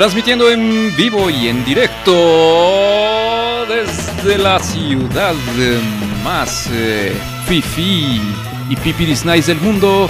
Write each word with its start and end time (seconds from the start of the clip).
transmitiendo 0.00 0.50
en 0.50 0.96
vivo 0.96 1.28
y 1.28 1.48
en 1.48 1.62
directo 1.62 3.66
desde 3.68 4.38
la 4.38 4.58
ciudad 4.58 5.34
más 6.24 6.70
eh, 6.72 7.12
fifi 7.46 8.18
y 8.70 8.76
pipiris 8.76 9.26
nice 9.26 9.52
del 9.52 9.60
mundo. 9.60 10.08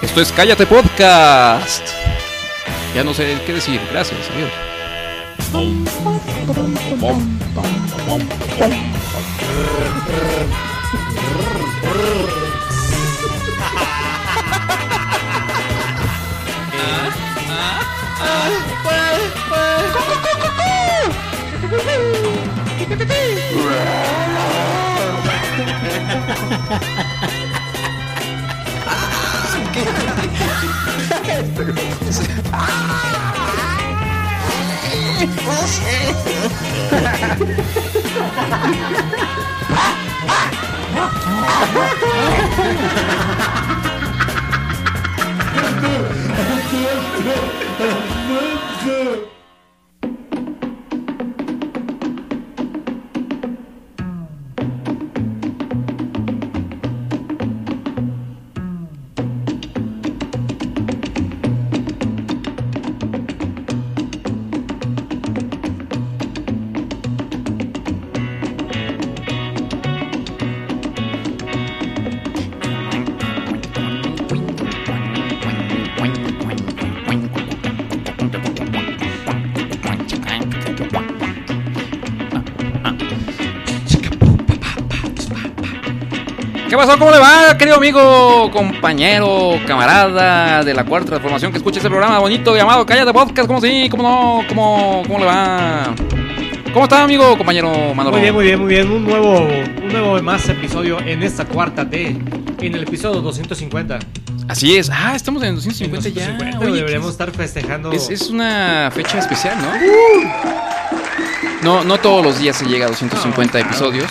Esto 0.00 0.20
es 0.20 0.30
Cállate 0.30 0.64
Podcast. 0.64 1.88
Ya 2.94 3.02
no 3.02 3.12
sé 3.12 3.36
qué 3.44 3.54
decir. 3.54 3.80
Gracias, 3.90 4.20
adiós. 4.32 4.52
Ah! 18.18 18.46
¿Qué 48.84 49.35
pasó? 86.86 86.98
¿Cómo 86.98 87.10
le 87.10 87.18
va, 87.18 87.56
querido 87.58 87.76
amigo, 87.76 88.50
compañero, 88.50 89.58
camarada 89.66 90.62
de 90.62 90.72
la 90.74 90.84
cuarta 90.84 91.08
transformación 91.10 91.50
que 91.52 91.58
escucha 91.58 91.78
este 91.78 91.88
programa 91.88 92.18
bonito 92.18 92.56
llamado 92.56 92.86
Cállate 92.86 93.12
Podcast? 93.12 93.46
¿Cómo 93.46 93.60
sí? 93.60 93.88
¿Cómo 93.90 94.02
no? 94.02 94.42
¿Cómo, 94.48 95.02
cómo 95.06 95.18
le 95.18 95.24
va? 95.24 95.94
¿Cómo 96.72 96.84
está, 96.84 97.02
amigo, 97.02 97.36
compañero 97.36 97.94
Manolo? 97.94 98.12
Muy 98.16 98.22
bien, 98.22 98.34
muy 98.34 98.44
bien, 98.44 98.60
muy 98.60 98.68
bien. 98.68 98.90
Un 98.90 99.04
nuevo, 99.04 99.40
un 99.82 99.88
nuevo 99.88 100.22
más 100.22 100.48
episodio 100.48 100.98
en 101.00 101.22
esta 101.22 101.44
cuarta 101.44 101.88
T, 101.88 102.06
en 102.60 102.74
el 102.74 102.82
episodio 102.82 103.20
250. 103.20 103.98
Así 104.48 104.76
es. 104.76 104.90
Ah, 104.90 105.14
estamos 105.16 105.42
en 105.42 105.54
250, 105.56 106.08
En 106.08 106.14
ya. 106.14 106.20
250, 106.26 106.58
Oye, 106.66 106.76
deberíamos 106.76 107.06
¿qué 107.08 107.12
estar 107.12 107.30
festejando. 107.32 107.92
es, 107.92 108.10
es 108.10 108.28
una 108.30 108.90
fecha 108.94 109.18
especial, 109.18 109.56
¿no? 109.60 109.70
No, 111.62 111.82
no 111.84 111.98
todos 111.98 112.24
los 112.24 112.38
días 112.38 112.56
se 112.56 112.66
llega 112.66 112.86
a 112.86 112.88
250 112.90 113.58
No, 113.58 113.64
claro. 113.64 113.68
episodios. 113.68 114.10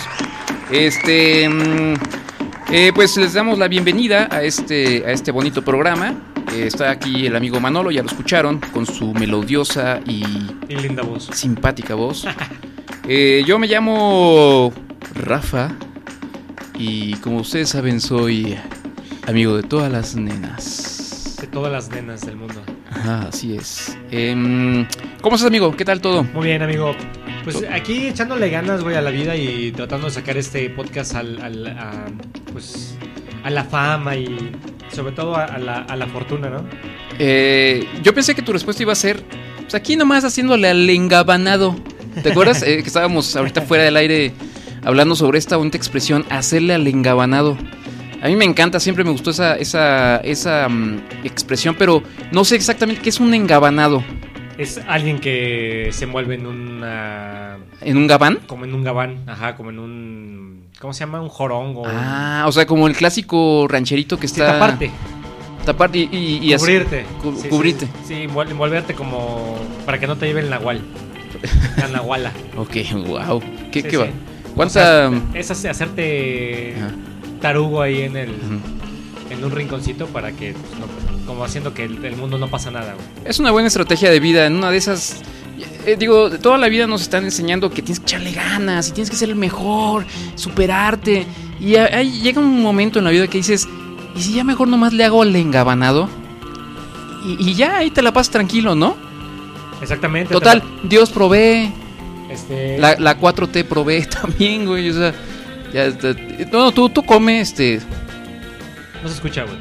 Este, 0.70 1.48
mm, 1.48 1.94
eh, 2.70 2.92
pues 2.94 3.16
les 3.16 3.32
damos 3.34 3.58
la 3.58 3.68
bienvenida 3.68 4.28
a 4.30 4.42
este, 4.42 5.04
a 5.06 5.12
este 5.12 5.30
bonito 5.30 5.62
programa. 5.62 6.14
Eh, 6.52 6.64
está 6.66 6.90
aquí 6.90 7.26
el 7.26 7.36
amigo 7.36 7.60
Manolo, 7.60 7.90
ya 7.90 8.02
lo 8.02 8.08
escucharon, 8.08 8.60
con 8.72 8.86
su 8.86 9.12
melodiosa 9.14 10.00
y 10.06 10.22
Y 10.68 10.76
linda 10.76 11.02
voz. 11.02 11.28
simpática 11.32 11.94
voz. 11.94 12.26
Eh, 13.08 13.44
yo 13.46 13.56
me 13.60 13.68
llamo 13.68 14.72
Rafa 15.14 15.76
y 16.76 17.14
como 17.18 17.36
ustedes 17.36 17.68
saben 17.68 18.00
soy 18.00 18.56
amigo 19.28 19.56
de 19.56 19.62
todas 19.62 19.92
las 19.92 20.16
nenas. 20.16 21.36
De 21.40 21.46
todas 21.46 21.70
las 21.70 21.88
nenas 21.88 22.22
del 22.26 22.34
mundo. 22.34 22.64
Ajá, 22.90 23.28
así 23.28 23.54
es. 23.54 23.96
Em, 24.10 24.88
¿Cómo 25.20 25.36
estás 25.36 25.46
amigo? 25.46 25.76
¿Qué 25.76 25.84
tal 25.84 26.00
todo? 26.00 26.24
Muy 26.24 26.46
bien, 26.48 26.62
amigo. 26.62 26.96
Pues 27.44 27.64
aquí 27.70 28.08
echándole 28.08 28.50
ganas, 28.50 28.82
güey, 28.82 28.96
a 28.96 29.00
la 29.02 29.10
vida 29.10 29.36
y 29.36 29.70
tratando 29.70 30.08
de 30.08 30.12
sacar 30.12 30.36
este 30.36 30.68
podcast 30.70 31.14
al, 31.14 31.40
al- 31.40 31.66
a, 31.78 32.06
pues, 32.56 32.96
a 33.44 33.50
la 33.50 33.64
fama 33.64 34.16
y 34.16 34.50
sobre 34.90 35.12
todo 35.12 35.36
a, 35.36 35.58
la, 35.58 35.80
a 35.80 35.94
la 35.94 36.06
fortuna, 36.06 36.48
¿no? 36.48 36.64
Eh, 37.18 37.86
yo 38.02 38.14
pensé 38.14 38.34
que 38.34 38.40
tu 38.40 38.50
respuesta 38.50 38.82
iba 38.82 38.94
a 38.94 38.96
ser, 38.96 39.22
pues 39.60 39.74
aquí 39.74 39.94
nomás 39.94 40.24
haciéndole 40.24 40.66
al 40.66 40.88
engabanado. 40.88 41.76
¿Te 42.22 42.30
acuerdas 42.30 42.62
Eh, 42.66 42.78
que 42.78 42.86
estábamos 42.86 43.36
ahorita 43.36 43.60
fuera 43.60 43.84
del 43.84 43.94
aire 43.98 44.32
hablando 44.84 45.14
sobre 45.14 45.38
esta 45.38 45.58
bonita 45.58 45.76
expresión, 45.76 46.24
hacerle 46.30 46.72
al 46.72 46.86
engabanado? 46.86 47.58
A 48.22 48.28
mí 48.28 48.36
me 48.36 48.46
encanta, 48.46 48.80
siempre 48.80 49.04
me 49.04 49.10
gustó 49.10 49.32
esa, 49.32 49.56
esa, 49.56 50.16
esa 50.24 50.66
mm, 50.70 51.00
expresión, 51.24 51.76
pero 51.78 52.02
no 52.32 52.42
sé 52.46 52.56
exactamente 52.56 53.02
qué 53.02 53.10
es 53.10 53.20
un 53.20 53.34
engabanado. 53.34 54.02
Es 54.56 54.80
alguien 54.88 55.18
que 55.18 55.90
se 55.92 56.04
envuelve 56.04 56.36
en 56.36 56.46
una... 56.46 57.58
¿En 57.82 57.98
un 57.98 58.06
gabán? 58.06 58.38
como 58.46 58.64
en 58.64 58.74
un 58.74 58.82
gabán, 58.82 59.24
ajá, 59.26 59.56
como 59.56 59.68
en 59.68 59.78
un... 59.78 60.35
¿Cómo 60.80 60.92
se 60.92 61.00
llama? 61.00 61.20
Un 61.20 61.28
jorongo. 61.28 61.84
Ah, 61.86 62.44
o 62.46 62.52
sea, 62.52 62.66
como 62.66 62.86
el 62.86 62.94
clásico 62.96 63.66
rancherito 63.68 64.18
que 64.18 64.28
Sí, 64.28 64.34
está... 64.40 64.52
taparte. 64.54 64.90
Tapar 65.64 65.94
y, 65.96 66.08
y, 66.12 66.38
y 66.42 66.52
así- 66.52 66.64
cubrirte. 66.64 67.06
cu- 67.22 67.36
Sí, 67.40 67.48
cubrirte. 67.48 67.88
Sí, 68.06 68.14
envolverte 68.24 68.94
como 68.94 69.56
para 69.84 69.98
que 69.98 70.06
no 70.06 70.16
te 70.16 70.26
lleven 70.26 70.48
la 70.50 70.58
nahual. 70.58 70.80
La 71.76 71.88
nahuala. 71.88 72.32
Ok, 72.56 72.76
wow. 73.06 73.42
¿Qué, 73.72 73.82
qué 73.82 73.96
va? 73.96 74.06
¿Cuánta...? 74.54 75.08
O 75.08 75.10
sea, 75.10 75.22
es 75.34 75.50
hace- 75.50 75.68
hacerte 75.68 76.74
tarugo 77.40 77.82
ahí 77.82 78.02
en 78.02 78.16
el 78.16 78.30
en 79.28 79.44
un 79.44 79.50
rinconcito 79.50 80.06
para 80.06 80.32
que 80.32 80.52
pues, 80.52 80.80
no- 80.80 81.26
como 81.26 81.44
haciendo 81.44 81.74
que 81.74 81.84
el, 81.84 82.02
el 82.04 82.16
mundo 82.16 82.38
no 82.38 82.48
pasa 82.48 82.70
nada, 82.70 82.94
güey. 82.94 83.06
Es 83.24 83.38
una 83.40 83.50
buena 83.50 83.66
estrategia 83.68 84.10
de 84.10 84.20
vida. 84.20 84.46
En 84.46 84.54
una 84.54 84.70
de 84.70 84.76
esas. 84.76 85.20
Eh, 85.86 85.96
digo, 85.96 86.30
toda 86.30 86.58
la 86.58 86.68
vida 86.68 86.86
nos 86.86 87.02
están 87.02 87.24
enseñando 87.24 87.70
que 87.70 87.80
tienes 87.82 88.00
que 88.00 88.04
echarle 88.06 88.32
ganas 88.32 88.88
y 88.88 88.92
tienes 88.92 89.08
que 89.10 89.16
ser 89.16 89.28
el 89.30 89.36
mejor, 89.36 90.04
superarte. 90.34 91.26
Y 91.60 91.76
ahí 91.76 92.20
llega 92.20 92.40
un 92.40 92.60
momento 92.60 92.98
en 92.98 93.04
la 93.06 93.10
vida 93.10 93.26
que 93.28 93.38
dices, 93.38 93.66
¿y 94.16 94.20
si 94.22 94.34
ya 94.34 94.44
mejor 94.44 94.68
nomás 94.68 94.92
le 94.92 95.04
hago 95.04 95.22
al 95.22 95.34
engabanado? 95.36 96.08
Y, 97.24 97.50
y 97.50 97.54
ya 97.54 97.78
ahí 97.78 97.90
te 97.90 98.02
la 98.02 98.12
pasas 98.12 98.30
tranquilo, 98.30 98.74
¿no? 98.74 98.96
Exactamente. 99.80 100.32
Total, 100.32 100.62
Dios 100.84 101.10
provee, 101.10 101.72
Este 102.30 102.78
la, 102.78 102.96
la 102.98 103.18
4T 103.18 103.64
provee 103.64 104.06
también, 104.22 104.64
güey. 104.66 104.90
O 104.90 104.92
sea, 104.94 105.14
ya 105.72 105.84
está- 105.86 106.14
No, 106.52 106.72
tú, 106.72 106.88
tú 106.88 107.02
come, 107.02 107.40
este. 107.40 107.80
no 109.02 109.08
se 109.08 109.14
escucha, 109.14 109.42
güey. 109.44 109.56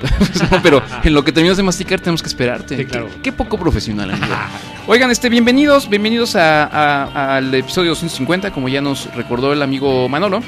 pero 0.62 0.82
en 1.02 1.14
lo 1.14 1.24
que 1.24 1.32
terminas 1.32 1.56
de 1.56 1.62
masticar 1.62 2.00
tenemos 2.00 2.22
que 2.22 2.28
esperarte. 2.28 2.76
Sí, 2.76 2.84
claro. 2.84 3.08
Qué, 3.16 3.22
qué 3.22 3.32
poco 3.32 3.58
profesional, 3.58 4.10
amigo. 4.10 4.34
Oigan, 4.86 5.10
este, 5.10 5.28
bienvenidos, 5.28 5.88
bienvenidos 5.88 6.36
a- 6.36 6.64
a- 6.64 7.36
al 7.36 7.54
episodio 7.54 7.90
250, 7.90 8.52
como 8.52 8.68
ya 8.68 8.80
nos 8.80 9.12
recordó 9.14 9.52
el 9.52 9.62
amigo 9.62 10.08
Manolo. 10.08 10.42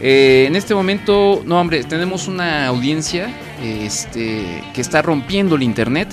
Eh, 0.00 0.44
en 0.46 0.56
este 0.56 0.74
momento, 0.74 1.42
no 1.46 1.60
hombre, 1.60 1.82
tenemos 1.84 2.28
una 2.28 2.66
audiencia 2.66 3.28
este, 3.62 4.62
que 4.74 4.80
está 4.80 5.02
rompiendo 5.02 5.56
el 5.56 5.62
internet. 5.62 6.08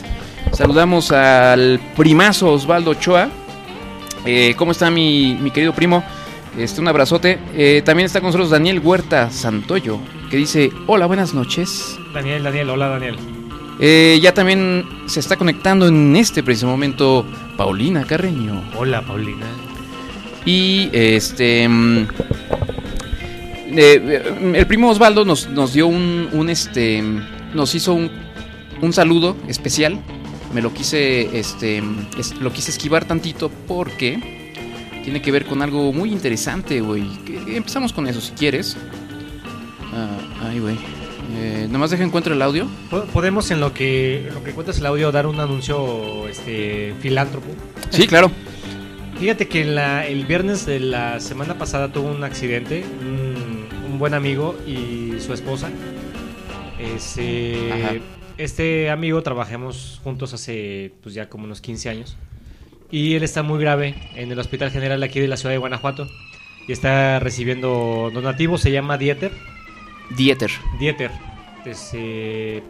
Saludamos 0.53 1.11
al 1.11 1.79
primazo 1.97 2.51
Osvaldo 2.51 2.91
Ochoa. 2.91 3.29
Eh, 4.25 4.53
¿Cómo 4.57 4.71
está 4.71 4.89
mi, 4.89 5.37
mi 5.41 5.51
querido 5.51 5.73
primo? 5.73 6.03
Este, 6.57 6.79
un 6.79 6.87
abrazote. 6.87 7.39
Eh, 7.55 7.81
también 7.83 8.05
está 8.05 8.19
con 8.21 8.27
nosotros 8.27 8.51
Daniel 8.51 8.79
Huerta 8.79 9.29
Santoyo, 9.31 9.99
que 10.33 10.37
dice, 10.37 10.71
hola, 10.87 11.05
buenas 11.05 11.35
noches. 11.35 11.95
Daniel, 12.11 12.41
Daniel, 12.41 12.67
hola 12.71 12.87
Daniel. 12.87 13.17
Eh, 13.79 14.17
ya 14.19 14.33
también 14.33 14.83
se 15.05 15.19
está 15.19 15.37
conectando 15.37 15.87
en 15.87 16.15
este 16.15 16.41
preciso 16.41 16.65
momento 16.65 17.23
Paulina 17.55 18.03
Carreño. 18.03 18.63
Hola 18.75 19.03
Paulina. 19.03 19.45
Y 20.43 20.89
este. 20.91 21.69
mm, 21.69 22.07
eh, 23.77 24.23
el 24.55 24.65
primo 24.65 24.89
Osvaldo 24.89 25.23
nos, 25.23 25.47
nos 25.49 25.71
dio 25.73 25.85
un, 25.85 26.27
un, 26.33 26.49
este. 26.49 27.03
Nos 27.53 27.75
hizo 27.75 27.93
un, 27.93 28.09
un 28.81 28.91
saludo 28.91 29.37
especial. 29.47 29.99
Me 30.51 30.63
lo 30.63 30.73
quise. 30.73 31.37
Este. 31.37 31.83
es- 32.17 32.35
lo 32.39 32.51
quise 32.51 32.71
esquivar 32.71 33.05
tantito 33.05 33.51
porque. 33.67 34.41
Tiene 35.03 35.21
que 35.21 35.31
ver 35.31 35.45
con 35.45 35.61
algo 35.61 35.93
muy 35.93 36.11
interesante, 36.11 36.81
güey. 36.81 37.03
Empezamos 37.49 37.93
con 37.93 38.07
eso 38.07 38.19
si 38.19 38.31
quieres. 38.31 38.77
Ah, 39.95 40.17
ay, 40.49 40.59
güey. 40.59 40.77
Eh, 41.37 41.67
nomás 41.69 41.91
deja 41.91 42.03
encuentro 42.03 42.33
el 42.33 42.41
audio. 42.41 42.67
Po- 42.89 43.05
Podemos 43.05 43.49
en 43.51 43.59
lo 43.59 43.73
que 43.73 44.27
en 44.27 44.33
lo 44.33 44.43
que 44.43 44.51
cuentas 44.51 44.77
el 44.79 44.85
audio 44.85 45.11
dar 45.11 45.27
un 45.27 45.39
anuncio 45.39 46.27
este 46.27 46.93
filántropo. 46.99 47.47
Sí, 47.89 48.07
claro. 48.07 48.31
Fíjate 49.19 49.47
que 49.47 49.63
la- 49.63 50.05
el 50.07 50.25
viernes 50.25 50.65
de 50.65 50.79
la 50.79 51.19
semana 51.19 51.57
pasada 51.57 51.91
tuvo 51.93 52.09
un 52.09 52.23
accidente, 52.23 52.83
un, 53.01 53.67
un 53.91 53.99
buen 53.99 54.13
amigo 54.13 54.55
y 54.67 55.13
su 55.19 55.33
esposa. 55.33 55.69
Ese- 56.79 57.71
Ajá. 57.71 57.93
este 58.37 58.89
amigo 58.89 59.21
trabajamos 59.21 60.01
juntos 60.03 60.33
hace 60.33 60.91
pues 61.01 61.15
ya 61.15 61.29
como 61.29 61.45
unos 61.45 61.61
15 61.61 61.89
años 61.89 62.17
y 62.91 63.13
él 63.15 63.23
está 63.23 63.43
muy 63.43 63.59
grave 63.59 63.95
en 64.15 64.31
el 64.31 64.39
Hospital 64.39 64.71
General 64.71 65.01
aquí 65.03 65.19
de 65.19 65.27
la 65.27 65.37
ciudad 65.37 65.53
de 65.53 65.59
Guanajuato 65.59 66.07
y 66.67 66.71
está 66.71 67.19
recibiendo 67.19 68.09
donativos, 68.13 68.61
se 68.61 68.71
llama 68.71 68.97
Dieter. 68.97 69.31
Dieter. 70.11 70.51
Dieter. 70.79 71.11
Este, 71.65 72.63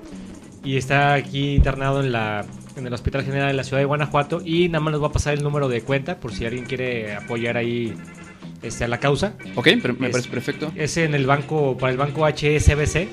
y 0.64 0.78
está 0.78 1.14
aquí 1.14 1.56
internado 1.56 2.02
en 2.02 2.12
la 2.12 2.46
en 2.76 2.88
el 2.88 2.94
Hospital 2.94 3.24
General 3.24 3.48
de 3.50 3.54
la 3.54 3.64
Ciudad 3.64 3.80
de 3.82 3.86
Guanajuato 3.86 4.42
y 4.44 4.68
nada 4.68 4.80
más 4.80 4.94
nos 4.94 5.04
va 5.04 5.08
a 5.08 5.12
pasar 5.12 5.36
el 5.36 5.44
número 5.44 5.68
de 5.70 5.82
cuenta 5.82 6.20
por 6.20 6.34
si 6.34 6.44
alguien 6.46 6.66
quiere 6.66 7.14
apoyar 7.16 7.56
ahí 7.56 7.94
este, 8.64 8.84
a 8.84 8.88
la 8.88 9.00
causa. 9.00 9.34
Ok, 9.56 9.68
pero 9.82 9.94
me 10.00 10.08
Es- 10.08 10.12
parece 10.12 10.30
perfecto. 10.30 10.72
Es 10.76 10.98
en 10.98 11.14
el 11.14 11.28
banco 11.28 11.78
para 11.78 11.92
el 11.92 11.98
banco 11.98 12.26
HSBC. 12.26 13.08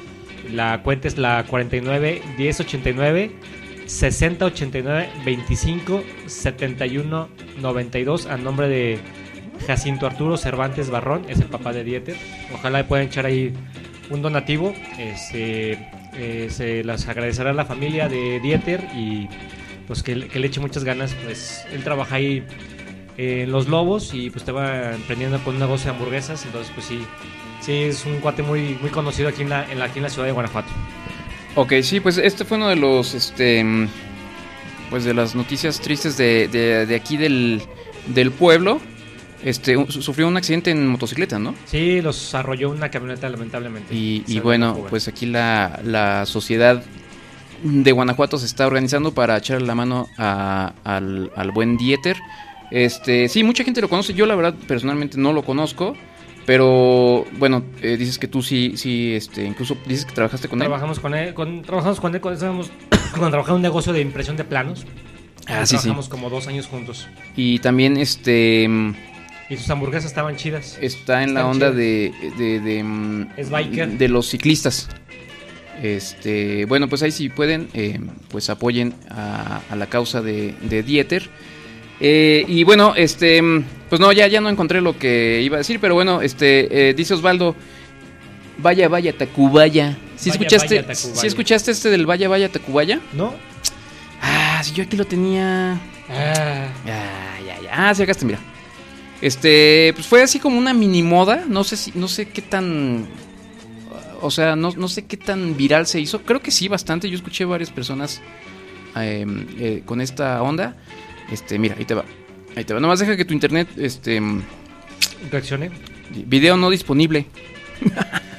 La 0.53 0.83
cuenta 0.83 1.09
es 1.09 1.19
la 1.19 1.45
49 1.47 2.23
1089 2.39 3.33
60 3.87 4.45
89 4.47 5.09
25 5.27 6.03
71 6.27 7.29
92 7.61 8.27
a 8.27 8.37
nombre 8.39 8.69
de 8.69 8.99
Jacinto 9.67 10.07
Arturo 10.07 10.39
Cervantes 10.39 10.89
Barrón, 10.89 11.27
es 11.29 11.39
el 11.41 11.47
papá 11.49 11.73
de 11.75 11.85
Dieter. 11.85 12.17
Ojalá 12.55 12.79
le 12.79 12.85
puedan 12.85 13.07
echar 13.07 13.27
ahí 13.27 13.53
un 14.11 14.23
donativo. 14.23 14.75
Este, 14.99 15.79
eh, 16.15 16.49
se 16.51 16.85
las 16.85 17.09
agradecerá 17.09 17.51
a 17.51 17.55
la 17.55 17.65
familia 17.65 18.09
de 18.09 18.41
Dieter 18.41 18.87
y 18.95 19.29
pues 19.87 20.03
que, 20.03 20.15
le 20.15 20.47
eche 20.47 20.61
muchas 20.61 20.85
ganas. 20.85 21.15
Pues 21.25 21.65
él 21.73 21.83
trabaja 21.83 22.17
ahí 22.17 22.45
en 23.17 23.51
Los 23.51 23.69
Lobos 23.69 24.13
y 24.13 24.31
pues 24.31 24.43
estaba 24.43 24.93
emprendiendo 24.93 25.43
con 25.43 25.55
un 25.55 25.61
negocio 25.61 25.91
de 25.91 25.97
hamburguesas. 25.97 26.45
Entonces, 26.45 26.71
pues 26.75 26.87
sí, 26.87 27.01
sí, 27.61 27.73
es 27.73 28.05
un 28.05 28.21
cuate 28.21 28.43
muy, 28.43 28.77
muy 28.81 28.91
conocido 28.91 29.29
aquí 29.29 29.43
en, 29.43 29.51
la, 29.51 29.71
en, 29.71 29.79
la, 29.79 29.87
aquí 29.87 29.99
en 29.99 30.05
la 30.05 30.11
ciudad 30.11 30.27
de 30.27 30.33
Guanajuato. 30.33 30.69
Ok, 31.57 31.75
sí, 31.83 32.01
pues 32.01 32.19
este 32.19 32.45
fue 32.45 32.59
uno 32.59 32.69
de 32.69 32.77
los, 32.77 33.15
este, 33.15 33.65
pues 34.89 35.05
de 35.05 35.15
las 35.15 35.35
noticias 35.35 35.81
tristes 35.81 36.17
de, 36.17 36.47
de, 36.47 36.87
de 36.87 36.95
aquí 36.95 37.17
del, 37.17 37.63
del 38.07 38.31
pueblo. 38.31 38.81
Este, 39.45 39.77
un- 39.77 39.91
sufrió 39.91 40.29
un 40.29 40.37
accidente 40.37 40.71
en 40.71 40.87
motocicleta, 40.87 41.39
¿no? 41.39 41.55
Sí, 41.67 42.01
los 42.03 42.35
arrolló 42.35 42.71
una 42.71 42.91
camioneta 42.91 43.29
lamentablemente. 43.29 43.95
Y, 43.95 44.41
bueno, 44.41 44.87
pues 44.91 45.09
aquí 45.09 45.27
la, 45.27 45.81
la 45.85 46.27
sociedad 46.27 46.83
de 47.63 47.93
Guanajuato 47.93 48.39
se 48.39 48.47
está 48.47 48.67
organizando 48.67 49.13
para 49.13 49.37
echarle 49.37 49.67
la 49.67 49.75
mano 49.75 50.07
a- 50.19 50.73
al, 50.85 51.31
al 51.37 51.51
buen 51.53 51.77
Dieter. 51.77 52.17
Este, 52.71 53.29
sí, 53.29 53.43
mucha 53.43 53.65
gente 53.65 53.81
lo 53.81 53.89
conoce. 53.89 54.13
Yo 54.15 54.27
la 54.27 54.35
verdad 54.35 54.55
personalmente 54.69 55.17
no 55.19 55.33
lo 55.33 55.43
conozco. 55.43 55.97
Pero 56.47 57.27
bueno, 57.39 57.63
eh, 57.83 57.97
dices 57.97 58.19
que 58.19 58.27
tú 58.27 58.43
sí, 58.43 58.73
sí, 58.77 59.13
este, 59.15 59.45
incluso 59.45 59.77
dices 59.87 60.05
que 60.05 60.13
trabajaste 60.15 60.49
con 60.49 60.61
él. 60.61 60.67
Trabajamos 60.67 60.99
con 60.99 61.15
él, 61.15 61.33
con, 61.35 61.63
trabajamos 61.63 62.01
con 62.01 62.15
él 62.15 62.21
cuando 62.21 62.35
estábamos 62.37 62.71
cuando 63.13 63.29
trabajaba 63.31 63.55
en 63.55 63.57
un 63.57 63.63
negocio 63.63 63.93
de 63.93 64.01
impresión 64.01 64.37
de 64.37 64.45
planos. 64.45 64.85
Ah, 65.47 65.65
sí, 65.67 65.77
sí. 65.77 65.83
trabajamos 65.83 66.09
como 66.09 66.31
dos 66.31 66.47
años 66.49 66.67
juntos. 66.67 67.07
Y 67.37 67.59
también 67.61 67.97
este 67.99 68.69
Y 69.51 69.57
sus 69.57 69.69
hamburguesas 69.69 70.07
estaban 70.11 70.37
chidas. 70.37 70.79
está 70.81 71.23
en 71.25 71.35
la 71.35 71.47
onda 71.47 71.71
de, 71.73 72.13
de, 72.39 72.61
de, 72.61 72.83
mm, 72.85 73.29
Es 73.37 73.51
biker. 73.51 73.89
de 73.99 74.09
los 74.09 74.29
ciclistas. 74.29 74.89
Este, 75.83 76.67
bueno, 76.67 76.89
pues 76.89 77.03
ahí 77.03 77.11
si 77.11 77.29
pueden, 77.31 77.69
eh, 77.75 77.99
pues 78.29 78.49
apoyen 78.51 78.95
a, 79.11 79.61
a 79.71 79.77
la 79.77 79.87
causa 79.87 80.21
de, 80.23 80.55
de 80.63 80.83
Dieter. 80.83 81.29
Eh, 82.01 82.45
y 82.49 82.65
bueno, 82.65 82.95
este, 82.97 83.41
mm, 83.43 83.65
pues 83.89 84.01
no, 84.01 84.13
ya, 84.13 84.27
ya 84.29 84.41
no 84.41 84.49
encontré 84.51 84.81
lo 84.81 84.99
que 84.99 85.41
iba 85.43 85.57
a 85.57 85.59
decir, 85.59 85.81
pero 85.81 85.95
bueno, 85.95 86.23
este, 86.23 86.91
eh, 86.91 86.95
dice 86.95 87.15
Osvaldo, 87.15 87.57
vaya, 88.59 88.89
vaya, 88.89 89.13
Tacubaya. 89.17 89.97
¿Sí 90.17 90.29
Vaya, 90.31 90.39
escuchaste, 90.41 90.75
vaya, 90.83 90.87
Tacubaya. 90.87 91.21
¿sí 91.21 91.27
escuchaste 91.27 91.71
este 91.73 91.91
del 91.91 92.07
vaya, 92.07 92.29
vaya, 92.29 92.49
Tacubaya? 92.51 93.01
¿No? 93.15 93.35
Ah, 94.23 94.61
si 94.63 94.75
yo 94.75 94.85
aquí 94.85 94.97
lo 94.97 95.07
tenía. 95.07 95.81
Ah, 96.09 96.69
Ya, 96.87 97.39
ya, 97.47 97.63
ya. 97.63 97.71
Ah, 97.73 97.95
sí, 97.95 98.03
acá 98.03 98.13
está, 98.13 98.27
mira. 98.27 98.39
Este, 99.21 99.93
pues 99.95 100.07
fue 100.07 100.23
así 100.23 100.39
como 100.39 100.59
una 100.59 100.73
mini 100.73 101.03
moda. 101.03 101.45
No 101.47 101.65
sé 101.65 101.77
si, 101.77 101.93
no 101.95 102.09
sé 102.09 102.29
qué 102.29 102.43
tan. 102.43 103.07
O 104.23 104.31
sea, 104.31 104.57
no, 104.57 104.73
no 104.73 104.89
sé 104.89 105.07
qué 105.07 105.17
tan 105.17 105.57
viral 105.57 105.87
se 105.87 106.01
hizo. 106.01 106.23
Creo 106.23 106.41
que 106.41 106.51
sí, 106.51 106.69
bastante. 106.69 107.09
Yo 107.09 107.17
escuché 107.17 107.45
varias 107.45 107.71
personas 107.71 108.21
eh, 108.97 109.27
eh, 109.59 109.83
con 109.85 110.01
esta 110.01 110.43
onda. 110.43 110.77
Este, 111.31 111.59
mira, 111.59 111.77
ahí 111.79 111.85
te 111.85 111.95
va. 111.95 112.05
Ahí 112.57 112.65
te 112.65 112.75
va. 112.75 112.81
Nomás 112.81 112.99
deja 112.99 113.17
que 113.17 113.25
tu 113.25 113.35
internet, 113.35 113.69
este. 113.77 114.21
reaccioné. 115.31 115.71
Video 116.27 116.57
no 116.57 116.71
disponible. 116.71 117.27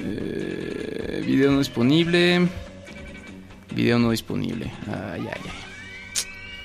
Eh, 0.00 1.22
video 1.26 1.50
no 1.50 1.58
disponible. 1.58 2.48
Video 3.74 3.98
no 3.98 4.12
disponible. 4.12 4.70
Ay, 4.86 5.22
ay, 5.22 5.40
ay. 5.44 5.50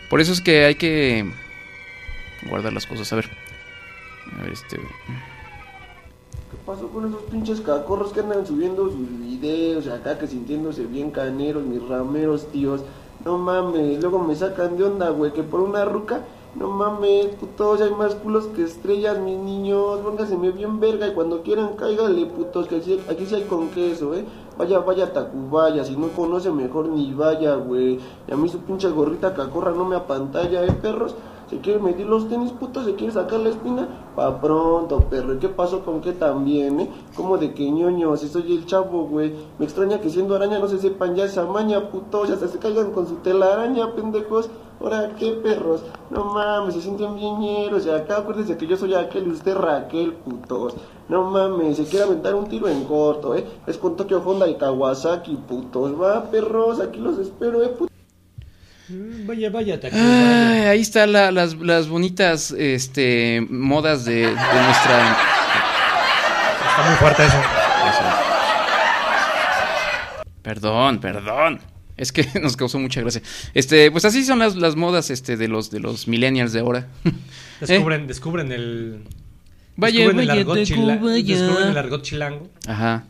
Por 0.07 0.21
eso 0.21 0.31
es 0.31 0.39
que 0.39 0.65
hay 0.65 0.75
que 0.75 1.25
guardar 2.49 2.73
las 2.73 2.85
cosas. 2.85 3.11
A 3.13 3.17
ver. 3.17 3.29
A 4.37 4.43
ver, 4.43 4.51
este. 4.53 4.77
¿Qué 4.77 6.57
pasó 6.65 6.87
con 6.89 7.07
esos 7.07 7.21
pinches 7.23 7.61
cacorros 7.61 8.13
que 8.13 8.19
andan 8.19 8.45
subiendo 8.45 8.89
sus 8.89 9.09
videos 9.19 9.87
acá 9.87 10.17
que 10.17 10.27
sintiéndose 10.27 10.85
bien 10.85 11.11
caneros, 11.11 11.63
mis 11.63 11.81
rameros, 11.87 12.47
tíos? 12.51 12.81
No 13.25 13.37
mames, 13.37 14.01
luego 14.01 14.19
me 14.19 14.35
sacan 14.35 14.77
de 14.77 14.83
onda, 14.83 15.09
güey, 15.09 15.31
que 15.31 15.43
por 15.43 15.61
una 15.61 15.85
ruca, 15.85 16.25
no 16.55 16.69
mames, 16.69 17.27
putos, 17.39 17.79
hay 17.79 17.91
más 17.91 18.15
culos 18.15 18.47
que 18.47 18.63
estrellas, 18.63 19.17
mis 19.17 19.37
niños, 19.37 20.01
póngaseme 20.01 20.51
bien 20.51 20.79
verga 20.79 21.07
y 21.07 21.13
cuando 21.13 21.41
quieran 21.41 21.75
cáigale, 21.77 22.25
putos, 22.25 22.67
que 22.67 22.75
aquí, 22.77 22.99
aquí 23.09 23.25
sí 23.25 23.35
hay 23.35 23.43
con 23.43 23.69
queso, 23.69 24.13
eh. 24.13 24.25
Vaya, 24.57 24.79
vaya, 24.79 25.11
Tacubaya, 25.13 25.83
si 25.83 25.95
no 25.95 26.09
conoce 26.09 26.51
mejor 26.51 26.89
ni 26.89 27.13
vaya, 27.13 27.55
güey. 27.55 27.99
Y 28.27 28.31
a 28.31 28.35
mí 28.35 28.49
su 28.49 28.59
pinche 28.59 28.89
gorrita 28.89 29.33
cacorra 29.33 29.71
no 29.71 29.85
me 29.85 29.95
apantalla, 29.95 30.63
eh, 30.63 30.71
perros. 30.73 31.15
Se 31.49 31.59
quiere 31.59 31.79
medir 31.79 32.07
los 32.07 32.29
tenis, 32.29 32.51
puto, 32.51 32.83
se 32.83 32.95
quiere 32.95 33.13
sacar 33.13 33.39
la 33.39 33.49
espina. 33.49 33.87
Pa' 34.15 34.39
pronto, 34.39 35.01
perro. 35.09 35.33
¿Y 35.33 35.37
qué 35.37 35.49
pasó 35.49 35.83
con 35.83 36.01
qué 36.01 36.13
también, 36.13 36.79
eh? 36.79 36.89
Como 37.15 37.37
de 37.37 37.53
que 37.53 37.69
ñoño, 37.69 38.15
si 38.17 38.27
soy 38.27 38.55
el 38.55 38.65
chavo, 38.65 39.05
güey. 39.05 39.33
Me 39.59 39.65
extraña 39.65 39.99
que 39.99 40.09
siendo 40.09 40.35
araña 40.35 40.59
no 40.59 40.67
se 40.67 40.79
sepan 40.79 41.15
ya 41.15 41.25
esa 41.25 41.45
maña, 41.45 41.89
putos. 41.89 42.29
Hasta 42.29 42.47
se 42.47 42.59
caigan 42.59 42.91
con 42.91 43.07
su 43.07 43.15
telaraña, 43.15 43.93
pendejos. 43.93 44.49
Ahora, 44.79 45.15
¿qué 45.17 45.31
perros? 45.31 45.83
No 46.09 46.25
mames, 46.25 46.73
se 46.75 46.81
sienten 46.81 47.15
bien 47.15 47.39
ñeros. 47.39 47.85
Y 47.85 47.89
acá 47.89 48.17
acuérdense 48.17 48.57
que 48.57 48.67
yo 48.67 48.75
soy 48.75 48.93
aquel 48.93 49.27
y 49.27 49.31
usted 49.31 49.55
Raquel, 49.55 50.13
putos. 50.13 50.75
No 51.09 51.23
mames, 51.29 51.77
se 51.77 51.85
quiere 51.85 52.05
aventar 52.05 52.35
un 52.35 52.45
tiro 52.45 52.67
en 52.67 52.83
corto, 52.85 53.35
eh. 53.35 53.45
Es 53.67 53.77
con 53.77 53.95
Tokio 53.95 54.21
Honda 54.25 54.47
y 54.47 54.55
Kawasaki, 54.55 55.35
putos. 55.35 55.99
Va, 56.01 56.23
perros, 56.23 56.79
aquí 56.79 56.99
los 56.99 57.17
espero, 57.17 57.61
eh, 57.63 57.69
putos. 57.69 57.92
Mm, 58.89 59.25
Vaya, 59.27 59.49
vaya, 59.49 59.79
te 59.79 59.87
Ay, 59.87 60.65
ahí 60.67 60.81
están 60.81 61.13
la- 61.13 61.31
las, 61.31 61.55
las 61.55 61.87
bonitas 61.87 62.51
este, 62.51 63.45
modas 63.49 64.03
de, 64.05 64.13
de 64.15 64.25
nuestra. 64.33 65.17
Está 66.69 66.83
muy 66.89 66.95
fuerte 66.97 67.25
eso. 67.25 67.37
Perdón, 70.41 70.99
perdón. 70.99 71.59
Es 71.95 72.11
que 72.11 72.27
nos 72.41 72.57
causó 72.57 72.79
mucha 72.79 73.01
gracia. 73.01 73.21
Este, 73.53 73.91
pues 73.91 74.03
así 74.05 74.23
son 74.25 74.39
las, 74.39 74.55
las 74.55 74.75
modas 74.75 75.09
este, 75.09 75.37
de 75.37 75.47
los 75.47 75.71
de 75.71 75.79
los 75.79 76.07
millennials 76.07 76.51
de 76.53 76.59
ahora. 76.59 76.87
Descubren, 77.61 78.07
descubren 78.07 78.51
el. 78.51 79.03
Vaya, 79.77 79.99
descubren 80.01 80.19
el 80.29 80.29
argot 80.31 80.57
chila-. 80.63 80.97
Descubren 80.97 81.69
el 81.69 81.77
argot 81.77 82.01
chilango. 82.03 82.49
Ajá. 82.67 83.05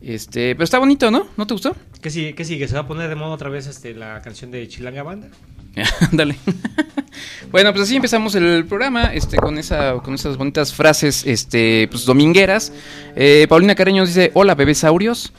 Este, 0.00 0.54
pero 0.54 0.62
está 0.64 0.78
bonito, 0.78 1.10
¿no? 1.10 1.26
¿No 1.36 1.44
te 1.46 1.54
gustó? 1.54 1.74
¿Qué 2.00 2.10
sigue? 2.10 2.34
¿Qué 2.34 2.44
sigue? 2.44 2.68
¿Se 2.68 2.74
va 2.74 2.80
a 2.80 2.86
poner 2.86 3.08
de 3.08 3.14
moda 3.14 3.30
otra 3.30 3.48
vez 3.48 3.66
este, 3.66 3.94
la 3.94 4.20
canción 4.22 4.50
de 4.50 4.66
Chilanga 4.68 5.02
Banda? 5.02 5.28
Dale. 6.12 6.36
bueno, 7.50 7.72
pues 7.72 7.84
así 7.84 7.96
empezamos 7.96 8.34
el 8.34 8.64
programa, 8.66 9.12
este, 9.14 9.36
con 9.36 9.58
esa, 9.58 9.94
con 9.94 10.14
esas 10.14 10.36
bonitas 10.36 10.72
frases, 10.72 11.26
este, 11.26 11.88
pues 11.90 12.04
domingueras. 12.04 12.72
Eh, 13.16 13.46
Paulina 13.48 13.74
Careño 13.74 14.06
dice, 14.06 14.30
hola 14.34 14.54
bebesaurios. 14.54 15.32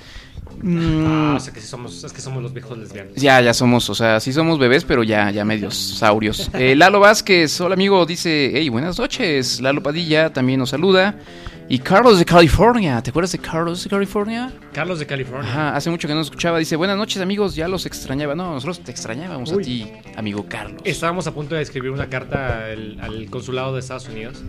Mm, 0.62 1.06
Ah, 1.06 1.34
o 1.38 1.40
sea 1.40 1.54
que 1.54 1.62
sí 1.62 1.68
somos, 1.68 2.04
es 2.04 2.12
que 2.12 2.22
somos 2.22 2.44
los 2.44 2.54
viejos 2.54 2.78
lesbianos. 2.78 3.14
Ya, 3.16 3.40
ya 3.40 3.54
somos, 3.54 3.90
o 3.90 3.96
sea, 3.96 4.20
sí 4.20 4.34
somos 4.34 4.60
bebés, 4.60 4.84
pero 4.84 5.04
ya, 5.04 5.32
ya 5.32 5.46
medios 5.46 5.76
saurios. 5.76 6.50
Eh, 6.54 6.76
Lalo 6.76 7.00
Vázquez, 7.00 7.62
hola 7.62 7.76
amigo, 7.76 8.06
dice, 8.06 8.52
hey, 8.54 8.68
buenas 8.70 9.00
noches. 9.00 9.62
Lalo 9.62 9.82
Padilla 9.82 10.34
también 10.34 10.60
nos 10.60 10.72
saluda. 10.72 11.16
Y 11.72 11.78
Carlos 11.78 12.18
de 12.18 12.26
California, 12.26 13.00
¿te 13.04 13.12
acuerdas 13.12 13.32
de 13.32 13.38
Carlos 13.38 13.84
de 13.84 13.90
California? 13.92 14.52
Carlos 14.74 14.98
de 14.98 15.06
California. 15.06 15.48
Ajá, 15.48 15.76
hace 15.76 15.92
mucho 15.92 16.08
que 16.08 16.16
no 16.16 16.20
nos 16.22 16.28
escuchaba. 16.28 16.58
Dice, 16.58 16.76
buenas 16.76 16.98
noches 16.98 17.22
amigos, 17.22 17.54
ya 17.56 17.68
los 17.68 17.86
extrañaba. 17.86 18.34
No, 18.34 18.54
nosotros 18.54 18.80
te 18.80 18.90
extrañábamos 18.90 19.52
Uy. 19.52 19.62
a 19.62 19.66
ti, 19.66 19.92
amigo 20.18 20.48
Carlos. 20.50 20.82
Estábamos 20.84 21.28
a 21.28 21.32
punto 21.36 21.54
de 21.54 21.62
escribir 21.62 21.92
una 21.92 22.10
carta 22.10 22.66
al, 22.72 23.00
al 23.00 23.30
consulado 23.30 23.76
de 23.76 23.82
Estados 23.82 24.08
Unidos, 24.10 24.42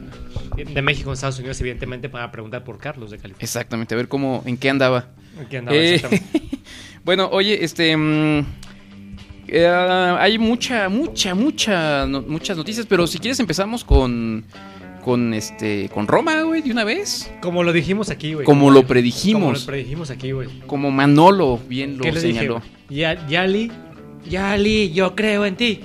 de 0.57 0.81
México 0.81 1.11
en 1.11 1.15
Estados 1.15 1.39
Unidos, 1.39 1.61
evidentemente, 1.61 2.09
para 2.09 2.33
preguntar 2.33 2.65
por 2.65 2.79
Carlos 2.79 3.11
de 3.11 3.19
California. 3.19 3.45
Exactamente, 3.45 3.95
a 3.95 3.99
ver 3.99 4.09
cómo, 4.09 4.43
en 4.47 4.57
qué 4.57 4.71
andaba. 4.71 5.09
Aquí 5.39 5.57
andaba, 5.57 5.77
Eh, 5.77 5.97
exactamente. 5.97 6.59
bueno, 7.05 7.29
oye, 7.31 7.63
este... 7.63 7.95
mm, 7.99 8.47
eh, 9.47 10.17
hay 10.19 10.39
mucha, 10.39 10.89
mucha, 10.89 11.35
mucha, 11.35 12.07
no- 12.07 12.23
muchas 12.23 12.57
noticias, 12.57 12.87
pero 12.87 13.07
si 13.07 13.19
quieres 13.19 13.39
empezamos 13.41 13.85
con... 13.85 14.47
Con 15.03 15.33
este, 15.35 15.89
con 15.89 16.07
Roma, 16.07 16.43
güey, 16.43 16.61
de 16.63 16.71
una 16.73 16.85
vez. 16.85 17.31
Como 17.41 17.63
lo 17.63 17.73
dijimos 17.73 18.11
aquí, 18.11 18.35
güey. 18.35 18.45
Como 18.45 18.67
lo 18.67 18.67
Como 18.67 18.83
lo 18.83 18.87
predijimos. 18.89 19.65
predijimos 19.65 20.11
aquí, 20.11 20.33
güey. 20.33 20.49
Como 20.67 20.91
Manolo 20.91 21.59
bien 21.69 21.97
lo 21.97 22.03
¿Qué 22.05 22.13
le 22.13 22.21
dije? 22.21 22.35
señaló. 22.35 22.63
Ya- 22.89 23.27
Yali, 23.27 23.73
Yali, 24.29 24.93
yo 24.93 25.15
creo 25.15 25.47
en 25.47 25.57
ti. 25.57 25.81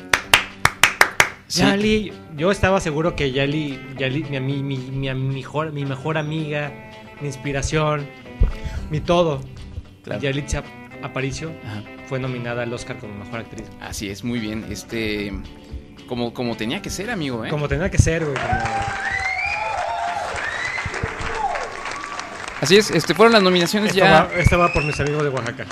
Sí. 1.48 1.62
Yali, 1.62 2.12
yo 2.36 2.52
estaba 2.52 2.80
seguro 2.82 3.16
que 3.16 3.32
Yali, 3.32 3.80
Yali 3.98 4.24
mi, 4.24 4.40
mi, 4.40 4.78
mi, 4.78 5.14
mi 5.14 5.14
mejor, 5.14 5.72
mi 5.72 5.86
mejor 5.86 6.18
amiga, 6.18 6.74
mi 7.22 7.28
inspiración, 7.28 8.06
mi 8.90 9.00
todo, 9.00 9.42
Claro. 10.04 10.22
Yalitza 10.22 10.64
Aparicio, 11.04 11.52
Ajá. 11.64 11.84
fue 12.08 12.20
nominada 12.20 12.64
al 12.64 12.74
Oscar 12.74 12.98
como 12.98 13.14
mejor 13.16 13.40
actriz. 13.42 13.66
Así 13.80 14.10
es, 14.10 14.24
muy 14.24 14.40
bien. 14.40 14.66
Este, 14.70 15.32
como, 16.08 16.34
como 16.34 16.56
tenía 16.58 16.82
que 16.82 16.90
ser, 16.90 17.10
amigo, 17.10 17.46
¿eh? 17.46 17.50
Como 17.50 17.68
tenía 17.68 17.90
que 17.90 17.98
ser, 17.98 18.24
güey. 18.26 18.36
como- 18.36 18.54
Así 22.62 22.78
es, 22.78 22.90
este, 22.90 23.14
fueron 23.14 23.34
las 23.34 23.44
nominaciones 23.44 23.90
Esto, 23.92 24.04
ya. 24.04 24.24
va, 24.24 24.30
esto 24.40 24.58
va 24.58 24.74
por 24.74 24.84
mis 24.84 25.00
amigos 25.00 25.24
de 25.24 25.30
Oaxaca. 25.30 25.66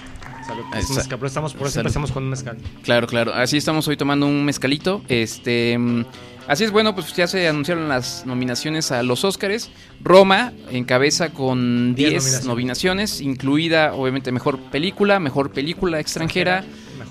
Salud. 0.46 0.64
Ahí 0.74 0.80
Es 0.82 0.86
un 0.86 0.92
está. 0.92 0.96
mezcal, 0.96 1.18
pero 1.20 1.28
estamos, 1.28 1.54
por 1.54 1.62
eso 1.68 1.76
Salud. 1.76 1.86
empezamos 1.88 2.12
con 2.12 2.24
un 2.24 2.30
mezcal. 2.30 2.58
Claro, 2.84 3.08
claro. 3.08 3.34
Así 3.34 3.58
estamos 3.58 3.88
hoy 3.88 3.96
tomando 3.98 4.28
un 4.28 4.44
mezcalito. 4.46 5.02
Este, 5.08 5.78
mm, 5.78 6.06
así 6.48 6.66
es, 6.66 6.72
bueno, 6.72 6.94
pues 6.94 7.14
ya 7.16 7.26
se 7.26 7.48
anunciaron 7.48 7.88
las 7.88 8.26
nominaciones 8.26 8.92
a 8.92 9.02
los 9.02 9.24
Óscares. 9.24 9.72
Roma 10.04 10.52
encabeza 10.70 11.30
con 11.30 11.96
Diez 11.96 12.10
10 12.12 12.24
nominaciones. 12.24 12.46
nominaciones, 12.46 13.22
incluida 13.22 13.94
obviamente 13.94 14.32
mejor 14.34 14.60
película, 14.60 15.20
mejor 15.20 15.52
película 15.52 16.00
extranjera. 16.00 16.64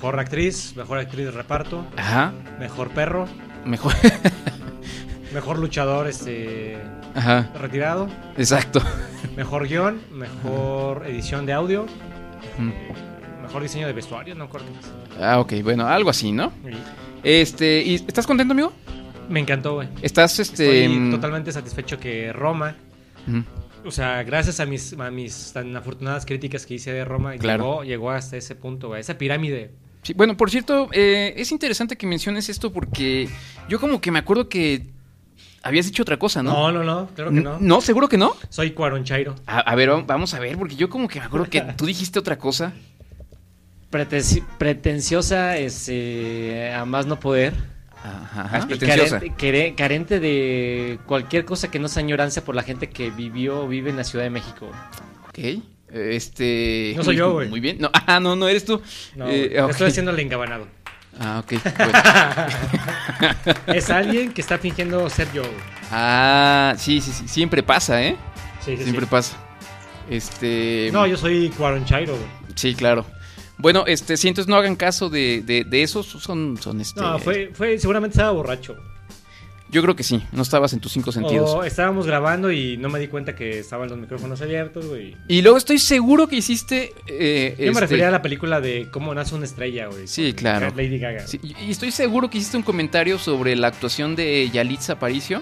Mejor 0.02 0.18
actriz, 0.18 0.74
mejor 0.76 0.98
actriz 0.98 1.26
de 1.26 1.30
reparto, 1.30 1.86
Ajá. 1.96 2.32
mejor 2.58 2.90
perro, 2.90 3.28
Mejor. 3.64 3.92
mejor 5.32 5.60
luchador 5.60 6.08
este 6.08 6.76
Ajá. 7.14 7.48
retirado, 7.60 8.08
Exacto. 8.36 8.82
mejor 9.36 9.68
guion, 9.68 10.00
mejor 10.10 11.06
edición 11.06 11.46
de 11.46 11.52
audio, 11.52 11.86
Mm. 12.58 12.72
mejor 13.42 13.62
diseño 13.62 13.86
de 13.86 13.92
vestuario, 13.92 14.34
no 14.34 14.48
más. 14.74 14.92
Ah, 15.20 15.38
ok, 15.38 15.52
bueno, 15.62 15.86
algo 15.86 16.10
así, 16.10 16.32
¿no? 16.32 16.52
Y 16.64 16.72
Este, 17.22 17.80
¿y 17.84 17.94
estás 17.94 18.26
contento, 18.26 18.54
amigo? 18.54 18.72
Me 19.28 19.38
encantó, 19.38 19.74
güey. 19.74 19.88
Estás, 20.02 20.36
este. 20.40 20.82
Estoy 20.84 20.98
mm, 20.98 21.10
totalmente 21.12 21.52
satisfecho 21.52 22.00
que 22.00 22.32
Roma, 22.32 22.74
ujú. 23.28 23.44
o 23.86 23.92
sea, 23.92 24.20
gracias 24.24 24.58
a 24.58 24.66
mis, 24.66 24.94
a 24.98 25.12
mis 25.12 25.52
tan 25.52 25.76
afortunadas 25.76 26.26
críticas 26.26 26.66
que 26.66 26.74
hice 26.74 26.92
de 26.92 27.04
Roma, 27.04 27.36
Claro. 27.36 27.62
llegó, 27.62 27.84
llegó 27.84 28.10
hasta 28.10 28.36
ese 28.36 28.56
punto, 28.56 28.88
güey, 28.88 29.00
esa 29.00 29.16
pirámide. 29.16 29.70
Sí, 30.02 30.14
bueno, 30.14 30.36
por 30.36 30.50
cierto, 30.50 30.88
eh, 30.92 31.34
es 31.36 31.52
interesante 31.52 31.96
que 31.96 32.06
menciones 32.06 32.48
esto 32.48 32.72
porque 32.72 33.28
yo 33.68 33.78
como 33.80 34.00
que 34.00 34.10
me 34.10 34.18
acuerdo 34.18 34.48
que 34.48 34.86
habías 35.62 35.86
dicho 35.86 36.02
otra 36.02 36.18
cosa, 36.18 36.42
¿no? 36.42 36.52
No, 36.52 36.72
no, 36.72 36.82
no, 36.84 37.06
claro 37.14 37.30
que 37.30 37.40
no. 37.40 37.58
No, 37.60 37.80
seguro 37.80 38.08
que 38.08 38.18
no. 38.18 38.34
Soy 38.48 38.72
Cuarón 38.72 39.04
Chairo. 39.04 39.36
A, 39.46 39.60
a 39.60 39.74
ver, 39.76 39.90
va- 39.90 40.02
vamos 40.02 40.34
a 40.34 40.40
ver, 40.40 40.58
porque 40.58 40.74
yo 40.74 40.88
como 40.90 41.06
que 41.06 41.20
me 41.20 41.26
acuerdo 41.26 41.48
que 41.48 41.60
tú 41.76 41.86
dijiste 41.86 42.18
otra 42.18 42.36
cosa. 42.36 42.72
Pretenci- 43.92 44.44
pretenciosa 44.58 45.56
es 45.58 45.86
eh, 45.88 46.72
a 46.74 46.84
más 46.84 47.06
no 47.06 47.20
poder. 47.20 47.54
Ajá, 48.02 48.66
pretenciosa. 48.66 49.20
carente, 49.20 49.36
care- 49.38 49.74
carente 49.76 50.18
de 50.18 50.98
cualquier 51.06 51.44
cosa 51.44 51.70
que 51.70 51.78
no 51.78 51.86
sea 51.86 52.02
añoranza 52.02 52.42
por 52.44 52.56
la 52.56 52.64
gente 52.64 52.88
que 52.88 53.10
vivió 53.10 53.60
o 53.60 53.68
vive 53.68 53.90
en 53.90 53.96
la 53.96 54.02
Ciudad 54.04 54.24
de 54.24 54.30
México. 54.30 54.68
Ok. 55.28 55.62
Este. 55.92 56.94
No 56.96 57.04
soy 57.04 57.16
yo, 57.16 57.32
güey. 57.32 57.48
Muy 57.48 57.60
bien. 57.60 57.76
No, 57.80 57.90
ah, 58.06 58.18
no, 58.20 58.34
no 58.36 58.48
eres 58.48 58.64
tú. 58.64 58.80
No, 59.16 59.28
Eh, 59.28 59.56
estoy 59.70 59.88
haciendo 59.88 60.10
el 60.10 60.18
engabanado. 60.20 60.66
Ah, 61.20 61.42
ok. 61.44 61.62
bueno. 61.78 61.92
es 63.66 63.90
alguien 63.90 64.32
que 64.32 64.40
está 64.40 64.58
fingiendo 64.58 65.08
ser 65.10 65.30
yo. 65.32 65.42
güey. 65.42 65.54
Ah, 65.90 66.74
sí, 66.78 67.00
sí, 67.00 67.12
sí. 67.12 67.28
Siempre 67.28 67.62
pasa, 67.62 68.02
¿eh? 68.02 68.16
Sí, 68.64 68.76
sí, 68.76 68.84
Siempre 68.84 69.04
sí. 69.06 69.10
pasa. 69.10 69.36
Este. 70.08 70.90
No, 70.92 71.06
yo 71.06 71.16
soy 71.16 71.50
Cuarón 71.50 71.84
Chairo, 71.84 72.14
güey. 72.16 72.28
Sí, 72.54 72.74
claro. 72.74 73.04
Bueno, 73.58 73.84
este, 73.86 74.16
si 74.16 74.28
entonces 74.28 74.48
no 74.48 74.56
hagan 74.56 74.74
caso 74.76 75.08
de, 75.10 75.42
de, 75.42 75.64
de 75.64 75.82
esos, 75.82 76.06
son, 76.06 76.58
son 76.60 76.80
este. 76.80 77.00
No, 77.00 77.18
fue, 77.18 77.50
fue, 77.54 77.78
seguramente 77.78 78.14
estaba 78.16 78.32
borracho. 78.32 78.76
Yo 79.72 79.82
creo 79.82 79.96
que 79.96 80.02
sí, 80.02 80.22
no 80.32 80.42
estabas 80.42 80.72
en 80.74 80.80
tus 80.80 80.92
cinco 80.92 81.10
sentidos. 81.12 81.50
O 81.50 81.64
estábamos 81.64 82.06
grabando 82.06 82.52
y 82.52 82.76
no 82.76 82.90
me 82.90 82.98
di 83.00 83.08
cuenta 83.08 83.34
que 83.34 83.58
estaban 83.58 83.88
los 83.88 83.98
micrófonos 83.98 84.40
abiertos, 84.42 84.86
güey. 84.86 85.16
Y 85.28 85.40
luego 85.42 85.56
estoy 85.56 85.78
seguro 85.78 86.28
que 86.28 86.36
hiciste. 86.36 86.92
eh, 87.06 87.54
Yo 87.58 87.64
me 87.64 87.70
este, 87.70 87.80
refería 87.80 88.08
a 88.08 88.10
la 88.10 88.20
película 88.22 88.60
de 88.60 88.88
cómo 88.92 89.14
nace 89.14 89.34
una 89.34 89.46
estrella, 89.46 89.86
güey. 89.86 90.06
Sí, 90.06 90.34
claro. 90.34 90.72
Lady 90.76 90.98
Gaga. 90.98 91.26
sí, 91.26 91.40
y 91.42 91.70
estoy 91.70 91.90
seguro 91.90 92.28
que 92.28 92.36
hiciste 92.38 92.56
un 92.58 92.62
comentario 92.62 93.18
sobre 93.18 93.56
la 93.56 93.68
actuación 93.68 94.14
de 94.14 94.50
Yalitza 94.52 94.92
Aparicio. 94.92 95.40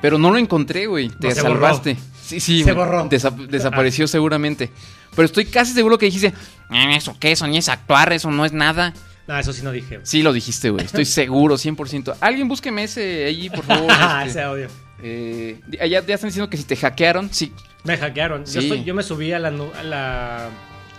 Pero 0.00 0.18
no 0.18 0.30
lo 0.32 0.38
encontré, 0.38 0.86
güey. 0.86 1.08
Te 1.10 1.32
salvaste. 1.34 1.96
Sí, 2.22 2.40
sí. 2.40 2.64
Se 2.64 2.72
borró. 2.72 3.08
desa- 3.08 3.30
desapareció 3.48 4.06
seguramente. 4.08 4.70
Pero 5.14 5.26
estoy 5.26 5.44
casi 5.46 5.72
seguro 5.74 5.98
que 5.98 6.06
dijiste. 6.06 6.28
"Eh, 6.70 6.96
¿Eso 6.96 7.16
qué? 7.20 7.32
Eso 7.32 7.46
ni 7.46 7.58
es 7.58 7.68
actuar, 7.68 8.12
eso 8.12 8.30
no 8.30 8.44
es 8.44 8.52
nada. 8.52 8.94
No, 9.28 9.38
eso 9.38 9.52
sí 9.52 9.62
no 9.62 9.70
dije. 9.72 9.96
güey. 9.96 10.06
Sí, 10.06 10.22
lo 10.22 10.32
dijiste, 10.32 10.70
güey. 10.70 10.84
Estoy 10.84 11.04
seguro, 11.06 11.56
100%. 11.56 12.16
Alguien 12.20 12.48
búsqueme 12.48 12.84
ese 12.84 13.24
ahí, 13.26 13.48
por 13.50 13.64
favor. 13.64 13.86
Ah, 13.90 14.24
este, 14.26 14.30
ese 14.40 14.42
audio. 14.42 14.68
eh, 15.02 15.60
ya, 15.70 15.86
ya 15.86 16.14
están 16.14 16.28
diciendo 16.28 16.48
que 16.50 16.56
si 16.56 16.64
te 16.64 16.76
hackearon, 16.76 17.32
sí. 17.32 17.52
Me 17.84 17.96
hackearon. 17.96 18.44
Yo, 18.44 18.60
Sí. 18.60 18.68
estoy- 18.68 18.84
yo 18.84 18.94
me 18.94 19.02
subí 19.02 19.32
a 19.32 19.38
la... 19.38 19.48
a 19.48 19.82
la 19.82 20.48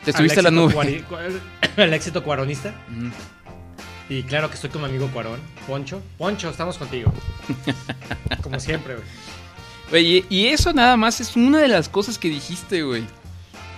Te 0.04 0.12
subiste 0.14 0.40
a 0.40 0.44
la 0.44 0.52
nube. 0.52 0.74
cuari- 0.74 1.04
al 1.78 1.94
éxito 1.94 2.24
cuaronista. 2.24 2.74
Y 4.10 4.24
claro 4.24 4.50
que 4.50 4.56
estoy 4.56 4.70
con 4.70 4.82
mi 4.82 4.90
amigo 4.90 5.08
Cuarón. 5.14 5.40
Poncho. 5.66 6.02
Poncho, 6.18 6.50
estamos 6.50 6.78
contigo. 6.78 7.12
Como 8.42 8.60
siempre, 8.60 8.96
güey. 8.96 9.06
Oye, 10.04 10.26
y 10.30 10.48
eso 10.48 10.74
nada 10.74 10.98
más 10.98 11.22
es 11.22 11.36
una 11.36 11.60
de 11.60 11.68
las 11.68 11.88
cosas 11.88 12.18
que 12.18 12.28
dijiste, 12.30 12.84
güey. 12.84 13.04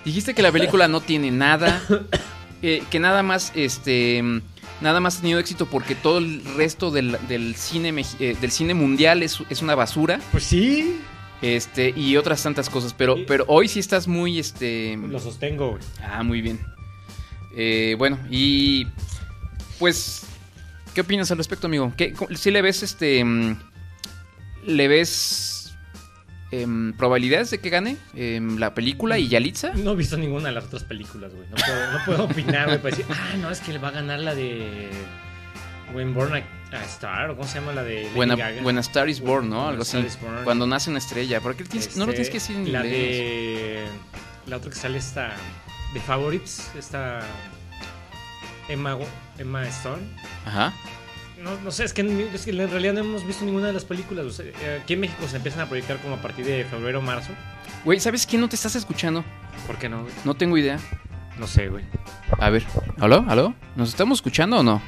Dijiste 0.04 0.34
que 0.34 0.42
la 0.42 0.52
película 0.52 0.88
no 0.88 1.02
tiene 1.02 1.30
nada, 1.32 1.82
eh, 2.68 2.84
que 2.90 3.00
nada 3.00 3.22
más, 3.24 3.52
este, 3.56 4.24
nada 4.82 5.00
más 5.00 5.18
ha 5.18 5.22
tenido 5.22 5.40
éxito 5.40 5.66
porque 5.68 5.96
todo 5.96 6.18
el 6.18 6.44
resto 6.56 6.92
del, 6.92 7.18
del 7.28 7.56
cine 7.56 7.94
eh, 8.20 8.36
del 8.40 8.52
cine 8.52 8.74
mundial 8.74 9.24
es, 9.24 9.40
es 9.50 9.62
una 9.62 9.76
basura, 9.76 10.20
Pues 10.32 10.44
sí. 10.46 11.00
este, 11.42 11.94
y 11.96 12.18
otras 12.18 12.42
tantas 12.44 12.70
cosas. 12.70 12.94
Pero, 12.94 13.18
pero 13.28 13.46
hoy 13.48 13.68
sí 13.68 13.80
estás 13.80 14.08
muy, 14.08 14.40
este, 14.40 14.98
Lo 14.98 15.20
sostengo, 15.20 15.72
güey. 15.72 15.82
ah, 16.04 16.24
muy 16.24 16.42
bien. 16.42 16.60
Eh, 17.58 17.96
bueno, 17.98 18.20
y 18.30 18.86
pues, 19.80 20.24
¿qué 20.94 21.02
opinas 21.02 21.32
al 21.32 21.38
respecto, 21.38 21.68
amigo? 21.68 21.94
¿Qué, 21.96 22.14
si 22.36 22.52
le 22.52 22.62
ves, 22.62 22.84
este, 22.84 23.24
mm, 23.24 23.58
le 24.66 24.88
ves 24.88 25.55
em, 26.52 26.94
probabilidades 26.94 27.50
de 27.52 27.60
que 27.60 27.70
gane 27.70 27.98
em, 28.16 28.58
la 28.58 28.74
película 28.74 29.18
y 29.18 29.28
Yalitza? 29.28 29.74
No 29.76 29.92
he 29.92 29.96
visto 29.96 30.18
ninguna 30.18 30.50
de 30.50 30.56
las 30.56 30.66
otras 30.66 30.84
películas, 30.84 31.34
güey. 31.34 31.48
No 31.50 31.56
puedo, 31.58 31.92
no 31.92 32.06
puedo 32.06 32.24
opinar, 32.26 32.66
güey. 32.68 32.78
Para 32.82 32.96
decir, 32.96 33.06
ah, 33.10 33.36
no, 33.42 33.50
es 33.52 33.60
que 33.60 33.74
le 33.74 33.80
va 33.80 33.90
a 33.90 33.92
ganar 33.92 34.20
la 34.20 34.36
de. 34.36 34.90
When 35.94 36.14
Born 36.14 36.34
a, 36.34 36.38
a 36.78 36.84
Star, 36.86 37.30
o 37.30 37.36
cómo 37.38 37.48
se 37.48 37.60
llama 37.60 37.72
la 37.72 37.84
de. 37.84 38.10
Lady 38.16 38.36
Gaga? 38.36 38.62
buena 38.64 38.82
Star 38.82 39.08
is 39.08 39.20
Born, 39.22 39.50
¿no? 39.50 39.60
When 39.62 39.70
Algo 39.70 39.82
a 39.82 39.84
así. 39.84 40.06
Cuando 40.44 40.66
nace 40.68 40.90
una 40.90 41.00
estrella. 41.00 41.40
¿Por 41.42 41.56
qué 41.56 41.64
tienes- 41.64 41.96
no 41.96 42.06
lo 42.06 42.12
tienes 42.12 42.30
que 42.30 42.36
decir 42.36 42.56
en 42.56 42.72
La 42.74 42.84
inglés? 42.86 42.92
de. 42.92 43.86
La 44.48 44.58
otra 44.58 44.70
que 44.72 44.76
sale 44.78 44.98
esta. 44.98 45.34
De 45.94 46.00
Favorites, 46.02 46.70
esta. 46.78 47.22
Emma, 48.68 48.98
Emma 49.38 49.68
Stone. 49.68 50.02
Ajá. 50.46 50.74
No, 51.46 51.52
no 51.64 51.70
sé, 51.70 51.84
es 51.86 51.94
que, 51.94 52.02
es 52.34 52.44
que 52.44 52.50
en 52.52 52.70
realidad 52.72 52.94
no 52.94 53.02
hemos 53.02 53.26
visto 53.26 53.46
ninguna 53.46 53.68
de 53.68 53.74
las 53.74 53.86
películas. 53.86 54.26
o 54.26 54.32
sea, 54.32 54.46
eh, 54.48 54.80
aquí 54.82 54.94
en 54.94 55.02
México 55.02 55.28
se 55.30 55.38
empiezan 55.38 55.62
a 55.62 55.68
proyectar 55.68 55.98
como 56.00 56.16
a 56.16 56.22
partir 56.22 56.44
de 56.44 56.66
febrero 56.66 56.98
o 57.00 57.02
marzo. 57.04 57.32
Güey, 57.84 58.00
¿sabes 58.00 58.26
quién 58.26 58.42
no 58.42 58.50
te 58.50 58.56
estás 58.56 58.76
escuchando? 58.76 59.24
¿Por 59.68 59.78
qué 59.78 59.88
no, 59.88 60.02
güey? 60.02 60.14
No 60.26 60.34
tengo 60.34 60.58
idea. 60.58 60.80
No 61.38 61.46
sé, 61.46 61.68
güey. 61.70 61.84
A 62.40 62.50
ver, 62.50 62.64
¿aló? 63.00 63.24
¿Aló? 63.28 63.54
¿Nos 63.76 63.90
estamos 63.90 64.18
escuchando 64.18 64.58
o 64.60 64.64
no? 64.64 64.82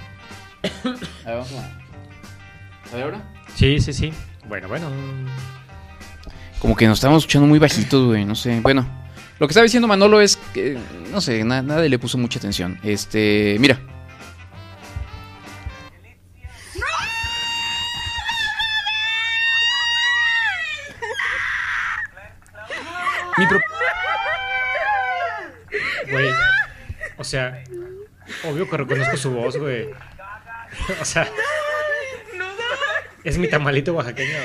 A 0.63 1.29
ver, 1.29 1.37
vamos 1.37 1.51
a... 1.53 2.91
A 2.91 2.95
ver 2.95 3.03
ahora. 3.03 3.33
Sí, 3.53 3.79
sí, 3.79 3.93
sí. 3.93 4.11
Bueno, 4.47 4.67
bueno. 4.67 4.89
Como 6.59 6.75
que 6.75 6.87
nos 6.87 6.97
estamos 6.97 7.21
escuchando 7.21 7.47
muy 7.47 7.59
bajitos, 7.59 8.03
güey, 8.07 8.25
no 8.25 8.33
sé. 8.33 8.61
Bueno, 8.61 8.83
lo 9.37 9.47
que 9.47 9.51
estaba 9.51 9.63
diciendo 9.65 9.87
Manolo 9.87 10.21
es 10.21 10.37
que, 10.55 10.75
no 11.11 11.21
sé, 11.21 11.43
na- 11.43 11.61
nadie 11.61 11.87
le 11.89 11.99
puso 11.99 12.17
mucha 12.17 12.39
atención. 12.39 12.79
Este, 12.81 13.57
mira. 13.59 13.79
Mi 23.37 23.47
pro- 23.47 23.59
Güey. 26.11 26.29
O 27.17 27.23
sea, 27.23 27.63
obvio 28.49 28.69
que 28.69 28.77
reconozco 28.77 29.17
su 29.17 29.31
voz, 29.31 29.57
güey. 29.57 29.87
O 31.01 31.05
sea, 31.05 31.27
es 33.23 33.37
mi 33.37 33.47
tamalito 33.49 33.93
oaxaqueño. 33.93 34.37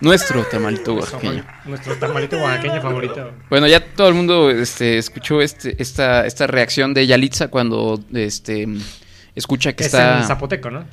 Nuestro 0.00 0.42
tamalito 0.44 0.94
oaxaqueño. 0.94 1.44
Nuestro 1.66 1.94
tamalito 1.96 2.38
oaxaqueño 2.38 2.80
favorito. 2.80 3.32
Bueno, 3.50 3.66
ya 3.68 3.84
todo 3.94 4.08
el 4.08 4.14
mundo 4.14 4.50
este, 4.50 4.96
escuchó 4.98 5.42
este, 5.42 5.80
esta, 5.80 6.26
esta 6.26 6.46
reacción 6.46 6.94
de 6.94 7.06
Yalitza 7.06 7.48
cuando 7.48 8.02
este, 8.14 8.66
escucha 9.34 9.74
que 9.74 9.84
Es 9.84 9.88
está... 9.94 10.18
en 10.20 10.26
zapoteco, 10.26 10.70
¿no? 10.70 10.84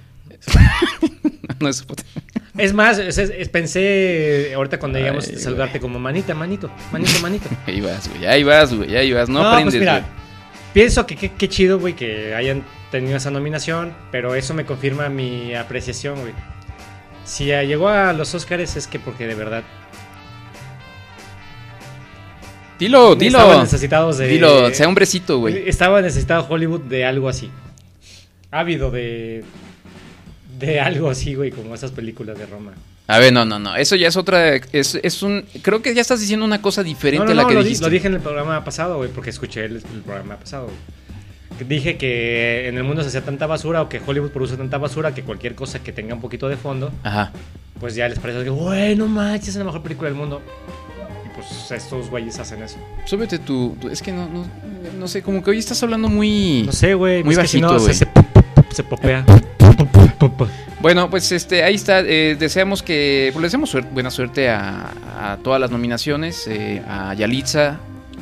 no 1.60 1.70
es 1.70 1.80
zapoteco. 1.80 2.10
Es 2.58 2.74
más, 2.74 2.98
es- 2.98 3.18
es- 3.18 3.50
pensé 3.50 4.52
ahorita 4.56 4.80
cuando 4.80 4.98
llegamos 5.00 5.28
a 5.30 5.38
saludarte 5.40 5.80
como 5.80 6.00
manita, 6.00 6.34
manito, 6.34 6.70
manito, 6.92 7.20
manito. 7.22 7.48
Ahí 7.68 7.82
vas, 7.82 8.10
güey, 8.10 8.26
ahí 8.26 8.44
vas, 8.44 8.74
güey, 8.74 8.96
ahí 8.96 9.14
vas. 9.14 9.30
No, 9.30 9.44
No, 9.44 9.50
aprendes, 9.50 9.74
pues 9.76 9.80
mira, 9.82 10.00
güey. 10.00 10.12
pienso 10.74 11.06
que 11.06 11.16
qué 11.16 11.48
chido, 11.50 11.80
güey, 11.80 11.96
que 11.96 12.34
hayan 12.34 12.64
tenido 12.92 13.18
esa 13.18 13.30
nominación, 13.32 13.94
pero 14.12 14.34
eso 14.36 14.54
me 14.54 14.66
confirma 14.66 15.10
mi 15.10 15.54
apreciación, 15.54 16.20
güey. 16.22 16.34
Si 17.26 17.46
llegó 17.46 17.90
a 17.90 18.14
los 18.14 18.34
Oscars 18.34 18.76
es 18.78 18.88
que 18.88 19.00
porque 19.00 19.28
de 19.28 19.36
verdad 19.36 19.64
Dilo, 22.80 23.14
estaban 23.14 23.48
dilo. 23.50 23.62
necesitados 23.64 24.18
de 24.20 24.28
Dilo, 24.28 24.70
sea 24.74 24.88
hombrecito, 24.88 25.40
güey. 25.40 25.68
Estaba 25.68 26.02
necesitado 26.02 26.46
Hollywood 26.48 26.82
de 26.82 27.06
algo 27.06 27.28
así. 27.28 27.50
Ávido 28.52 28.92
de 28.92 29.44
de 30.58 30.80
algo 30.80 31.10
así, 31.10 31.36
güey, 31.36 31.52
como 31.52 31.76
esas 31.76 31.92
películas 31.92 32.38
de 32.38 32.46
Roma. 32.46 32.74
A 33.08 33.20
ver, 33.20 33.32
no, 33.32 33.46
no, 33.46 33.58
no. 33.60 33.76
Eso 33.76 33.96
ya 33.96 34.08
es 34.10 34.18
otra. 34.18 34.56
Es, 34.56 34.96
es 35.02 35.24
un. 35.24 35.46
Creo 35.62 35.82
que 35.82 35.94
ya 35.94 36.02
estás 36.02 36.20
diciendo 36.20 36.46
una 36.46 36.62
cosa 36.62 36.84
diferente 36.84 37.20
No, 37.20 37.26
no, 37.26 37.32
a 37.32 37.36
la 37.36 37.42
no, 37.44 37.48
que 37.48 37.54
lo, 37.54 37.60
di- 37.62 37.66
dijiste. 37.70 37.86
lo 37.86 37.90
dije 37.92 38.08
en 38.08 38.16
el 38.16 38.20
programa 38.20 38.64
pasado, 38.64 38.98
güey, 38.98 39.10
porque 39.10 39.30
escuché 39.30 39.66
el, 39.66 39.78
el 39.78 40.02
programa 40.06 40.36
pasado. 40.38 40.66
güey. 40.66 41.68
Dije 41.68 41.98
que 41.98 42.68
en 42.68 42.78
el 42.78 42.84
mundo 42.84 43.02
se 43.02 43.08
hacía 43.08 43.22
tanta 43.24 43.48
basura 43.48 43.82
o 43.82 43.90
que 43.90 44.00
Hollywood 44.06 44.30
produce 44.30 44.58
tanta 44.58 44.78
basura 44.78 45.16
que 45.16 45.24
cualquier 45.24 45.56
cosa 45.56 45.80
que 45.82 45.92
tenga 45.92 46.14
un 46.14 46.22
poquito 46.22 46.48
de 46.50 46.56
fondo, 46.58 46.92
Ajá. 47.02 47.32
pues 47.80 47.96
ya 47.96 48.08
les 48.08 48.20
parece 48.20 48.44
que, 48.44 48.50
güey, 48.52 48.96
no 48.96 49.08
manches, 49.08 49.50
es 49.50 49.56
la 49.56 49.64
mejor 49.64 49.82
película 49.82 50.08
del 50.10 50.18
mundo. 50.20 50.40
Y 51.26 51.30
pues 51.36 51.72
estos 51.72 52.12
güeyes 52.12 52.38
hacen 52.38 52.62
eso. 52.62 52.78
Súbete 53.06 53.40
tu- 53.40 53.76
es 53.92 54.02
que 54.04 54.12
no, 54.12 54.28
no. 54.30 54.46
No 55.00 55.08
sé, 55.08 55.24
como 55.24 55.42
que 55.44 55.50
hoy 55.50 55.58
estás 55.58 55.82
hablando 55.82 56.10
muy. 56.10 56.64
No 56.68 56.72
sé, 56.74 56.94
güey, 56.94 57.24
Muy 57.24 57.34
es 57.34 57.40
que 57.40 57.48
si 57.48 57.60
no, 57.62 57.70
bajito, 57.74 57.80
se, 57.80 57.86
güey. 57.86 57.96
se, 57.96 58.06
pop- 58.06 58.72
se 58.74 58.84
popea. 58.84 59.26
Bueno, 60.80 61.10
pues 61.10 61.32
este, 61.32 61.64
ahí 61.64 61.76
está. 61.76 62.02
eh, 62.02 62.36
deseamos 62.40 62.84
que. 62.84 63.30
Pues 63.34 63.42
le 63.42 63.46
deseamos 63.48 63.76
buena 63.92 64.12
suerte 64.12 64.50
a, 64.50 64.92
a 65.20 65.38
todas 65.44 65.60
las 65.60 65.72
nominaciones. 65.72 66.46
eh, 66.48 66.82
a 66.88 67.14
Yalitza. 67.14 67.78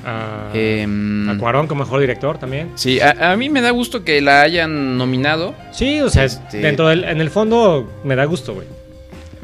A, 0.08 0.52
em, 0.54 1.28
a 1.30 1.38
Cuarón 1.38 1.68
como 1.68 1.84
mejor 1.84 2.00
director 2.00 2.38
también. 2.38 2.70
sí, 2.76 3.00
a, 3.00 3.32
a 3.32 3.36
mí 3.38 3.50
me 3.50 3.62
da 3.62 3.72
gusto 3.72 4.04
que 4.04 4.22
la 4.22 4.42
hayan 4.42 4.98
nominado. 5.00 5.56
Sí, 5.72 6.00
o 6.02 6.10
sea, 6.10 6.26
Este- 6.26 6.60
dentro 6.60 6.88
del, 6.90 7.04
en 7.06 7.20
el 7.22 7.32
fondo 7.32 7.92
me 8.04 8.16
da 8.16 8.26
gusto, 8.26 8.54
güey. 8.54 8.68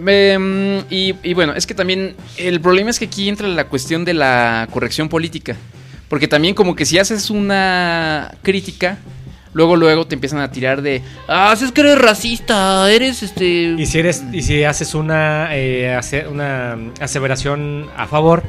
Em, 0.06 0.80
y, 0.90 1.16
y 1.24 1.34
bueno, 1.34 1.54
es 1.54 1.66
que 1.68 1.74
también 1.74 2.16
el 2.38 2.62
problema 2.62 2.90
es 2.92 3.00
que 3.00 3.06
aquí 3.06 3.28
entra 3.28 3.48
la 3.48 3.66
cuestión 3.66 4.06
de 4.06 4.14
la 4.14 4.68
corrección 4.72 5.10
política. 5.10 5.56
Porque 6.10 6.28
también 6.28 6.54
como 6.54 6.76
que 6.76 6.86
si 6.86 7.00
haces 7.00 7.30
una 7.30 8.32
crítica, 8.44 8.98
luego 9.54 9.76
luego 9.76 10.08
te 10.08 10.16
empiezan 10.16 10.40
a 10.40 10.52
tirar 10.52 10.82
de, 10.82 11.02
ah, 11.28 11.54
si 11.58 11.66
es 11.66 11.72
que 11.72 11.82
eres 11.82 11.98
racista, 12.00 12.90
eres 12.92 13.22
este... 13.24 13.76
Y 13.78 13.86
si 13.86 14.00
eres, 14.00 14.24
y 14.32 14.42
si 14.42 14.64
haces 14.64 14.94
una, 14.96 15.56
eh, 15.56 15.94
hace- 15.94 16.28
una 16.28 16.78
aseveración 17.00 17.88
a 17.98 18.08
favor, 18.08 18.44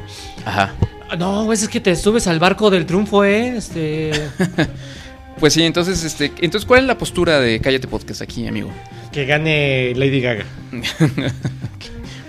Ajá. 0.45 0.73
"Ah, 1.09 1.15
no, 1.15 1.45
güey, 1.45 1.57
es 1.57 1.67
que 1.67 1.79
te 1.79 1.95
subes 1.95 2.27
al 2.27 2.39
barco 2.39 2.69
del 2.69 2.85
triunfo, 2.85 3.23
eh, 3.23 3.55
este, 3.57 4.11
Pues 5.39 5.53
sí, 5.53 5.63
entonces, 5.63 6.03
este, 6.03 6.31
entonces, 6.41 6.65
¿cuál 6.65 6.81
es 6.81 6.85
la 6.87 6.97
postura 6.97 7.39
de 7.39 7.59
Cállate 7.59 7.87
Podcast 7.87 8.21
aquí, 8.21 8.47
amigo? 8.47 8.69
que 9.11 9.25
gane 9.25 9.93
Lady 9.95 10.21
Gaga. 10.21 10.45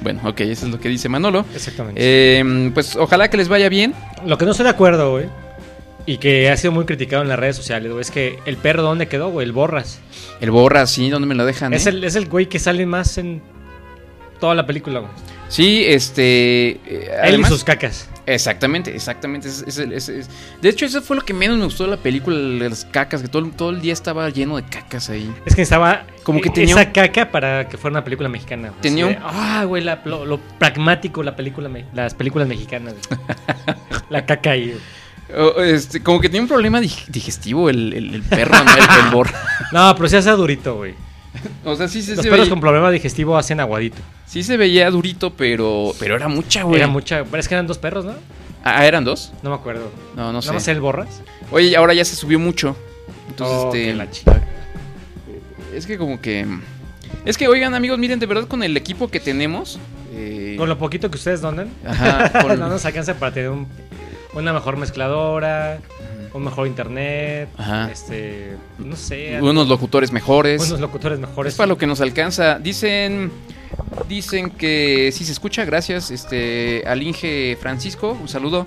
Bueno, 0.03 0.21
ok, 0.25 0.41
eso 0.41 0.67
es 0.67 0.73
lo 0.73 0.79
que 0.79 0.91
dice 0.91 1.09
Manolo. 1.09 1.47
Exactamente. 1.55 2.37
Em, 2.39 2.73
pues 2.75 2.95
ojalá 2.95 3.31
que 3.31 3.39
les 3.39 3.49
vaya 3.49 3.71
bien. 3.71 3.95
Lo 4.27 4.37
que 4.37 4.45
no 4.45 4.51
estoy 4.51 4.65
de 4.65 4.71
acuerdo, 4.71 5.13
güey, 5.13 5.27
y 6.07 6.19
que 6.19 6.51
ha 6.51 6.57
sido 6.57 6.73
muy 6.73 6.85
criticado 6.85 7.23
en 7.23 7.29
las 7.29 7.39
redes 7.39 7.57
sociales, 7.57 7.91
güey, 7.91 8.03
es 8.03 8.11
que 8.11 8.39
el 8.47 8.57
perro, 8.57 8.83
¿dónde 8.83 9.09
quedó, 9.09 9.29
güey? 9.31 9.47
El 9.47 9.53
Borras. 9.53 10.01
El 10.41 10.51
borra, 10.51 10.87
sí, 10.87 11.09
¿dónde 11.11 11.27
me 11.29 11.35
lo 11.35 11.47
dejan? 11.47 11.73
Es 11.73 11.87
eh? 11.87 11.91
el, 11.91 12.05
es 12.05 12.17
el 12.17 12.29
güey 12.29 12.47
que 12.49 12.59
sale 12.59 12.85
más 12.87 13.17
en 13.19 13.41
toda 14.41 14.55
la 14.55 14.67
película, 14.67 15.01
güey. 15.01 15.13
Sí, 15.49 15.85
este... 15.87 16.71
eh, 16.71 16.79
Él 16.87 17.11
además- 17.23 17.51
y 17.51 17.55
sus 17.55 17.65
cacas. 17.65 18.09
Exactamente, 18.27 18.95
exactamente. 18.95 19.49
es- 19.49 19.63
es 19.79 20.31
De 20.63 20.69
hecho, 20.69 20.87
eso 20.87 21.03
fue 21.03 21.15
lo 21.17 21.23
que 21.23 21.35
menos 21.35 21.59
me 21.59 21.65
gustó 21.65 21.85
de 21.85 21.91
la 21.91 21.97
película, 21.99 22.37
las 22.37 22.87
cacas, 22.87 23.21
que 23.23 23.29
todo, 23.29 23.45
el- 23.45 23.53
todo 23.53 23.71
el 23.71 23.81
día 23.81 23.93
estaba 23.93 24.29
lleno 24.31 24.57
de 24.57 24.65
cacas 24.65 25.11
ahí. 25.11 25.33
Es 25.47 25.55
que 25.55 25.63
estaba 25.63 26.07
Como 26.23 26.41
que 26.41 26.49
eh, 26.49 26.53
tenía 26.53 26.75
esa 26.75 26.91
caca 26.93 27.31
para 27.31 27.69
que 27.69 27.77
fuera 27.77 27.93
una 27.93 28.05
película 28.05 28.29
mexicana. 28.29 28.69
güey. 28.71 28.81
Tenía 28.81 29.07
un- 29.07 29.17
Ah, 29.23 29.65
güey, 29.67 29.85
la- 29.85 30.01
lo, 30.05 30.25
lo 30.25 30.41
pragmático, 30.59 31.23
la 31.23 31.37
película, 31.37 31.69
me- 31.69 31.85
las 31.95 32.15
películas 32.15 32.49
mexicanas. 32.49 32.95
güey. 33.09 33.21
la 34.11 34.27
caca 34.27 34.51
ahí. 34.53 34.71
güey. 34.71 34.81
Este, 35.65 36.03
como 36.03 36.21
que 36.21 36.29
tenía 36.29 36.43
un 36.43 36.49
problema 36.49 36.81
dig- 36.81 37.07
digestivo 37.09 37.71
el, 37.71 37.93
el- 37.93 38.15
el 38.15 38.23
perro, 38.23 38.53
¿no? 38.65 38.71
El, 38.73 39.05
el 39.07 39.11
borra. 39.13 39.33
No, 39.73 39.95
pero 39.97 40.09
se 40.09 40.19
hace 40.19 40.31
durito, 40.31 40.77
güey. 40.77 40.95
O 41.65 41.75
sea, 41.75 41.89
sí, 41.89 42.03
se- 42.03 42.15
Los 42.15 42.23
se 42.25 42.31
perros 42.31 42.47
veía, 42.47 42.51
con 42.51 42.61
problema 42.61 42.91
digestivo 42.91 43.37
hacen 43.37 43.59
aguadito. 43.61 43.97
sí 44.27 44.43
se 44.43 44.57
veía 44.57 44.91
durito, 44.91 45.31
pero, 45.35 45.93
pero 45.99 46.15
era 46.17 46.29
mucha, 46.29 46.63
güey. 46.63 46.77
Era 46.77 46.87
mucha. 46.87 47.25
Pero 47.25 47.39
es 47.39 47.49
que 47.49 47.55
eran 47.55 47.67
dos 47.67 47.79
perros, 47.79 48.05
¿no? 48.05 48.15
Ah, 48.63 48.87
¿eran 48.87 49.05
dos? 49.05 49.33
No 49.43 49.51
me 49.51 49.57
acuerdo. 49.57 49.91
No, 50.17 50.33
no 50.33 50.41
sé. 50.43 50.53
Más 50.53 50.69
el 50.69 50.81
borras. 50.81 51.21
Oye, 51.51 51.77
ahora 51.77 51.93
ya 51.95 52.05
se 52.05 52.15
subió 52.17 52.39
mucho. 52.39 52.77
Entonces, 53.29 53.57
Oh, 53.59 53.67
este... 53.75 53.95
la 53.95 54.11
chica. 54.11 54.41
Es 55.75 55.87
que 55.87 55.99
como 55.99 56.21
que... 56.21 56.47
Es 57.25 57.37
que, 57.37 57.49
oigan, 57.49 57.75
amigos, 57.75 57.99
miren, 57.99 58.19
de 58.21 58.27
verdad, 58.27 58.47
con 58.47 58.63
el 58.63 58.77
equipo 58.77 59.09
que 59.09 59.19
tenemos... 59.21 59.79
eh, 60.15 60.55
Con 60.59 60.69
lo 60.69 60.79
poquito 60.79 61.11
que 61.11 61.17
ustedes 61.17 61.41
donan, 61.41 61.69
Ajá, 61.87 62.31
con- 62.43 62.59
no 62.61 62.69
nos 62.69 62.85
alcanza 62.85 63.15
para 63.15 63.33
tener 63.33 63.51
un- 63.51 63.67
una 64.35 64.53
mejor 64.53 64.77
mezcladora, 64.77 65.79
un 66.33 66.43
mejor 66.45 66.67
internet, 66.67 67.49
Ajá. 67.57 67.91
este, 67.93 68.57
no 68.79 68.97
sé, 68.97 69.37
algo- 69.37 69.51
unos 69.51 69.69
locutores 69.69 70.11
mejores. 70.13 70.67
unos 70.69 70.81
locutores 70.81 71.19
mejores. 71.19 71.53
Es 71.53 71.57
para 71.57 71.69
lo 71.69 71.79
que 71.79 71.87
nos 71.87 72.01
alcanza. 72.01 72.59
Dicen 72.59 73.31
dicen 74.09 74.51
que 74.51 75.11
sí 75.13 75.25
se 75.25 75.33
escucha, 75.33 75.65
gracias. 75.65 76.11
Este 76.11 76.83
al 76.87 77.03
Inge 77.03 77.57
Francisco, 77.61 78.17
un 78.21 78.29
saludo. 78.29 78.67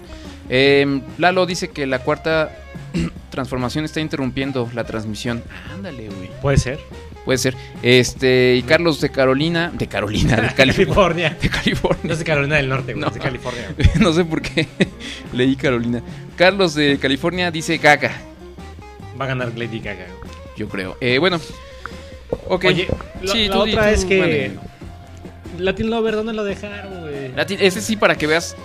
Eh, 0.49 1.01
Lalo 1.17 1.45
dice 1.45 1.69
que 1.69 1.85
la 1.87 1.99
cuarta 1.99 2.51
transformación 3.29 3.83
está 3.85 3.99
interrumpiendo 3.99 4.69
la 4.73 4.85
transmisión. 4.85 5.43
Ándale, 5.73 6.07
güey. 6.09 6.29
Puede 6.41 6.57
ser. 6.57 6.79
Puede 7.27 7.37
ser. 7.39 7.55
Este, 7.83 8.55
y 8.55 8.63
Carlos 8.63 9.01
de 9.01 9.09
Carolina, 9.11 9.69
de 9.73 9.85
Carolina, 9.87 10.37
de 10.37 10.47
California. 10.55 11.35
California. 11.35 11.37
De 11.41 11.49
No 11.49 11.51
California. 11.51 12.13
es 12.13 12.19
de 12.19 12.23
Carolina 12.25 12.55
del 12.55 12.69
Norte, 12.69 12.93
güey, 12.93 13.01
No. 13.01 13.07
es 13.09 13.13
de 13.15 13.19
California. 13.19 13.73
güey. 13.75 13.89
no 13.99 14.13
sé 14.13 14.23
por 14.23 14.41
qué 14.41 14.65
leí 15.33 15.57
Carolina. 15.57 16.01
Carlos 16.37 16.73
de 16.73 16.97
California 16.99 17.51
dice 17.51 17.77
Gaga, 17.79 18.13
Va 19.19 19.25
a 19.25 19.27
ganar 19.27 19.51
Lady 19.57 19.79
Gaga. 19.79 20.05
güey. 20.05 20.31
yo 20.55 20.69
creo. 20.69 20.95
Eh, 21.01 21.17
bueno. 21.17 21.39
Ok. 22.47 22.63
Oye, 22.65 22.87
Sí, 23.25 23.47
la 23.49 23.53
tú 23.55 23.59
otra 23.61 23.81
tú, 23.83 23.87
es 23.89 24.05
que 24.05 24.19
vale. 24.19 24.51
Latin 25.59 25.89
Lover, 25.89 26.15
¿dónde 26.15 26.31
lo 26.33 26.43
dejaron, 26.45 27.01
güey? 27.01 27.33
Latin- 27.35 27.57
ese 27.59 27.81
sí, 27.81 27.97
para 27.97 28.15
que 28.15 28.25
veas. 28.27 28.55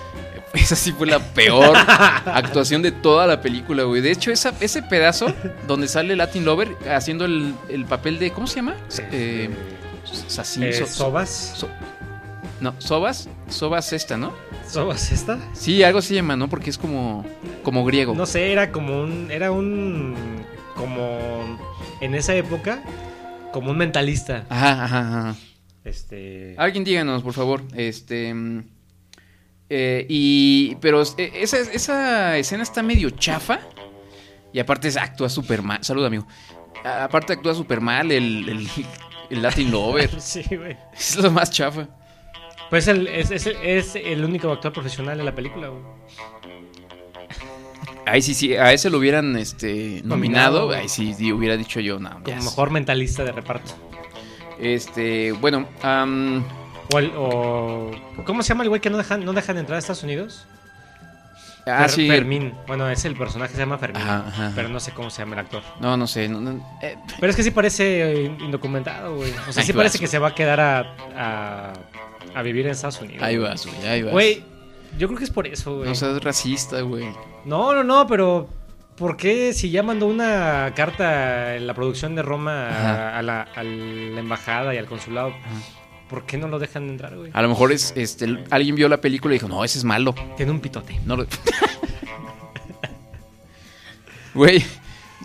Esa 0.55 0.77
sí 0.77 0.93
fue 0.93 1.07
la 1.07 1.19
peor 1.19 1.75
actuación 2.27 2.83
de 2.83 2.93
toda 2.93 3.27
la 3.27 3.41
película, 3.41 3.85
güey. 3.85 4.03
De 4.03 4.11
hecho, 4.11 4.31
esa, 4.31 4.53
ese 4.61 4.83
pedazo 4.83 5.33
donde 5.67 5.89
sale 5.89 6.15
Latin 6.15 6.45
Lover 6.45 6.77
haciendo 6.91 7.25
el, 7.25 7.55
el 7.69 7.85
papel 7.87 8.19
de. 8.19 8.31
¿Cómo 8.33 8.47
se 8.47 8.57
llama? 8.57 8.75
Eh, 9.11 9.49
Sassin- 10.29 10.65
Eh, 10.65 10.73
So- 10.75 10.87
¿Sobas? 10.87 11.55
So- 11.57 11.69
no, 12.61 12.75
Sobas. 12.79 13.29
Sobas 13.49 13.93
esta, 13.93 14.17
¿no? 14.17 14.33
¿Sobas 14.69 15.11
esta? 15.11 15.39
Sí, 15.55 15.83
algo 15.83 16.01
se 16.03 16.15
llama, 16.15 16.37
¿no? 16.37 16.49
Porque 16.49 16.71
es 16.71 16.79
como, 16.79 17.25
como 17.63 17.85
griego. 17.85 18.15
No 18.15 18.27
sé, 18.27 18.53
era 18.53 18.71
como 18.73 19.03
un. 19.03 19.31
Era 19.31 19.51
un. 19.53 20.15
Como. 20.77 21.59
En 22.01 22.15
esa 22.15 22.35
época, 22.35 22.83
como 23.53 23.71
un 23.71 23.79
mentalista. 23.79 24.45
Ajá, 24.49 24.85
ajá, 24.85 24.99
ajá. 25.31 25.37
Este. 25.85 26.55
Alguien 26.59 26.85
díganos, 26.85 27.23
por 27.23 27.33
favor. 27.33 27.63
Este. 27.75 28.35
Eh, 29.75 30.07
y. 30.09 30.75
Pero 30.81 31.03
eh, 31.17 31.33
esa, 31.35 31.59
esa 31.59 32.37
escena 32.37 32.63
está 32.63 32.83
medio 32.83 33.09
chafa. 33.11 33.61
Y 34.53 34.59
aparte 34.61 34.89
actúa 35.01 35.29
súper 35.31 35.63
mal. 35.63 35.83
Salud, 35.83 36.05
amigo. 36.05 36.27
Aparte 36.85 37.33
actúa 37.33 37.55
súper 37.55 37.81
mal 37.81 38.13
el, 38.13 38.47
el, 38.49 38.69
el 39.31 39.43
Latin 39.43 39.71
Lover. 39.71 40.11
Sí, 40.21 40.43
güey. 40.55 40.77
es 40.93 41.17
lo 41.17 41.31
más 41.31 41.51
chafa. 41.51 41.89
Pues 42.69 42.87
el- 42.89 43.07
es, 43.07 43.31
es- 43.31 43.47
es 43.63 43.95
el 43.97 44.25
único 44.25 44.51
actor 44.53 44.73
profesional 44.73 45.17
de 45.17 45.25
la 45.25 45.35
película, 45.35 45.69
güey. 45.69 45.83
Ahí 48.07 48.21
sí, 48.21 48.35
sí. 48.35 48.55
A 48.57 48.73
ese 48.73 48.91
lo 48.91 48.99
hubieran 48.99 49.37
este, 49.37 50.03
nominado. 50.05 50.71
Ahí 50.71 50.89
sí, 50.89 51.15
sí, 51.15 51.33
hubiera 51.33 51.57
dicho 51.57 51.81
yo, 51.81 51.99
no. 51.99 52.11
Como 52.11 52.27
ya. 52.27 52.37
mejor 52.37 52.71
mentalista 52.71 53.25
de 53.25 53.33
reparto. 53.33 53.73
Este. 54.59 55.33
Bueno. 55.33 55.67
am, 55.83 56.45
O, 56.93 56.99
el- 56.99 57.13
o- 57.17 57.91
¿Cómo 58.25 58.43
se 58.43 58.51
llama 58.51 58.63
el 58.65 58.69
güey 58.69 58.81
que 58.81 58.91
no 58.91 58.99
dejan, 58.99 59.25
no 59.25 59.33
dejan 59.33 59.59
entrar 59.59 59.77
a 59.77 59.79
Estados 59.79 60.03
Unidos? 60.03 60.47
Ah, 61.65 61.85
Fer- 61.85 61.89
sí. 61.91 62.09
Fermín. 62.09 62.53
Bueno, 62.67 62.89
es 62.91 63.05
el 63.05 63.17
personaje, 63.17 63.53
se 63.53 63.59
llama 63.61 63.79
Fermín. 63.79 64.03
Ajá, 64.03 64.25
ajá. 64.27 64.53
Pero 64.55 64.69
no 64.69 64.81
sé 64.81 64.91
cómo 64.93 65.11
se 65.11 65.23
llama 65.23 65.35
el 65.35 65.41
actor. 65.41 65.63
No, 65.81 65.97
no 65.97 66.07
sé. 66.09 66.29
no, 66.29 66.41
no, 66.41 66.61
eh, 66.83 66.97
Pero 67.21 67.31
es 67.31 67.37
que 67.37 67.43
sí 67.45 67.53
parece 67.53 68.25
eh, 68.25 68.37
indocumentado, 68.41 69.15
güey. 69.17 69.31
O 69.49 69.53
sea, 69.53 69.61
Ahí 69.61 69.67
sí 69.67 69.73
vas, 69.73 69.77
parece 69.77 69.99
güey. 69.99 70.01
que 70.01 70.07
se 70.09 70.19
va 70.19 70.29
a 70.29 70.35
quedar 70.35 70.61
a, 70.61 70.81
a, 71.17 71.73
a 72.35 72.43
vivir 72.43 72.67
en 72.67 72.73
Estados 72.73 73.01
Unidos. 73.01 73.23
ahí 73.23 73.39
vas, 73.39 73.65
güey, 73.65 73.87
ahí 73.87 74.03
vas. 74.03 74.13
Güey, 74.13 74.43
yo 74.99 75.07
creo 75.07 75.19
que 75.19 75.25
es 75.25 75.31
por 75.31 75.47
eso, 75.47 75.77
güey. 75.77 75.89
No 75.89 75.95
seas 75.95 76.23
racista, 76.23 76.81
güey. 76.81 77.07
No, 77.45 77.73
no, 77.75 77.85
no, 77.85 78.09
pero 78.09 78.49
¿por 78.97 79.17
qué 79.17 79.53
si 79.53 79.71
ya 79.71 79.85
mandó 79.85 80.07
una 80.09 80.73
carta 80.75 81.55
en 81.55 81.69
la 81.69 81.75
producción 81.75 82.17
de 82.17 82.23
Roma 82.23 82.69
Ajá. 82.71 83.09
a, 83.15 83.19
a 83.19 83.23
la, 83.23 83.43
a 83.55 83.63
la 83.63 84.19
embajada 84.21 84.75
y 84.75 84.79
al 84.79 84.87
consulado? 84.87 85.33
¿Por 86.13 86.27
qué 86.27 86.37
no 86.37 86.47
lo 86.47 86.59
dejan 86.59 86.91
entrar, 86.91 87.17
güey? 87.17 87.31
A 87.33 87.41
lo 87.41 87.49
mejor 87.49 87.73
es, 87.73 87.95
este, 87.97 88.45
alguien 88.51 88.75
vio 88.77 88.87
la 88.91 89.01
película 89.01 89.33
y 89.35 89.39
dijo, 89.39 89.49
no, 89.49 89.65
ese 89.65 89.79
es 89.79 89.85
malo. 89.85 90.15
Tiene 90.37 90.53
un 90.53 90.61
pitote. 90.61 91.01
No 91.07 91.17
lo... 91.17 91.27
Güey, 94.35 94.65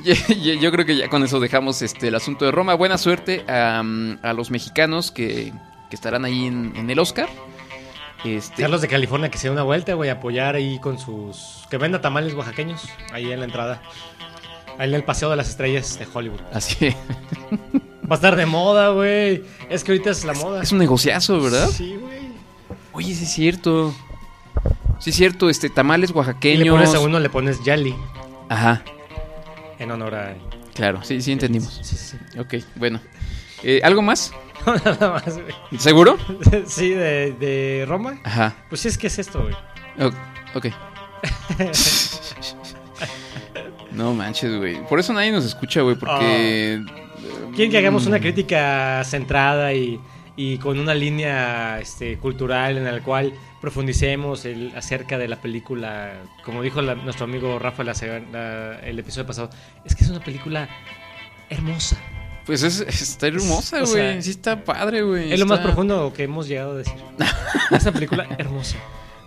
yo, 0.04 0.14
yo- 0.44 0.54
yo 0.54 0.72
creo 0.72 0.86
que 0.86 0.96
ya 0.98 1.10
con 1.10 1.24
eso 1.24 1.40
dejamos 1.40 1.82
este, 1.82 2.08
el 2.10 2.16
asunto 2.16 2.46
de 2.46 2.52
Roma. 2.52 2.74
Buena 2.74 2.98
suerte 2.98 3.44
a, 3.50 3.80
a 4.22 4.34
los 4.34 4.50
mexicanos 4.52 5.12
que, 5.12 5.52
que 5.90 5.96
estarán 5.96 6.26
ahí 6.26 6.46
en, 6.46 6.74
en 6.76 6.90
el 6.90 7.00
Oscar. 7.00 7.28
Este, 8.24 8.62
Carlos 8.64 8.82
de 8.82 8.88
California 8.88 9.30
que 9.30 9.38
se 9.38 9.48
dé 9.48 9.52
una 9.52 9.64
vuelta, 9.64 9.94
güey, 9.94 10.10
apoyar 10.10 10.56
ahí 10.56 10.80
con 10.80 10.98
sus... 11.00 11.66
Que 11.70 11.78
venda 11.78 12.02
tamales 12.02 12.34
oaxaqueños, 12.34 12.82
ahí 13.14 13.32
en 13.32 13.40
la 13.40 13.46
entrada. 13.46 13.82
Ahí 14.78 14.90
en 14.90 14.96
el 14.96 15.04
Paseo 15.04 15.30
de 15.30 15.36
las 15.36 15.50
Estrellas 15.50 15.98
de 16.00 16.08
Hollywood. 16.14 16.42
Así. 16.52 16.94
Va 18.10 18.12
a 18.12 18.16
estar 18.16 18.36
de 18.36 18.46
moda, 18.46 18.90
güey. 18.90 19.44
Es 19.70 19.84
que 19.84 19.92
ahorita 19.92 20.12
es 20.12 20.24
la 20.24 20.34
moda. 20.34 20.64
Es 20.64 20.72
un 20.72 20.78
negociazo, 20.78 21.42
¿verdad? 21.42 21.70
Sí, 21.70 21.98
güey. 22.00 22.20
Oye, 22.94 23.14
sí 23.14 23.26
es 23.26 23.32
cierto. 23.32 23.94
Sí 25.00 25.12
es 25.12 25.16
cierto, 25.16 25.50
este, 25.50 25.70
tamales 25.70 26.10
Y 26.10 26.14
oaxaqueños. 26.14 26.64
le 26.64 26.72
pones 26.72 26.96
a 26.96 27.00
uno, 27.00 27.20
le 27.20 27.30
pones 27.30 27.64
Yali 27.64 27.94
Ajá, 28.50 28.82
en 29.78 29.92
honor 29.92 30.16
a... 30.16 30.36
claro, 30.74 31.04
sí, 31.04 31.22
sí 31.22 31.32
entendimos. 31.32 31.80
Sí, 31.84 31.96
sí, 31.96 32.18
sí. 32.18 32.40
Ok, 32.40 32.56
bueno. 32.78 33.00
Eh, 33.62 33.80
¿Algo 33.84 34.02
más? 34.02 34.34
Nada 34.86 35.12
más, 35.12 35.38
güey. 35.38 35.54
¿Seguro? 35.78 36.18
Sí, 36.66 36.90
de, 36.90 37.34
de 37.34 37.86
Roma. 37.88 38.20
Ajá. 38.24 38.56
Pues 38.70 38.82
sí, 38.82 38.88
es 38.88 38.98
que 38.98 39.08
es 39.08 39.20
esto, 39.20 39.44
güey. 39.44 39.54
Ok. 40.56 40.68
no 43.92 44.14
manches, 44.14 44.56
güey. 44.58 44.86
Por 44.88 45.00
eso 45.00 45.14
nadie 45.14 45.32
nos 45.32 45.46
escucha, 45.46 45.82
güey, 45.82 45.96
porque... 45.96 46.84
Quieren 47.56 47.72
que 47.72 47.78
hagamos 47.78 48.06
una 48.06 48.20
crítica 48.20 49.04
centrada 49.04 49.74
y, 49.74 50.00
y 50.36 50.58
con 50.58 50.80
una 50.80 50.94
línea 50.94 51.80
este, 51.80 52.18
cultural 52.18 52.78
en 52.78 52.84
la 52.86 53.00
cual 53.02 53.34
profundicemos 53.62 54.46
el, 54.46 54.72
acerca 54.76 55.18
de 55.18 55.28
la 55.28 55.42
película. 55.42 56.14
Como 56.46 56.62
dijo 56.62 56.82
la- 56.82 56.96
nuestro 56.96 57.26
amigo 57.26 57.58
Rafa 57.60 57.84
la 57.84 57.94
la- 58.32 58.80
el 58.80 59.00
episodio 59.00 59.26
pasado, 59.26 59.50
es 59.86 59.96
que 59.96 60.04
es 60.04 60.10
una 60.10 60.20
película 60.24 60.70
hermosa. 61.50 61.98
Pues 62.46 62.64
es, 62.64 62.80
está 62.80 63.28
hermosa, 63.28 63.78
O 63.84 63.86
güey. 63.88 63.94
sea, 63.94 64.22
sí 64.22 64.30
está 64.30 64.64
padre, 64.64 65.02
güey. 65.02 65.34
Es 65.34 65.40
lo 65.40 65.46
más 65.46 65.58
está- 65.60 65.70
profundo 65.70 66.14
que 66.16 66.24
hemos 66.24 66.48
llegado 66.48 66.72
a 66.74 66.76
decir. 66.78 66.94
Es 67.72 67.84
una 67.84 67.92
película 67.92 68.28
hermosa. 68.38 68.78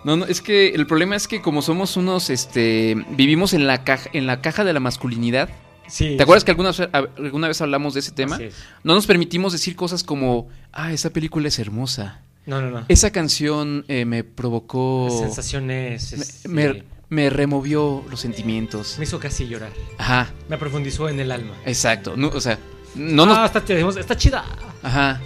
No, 0.05 0.17
no, 0.17 0.25
es 0.25 0.41
que 0.41 0.69
el 0.71 0.87
problema 0.87 1.15
es 1.17 1.29
que 1.29 1.43
como 1.43 1.61
somos 1.61 1.99
unos, 1.99 2.31
este... 2.31 2.95
Vivimos 3.11 3.53
en 3.53 3.67
la 3.67 3.85
caja, 3.85 4.09
en 4.15 4.27
la 4.27 4.41
caja 4.41 4.65
de 4.65 4.73
la 4.73 4.81
masculinidad. 4.81 5.51
Sí. 5.91 6.17
¿Te 6.17 6.23
acuerdas 6.23 6.45
que 6.45 6.51
alguna, 6.53 6.71
vez- 6.71 6.89
alguna 6.93 7.49
vez 7.49 7.61
hablamos 7.61 7.95
de 7.95 8.01
ese 8.01 8.13
tema? 8.13 8.37
Es. 8.37 8.55
No 8.85 8.95
nos 8.95 9.07
permitimos 9.07 9.53
decir 9.53 9.77
cosas 9.77 10.03
como, 10.05 10.49
ah, 10.73 10.93
esa 10.93 11.11
película 11.11 11.49
es 11.49 11.59
hermosa. 11.59 12.21
No, 12.47 12.61
no, 12.63 12.71
no. 12.71 12.85
Esa 12.89 13.11
canción 13.11 13.85
eh, 13.89 14.05
me 14.05 14.25
provocó... 14.25 15.09
Sensaciones. 15.11 16.13
Me, 16.13 16.23
este, 16.23 16.49
me- 16.49 16.85
me 17.11 17.29
removió 17.29 18.05
los 18.09 18.21
sentimientos. 18.21 18.95
me 18.99 19.05
hizo 19.05 19.19
casi 19.19 19.49
llorar. 19.49 19.73
Ajá, 19.99 20.31
Me 20.49 20.57
profundizó 20.57 21.09
en 21.09 21.19
el 21.19 21.33
alma. 21.33 21.55
exacto. 21.67 22.15
No, 22.17 22.29
o 22.29 22.41
sea, 22.41 22.57
no 22.95 23.27
nos... 23.27 23.37
Ah, 23.37 23.47
está, 23.47 23.61
decimos, 23.61 23.97
está 23.97 24.17
chida. 24.17 24.45
Ajá. 24.83 25.21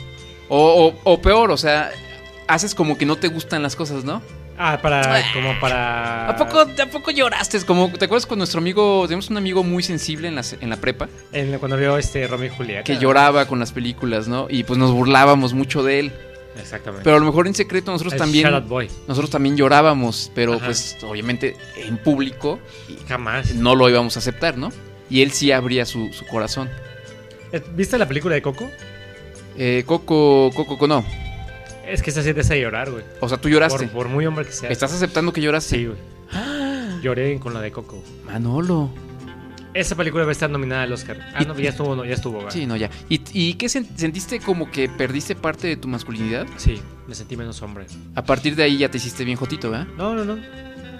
O, 0.48 0.88
o- 0.88 1.00
o 1.12 1.20
peor, 1.20 1.50
o 1.50 1.56
sea, 1.58 1.90
haces 2.48 2.74
como 2.74 2.96
que 2.96 3.04
no 3.06 3.16
te 3.16 3.28
gustan 3.28 3.62
las 3.62 3.76
cosas, 3.76 4.02
¿no? 4.04 4.22
Ah, 4.56 4.78
para. 4.80 5.22
Como 5.32 5.58
para. 5.60 6.28
¿A 6.28 6.36
poco, 6.36 6.60
¿A 6.60 6.86
poco 6.86 7.10
lloraste? 7.10 7.60
Como, 7.64 7.90
¿Te 7.92 8.04
acuerdas 8.04 8.26
con 8.26 8.38
nuestro 8.38 8.60
amigo? 8.60 9.04
Tenemos 9.06 9.28
un 9.30 9.36
amigo 9.36 9.64
muy 9.64 9.82
sensible 9.82 10.28
en 10.28 10.36
la, 10.36 10.42
en 10.60 10.70
la 10.70 10.76
prepa 10.76 11.08
En- 11.32 11.58
cuando 11.58 11.76
vio 11.76 11.98
este 11.98 12.26
Romeo 12.28 12.46
y 12.52 12.56
Julieta. 12.56 12.84
que 12.84 12.98
lloraba 12.98 13.46
con 13.46 13.58
las 13.58 13.72
películas, 13.72 14.28
¿no? 14.28 14.46
Y 14.48 14.62
pues 14.64 14.78
nos 14.78 14.92
burlábamos 14.92 15.54
mucho 15.54 15.82
de 15.82 15.98
él. 16.00 16.12
Exactamente. 16.60 17.02
Pero 17.02 17.16
a 17.16 17.18
lo 17.18 17.26
mejor 17.26 17.48
en 17.48 17.54
secreto 17.54 17.90
nosotros 17.90 18.12
El 18.12 18.18
también 18.20 18.68
Boy. 18.68 18.88
nosotros 19.08 19.28
también 19.30 19.56
llorábamos, 19.56 20.30
pero 20.36 20.54
Ajá. 20.54 20.66
pues 20.66 20.96
obviamente 21.02 21.56
en 21.76 21.98
público 21.98 22.60
Jamás. 23.08 23.56
no 23.56 23.74
lo 23.74 23.88
íbamos 23.90 24.14
a 24.16 24.20
aceptar, 24.20 24.56
¿no? 24.56 24.70
Y 25.10 25.22
él 25.22 25.32
sí 25.32 25.50
abría 25.50 25.84
su, 25.84 26.12
su 26.12 26.24
corazón. 26.26 26.70
Eh, 27.50 27.60
¿Viste 27.74 27.98
la 27.98 28.06
película 28.06 28.36
de 28.36 28.42
Coco? 28.42 28.70
Eh, 29.58 29.82
Coco, 29.84 30.50
Coco, 30.54 30.66
Coco, 30.76 30.86
no. 30.86 31.04
Es 31.88 32.02
que 32.02 32.10
esa 32.10 32.22
sí 32.22 32.32
te 32.34 32.40
hace 32.40 32.60
llorar, 32.60 32.90
güey. 32.90 33.04
O 33.20 33.28
sea, 33.28 33.38
tú 33.38 33.48
lloraste. 33.48 33.86
Por, 33.86 33.92
por 34.04 34.08
muy 34.08 34.26
hombre 34.26 34.44
que 34.46 34.52
sea. 34.52 34.70
¿Estás 34.70 34.92
aceptando 34.92 35.32
que 35.32 35.40
lloraste? 35.40 35.76
Sí, 35.76 35.86
güey. 35.86 35.98
Lloré 37.02 37.38
con 37.38 37.52
la 37.54 37.60
de 37.60 37.70
Coco. 37.70 38.02
Manolo. 38.26 38.90
Esa 39.74 39.96
película 39.96 40.22
va 40.24 40.28
a 40.30 40.32
estar 40.32 40.48
nominada 40.48 40.84
al 40.84 40.92
Oscar. 40.92 41.18
Ah, 41.34 41.42
Y- 41.42 41.46
no, 41.46 41.58
ya 41.58 41.70
estuvo, 41.70 41.96
no, 41.96 42.04
ya 42.04 42.14
estuvo, 42.14 42.38
güey. 42.40 42.50
Sí, 42.52 42.64
no, 42.64 42.76
ya. 42.76 42.88
¿Y, 43.08 43.20
y 43.32 43.54
qué 43.54 43.66
sen- 43.66 43.88
sentiste 43.96 44.38
como 44.40 44.70
que 44.70 44.88
perdiste 44.88 45.34
parte 45.34 45.66
de 45.66 45.76
tu 45.76 45.88
masculinidad? 45.88 46.46
Sí, 46.56 46.80
me 47.08 47.14
sentí 47.14 47.36
menos 47.36 47.60
hombre. 47.62 47.86
A 48.14 48.22
partir 48.24 48.54
de 48.54 48.62
ahí 48.62 48.78
ya 48.78 48.88
te 48.88 48.98
hiciste 48.98 49.24
bien 49.24 49.36
jotito, 49.36 49.70
¿verdad? 49.72 49.88
No, 49.98 50.14
no, 50.14 50.24
no. 50.24 50.38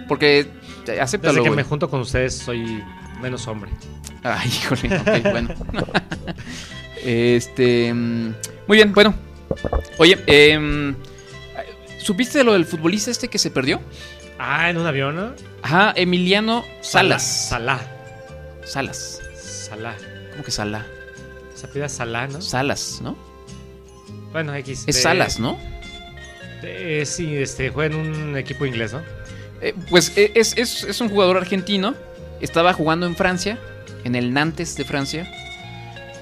Porque 0.08 0.40
eh, 0.40 0.46
Desde 0.84 1.00
acéptalo, 1.00 1.34
que 1.42 1.48
güey. 1.50 1.56
me 1.56 1.62
junto 1.62 1.88
con 1.88 2.00
ustedes 2.00 2.34
soy 2.36 2.82
menos 3.22 3.46
hombre. 3.46 3.70
Ay, 4.24 4.48
híjole, 4.48 4.98
ok, 4.98 5.30
bueno. 5.30 5.48
este. 7.04 7.92
mm, 7.94 8.34
Muy 8.66 8.76
bien, 8.76 8.92
bueno. 8.92 9.14
Oye, 9.98 10.18
em, 10.26 10.94
¿supiste 11.98 12.38
de 12.38 12.44
lo 12.44 12.52
del 12.54 12.64
futbolista 12.64 13.10
este 13.10 13.28
que 13.28 13.38
se 13.38 13.50
perdió? 13.50 13.80
Ah, 14.38 14.68
en 14.70 14.76
un 14.78 14.86
avión, 14.86 15.14
¿no? 15.16 15.32
Ajá, 15.62 15.92
Emiliano 15.96 16.64
Salas. 16.80 17.48
Salah. 17.48 17.80
Salas. 18.64 19.20
Salah. 19.36 19.94
¿Cómo 20.32 20.42
que 20.44 20.50
Sala? 20.50 20.84
Se 21.54 21.68
pide 21.68 21.88
Salah, 21.88 22.26
¿no? 22.26 22.40
Salas, 22.40 22.98
¿no? 23.02 23.16
Bueno, 24.32 24.54
X. 24.56 24.84
Es 24.86 24.96
de- 24.96 25.02
Salas, 25.02 25.38
¿no? 25.38 25.56
de- 26.62 27.04
sí, 27.06 27.36
este, 27.36 27.70
juega 27.70 27.94
en 27.94 28.00
un 28.00 28.36
equipo 28.36 28.66
inglés, 28.66 28.92
¿no? 28.92 29.02
Eh, 29.60 29.74
pues 29.90 30.12
eh, 30.16 30.32
es, 30.34 30.56
es- 30.56 30.82
es 30.84 31.00
un 31.00 31.08
jugador 31.08 31.36
argentino. 31.36 31.94
Estaba 32.40 32.72
jugando 32.72 33.06
en 33.06 33.14
Francia, 33.16 33.58
en 34.02 34.14
el 34.16 34.32
Nantes 34.32 34.74
de 34.76 34.84
Francia. 34.84 35.30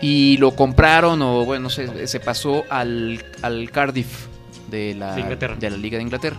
Y 0.02 0.36
lo 0.38 0.54
compraron, 0.54 1.22
o 1.22 1.44
bueno, 1.44 1.64
no 1.64 1.70
sé, 1.70 2.06
se 2.06 2.20
pasó 2.20 2.64
al, 2.68 3.24
al 3.40 3.70
Cardiff 3.70 4.26
de 4.68 4.94
la, 4.94 5.14
De 5.14 5.70
la 5.70 5.76
Liga 5.76 5.96
de 5.96 6.02
Inglaterra. 6.02 6.36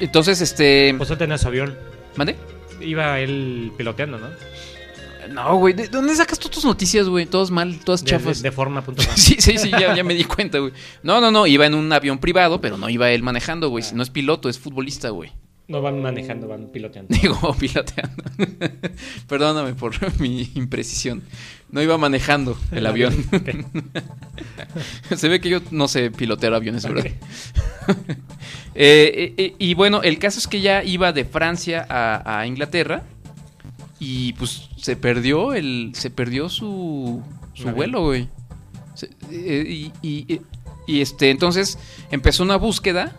Entonces, 0.00 0.40
este. 0.40 0.92
Pues 0.98 1.10
él 1.10 1.18
tenía 1.18 1.38
su 1.38 1.46
avión. 1.46 1.78
¿Mande? 2.16 2.36
Iba 2.80 3.20
él 3.20 3.72
piloteando, 3.76 4.18
¿no? 4.18 4.26
No, 5.32 5.56
güey. 5.56 5.74
¿De 5.74 5.86
dónde 5.86 6.14
sacas 6.16 6.38
todas 6.38 6.56
tus 6.56 6.64
noticias, 6.64 7.08
güey? 7.08 7.26
Todas 7.26 7.50
mal, 7.50 7.78
todas 7.84 8.04
chafas. 8.04 8.42
de, 8.42 8.48
de 8.50 8.52
forma 8.52 8.82
punto. 8.82 9.02
Sí, 9.14 9.36
sí, 9.38 9.56
sí, 9.58 9.70
ya, 9.70 9.94
ya 9.94 10.02
me 10.02 10.14
di 10.14 10.24
cuenta, 10.24 10.58
güey. 10.58 10.72
No, 11.04 11.20
no, 11.20 11.30
no, 11.30 11.46
iba 11.46 11.64
en 11.66 11.74
un 11.74 11.92
avión 11.92 12.18
privado, 12.18 12.60
pero 12.60 12.76
no 12.76 12.88
iba 12.88 13.10
él 13.10 13.22
manejando, 13.22 13.68
güey. 13.68 13.84
No 13.94 14.02
es 14.02 14.10
piloto, 14.10 14.48
es 14.48 14.58
futbolista, 14.58 15.10
güey. 15.10 15.30
No 15.72 15.80
van 15.80 16.02
manejando, 16.02 16.46
van 16.48 16.66
piloteando. 16.66 17.16
Digo, 17.22 17.54
piloteando. 17.58 18.22
Perdóname 19.26 19.72
por 19.72 19.94
mi 20.20 20.50
imprecisión. 20.54 21.22
No 21.70 21.80
iba 21.80 21.96
manejando 21.96 22.58
el 22.72 22.86
avión. 22.86 23.14
Se 25.16 25.28
ve 25.28 25.40
que 25.40 25.48
yo 25.48 25.60
no 25.70 25.88
sé 25.88 26.10
pilotear 26.10 26.52
aviones, 26.52 26.84
¿verdad? 26.86 27.06
Eh, 27.06 27.14
eh, 28.74 29.34
eh, 29.38 29.54
y 29.58 29.72
bueno, 29.72 30.02
el 30.02 30.18
caso 30.18 30.38
es 30.38 30.46
que 30.46 30.60
ya 30.60 30.84
iba 30.84 31.12
de 31.12 31.24
Francia 31.24 31.86
a, 31.88 32.40
a 32.40 32.46
Inglaterra 32.46 33.04
y 33.98 34.34
pues 34.34 34.68
se 34.76 34.96
perdió 34.96 35.54
el, 35.54 35.92
se 35.94 36.10
perdió 36.10 36.50
su, 36.50 37.22
su 37.54 37.70
vuelo, 37.70 38.02
güey. 38.04 38.28
Se- 38.94 39.08
eh, 39.30 39.64
y, 39.66 39.92
y- 40.02 40.40
y, 40.86 41.00
este, 41.00 41.30
entonces 41.30 41.78
empezó 42.10 42.42
una 42.42 42.56
búsqueda 42.56 43.16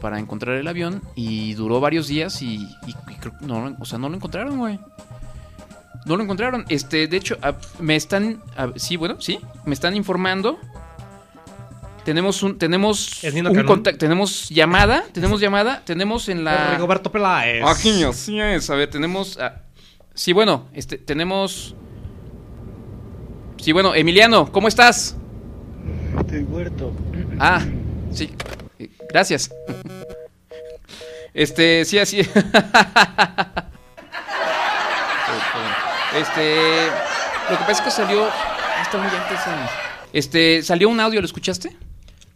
para 0.00 0.18
encontrar 0.18 0.56
el 0.56 0.68
avión 0.68 1.02
y 1.14 1.54
duró 1.54 1.80
varios 1.80 2.06
días 2.08 2.40
y, 2.42 2.54
y- 2.86 2.94
y 3.08 3.14
creo- 3.20 3.34
no, 3.40 3.76
o 3.80 3.84
sea, 3.84 3.98
no 3.98 4.08
lo 4.08 4.14
encontraron, 4.16 4.58
güey. 4.58 4.78
No 6.06 6.16
lo 6.16 6.22
encontraron. 6.22 6.64
Este, 6.68 7.06
de 7.08 7.16
hecho, 7.16 7.36
ah, 7.42 7.54
me 7.80 7.96
están, 7.96 8.42
ah, 8.56 8.68
sí, 8.76 8.96
bueno, 8.96 9.20
sí, 9.20 9.38
me 9.66 9.74
están 9.74 9.94
informando. 9.96 10.58
Tenemos 12.04 12.42
un, 12.42 12.56
tenemos 12.56 13.22
¿Es 13.22 13.34
Nino 13.34 13.50
un 13.50 13.64
contacto, 13.64 13.98
tenemos 13.98 14.48
llamada, 14.48 15.04
tenemos 15.12 15.40
llamada, 15.40 15.82
tenemos 15.84 16.28
en 16.30 16.42
la. 16.44 16.70
Rigoberto 16.76 17.12
Peláez. 17.12 17.62
Aquí, 17.66 18.02
así 18.04 18.40
es. 18.40 18.70
A 18.70 18.74
ver, 18.76 18.88
tenemos. 18.88 19.38
ah, 19.38 19.60
sí, 20.14 20.32
bueno, 20.32 20.68
este, 20.72 20.96
tenemos. 20.96 21.74
Sí, 23.58 23.72
bueno, 23.72 23.94
Emiliano, 23.94 24.50
¿cómo 24.52 24.68
estás? 24.68 25.16
Estoy 26.20 26.44
muerto. 26.44 26.92
Ah, 27.38 27.60
sí. 28.12 28.30
Gracias. 29.08 29.50
Este, 31.34 31.84
sí, 31.84 31.98
así. 31.98 32.20
Este, 36.16 36.86
lo 37.50 37.58
que 37.58 37.64
pasa 37.64 37.72
es 37.72 37.80
que 37.82 37.90
salió. 37.90 38.24
ah, 38.24 38.82
Está 38.82 38.98
muy 38.98 39.08
antes. 39.08 39.46
en- 39.46 40.08
Este, 40.12 40.62
salió 40.62 40.88
un 40.88 40.98
audio, 41.00 41.20
¿lo 41.20 41.26
escuchaste? 41.26 41.76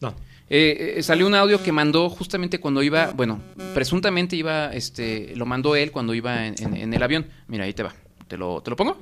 No. 0.01 0.15
Eh, 0.51 0.97
eh, 0.99 1.03
salió 1.03 1.27
un 1.27 1.35
audio 1.35 1.63
que 1.63 1.73
mandó 1.73 2.11
justamente 2.11 2.61
cuando 2.61 2.83
iba, 2.83 3.13
bueno, 3.13 3.41
presuntamente 3.73 4.37
iba, 4.37 4.67
este, 4.75 5.35
lo 5.37 5.47
mandó 5.47 5.75
él 5.75 5.91
cuando 5.91 6.13
iba 6.15 6.47
en, 6.47 6.55
en- 6.59 6.77
en 6.77 6.93
el 6.95 7.03
avión. 7.03 7.27
Mira, 7.49 7.65
ahí 7.65 7.73
te 7.73 7.83
va. 7.83 7.95
¿Te 8.29 8.37
lo, 8.37 8.61
¿Te 8.61 8.69
lo 8.71 8.77
pongo? 8.77 8.93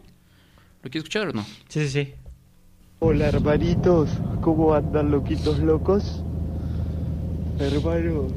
¿Lo 0.83 0.91
quieres 0.91 1.03
escuchar 1.05 1.29
o 1.29 1.33
no? 1.33 1.43
Sí, 1.69 1.89
sí, 1.89 1.89
sí. 1.89 2.15
Hola 3.01 3.27
hermanitos, 3.29 4.11
¿cómo 4.43 4.75
andan 4.75 5.11
loquitos 5.11 5.59
locos? 5.59 6.23
Hermano, 7.61 8.29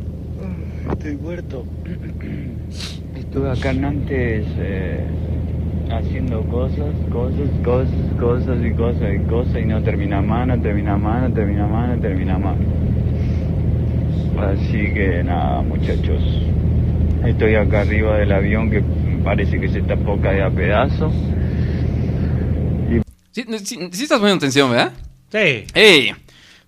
estoy 0.91 1.15
muerto. 1.15 1.65
Estuve 3.15 3.49
acá 3.51 3.71
en 3.71 3.85
antes 3.85 4.45
eh, 4.57 5.05
haciendo 5.89 6.41
cosas, 6.49 6.93
cosas, 7.09 7.49
cosas, 7.63 7.93
cosas 8.19 8.57
y 8.65 8.71
cosas 8.73 9.09
y 9.15 9.19
cosas 9.29 9.57
y 9.61 9.65
no 9.65 9.81
termina 9.81 10.21
más, 10.21 10.45
no 10.47 10.61
termina 10.61 10.97
más, 10.97 11.29
no 11.29 11.33
termina 11.33 11.67
más, 11.67 11.95
no 11.95 12.01
termina 12.01 12.37
más. 12.37 12.57
Así 14.39 14.93
que 14.93 15.23
nada, 15.23 15.61
muchachos. 15.61 16.21
Estoy 17.25 17.55
acá 17.55 17.81
arriba 17.81 18.17
del 18.17 18.31
avión 18.33 18.69
que 18.69 18.83
parece 19.23 19.57
que 19.57 19.69
se 19.69 19.79
está 19.79 19.95
poca 19.95 20.31
de 20.31 20.43
a 20.43 20.49
pedazos. 20.49 21.13
Sí, 23.31 23.45
no, 23.47 23.57
sí, 23.57 23.79
sí 23.91 24.03
estás 24.03 24.19
poniendo 24.19 24.39
atención, 24.39 24.69
¿verdad? 24.69 24.91
Sí. 25.31 25.65
¡Ey! 25.73 26.11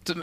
T- 0.03 0.13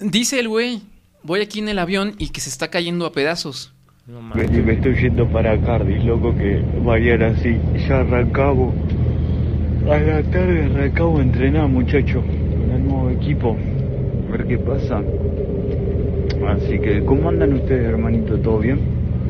Dice 0.00 0.40
el 0.40 0.48
güey, 0.48 0.80
voy 1.26 1.40
aquí 1.40 1.58
en 1.58 1.68
el 1.68 1.78
avión 1.78 2.14
y 2.18 2.28
que 2.30 2.40
se 2.40 2.48
está 2.48 2.68
cayendo 2.68 3.04
a 3.04 3.12
pedazos. 3.12 3.72
No 4.06 4.22
Me, 4.22 4.44
mames. 4.44 4.64
me 4.64 4.72
estoy 4.74 4.94
yendo 4.94 5.26
para 5.26 5.58
Cardis, 5.58 6.04
loco, 6.04 6.34
que 6.36 6.62
mañana 6.82 7.34
sí, 7.42 7.56
ya 7.88 8.00
arrancamos. 8.00 8.72
A 9.90 9.98
la 9.98 10.22
tarde 10.22 10.64
arrancamos 10.64 11.18
a 11.20 11.22
entrenar, 11.24 11.68
muchachos, 11.68 12.22
con 12.24 12.70
el 12.70 12.84
nuevo 12.84 13.10
equipo. 13.10 13.56
A 14.28 14.32
ver 14.32 14.46
qué 14.46 14.58
pasa. 14.58 15.02
Así 16.48 16.78
que, 16.78 17.04
¿cómo 17.04 17.28
andan 17.28 17.52
ustedes, 17.54 17.86
hermanito? 17.88 18.38
¿Todo 18.38 18.58
bien? 18.60 18.78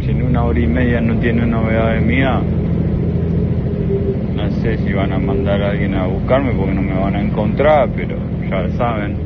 Si 0.02 0.10
en 0.10 0.22
una 0.22 0.44
hora 0.44 0.60
y 0.60 0.66
media 0.66 1.00
no 1.00 1.18
tienen 1.18 1.50
novedades 1.50 2.02
mías, 2.04 2.42
no 4.34 4.50
sé 4.62 4.76
si 4.78 4.92
van 4.92 5.12
a 5.12 5.18
mandar 5.18 5.62
a 5.62 5.70
alguien 5.70 5.94
a 5.94 6.06
buscarme 6.06 6.52
porque 6.52 6.74
no 6.74 6.82
me 6.82 6.92
van 6.92 7.16
a 7.16 7.22
encontrar, 7.22 7.88
pero 7.96 8.16
ya 8.50 8.60
lo 8.62 8.72
saben. 8.76 9.16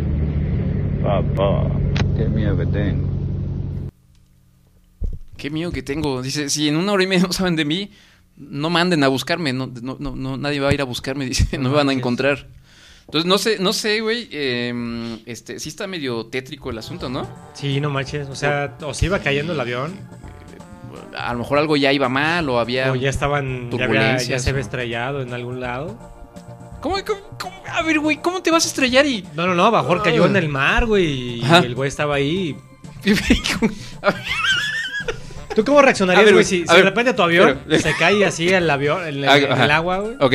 Papá, 1.03 1.65
qué 2.17 2.25
miedo 2.29 2.57
que 2.57 2.67
tengo. 2.67 3.09
Qué 5.37 5.51
miedo 5.51 5.73
que 5.73 5.83
tengo. 5.83 6.23
Dice, 6.23 6.51
si 6.51 6.69
en 6.69 6.77
una 6.77 6.93
hora 6.93 7.03
y 7.03 7.07
media 7.07 7.25
no 7.27 7.33
saben 7.33 7.57
de 7.57 7.65
mí, 7.65 7.91
no 8.37 8.69
manden 8.71 9.03
a 9.05 9.09
buscarme. 9.09 9.53
No, 9.53 9.71
no, 9.83 9.97
no, 9.99 10.15
no, 10.15 10.37
nadie 10.37 10.61
va 10.61 10.69
a 10.69 10.75
ir 10.75 10.81
a 10.81 10.85
buscarme. 10.85 11.25
Dice, 11.27 11.59
no 11.59 11.71
me 11.71 11.77
van 11.77 11.89
a 11.89 11.93
encontrar. 11.93 12.47
Entonces, 13.07 13.27
no 13.27 13.39
sé, 13.39 13.59
no 13.59 13.73
sé, 13.73 14.01
güey. 14.03 14.29
eh, 14.31 15.19
este, 15.27 15.59
sí 15.59 15.69
está 15.71 15.87
medio 15.87 16.27
tétrico 16.27 16.71
el 16.71 16.79
asunto, 16.79 17.09
¿no? 17.09 17.27
Sí, 17.55 17.81
no 17.81 17.91
manches. 17.91 18.29
O 18.29 18.37
sea, 18.37 18.77
o 18.83 18.95
se 18.95 19.07
iba 19.07 19.19
cayendo 19.19 19.53
el 19.55 19.61
avión, 19.61 19.95
A 21.19 21.33
lo 21.33 21.41
mejor 21.41 21.59
algo 21.59 21.77
ya 21.77 21.93
iba 21.93 22.09
mal 22.09 22.49
o 22.49 22.61
había... 22.61 22.93
o 22.93 22.95
ya 22.95 23.11
estaban, 23.11 23.71
ya, 23.73 23.85
había- 23.87 24.17
ya 24.19 24.39
se 24.39 24.51
había 24.51 24.61
estrellado 24.63 25.23
en 25.23 25.33
algún 25.33 25.59
lado. 25.61 25.99
¿Cómo, 26.81 26.97
cómo- 27.05 27.21
cómo? 27.39 27.63
A 27.73 27.83
ver, 27.83 27.99
güey, 28.01 28.17
¿cómo 28.19 28.43
te 28.43 28.51
vas 28.51 28.65
a 28.65 28.69
estrellar 28.69 29.07
y... 29.07 29.23
No, 29.35 29.47
no, 29.47 29.55
no, 29.55 29.67
a 29.67 29.71
lo 29.71 29.83
mejor 29.83 30.03
cayó 30.03 30.27
en 30.27 30.37
el 30.37 30.49
mar, 30.49 30.87
güey. 30.87 31.39
Y 31.41 31.43
Ajá. 31.45 31.59
el 31.59 31.75
güey 31.75 31.89
estaba 31.89 32.15
ahí. 32.17 32.57
A 34.03 34.11
ver, 34.11 34.23
¿Tú 35.55 35.65
cómo 35.65 35.83
reaccionarías, 35.83 36.33
güey, 36.33 36.45
si, 36.45 36.63
de 36.65 36.83
repente 36.83 37.13
tu 37.13 37.23
avión 37.23 37.61
pero- 37.67 37.81
se 37.83 37.95
cae 37.97 38.25
así 38.25 38.49
el 38.49 38.69
avión, 38.71 39.03
en 39.07 39.25
el, 39.25 39.29
Ah, 39.29 39.37
el 39.65 39.71
agua, 39.71 39.99
güey? 39.99 40.17
ok. 40.21 40.35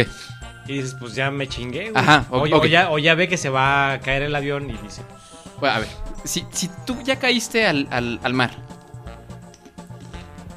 Y 0.68 0.74
dices, 0.74 0.96
pues 1.00 1.14
ya 1.16 1.30
me 1.32 1.48
chingué, 1.48 1.92
güey. 1.92 1.94
Ajá, 1.96 2.26
o, 2.32 2.40
o 2.40 2.58
ok. 2.58 2.66
ya, 2.66 2.90
o 2.92 2.98
ya 3.00 3.14
ve 3.16 3.28
que 3.28 3.38
se 3.38 3.50
va 3.50 3.94
a 3.94 4.00
caer 4.02 4.24
el 4.24 4.36
avión 4.36 4.70
y 4.70 4.74
dice, 4.84 5.04
Bueno, 5.60 5.76
a 5.76 5.80
ver, 5.80 5.88
si, 6.26 6.46
si 6.52 6.70
tú 6.86 6.98
ya 7.04 7.18
caíste 7.18 7.66
al, 7.68 7.88
al- 7.92 8.20
al 8.24 8.34
mar 8.34 8.52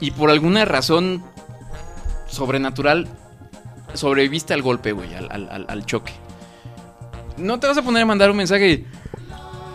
y 0.01 0.11
por 0.13 0.31
alguna 0.31 0.65
razón 0.65 1.23
sobrenatural 2.29 3.09
sobreviviste 3.99 4.55
al 4.55 4.63
golpe, 4.63 4.93
güey, 4.93 5.15
al, 5.15 5.67
al- 5.69 5.87
choque, 5.87 6.13
no 7.37 7.59
te 7.61 7.67
vas 7.67 7.77
a 7.79 7.83
poner 7.83 8.03
a 8.03 8.07
mandar 8.07 8.31
un 8.31 8.37
mensaje. 8.37 8.85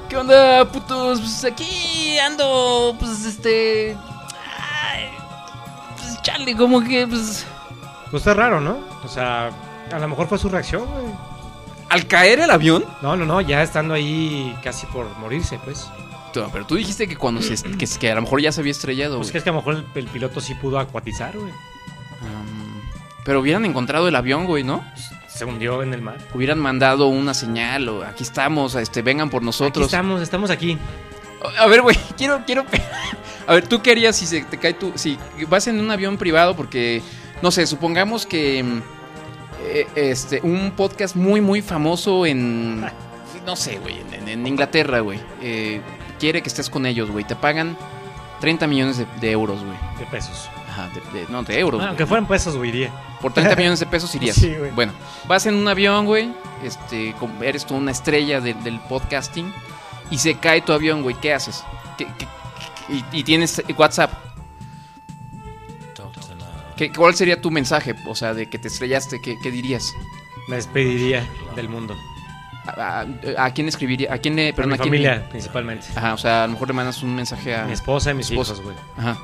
¿Qué 0.09 0.17
onda, 0.17 0.69
putos? 0.71 1.19
Pues 1.19 1.43
aquí 1.45 2.17
ando, 2.19 2.95
pues 2.99 3.25
este. 3.25 3.95
ay, 4.91 5.05
pues 5.97 6.21
chale, 6.21 6.55
como 6.55 6.83
que, 6.83 7.07
pues. 7.07 7.45
pues 8.11 8.21
está 8.21 8.33
raro, 8.33 8.59
¿no? 8.61 8.77
O 9.03 9.07
sea, 9.07 9.49
a 9.91 9.99
lo 9.99 10.07
mejor 10.07 10.27
fue 10.27 10.37
su 10.37 10.49
reacción, 10.49 10.85
güey. 10.85 11.05
Al 11.89 12.07
caer 12.07 12.39
el 12.39 12.49
avión. 12.51 12.83
No, 13.01 13.15
no, 13.15 13.25
no, 13.25 13.39
ya 13.41 13.61
estando 13.63 13.93
ahí 13.93 14.55
casi 14.63 14.85
por 14.87 15.07
morirse, 15.19 15.59
pues. 15.63 15.87
No, 16.35 16.49
pero 16.51 16.65
tú 16.65 16.75
dijiste 16.75 17.07
que 17.07 17.15
cuando 17.15 17.41
se. 17.41 17.55
que, 17.77 17.85
que 17.99 18.11
a 18.11 18.15
lo 18.15 18.23
mejor 18.23 18.41
ya 18.41 18.51
se 18.51 18.61
había 18.61 18.71
estrellado, 18.71 19.17
Pues 19.17 19.27
güey. 19.27 19.31
que 19.33 19.37
es 19.37 19.43
que 19.43 19.49
a 19.51 19.53
lo 19.53 19.59
mejor 19.59 19.75
el, 19.75 19.85
el 19.95 20.07
piloto 20.07 20.41
sí 20.41 20.55
pudo 20.55 20.79
acuatizar, 20.79 21.37
güey. 21.37 21.51
Um, 21.51 22.62
pero 23.25 23.39
hubieran 23.41 23.65
encontrado 23.65 24.07
el 24.07 24.15
avión, 24.15 24.45
güey, 24.45 24.63
¿no? 24.63 24.83
Se 25.27 25.45
hundió 25.45 25.81
en 25.81 25.93
el 25.93 26.01
mar. 26.01 26.17
hubieran 26.33 26.59
mandado 26.59 27.07
una 27.07 27.33
señal 27.33 27.89
o 27.89 28.03
aquí 28.03 28.23
estamos, 28.23 28.75
este, 28.75 29.01
vengan 29.01 29.29
por 29.29 29.41
Aquí 29.41 29.45
nosotros. 29.47 29.85
estamos, 29.87 30.21
estamos 30.21 30.49
aquí. 30.51 30.77
A 31.59 31.65
ver, 31.67 31.81
güey, 31.81 31.97
quiero, 32.17 32.41
quiero. 32.45 32.65
A 33.47 33.53
ver, 33.55 33.67
¿tú 33.67 33.81
qué 33.81 33.91
harías 33.91 34.15
si 34.15 34.25
se 34.25 34.41
te 34.43 34.57
cae 34.57 34.73
tu. 34.73 34.93
Si 34.95 35.17
vas 35.49 35.67
en 35.67 35.79
un 35.79 35.91
avión 35.91 36.17
privado? 36.17 36.55
Porque, 36.55 37.01
no 37.41 37.51
sé, 37.51 37.65
supongamos 37.67 38.25
que. 38.25 38.59
eh, 39.65 39.87
este, 39.95 40.39
un 40.43 40.71
podcast 40.77 41.15
muy, 41.15 41.41
muy 41.41 41.61
famoso 41.61 42.25
en. 42.25 42.85
No 43.45 43.57
sé, 43.57 43.77
güey, 43.79 43.97
en, 44.13 44.29
en 44.29 44.47
Inglaterra, 44.47 45.01
güey. 45.01 45.19
eh, 45.41 45.81
quiere 46.17 46.41
que 46.41 46.47
estés 46.47 46.69
con 46.69 46.85
ellos, 46.85 47.11
güey. 47.11 47.25
Te 47.25 47.35
pagan 47.35 47.75
30 48.39 48.67
millones 48.67 48.97
de, 48.99 49.05
de 49.19 49.31
euros, 49.31 49.61
güey. 49.61 49.77
De 49.99 50.05
pesos. 50.05 50.47
Ajá, 50.73 50.89
de, 50.89 51.19
de- 51.19 51.27
no, 51.29 51.43
de 51.43 51.59
euros. 51.59 51.79
Güey. 51.79 51.87
aunque 51.89 52.05
fueran 52.07 52.27
pesos, 52.27 52.55
güey, 52.57 52.69
iría. 52.69 52.91
Por 53.21 53.31
30 53.31 53.55
millones 53.57 53.79
de 53.79 53.85
pesos 53.85 54.13
irías. 54.15 54.35
Sí, 54.35 54.53
güey. 54.57 54.71
Bueno, 54.71 54.91
vas 55.27 55.45
en 55.45 55.53
un 55.55 55.67
avión, 55.67 56.05
güey. 56.05 56.33
Este, 56.63 57.13
eres 57.41 57.65
tú 57.65 57.75
una 57.75 57.91
estrella 57.91 58.41
de- 58.41 58.55
del 58.55 58.79
podcasting. 58.79 59.53
Y 60.09 60.17
se 60.17 60.35
cae 60.35 60.61
tu 60.61 60.73
avión, 60.73 61.03
güey. 61.03 61.15
¿Qué 61.15 61.33
haces? 61.33 61.63
¿Qué- 61.97 62.07
qué- 62.17 62.25
qué- 62.87 62.93
y, 62.93 63.19
y 63.19 63.23
tienes 63.23 63.61
WhatsApp. 63.77 64.11
¿Qué, 66.75 66.91
¿Cuál 66.91 67.13
sería 67.13 67.39
tu 67.39 67.51
mensaje? 67.51 67.93
O 68.07 68.15
sea, 68.15 68.33
de 68.33 68.49
que 68.49 68.57
te 68.57 68.67
estrellaste, 68.67 69.21
¿qué, 69.21 69.37
qué 69.41 69.51
dirías? 69.51 69.93
Me 70.47 70.55
despediría 70.55 71.23
del 71.55 71.69
mundo. 71.69 71.95
¿A, 72.65 73.01
a- 73.37 73.45
a 73.45 73.53
quién 73.53 73.67
escribiría? 73.67 74.11
¿A 74.13 74.17
quién 74.17 74.35
le.? 74.35 74.49
A 74.49 74.53
perdón, 74.55 74.69
mi 74.71 74.75
¿a 74.75 74.77
quién- 74.77 74.89
familia, 74.89 75.29
principalmente. 75.29 75.87
Ajá, 75.95 76.13
o 76.13 76.17
sea, 76.17 76.43
a 76.43 76.47
lo 76.47 76.53
mejor 76.53 76.67
le 76.69 76.73
mandas 76.73 77.03
un 77.03 77.13
mensaje 77.15 77.55
a. 77.55 77.65
Mi 77.65 77.73
esposa 77.73 78.11
y 78.11 78.15
mis 78.15 78.29
esposa. 78.31 78.53
hijos, 78.53 78.65
güey. 78.65 78.75
Ajá. 78.97 79.17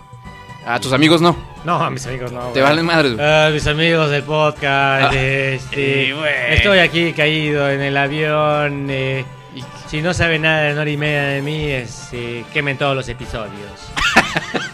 A 0.72 0.80
tus 0.80 0.94
amigos 0.94 1.20
no. 1.20 1.36
No, 1.66 1.84
a 1.84 1.90
mis 1.90 2.06
amigos 2.06 2.32
no. 2.32 2.42
Te 2.54 2.60
güey. 2.60 2.64
valen 2.64 2.86
madres, 2.86 3.16
güey. 3.16 3.26
Ah, 3.28 3.50
mis 3.52 3.66
amigos 3.66 4.12
del 4.12 4.22
podcast, 4.24 5.14
Ah, 5.14 5.20
este, 5.20 6.10
eh, 6.10 6.14
güey. 6.14 6.54
estoy 6.56 6.78
aquí 6.80 7.12
caído 7.14 7.70
en 7.70 7.82
el 7.82 7.98
avión. 7.98 8.88
eh, 8.90 9.26
Y- 9.56 9.64
si 9.90 10.02
no 10.02 10.14
saben 10.14 10.44
nada 10.44 10.62
de 10.62 10.74
una 10.74 10.82
hora 10.82 10.90
y 10.92 10.98
media 10.98 11.24
de 11.24 11.42
mí, 11.42 11.70
este, 11.72 12.46
quemen 12.54 12.78
todos 12.78 12.96
los 12.96 13.10
episodios. 13.10 13.92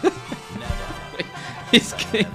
Es 1.72 1.94
que. 1.94 2.26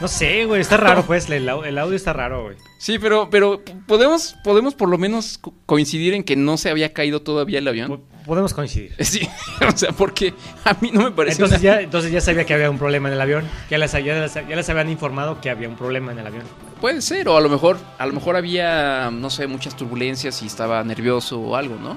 No 0.00 0.08
sé, 0.08 0.44
güey, 0.44 0.60
está 0.60 0.76
raro, 0.76 1.04
pues, 1.06 1.28
el, 1.30 1.48
el 1.48 1.78
audio 1.78 1.96
está 1.96 2.12
raro, 2.12 2.44
güey. 2.44 2.56
Sí, 2.78 2.98
pero, 2.98 3.30
pero 3.30 3.62
podemos, 3.86 4.36
podemos 4.44 4.74
por 4.74 4.90
lo 4.90 4.98
menos 4.98 5.38
co- 5.38 5.54
coincidir 5.64 6.12
en 6.12 6.22
que 6.22 6.36
no 6.36 6.58
se 6.58 6.68
había 6.68 6.92
caído 6.92 7.22
todavía 7.22 7.60
el 7.60 7.68
avión. 7.68 8.02
Po- 8.26 8.30
Podemos 8.32 8.52
coincidir. 8.52 8.92
Sí, 9.04 9.26
o 9.66 9.76
sea, 9.76 9.92
porque 9.92 10.34
a 10.64 10.76
mí 10.80 10.90
no 10.92 11.02
me 11.04 11.10
parece. 11.12 11.36
Entonces 11.42 11.60
una- 11.62 11.74
ya, 11.76 11.80
entonces 11.80 12.10
ya 12.12 12.20
sabía 12.20 12.44
que 12.44 12.52
había 12.54 12.68
un 12.70 12.78
problema 12.78 13.08
en 13.08 13.14
el 13.14 13.20
avión. 13.20 13.44
Ya 13.70 13.78
les, 13.78 13.92
ya, 13.92 14.00
les, 14.00 14.34
ya 14.34 14.42
les 14.42 14.68
habían 14.68 14.90
informado 14.90 15.40
que 15.40 15.48
había 15.50 15.68
un 15.68 15.76
problema 15.76 16.12
en 16.12 16.18
el 16.18 16.26
avión. 16.26 16.42
Puede 16.80 17.00
ser, 17.02 17.28
o 17.28 17.36
a 17.36 17.40
lo 17.40 17.48
mejor, 17.48 17.78
a 17.98 18.04
lo 18.06 18.12
mejor 18.12 18.36
había, 18.36 19.10
no 19.12 19.30
sé, 19.30 19.46
muchas 19.46 19.76
turbulencias 19.76 20.42
y 20.42 20.46
estaba 20.46 20.82
nervioso 20.84 21.40
o 21.40 21.56
algo, 21.56 21.76
¿no? 21.76 21.96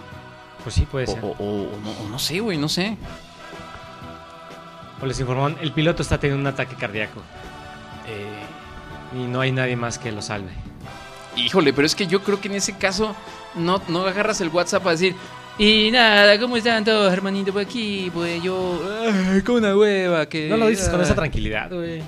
Pues 0.64 0.76
sí, 0.76 0.86
puede 0.90 1.06
O, 1.06 1.12
ser. 1.14 1.24
o- 1.24 1.36
o- 1.38 1.80
no, 1.84 1.92
o 2.06 2.10
no 2.10 2.20
sé, 2.20 2.40
güey, 2.40 2.58
no 2.58 2.70
sé. 2.70 2.96
O 5.02 5.06
les 5.06 5.20
informaron, 5.20 5.58
el 5.62 5.72
piloto 5.72 6.02
está 6.02 6.20
teniendo 6.20 6.42
un 6.42 6.48
ataque 6.54 6.76
cardíaco. 6.76 7.22
Eh, 8.08 9.18
y 9.18 9.24
no 9.28 9.42
hay 9.42 9.52
nadie 9.52 9.76
más 9.76 9.98
que 9.98 10.12
lo 10.12 10.22
salve. 10.22 10.52
Híjole, 11.38 11.72
pero 11.74 11.86
es 11.86 11.96
que 11.96 12.06
yo 12.08 12.22
creo 12.22 12.42
que 12.42 12.50
en 12.50 12.56
ese 12.56 12.76
caso 12.78 13.16
no, 13.56 13.82
no 13.88 14.06
agarras 14.06 14.42
el 14.42 14.50
WhatsApp 14.50 14.84
para 14.84 14.94
decir. 14.94 15.16
Y 15.60 15.92
nada, 15.92 16.40
¿cómo 16.40 16.56
están 16.56 16.86
todos, 16.86 17.12
hermanito? 17.12 17.52
Por 17.52 17.64
aquí, 17.64 18.10
pues 18.14 18.42
yo. 18.42 18.82
ay, 19.30 19.42
con 19.42 19.56
una 19.56 19.76
hueva 19.76 20.26
que. 20.26 20.48
No 20.48 20.56
lo 20.56 20.68
dices 20.68 20.88
con 20.88 21.02
ah". 21.02 21.04
esa 21.04 21.16
tranquilidad, 21.16 21.70
güey. 21.70 22.02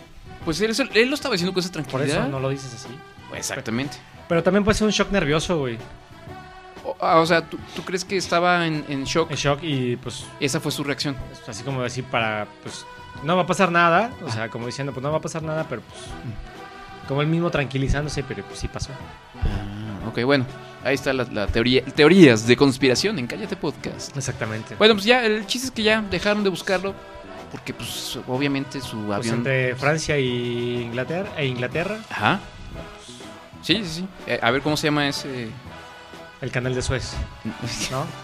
Pues 0.46 0.62
él, 0.62 0.74
él 0.94 1.10
lo 1.10 1.16
estaba 1.16 1.34
diciendo 1.34 1.54
con 1.54 1.60
esa 1.60 1.70
Por 1.70 1.84
tranquilidad. 1.84 2.22
eso 2.22 2.30
no 2.30 2.40
lo 2.40 2.48
dices 2.48 2.74
así. 2.74 2.88
Exactamente. 3.36 3.98
Pero 4.30 4.42
también 4.42 4.64
puede 4.64 4.78
ser 4.78 4.88
un 4.88 4.94
shock 4.94 5.12
nervioso, 5.12 5.60
güey. 5.60 5.78
O, 6.86 6.96
ah, 7.02 7.20
o 7.20 7.26
sea, 7.26 7.42
¿tú, 7.42 7.60
tú 7.76 7.84
crees 7.84 8.06
que 8.06 8.16
estaba 8.16 8.66
en, 8.66 8.86
en 8.88 9.04
shock? 9.04 9.30
En 9.30 9.36
shock 9.36 9.60
y 9.64 9.98
pues 9.98 10.26
Esa 10.40 10.62
fue 10.62 10.72
su 10.72 10.86
reacción. 10.86 11.18
es 11.34 11.48
así 11.50 11.64
como 11.64 11.84
decir 11.84 12.06
para, 12.06 12.48
pues, 12.64 12.86
no 13.24 13.36
va 13.36 13.44
a 13.44 13.48
pasar 13.48 13.70
nada. 13.70 14.12
O 14.24 14.32
sea, 14.32 14.48
como 14.48 14.66
diciendo, 14.66 14.94
pues 14.94 15.04
no 15.04 15.12
va 15.12 15.18
a 15.18 15.22
pasar 15.22 15.44
nada, 15.44 15.66
pero 15.68 15.82
pues, 15.82 16.00
como 17.06 17.22
él 17.22 17.28
mismo 17.28 17.52
tranquilizándose, 17.52 18.24
pero 18.24 18.46
pues 18.46 18.60
sí 18.60 18.70
pasó. 18.70 18.92
Ah, 19.44 20.08
ok, 20.08 20.24
bueno. 20.24 20.46
Ahí 20.84 20.96
está 20.96 21.13
la, 21.13 21.26
la 21.26 21.48
teoría, 21.48 21.84
teorías 21.86 22.48
de 22.48 22.56
conspiración 22.58 23.20
en 23.20 23.28
Cállate 23.28 23.56
Podcast. 23.56 24.15
Exactamente. 24.17 24.76
Bueno, 24.76 24.96
pues 24.96 25.06
ya, 25.06 25.24
el 25.26 25.46
chiste 25.46 25.67
es 25.67 25.72
que 25.72 25.84
ya 25.84 26.02
dejaron 26.02 26.44
de 26.44 26.50
buscarlo. 26.50 26.94
Porque, 27.52 27.74
pues, 27.74 28.17
obviamente 28.28 28.80
su 28.80 28.98
Pues 29.06 29.17
avión. 29.20 29.36
entre 29.39 29.76
Francia 29.76 30.17
y 30.17 30.82
Inglaterra, 30.84 31.30
e 31.38 31.46
Inglaterra, 31.46 31.98
Ajá. 32.10 32.39
Sí, 33.62 33.76
sí, 33.84 33.89
sí. 34.02 34.08
Eh, 34.26 34.39
a 34.41 34.50
ver 34.52 34.62
cómo 34.62 34.76
se 34.78 34.88
llama 34.88 35.08
ese. 35.08 35.50
el 36.41 36.50
canal 36.52 36.74
de 36.74 36.82
Suez, 36.82 37.13
¿no? 37.91 38.06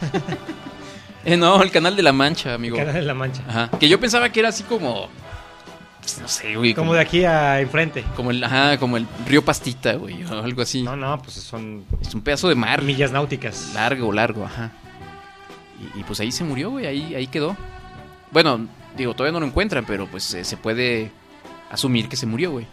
Eh, 1.25 1.35
no, 1.35 1.61
el 1.61 1.71
canal 1.71 1.93
de 1.97 2.03
la 2.03 2.13
Mancha, 2.13 2.53
amigo. 2.53 2.77
El 2.77 2.85
canal 2.85 3.01
de 3.01 3.05
la 3.07 3.13
Mancha. 3.13 3.43
Ajá. 3.49 3.69
Que 3.77 3.89
yo 3.89 3.99
pensaba 3.99 4.29
que 4.31 4.39
era 4.39 4.47
así 4.49 4.63
como. 4.63 5.09
Pues, 6.07 6.21
no 6.21 6.27
sé, 6.27 6.55
güey. 6.55 6.73
Como 6.73 6.93
de 6.93 7.01
aquí 7.01 7.25
a 7.25 7.59
enfrente. 7.59 8.03
Como 8.15 8.31
el, 8.31 8.41
ajá, 8.43 8.77
como 8.77 8.95
el 8.97 9.05
río 9.27 9.43
Pastita, 9.43 9.93
güey, 9.95 10.23
o 10.23 10.43
algo 10.43 10.61
así. 10.61 10.83
No, 10.83 10.95
no, 10.95 11.21
pues 11.21 11.35
son 11.35 11.83
Es 12.01 12.13
un 12.13 12.21
pedazo 12.21 12.47
de 12.49 12.55
mar. 12.55 12.81
millas 12.81 13.11
náuticas. 13.11 13.71
Largo, 13.73 14.11
largo, 14.13 14.45
ajá. 14.45 14.71
Y, 15.95 15.99
y, 15.99 16.03
pues 16.03 16.19
ahí 16.21 16.31
se 16.31 16.43
murió, 16.43 16.71
güey, 16.71 16.85
ahí, 16.87 17.13
ahí 17.13 17.27
quedó. 17.27 17.55
Bueno, 18.31 18.67
digo, 18.95 19.13
todavía 19.13 19.33
no 19.33 19.39
lo 19.41 19.45
encuentran, 19.47 19.85
pero 19.85 20.07
pues 20.07 20.33
eh, 20.33 20.43
se 20.43 20.57
puede 20.57 21.11
asumir 21.69 22.07
que 22.09 22.15
se 22.15 22.25
murió, 22.25 22.51
güey. 22.51 22.65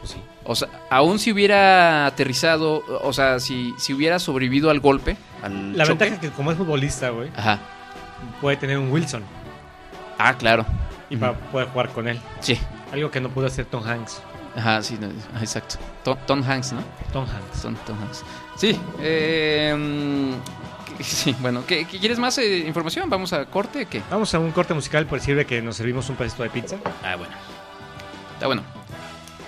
Pues 0.00 0.12
sí. 0.12 0.18
O 0.44 0.54
sea, 0.54 0.68
aún 0.90 1.18
si 1.18 1.32
hubiera 1.32 2.04
aterrizado, 2.06 2.82
o 3.02 3.12
sea, 3.14 3.40
si, 3.40 3.72
si 3.78 3.94
hubiera 3.94 4.18
sobrevivido 4.18 4.68
al 4.70 4.80
golpe, 4.80 5.16
al 5.42 5.76
La 5.78 5.84
choque. 5.84 5.98
ventaja 6.04 6.14
es 6.14 6.20
que 6.20 6.36
como 6.36 6.50
es 6.52 6.58
futbolista, 6.58 7.08
güey, 7.10 7.30
Ajá. 7.36 7.60
puede 8.42 8.56
tener 8.58 8.76
un 8.78 8.90
Wilson 8.92 9.22
Ah, 10.18 10.34
claro. 10.36 10.66
Y 11.10 11.16
va 11.16 11.28
a 11.28 11.32
poder 11.34 11.68
jugar 11.68 11.90
con 11.90 12.08
él. 12.08 12.20
Sí. 12.40 12.58
Algo 12.92 13.10
que 13.10 13.20
no 13.20 13.28
pudo 13.30 13.46
hacer 13.46 13.66
Tom 13.66 13.86
Hanks. 13.86 14.22
Ajá, 14.56 14.82
sí, 14.82 14.96
no, 15.00 15.08
exacto. 15.40 15.76
Tom, 16.04 16.16
Tom 16.26 16.42
Hanks, 16.42 16.72
¿no? 16.72 16.80
Tom 17.12 17.24
Hanks. 17.24 17.62
Tom, 17.62 17.74
Tom 17.86 17.96
Hanks. 18.00 18.24
Sí. 18.56 18.78
eh, 19.00 20.34
sí, 21.00 21.34
bueno, 21.40 21.64
¿qué, 21.66 21.84
¿quieres 21.86 22.18
más 22.18 22.38
eh, 22.38 22.58
información? 22.58 23.10
¿Vamos 23.10 23.32
a 23.32 23.46
corte? 23.46 23.86
¿Qué? 23.86 24.02
Vamos 24.10 24.32
a 24.34 24.38
un 24.38 24.52
corte 24.52 24.74
musical 24.74 25.06
por 25.06 25.20
sirve 25.20 25.44
que 25.44 25.60
nos 25.60 25.76
servimos 25.76 26.08
un 26.08 26.16
pedacito 26.16 26.44
de 26.44 26.50
pizza. 26.50 26.76
Ah, 27.02 27.16
bueno. 27.16 27.34
Está 28.34 28.46
bueno. 28.46 28.62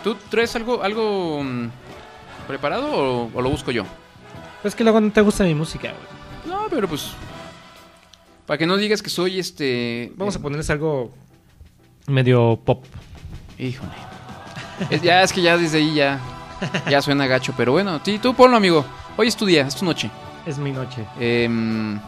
¿Tú 0.02 0.16
traes 0.28 0.54
algo, 0.56 0.82
algo 0.82 1.42
mm, 1.42 1.68
preparado 2.48 2.92
o, 2.92 3.30
o 3.32 3.42
lo 3.42 3.50
busco 3.50 3.70
yo? 3.70 3.84
Pues 4.62 4.74
que 4.74 4.82
luego 4.82 5.00
no 5.00 5.12
te 5.12 5.20
gusta 5.20 5.44
mi 5.44 5.54
música, 5.54 5.92
güey. 5.92 6.54
No, 6.56 6.66
pero 6.68 6.88
pues. 6.88 7.12
Para 8.46 8.58
que 8.58 8.66
no 8.66 8.76
digas 8.76 9.02
que 9.02 9.10
soy 9.10 9.38
este. 9.38 10.12
Vamos 10.16 10.34
eh, 10.34 10.38
a 10.38 10.42
ponerles 10.42 10.70
algo 10.70 11.12
medio 12.08 12.58
pop. 12.64 12.84
Híjole. 13.58 13.92
Es- 14.90 15.02
ya 15.02 15.22
es 15.22 15.32
que 15.32 15.42
ya 15.42 15.56
desde 15.56 15.78
ahí 15.78 15.94
ya. 15.94 16.20
Ya 16.88 17.02
suena 17.02 17.26
gacho, 17.26 17.52
pero 17.56 17.72
bueno, 17.72 18.00
sí, 18.02 18.18
tú 18.18 18.34
ponlo, 18.34 18.56
amigo. 18.56 18.84
Hoy 19.16 19.28
es 19.28 19.36
tu 19.36 19.44
día, 19.46 19.66
es 19.66 19.74
tu 19.76 19.84
noche. 19.84 20.10
Es 20.46 20.56
mi 20.58 20.72
noche. 20.72 21.04
Em, 21.20 21.98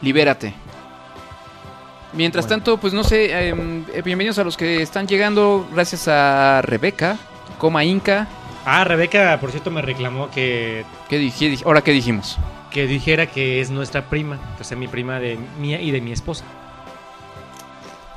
libérate. 0.00 0.52
Mientras 2.12 2.44
Bueno. 2.46 2.56
tanto, 2.62 2.76
pues 2.78 2.92
no 2.92 3.04
sé, 3.04 3.48
em, 3.48 3.84
eh, 3.94 4.02
bienvenidos 4.02 4.38
a 4.38 4.44
los 4.44 4.56
que 4.56 4.82
están 4.82 5.06
llegando, 5.06 5.66
gracias 5.72 6.08
a 6.08 6.60
Rebeca, 6.62 7.16
Coma 7.58 7.84
Inca. 7.84 8.26
Ah, 8.66 8.84
Rebeca, 8.84 9.38
por 9.40 9.50
cierto, 9.50 9.70
me 9.70 9.82
reclamó 9.82 10.30
que, 10.30 10.84
¿Qué 11.08 11.18
dije- 11.18 11.58
Ahora, 11.64 11.82
¿qué 11.82 11.92
dijimos? 11.92 12.38
que 12.70 12.86
dijera 12.86 13.26
que 13.26 13.60
es 13.60 13.70
nuestra 13.70 14.06
prima, 14.08 14.38
que 14.56 14.64
sea 14.64 14.76
mi 14.78 14.88
prima 14.88 15.18
de 15.20 15.38
mía 15.60 15.80
y 15.80 15.90
de 15.90 16.00
mi 16.00 16.10
esposa. 16.12 16.44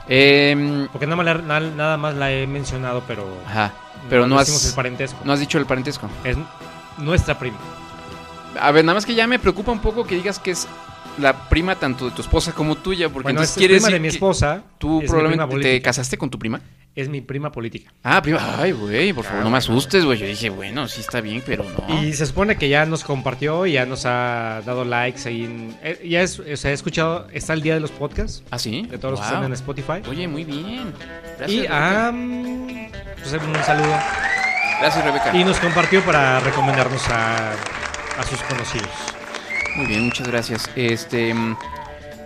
Em, 0.07 0.87
Porque 0.89 1.05
nada 1.07 1.15
más, 1.17 1.25
la, 1.25 1.33
na- 1.35 1.59
nada 1.71 1.97
más 1.97 2.15
la 2.15 2.31
he 2.31 2.45
mencionado, 2.47 3.03
pero, 3.07 3.27
ajá, 3.47 3.73
pero 4.09 4.27
no 4.27 4.35
el 4.35 4.41
has, 4.41 4.73
parentesco. 4.75 5.19
no 5.23 5.33
has 5.33 5.39
dicho 5.39 5.57
el 5.57 5.65
parentesco. 5.65 6.09
Es 6.23 6.37
nuestra 6.97 7.37
prima. 7.39 7.57
A 8.59 8.71
ver, 8.71 8.85
nada 8.85 8.95
más 8.95 9.05
que 9.05 9.15
ya 9.15 9.27
me 9.27 9.39
preocupa 9.39 9.71
un 9.71 9.79
poco 9.79 10.05
que 10.05 10.15
digas 10.15 10.39
que 10.39 10.51
es 10.51 10.67
la 11.17 11.49
prima 11.49 11.75
tanto 11.75 12.05
de 12.05 12.11
tu 12.11 12.21
esposa 12.21 12.51
como 12.51 12.75
tuya, 12.75 13.09
porque 13.09 13.23
bueno, 13.23 13.39
entonces 13.41 13.57
es 13.61 13.67
prima 13.71 13.89
de 13.89 13.99
mi 13.99 14.09
que 14.09 14.13
esposa. 14.15 14.61
tú 14.77 15.01
es 15.01 15.09
probablemente 15.09 15.57
te 15.59 15.81
casaste 15.81 16.17
con 16.17 16.29
tu 16.29 16.37
prima. 16.37 16.61
Es 16.95 17.09
mi 17.09 17.19
prima 17.19 17.51
política. 17.51 17.91
Ah, 18.03 18.21
prima. 18.21 18.39
Ay, 18.57 18.71
güey, 18.71 19.11
por 19.11 19.25
favor, 19.25 19.41
Ah, 19.41 19.43
no 19.43 19.49
me 19.49 19.49
bueno. 19.51 19.57
asustes, 19.57 20.05
güey. 20.05 20.17
Yo 20.17 20.25
dije, 20.27 20.49
bueno, 20.49 20.87
sí 20.87 21.01
está 21.01 21.19
bien, 21.19 21.43
pero 21.45 21.65
no. 21.65 22.01
Y 22.01 22.13
se 22.13 22.25
supone 22.25 22.55
que 22.55 22.69
ya 22.69 22.85
nos 22.85 23.03
compartió 23.03 23.65
y 23.65 23.73
ya 23.73 23.85
nos 23.85 24.05
ha 24.05 24.61
dado 24.65 24.85
likes 24.85 25.27
ahí. 25.27 25.43
En, 25.43 25.77
eh, 25.83 25.99
ya 26.09 26.21
es, 26.21 26.39
o 26.39 26.55
sea, 26.55 26.71
he 26.71 26.73
escuchado, 26.73 27.27
está 27.33 27.51
el 27.51 27.61
día 27.61 27.73
de 27.73 27.81
los 27.81 27.91
podcasts, 27.91 28.43
¿Ah, 28.49 28.57
sí? 28.57 28.87
de 28.89 28.97
todos 28.97 29.11
los 29.11 29.19
que 29.19 29.25
están 29.25 29.43
en 29.43 29.51
Spotify. 29.51 30.01
Oye, 30.09 30.25
muy 30.29 30.45
bien. 30.45 30.93
Gracias, 31.37 31.51
Y 31.51 31.67
ah, 31.69 32.11
mm, 32.13 32.67
pues 33.21 33.33
un 33.33 33.55
saludo. 33.65 33.93
Gracias, 34.79 35.03
Rebeca. 35.03 35.35
Y 35.35 35.43
nos 35.43 35.59
compartió 35.59 36.01
para 36.05 36.39
recomendarnos 36.39 37.05
a, 37.09 37.51
a 38.19 38.23
sus 38.23 38.41
conocidos. 38.43 38.87
Muy 39.75 39.85
bien, 39.87 40.05
muchas 40.05 40.27
gracias. 40.29 40.69
Este. 40.77 41.33
mm, 41.33 41.57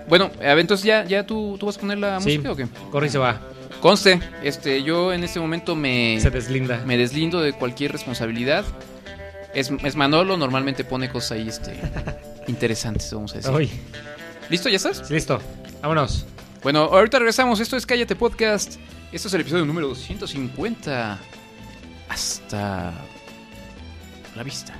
Bueno, 0.07 0.29
a 0.39 0.43
ver, 0.53 0.59
entonces 0.59 0.85
ya, 0.85 1.05
ya 1.05 1.25
tú, 1.25 1.57
tú 1.59 1.65
vas 1.65 1.77
a 1.77 1.79
poner 1.79 1.97
la 1.97 2.19
Sí. 2.19 2.37
música 2.37 2.51
o 2.51 2.55
qué? 2.55 2.67
Corre 2.91 3.07
y 3.07 3.09
se 3.09 3.17
va. 3.17 3.39
Conste, 3.81 4.19
este, 4.43 4.83
yo 4.83 5.13
en 5.13 5.23
este 5.23 5.39
momento 5.39 5.75
me, 5.75 6.19
Se 6.19 6.29
deslinda. 6.29 6.83
me 6.85 6.97
deslindo 6.97 7.41
de 7.41 7.53
cualquier 7.53 7.91
responsabilidad. 7.93 8.65
Es, 9.53 9.71
es 9.83 9.95
Manolo, 9.95 10.35
normalmente 10.37 10.83
pone 10.83 11.09
cosas 11.09 11.31
ahí 11.33 11.47
este, 11.47 11.79
interesantes, 12.47 13.11
vamos 13.13 13.33
a 13.33 13.37
decir. 13.37 13.51
Uy, 13.51 13.69
¿Listo? 14.49 14.67
¿Ya 14.69 14.75
estás? 14.77 15.03
sí, 15.07 15.13
listo. 15.13 15.39
Vámonos. 15.81 16.25
Bueno, 16.61 16.81
ahorita 16.81 17.19
regresamos. 17.19 17.59
Esto 17.61 17.77
es 17.77 17.85
Cállate 17.85 18.15
Podcast. 18.15 18.75
Esto 19.13 19.27
es 19.29 19.33
el 19.33 19.41
episodio 19.41 19.65
número 19.65 19.87
250. 19.87 21.17
Hasta 22.09 22.91
la 24.35 24.43
vista. 24.43 24.73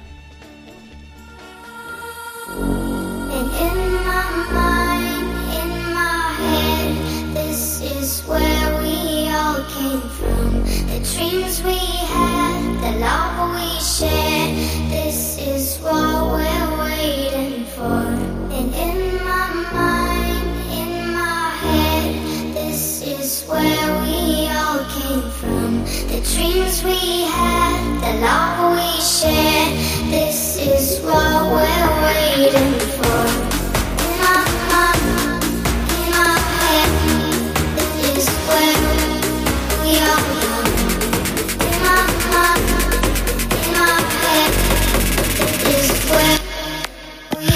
And 3.31 3.51
in 3.53 3.93
my 4.03 4.51
mind, 4.51 5.29
in 5.53 5.93
my 5.93 6.33
head, 6.41 7.35
this 7.35 7.79
is 7.81 8.23
where 8.27 8.81
we 8.81 8.88
from. 9.55 10.63
The 10.91 10.99
dreams 11.13 11.63
we 11.63 11.77
had, 11.77 12.59
the 12.83 12.99
love 12.99 13.55
we 13.55 13.79
shared, 13.81 14.55
this 14.91 15.37
is 15.39 15.77
what 15.79 16.31
we're 16.33 16.79
waiting 16.79 17.65
for. 17.65 18.05
And 18.57 18.73
in 18.73 19.15
my 19.23 19.49
mind, 19.73 20.47
in 20.71 21.13
my 21.13 21.49
head, 21.65 22.53
this 22.53 23.01
is 23.01 23.43
where 23.47 23.89
we 24.03 24.47
all 24.49 24.85
came 24.95 25.29
from. 25.31 25.83
The 26.13 26.21
dreams 26.33 26.83
we 26.83 27.23
had, 27.23 27.81
the 28.05 28.21
love 28.21 28.77
we 28.77 29.01
shared, 29.01 29.73
this 30.11 30.57
is 30.57 31.01
what 31.01 31.45
we're 31.53 31.89
waiting 32.05 32.79
for. 33.01 33.38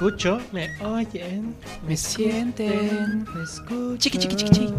escucho, 0.00 0.40
me 0.50 0.70
oyen, 0.80 1.54
¿Me 1.86 1.94
sienten? 1.94 3.26
me 3.34 3.42
escucho. 3.42 3.98
Chiqui, 3.98 4.16
chiqui, 4.16 4.34
chiqui, 4.34 4.50
chiqui. 4.50 4.74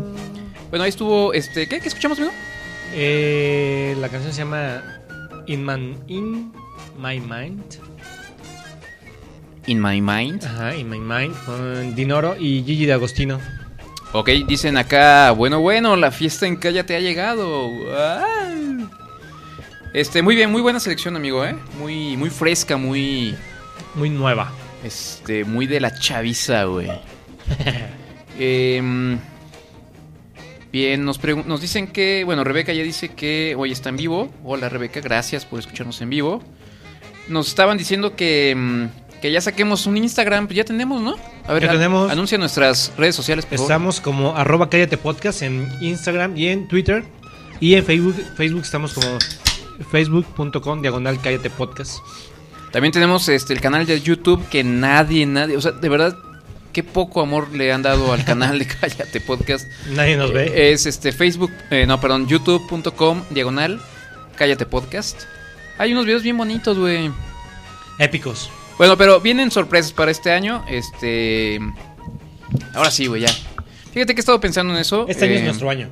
Bueno, 0.71 0.83
ahí 0.83 0.89
estuvo, 0.89 1.31
este, 1.31 1.67
¿qué? 1.67 1.79
¿Qué 1.79 1.89
escuchamos, 1.89 2.17
amigo? 2.17 2.33
Eh, 2.91 3.95
la 3.99 4.09
canción 4.09 4.33
se 4.33 4.39
llama 4.39 4.81
In, 5.45 5.63
Man, 5.63 5.95
In 6.07 6.51
My 6.97 7.19
Mind. 7.19 7.61
In 9.67 9.79
My 9.79 10.01
Mind. 10.01 10.43
Ajá, 10.43 10.75
In 10.75 10.89
My 10.89 10.97
Mind, 10.99 11.35
con 11.45 11.93
Dinoro 11.93 12.35
y 12.39 12.63
Gigi 12.63 12.87
D'Agostino. 12.87 13.39
Ok, 14.13 14.29
dicen 14.47 14.75
acá, 14.75 15.29
bueno, 15.31 15.59
bueno, 15.59 15.95
la 15.97 16.09
fiesta 16.09 16.47
en 16.47 16.55
Cállate 16.55 16.95
ha 16.95 16.99
llegado. 16.99 17.69
Ah. 17.95 18.25
Este, 19.93 20.23
muy 20.23 20.35
bien, 20.35 20.51
muy 20.51 20.63
buena 20.63 20.79
selección, 20.79 21.15
amigo, 21.15 21.45
¿eh? 21.45 21.55
Muy, 21.77 22.17
muy 22.17 22.31
fresca, 22.31 22.75
muy, 22.75 23.35
Muy 23.93 24.09
nueva. 24.09 24.51
Este, 24.83 25.43
muy 25.45 25.67
de 25.67 25.79
la 25.79 25.93
chaviza, 25.97 26.63
güey. 26.65 26.89
Em, 28.39 29.19
bien, 30.71 31.05
nos, 31.05 31.19
nos 31.45 31.61
dicen 31.61 31.87
que, 31.87 32.23
bueno, 32.23 32.43
Rebeca 32.43 32.73
ya 32.73 32.81
dice 32.81 33.09
que 33.09 33.55
hoy 33.57 33.71
está 33.71 33.89
en 33.89 33.97
vivo. 33.97 34.31
Hola, 34.43 34.69
Rebeca, 34.69 34.99
gracias 35.01 35.45
por 35.45 35.59
escucharnos 35.59 36.01
en 36.01 36.09
vivo. 36.09 36.41
Nos 37.27 37.49
estaban 37.49 37.77
diciendo 37.77 38.15
que, 38.15 38.55
mm, 38.57 39.19
que 39.21 39.31
ya 39.31 39.41
saquemos 39.41 39.85
un 39.85 39.97
Instagram, 39.97 40.47
pues 40.47 40.57
ya 40.57 40.63
tenemos, 40.63 41.01
¿no? 41.01 41.17
A 41.45 41.53
ver, 41.53 41.63
Ya 41.63 41.71
tenemos. 41.73 42.09
anuncia 42.09 42.37
nuestras 42.37 42.93
redes 42.97 43.15
sociales, 43.15 43.45
por 43.45 43.57
favor. 43.57 43.71
Estamos 43.71 44.01
como 44.01 44.35
arroba 44.35 44.69
cállate 44.69 44.97
podcast 44.97 45.43
en 45.43 45.69
Instagram 45.81 46.35
y 46.35 46.47
en 46.47 46.67
Twitter. 46.67 47.03
Y 47.59 47.75
en 47.75 47.85
Facebook, 47.85 48.15
Facebook 48.37 48.61
estamos 48.63 48.93
como 48.93 49.19
facebook.com 49.91 50.81
diagonal 50.81 51.19
cállate 51.21 51.49
podcast. 51.51 51.99
También 52.71 52.91
tenemos 52.91 53.27
este 53.29 53.53
el 53.53 53.61
canal 53.61 53.85
de 53.85 53.99
YouTube 54.01 54.47
que 54.49 54.63
nadie, 54.63 55.25
nadie, 55.25 55.57
o 55.57 55.61
sea, 55.61 55.71
de 55.71 55.89
verdad, 55.89 56.15
qué 56.71 56.83
poco 56.83 57.21
amor 57.21 57.51
le 57.53 57.71
han 57.71 57.81
dado 57.81 58.13
al 58.13 58.23
canal 58.23 58.59
de 58.59 58.65
Cállate 58.81 59.19
Podcast. 59.19 59.67
Nadie 59.89 60.15
nos 60.15 60.31
ve. 60.31 60.45
Eh, 60.47 60.71
Es 60.71 60.85
este 60.85 61.11
Facebook, 61.11 61.51
eh, 61.69 61.85
no, 61.85 61.99
perdón, 61.99 62.27
youtube.com 62.27 63.23
diagonal 63.29 63.81
Cállate 64.35 64.65
Podcast. 64.65 65.23
Hay 65.77 65.91
unos 65.91 66.05
videos 66.05 66.23
bien 66.23 66.37
bonitos, 66.37 66.77
güey. 66.77 67.11
Épicos. 67.99 68.49
Bueno, 68.77 68.97
pero 68.97 69.19
vienen 69.19 69.51
sorpresas 69.51 69.91
para 69.91 70.11
este 70.11 70.31
año. 70.31 70.63
Este. 70.67 71.59
Ahora 72.73 72.89
sí, 72.89 73.07
güey, 73.07 73.21
ya. 73.21 73.29
Fíjate 73.93 74.13
que 74.15 74.19
he 74.19 74.23
estado 74.23 74.39
pensando 74.39 74.73
en 74.73 74.79
eso. 74.79 75.05
Este 75.07 75.25
año 75.25 75.33
es 75.35 75.41
eh, 75.41 75.45
nuestro 75.45 75.69
año. 75.69 75.89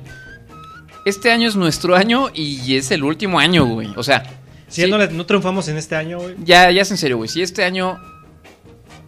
Este 1.04 1.30
año 1.30 1.48
es 1.48 1.56
nuestro 1.56 1.94
año 1.96 2.30
y 2.34 2.76
es 2.76 2.90
el 2.90 3.04
último 3.04 3.38
año, 3.38 3.64
güey. 3.66 3.90
O 3.96 4.02
sea, 4.02 4.39
Si 4.70 4.82
sí. 4.82 4.90
no, 4.90 4.98
no 4.98 5.26
triunfamos 5.26 5.68
en 5.68 5.76
este 5.76 5.96
año, 5.96 6.18
güey. 6.18 6.36
Ya, 6.42 6.70
ya 6.70 6.82
es 6.82 6.90
en 6.90 6.96
serio, 6.96 7.16
güey. 7.18 7.28
Si 7.28 7.42
este 7.42 7.64
año 7.64 7.98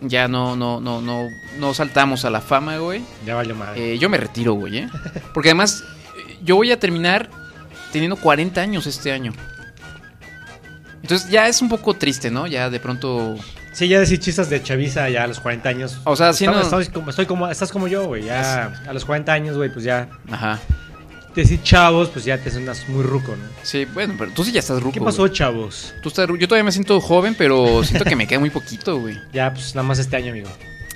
ya 0.00 0.28
no, 0.28 0.56
no, 0.56 0.80
no, 0.80 1.00
no, 1.00 1.28
no 1.58 1.72
saltamos 1.74 2.24
a 2.24 2.30
la 2.30 2.40
fama, 2.40 2.76
güey. 2.78 3.02
Ya 3.24 3.34
valió 3.36 3.54
madre. 3.54 3.94
eh, 3.94 3.98
yo 3.98 4.08
me 4.10 4.18
retiro, 4.18 4.54
güey, 4.54 4.78
¿eh? 4.78 4.88
Porque 5.32 5.50
además, 5.50 5.84
eh, 6.28 6.38
yo 6.42 6.56
voy 6.56 6.72
a 6.72 6.78
terminar 6.80 7.30
teniendo 7.92 8.16
40 8.16 8.60
años 8.60 8.86
este 8.86 9.12
año. 9.12 9.32
Entonces 11.02 11.30
ya 11.30 11.48
es 11.48 11.60
un 11.62 11.68
poco 11.68 11.94
triste, 11.94 12.30
¿no? 12.30 12.46
Ya 12.46 12.70
de 12.70 12.78
pronto. 12.80 13.36
Sí, 13.72 13.88
ya 13.88 13.98
decir 13.98 14.20
chistes 14.20 14.50
de 14.50 14.62
chaviza 14.62 15.08
ya 15.08 15.24
a 15.24 15.26
los 15.26 15.40
40 15.40 15.68
años. 15.68 15.98
O 16.04 16.14
sea, 16.14 16.28
haciendo- 16.28 16.60
Estamos- 16.60 16.88
como, 16.90 17.10
estoy 17.10 17.26
como- 17.26 17.48
estás 17.50 17.72
como 17.72 17.88
yo, 17.88 18.06
güey. 18.06 18.24
Ya 18.24 18.72
a 18.86 18.92
los 18.92 19.04
40 19.04 19.32
años, 19.32 19.56
güey, 19.56 19.72
pues 19.72 19.84
ya. 19.84 20.08
Ajá. 20.30 20.60
Decir 21.34 21.62
chavos, 21.62 22.10
pues 22.10 22.26
ya 22.26 22.36
te 22.36 22.50
suenas 22.50 22.86
muy 22.88 23.02
ruco, 23.02 23.34
¿no? 23.34 23.48
Sí, 23.62 23.86
bueno, 23.86 24.14
pero 24.18 24.32
tú 24.32 24.44
sí 24.44 24.52
ya 24.52 24.60
estás 24.60 24.82
ruco. 24.82 24.92
¿Qué 24.92 25.00
pasó, 25.00 25.22
güey. 25.22 25.32
chavos? 25.32 25.94
Tú 26.02 26.10
estás 26.10 26.28
Yo 26.28 26.46
todavía 26.46 26.64
me 26.64 26.72
siento 26.72 27.00
joven, 27.00 27.34
pero 27.36 27.82
siento 27.84 28.04
que 28.04 28.16
me 28.16 28.26
queda 28.26 28.38
muy 28.38 28.50
poquito, 28.50 28.98
güey. 28.98 29.18
Ya, 29.32 29.52
pues 29.52 29.74
nada 29.74 29.86
más 29.86 29.98
este 29.98 30.16
año, 30.16 30.32
amigo. 30.32 30.50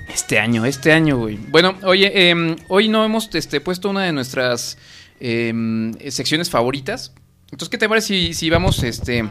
Este 0.07 0.39
año, 0.39 0.65
este 0.65 0.91
año, 0.93 1.17
güey. 1.17 1.37
Bueno, 1.37 1.75
oye, 1.83 2.29
em, 2.29 2.55
hoy 2.67 2.87
no 2.87 3.03
hemos 3.03 3.33
este, 3.33 3.61
puesto 3.61 3.89
una 3.89 4.03
de 4.03 4.11
nuestras 4.11 4.77
em, 5.19 5.93
secciones 6.09 6.49
favoritas. 6.49 7.13
Entonces, 7.45 7.69
¿qué 7.69 7.77
te 7.77 7.89
parece 7.89 8.07
si, 8.07 8.33
si 8.33 8.49
vamos, 8.49 8.83
este, 8.83 9.27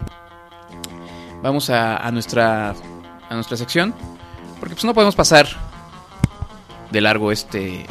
vamos 1.43 1.71
a, 1.71 1.99
a 1.99 2.11
nuestra, 2.11 2.71
a 2.71 3.35
nuestra 3.35 3.57
sección? 3.57 3.95
Porque 4.59 4.75
pues 4.75 4.85
no 4.85 4.95
podemos 4.95 5.15
pasar 5.15 5.47
de 6.91 7.01
largo 7.01 7.31
este, 7.31 7.87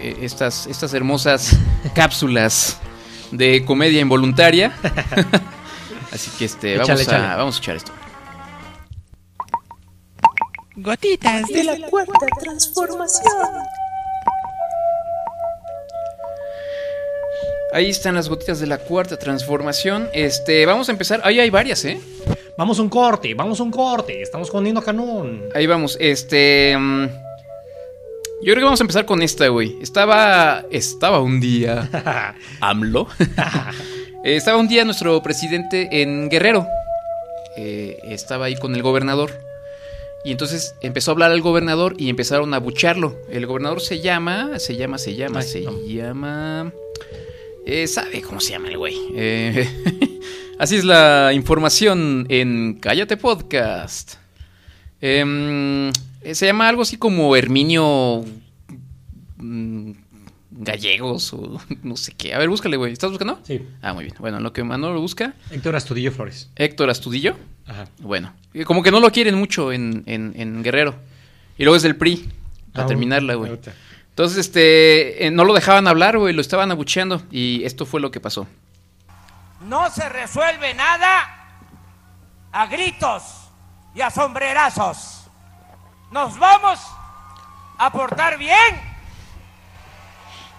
eh, 0.00 0.16
estas, 0.22 0.66
estas 0.66 0.94
hermosas 0.94 1.56
cápsulas 1.94 2.78
de 3.30 3.64
comedia 3.64 4.00
involuntaria. 4.00 4.72
Así 6.12 6.30
que 6.38 6.46
este, 6.46 6.74
Échale, 6.74 6.88
vamos, 6.88 7.00
échale. 7.02 7.24
A, 7.24 7.36
vamos 7.36 7.54
a 7.54 7.56
escuchar 7.56 7.76
esto. 7.76 7.92
Gotitas 10.76 11.46
de 11.48 11.64
la 11.64 11.88
cuarta 11.88 12.26
transformación. 12.40 13.48
Ahí 17.72 17.88
están 17.90 18.16
las 18.16 18.28
gotitas 18.28 18.58
de 18.58 18.66
la 18.66 18.78
cuarta 18.78 19.16
transformación. 19.16 20.08
Este, 20.12 20.66
vamos 20.66 20.88
a 20.88 20.92
empezar. 20.92 21.20
Ahí 21.22 21.38
hay 21.38 21.50
varias, 21.50 21.84
¿eh? 21.84 22.00
Vamos 22.58 22.78
a 22.80 22.82
un 22.82 22.88
corte, 22.88 23.32
vamos 23.34 23.60
a 23.60 23.62
un 23.62 23.70
corte. 23.70 24.20
Estamos 24.20 24.50
con 24.50 24.64
Nino 24.64 24.82
Canón. 24.82 25.44
Ahí 25.54 25.66
vamos. 25.66 25.96
Este. 26.00 26.76
mm, 26.76 27.29
yo 28.42 28.52
creo 28.52 28.56
que 28.56 28.64
vamos 28.64 28.80
a 28.80 28.84
empezar 28.84 29.06
con 29.06 29.22
esta, 29.22 29.48
güey. 29.48 29.76
Estaba. 29.80 30.64
Estaba 30.70 31.20
un 31.20 31.40
día. 31.40 32.34
AMLO. 32.60 33.08
Eh, 34.22 34.36
estaba 34.36 34.58
un 34.58 34.68
día 34.68 34.84
nuestro 34.84 35.22
presidente 35.22 36.02
en 36.02 36.28
Guerrero. 36.28 36.66
Eh, 37.56 37.96
estaba 38.10 38.44
ahí 38.44 38.54
con 38.54 38.74
el 38.74 38.82
gobernador. 38.82 39.30
Y 40.26 40.30
entonces 40.30 40.74
empezó 40.82 41.10
a 41.10 41.12
hablar 41.12 41.30
al 41.30 41.40
gobernador 41.40 41.94
y 41.96 42.10
empezaron 42.10 42.52
a 42.52 42.58
bucharlo. 42.58 43.16
El 43.30 43.46
gobernador 43.46 43.80
se 43.80 44.00
llama. 44.00 44.58
Se 44.58 44.76
llama, 44.76 44.98
se 44.98 45.14
llama, 45.14 45.40
Ay, 45.40 45.48
se 45.48 45.60
no. 45.62 45.72
llama. 45.86 46.70
Eh, 47.64 47.86
¿Sabe 47.86 48.20
cómo 48.20 48.40
se 48.40 48.50
llama 48.52 48.68
el 48.68 48.76
güey? 48.76 48.98
Eh, 49.14 49.66
así 50.58 50.76
es 50.76 50.84
la 50.84 51.32
información 51.32 52.26
en 52.28 52.78
Cállate 52.78 53.16
Podcast. 53.16 54.16
Eh, 55.00 55.90
se 56.34 56.46
llama 56.46 56.68
algo 56.68 56.82
así 56.82 56.96
como 56.96 57.34
Herminio 57.36 58.24
mm, 59.38 59.90
Gallegos 60.50 61.32
o 61.32 61.60
no 61.82 61.96
sé 61.96 62.12
qué. 62.12 62.34
A 62.34 62.38
ver, 62.38 62.48
búscale, 62.48 62.76
güey. 62.76 62.92
¿Estás 62.92 63.10
buscando? 63.10 63.40
Sí. 63.44 63.66
Ah, 63.82 63.92
muy 63.92 64.04
bien. 64.04 64.16
Bueno, 64.18 64.36
en 64.38 64.42
lo 64.42 64.52
que 64.52 64.62
Manolo 64.64 65.00
busca, 65.00 65.34
Héctor 65.50 65.76
Astudillo 65.76 66.12
Flores. 66.12 66.50
Héctor 66.56 66.90
Astudillo. 66.90 67.36
Ajá. 67.66 67.88
Bueno, 68.00 68.32
eh, 68.54 68.64
como 68.64 68.82
que 68.82 68.90
no 68.90 69.00
lo 69.00 69.10
quieren 69.10 69.36
mucho 69.36 69.72
en, 69.72 70.02
en- 70.06 70.32
en 70.36 70.62
Guerrero. 70.62 70.94
Y 71.56 71.64
luego 71.64 71.76
es 71.76 71.82
del 71.82 71.96
PRI, 71.96 72.28
a 72.74 72.82
Ah, 72.82 72.86
terminarla, 72.86 73.34
güey. 73.34 73.52
Entonces, 74.10 74.38
este, 74.38 75.26
eh, 75.26 75.30
no 75.30 75.44
lo 75.44 75.54
dejaban 75.54 75.86
hablar, 75.86 76.18
güey, 76.18 76.34
lo 76.34 76.40
estaban 76.40 76.70
abucheando. 76.70 77.22
Y 77.30 77.62
esto 77.64 77.86
fue 77.86 78.00
lo 78.00 78.10
que 78.10 78.18
pasó. 78.20 78.46
No 79.66 79.88
se 79.90 80.08
resuelve 80.08 80.74
nada 80.74 81.68
a 82.50 82.66
gritos 82.66 83.22
y 83.94 84.00
a 84.00 84.10
sombrerazos. 84.10 85.19
Nos 86.10 86.36
vamos 86.38 86.80
a 87.78 87.90
portar 87.90 88.36
bien. 88.36 88.90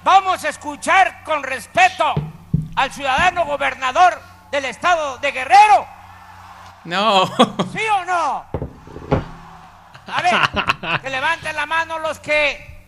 Vamos 0.03 0.43
a 0.43 0.49
escuchar 0.49 1.23
con 1.23 1.43
respeto 1.43 2.15
al 2.75 2.91
ciudadano 2.91 3.45
gobernador 3.45 4.19
del 4.49 4.65
estado 4.65 5.17
de 5.17 5.31
Guerrero. 5.31 5.85
No. 6.85 7.27
¿Sí 7.27 7.81
o 7.93 8.05
no? 8.05 8.45
que 11.01 11.09
levanten 11.09 11.55
la 11.55 11.65
mano 11.65 11.99
los 11.99 12.19
que 12.19 12.87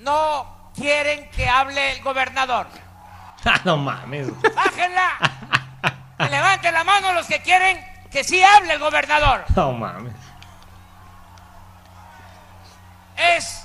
no 0.00 0.70
quieren 0.74 1.30
que 1.30 1.48
hable 1.48 1.92
el 1.92 2.02
gobernador. 2.02 2.66
Ah, 3.44 3.60
no 3.64 3.76
mames. 3.76 4.28
Bájenla. 4.54 5.10
Que 6.18 6.28
levanten 6.30 6.72
la 6.72 6.84
mano 6.84 7.12
los 7.12 7.26
que 7.26 7.42
quieren 7.42 7.78
que 8.10 8.24
sí 8.24 8.42
hable 8.42 8.74
el 8.74 8.78
gobernador. 8.78 9.44
No 9.56 9.72
mames. 9.72 10.14
Es 13.16 13.64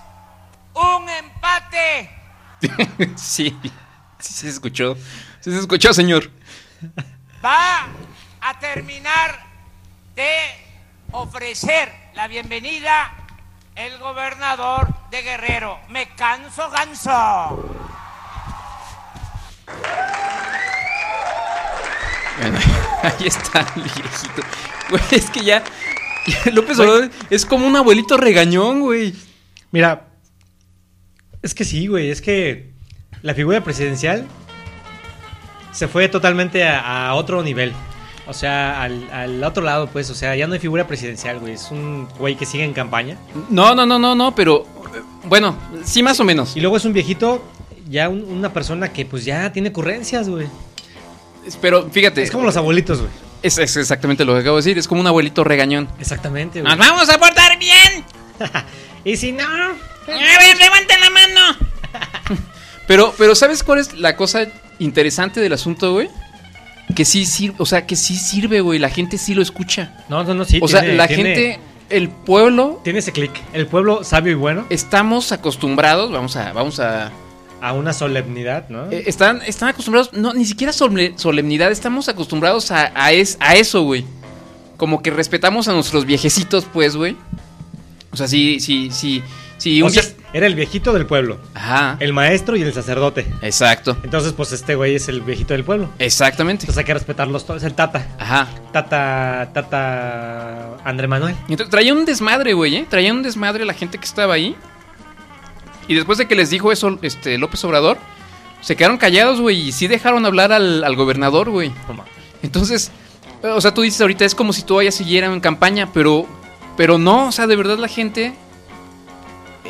un 0.74 1.10
empate. 1.10 2.10
sí, 3.16 3.58
sí 4.20 4.34
se 4.34 4.50
escuchó. 4.50 4.96
Sí 5.40 5.52
se 5.52 5.60
escuchó, 5.60 5.94
señor. 5.94 6.30
Va 7.44 7.88
a 8.42 8.60
terminar 8.60 9.46
de 10.16 10.38
ofrecer 11.12 11.92
la 12.14 12.28
bienvenida 12.28 13.14
el 13.76 13.98
gobernador 13.98 14.88
de 15.10 15.22
Guerrero. 15.22 15.80
Me 15.90 16.10
canso 16.16 16.70
ganso. 16.70 17.80
Bueno, 22.40 22.60
ahí 23.04 23.28
está 23.28 23.66
el 23.76 23.84
viejito. 23.84 24.42
Güey, 24.90 25.04
es 25.12 25.30
que 25.30 25.44
ya. 25.44 25.64
ya 26.28 26.52
López 26.52 26.80
Obrador 26.80 27.10
es 27.30 27.46
como 27.46 27.66
un 27.68 27.76
abuelito 27.76 28.18
regañón, 28.18 28.82
güey. 28.82 29.16
Mira, 29.72 30.08
es 31.42 31.54
que 31.54 31.64
sí, 31.64 31.88
güey, 31.88 32.10
es 32.10 32.22
que 32.22 32.72
la 33.22 33.34
figura 33.34 33.64
presidencial 33.64 34.26
se 35.72 35.88
fue 35.88 36.10
totalmente 36.10 36.68
a, 36.68 37.10
a 37.10 37.14
otro 37.16 37.44
nivel. 37.44 37.74
O 38.28 38.34
sea, 38.34 38.84
al, 38.84 39.10
al 39.12 39.44
otro 39.44 39.64
lado, 39.64 39.88
pues, 39.88 40.10
o 40.10 40.16
sea, 40.16 40.36
ya 40.36 40.46
no 40.48 40.54
hay 40.54 40.60
figura 40.60 40.86
presidencial, 40.88 41.40
güey. 41.40 41.54
Es 41.54 41.70
un 41.72 42.08
güey 42.20 42.36
que 42.36 42.46
sigue 42.46 42.64
en 42.64 42.74
campaña. 42.74 43.18
No, 43.50 43.74
no, 43.74 43.86
no, 43.86 43.98
no, 43.98 44.14
no, 44.14 44.36
pero. 44.36 44.66
eh, 44.96 45.02
Bueno, 45.26 45.58
sí, 45.84 46.04
más 46.04 46.20
o 46.20 46.24
menos. 46.24 46.56
Y 46.56 46.62
luego 46.62 46.78
es 46.78 46.86
un 46.86 46.94
viejito, 46.94 47.44
ya 47.90 48.08
un- 48.08 48.24
una 48.26 48.54
persona 48.54 48.94
que 48.94 49.06
pues 49.06 49.26
ya 49.26 49.52
tiene 49.52 49.70
ocurrencias, 49.70 50.30
güey. 50.30 50.48
Pero 51.60 51.90
fíjate. 51.90 52.22
Es 52.22 52.30
como 52.30 52.44
los 52.44 52.56
abuelitos, 52.58 53.00
güey. 53.00 53.12
Es, 53.42 53.58
es 53.58 53.78
exactamente 53.78 54.26
lo 54.26 54.34
que 54.36 54.42
acabo 54.42 54.58
de 54.58 54.62
decir. 54.64 54.78
Es 54.78 54.88
como 54.88 55.02
un 55.02 55.08
abuelito 55.08 55.44
regañón. 55.44 55.90
Exactamente, 56.00 56.62
güey. 56.62 56.76
¡Nos 56.76 56.88
vamos 56.88 57.10
a 57.10 57.18
portar 57.18 57.58
bien! 57.58 58.04
Y 59.04 59.16
si 59.18 59.32
no, 59.32 59.44
A 59.44 59.68
ver, 60.08 60.58
levanten 60.58 61.00
la 61.00 61.10
mano. 61.10 61.58
Pero, 62.88 63.14
pero 63.20 63.36
¿sabes 63.36 63.62
cuál 63.62 63.78
es 63.80 63.94
la 63.94 64.16
cosa 64.16 64.48
interesante 64.80 65.40
del 65.40 65.54
asunto, 65.54 65.94
güey? 65.94 66.10
Que 66.96 67.06
sí 67.06 67.28
sirve, 67.28 67.56
o 67.60 67.66
sea, 67.68 67.86
que 67.86 67.96
sí 67.96 68.16
sirve, 68.16 68.62
güey. 68.62 68.80
La 68.80 68.90
gente 68.90 69.20
sí 69.20 69.36
lo 69.36 69.44
escucha. 69.44 69.94
no, 70.10 70.24
no, 70.24 70.34
no, 70.34 70.44
sí. 70.44 70.60
o 70.60 70.68
sea, 70.68 70.82
la 70.82 71.08
tiene- 71.08 71.36
gente, 71.36 71.60
el 71.92 72.10
pueblo, 72.10 72.82
Tiene 72.84 72.98
ese 73.00 73.12
clic. 73.12 73.32
El 73.54 73.68
pueblo 73.68 74.04
sabio 74.04 74.32
y 74.32 74.36
bueno 74.36 74.66
estamos 74.72 75.32
acostumbrados, 75.32 76.12
vamos 76.12 76.36
a, 76.36 76.52
vamos 76.52 76.80
a, 76.80 77.12
a 77.62 77.74
una 77.74 77.94
solemnidad, 77.94 78.70
¿no? 78.70 78.90
eh, 78.92 79.04
están, 79.06 79.44
están 79.46 79.70
acostumbrados, 79.70 80.12
no, 80.14 80.34
ni 80.34 80.46
siquiera 80.46 80.74
solem- 80.74 81.16
solemnidad, 81.16 81.72
estamos 81.72 82.10
acostumbrados 82.10 82.72
a, 82.72 82.92
a, 82.96 83.12
es- 83.12 83.38
a 83.40 83.54
eso, 83.56 83.84
güey. 83.84 84.04
Como 84.78 85.04
que 85.04 85.12
respetamos 85.12 85.68
a 85.68 85.74
nuestros 85.74 86.06
viejecitos, 86.06 86.66
pues, 86.74 86.96
güey. 86.96 87.16
O 88.12 88.18
sea, 88.18 88.28
sí, 88.28 88.60
sí, 88.60 88.90
sí, 88.92 89.22
sí. 89.58 89.82
o 89.82 89.86
Un 89.86 89.92
sea, 89.92 90.04
vie- 90.04 90.14
era 90.34 90.48
el 90.48 90.56
viejito 90.56 90.94
del 90.94 91.06
pueblo. 91.06 91.38
Ajá. 91.54 91.98
El 92.00 92.14
maestro 92.14 92.56
y 92.56 92.62
el 92.62 92.74
sacerdote. 92.74 93.28
Exacto. 93.42 93.98
Entonces, 94.04 94.34
pues 94.34 94.52
este 94.52 94.76
güey 94.76 94.96
es 94.96 95.08
el 95.10 95.22
viejito 95.22 95.54
del 95.54 95.64
pueblo. 95.64 95.90
Exactamente. 96.00 96.64
Entonces 96.64 96.80
hay 96.80 96.86
que 96.86 96.94
respetarlos 96.94 97.46
todos. 97.46 97.62
Es 97.62 97.68
el 97.68 97.74
tata. 97.76 98.08
Ajá. 98.20 98.48
Tata, 98.72 99.50
tata 99.54 100.78
André 100.84 101.08
Manuel. 101.08 101.36
Y 101.48 101.54
entonces, 101.54 101.70
traía 101.72 101.94
un 101.94 102.06
desmadre, 102.06 102.54
güey, 102.54 102.76
¿eh? 102.78 102.86
Traía 102.90 103.12
un 103.14 103.24
desmadre 103.24 103.66
la 103.66 103.74
gente 103.74 103.98
que 103.98 104.06
estaba 104.06 104.34
ahí. 104.34 104.56
Y 105.88 105.96
después 105.96 106.18
de 106.18 106.28
que 106.28 106.36
les 106.36 106.50
dijo 106.52 106.72
eso 106.72 107.00
este, 107.02 107.38
López 107.38 107.64
Obrador, 107.64 107.98
se 108.62 108.76
quedaron 108.76 108.98
callados, 108.98 109.40
güey, 109.42 109.60
y 109.70 109.72
sí 109.72 109.88
dejaron 109.88 110.26
hablar 110.26 110.52
al, 110.52 110.84
al 110.84 110.96
gobernador, 110.96 111.50
güey. 111.50 111.72
Entonces, 112.44 112.92
o 113.42 113.60
sea, 113.62 113.74
tú 113.74 113.82
dices 113.82 114.00
ahorita, 114.02 114.24
es 114.26 114.36
como 114.36 114.54
si 114.54 114.62
todavía 114.64 114.92
siguieran 114.92 115.34
en 115.34 115.40
campaña, 115.40 115.90
pero, 115.94 116.28
pero 116.80 116.98
no, 116.98 117.28
o 117.28 117.32
sea, 117.34 117.46
de 117.46 117.58
verdad 117.58 117.78
la 117.78 117.90
gente 117.90 118.34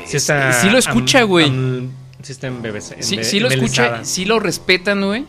Sí, 0.05 0.17
está, 0.17 0.53
sí 0.53 0.69
lo 0.69 0.77
escucha, 0.77 1.23
güey. 1.23 1.49
sí 2.21 2.31
está 2.31 2.45
en 2.45 2.61
BBC. 2.61 2.91
en 2.97 3.03
sí, 3.03 3.17
be- 3.17 3.23
sí 3.23 3.39
lo 3.39 3.47
escucha, 3.49 4.05
sí 4.05 4.25
lo 4.25 4.39
respetan, 4.39 5.03
güey. 5.03 5.25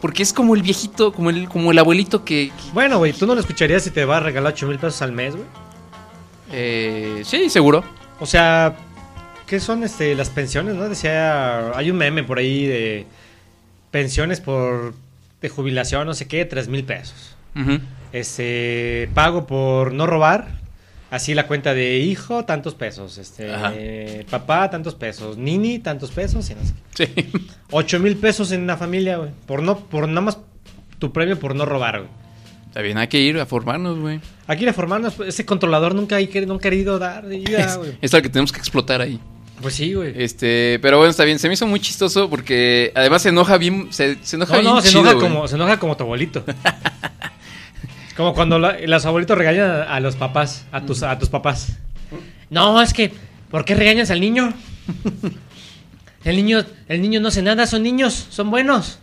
Porque 0.00 0.22
es 0.22 0.32
como 0.32 0.54
el 0.54 0.62
viejito, 0.62 1.12
como 1.12 1.28
el, 1.28 1.46
como 1.50 1.72
el 1.72 1.78
abuelito 1.78 2.24
que... 2.24 2.48
que- 2.56 2.70
Bueno, 2.72 2.96
güey, 2.96 3.12
tú 3.12 3.26
no 3.26 3.34
lo 3.34 3.40
escucharías 3.42 3.82
si 3.84 3.90
te 3.90 4.06
va 4.06 4.16
a 4.16 4.20
regalar 4.20 4.54
8 4.54 4.66
mil 4.66 4.78
pesos 4.78 5.02
al 5.02 5.12
mes, 5.12 5.34
güey. 5.36 5.46
eh, 6.52 7.20
sí, 7.26 7.50
seguro. 7.50 7.84
O 8.18 8.24
sea, 8.24 8.76
¿qué 9.46 9.60
son 9.60 9.84
este, 9.84 10.14
las 10.14 10.30
pensiones, 10.30 10.74
no? 10.74 10.88
Decía, 10.88 11.72
hay 11.76 11.90
un 11.90 11.98
meme 11.98 12.22
por 12.24 12.38
ahí 12.38 12.66
de 12.66 13.06
pensiones 13.90 14.40
por 14.40 14.94
de 15.42 15.48
jubilación, 15.50 16.06
no 16.06 16.14
sé 16.14 16.26
qué, 16.28 16.46
3 16.46 16.68
mil 16.68 16.84
pesos. 16.84 17.36
Este, 18.12 19.10
pago 19.12 19.46
por 19.46 19.92
no 19.92 20.06
robar. 20.06 20.59
Así 21.10 21.34
la 21.34 21.46
cuenta 21.48 21.74
de 21.74 21.98
hijo, 21.98 22.44
tantos 22.44 22.74
pesos. 22.74 23.18
Este, 23.18 24.24
papá, 24.30 24.70
tantos 24.70 24.94
pesos. 24.94 25.36
Nini, 25.36 25.80
tantos 25.80 26.10
pesos. 26.12 26.48
Y 26.50 26.54
no 26.54 26.60
sé 26.64 26.74
qué. 26.94 27.06
Sí. 27.32 27.48
8 27.72 27.98
mil 27.98 28.16
pesos 28.16 28.52
en 28.52 28.62
una 28.62 28.76
familia, 28.76 29.16
güey. 29.16 29.30
Por 29.46 29.62
no, 29.62 29.78
por 29.78 30.06
nada 30.08 30.20
más 30.20 30.38
tu 30.98 31.12
premio 31.12 31.38
por 31.38 31.54
no 31.56 31.64
robar, 31.66 31.98
güey. 32.00 32.10
Está 32.68 32.82
bien, 32.82 32.98
hay 32.98 33.08
que 33.08 33.18
ir 33.20 33.36
a 33.40 33.46
formarnos, 33.46 33.98
güey. 33.98 34.20
Aquí 34.46 34.64
reformarnos, 34.64 35.14
pues, 35.14 35.30
ese 35.30 35.44
controlador 35.44 35.92
nunca 35.96 36.16
ha 36.18 36.26
querido, 36.26 36.46
nunca 36.52 36.68
ha 36.68 36.70
querido 36.70 37.00
dar 37.00 37.24
Es, 37.32 37.76
güey. 37.76 37.98
es 38.00 38.12
lo 38.12 38.22
que 38.22 38.28
tenemos 38.28 38.52
que 38.52 38.58
explotar 38.60 39.00
ahí. 39.00 39.18
Pues 39.60 39.74
sí, 39.74 39.92
güey. 39.92 40.12
Este, 40.16 40.78
pero 40.80 40.96
bueno, 40.98 41.10
está 41.10 41.24
bien. 41.24 41.40
Se 41.40 41.48
me 41.48 41.54
hizo 41.54 41.66
muy 41.66 41.80
chistoso 41.80 42.30
porque 42.30 42.92
además 42.94 43.22
se 43.22 43.30
enoja 43.30 43.58
bien. 43.58 43.88
Se, 43.90 44.16
se 44.22 44.36
enoja 44.36 44.54
No, 44.54 44.60
bien. 44.60 44.74
no, 44.74 44.80
se 44.80 44.88
chido, 44.88 45.00
enoja, 45.00 45.14
güey. 45.16 45.28
como, 45.28 45.48
se 45.48 45.56
enoja 45.56 45.78
como 45.80 45.96
tu 45.96 46.04
abuelito. 46.04 46.44
como 48.20 48.34
cuando 48.34 48.58
la- 48.58 48.78
los 48.78 49.06
abuelitos 49.06 49.36
regañan 49.38 49.70
a, 49.88 49.98
los 50.00 50.14
papás, 50.16 50.66
a 50.72 50.82
tus, 50.82 51.02
a 51.02 51.18
tus 51.18 51.30
papás. 51.30 51.78
No, 52.50 52.80
es 52.82 52.92
que, 52.92 53.12
¿por 53.50 53.64
qué 53.64 53.74
regañas 53.74 54.10
al 54.10 54.20
niño? 54.20 54.52
El 56.24 56.36
niño, 56.36 56.62
el 56.88 57.00
niño 57.00 57.18
no 57.20 57.28
hace 57.28 57.40
nada, 57.40 57.66
son 57.66 57.82
niños, 57.82 58.26
son 58.28 58.50
buenos. 58.50 58.98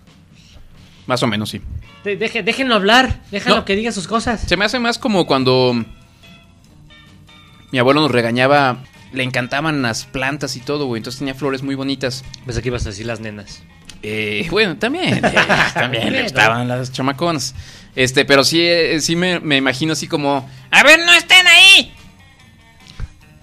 Más 1.07 1.24
o 1.24 1.28
menos, 1.28 1.49
sí. 1.49 1.61
De- 2.03 2.15
deje- 2.20 2.43
déjenlo 2.43 2.76
hablar, 2.76 3.22
déjenlo 3.32 3.57
No. 3.59 3.65
que 3.65 3.76
diga 3.76 3.91
sus 3.91 4.07
cosas. 4.07 4.41
Se 4.41 4.55
me 4.55 4.65
hace 4.65 4.78
más 4.78 4.99
como 4.99 5.26
cuando 5.26 5.74
mi 7.72 7.80
abuelo 7.80 8.01
nos 8.01 8.11
regañaba. 8.11 8.84
Le 9.13 9.24
encantaban 9.24 9.82
las 9.82 10.05
plantas 10.05 10.55
y 10.57 10.59
todo, 10.59 10.86
güey. 10.86 10.99
Entonces 10.99 11.18
tenía 11.20 11.34
flores 11.34 11.63
muy 11.63 11.74
bonitas. 11.76 12.24
Pues 12.45 12.55
aquí 12.57 12.68
ibas 12.68 12.86
a 12.86 12.89
decir 12.89 13.05
las 13.07 13.20
nenas. 13.22 13.63
Eh, 14.03 14.47
bueno, 14.51 14.77
también. 14.77 15.23
eh, 15.25 15.33
también 15.73 16.11
le 16.11 16.23
gustaban 16.23 16.67
las 16.67 16.91
chamaconas. 16.91 17.53
Este, 17.95 18.25
pero 18.25 18.43
sí, 18.43 18.61
eh, 18.61 18.99
sí 19.01 19.15
me, 19.15 19.39
me 19.39 19.57
imagino 19.57 19.93
así 19.93 20.07
como. 20.07 20.47
A 20.71 20.83
ver, 20.83 20.99
no 21.05 21.13
estén 21.13 21.45
ahí. 21.47 21.93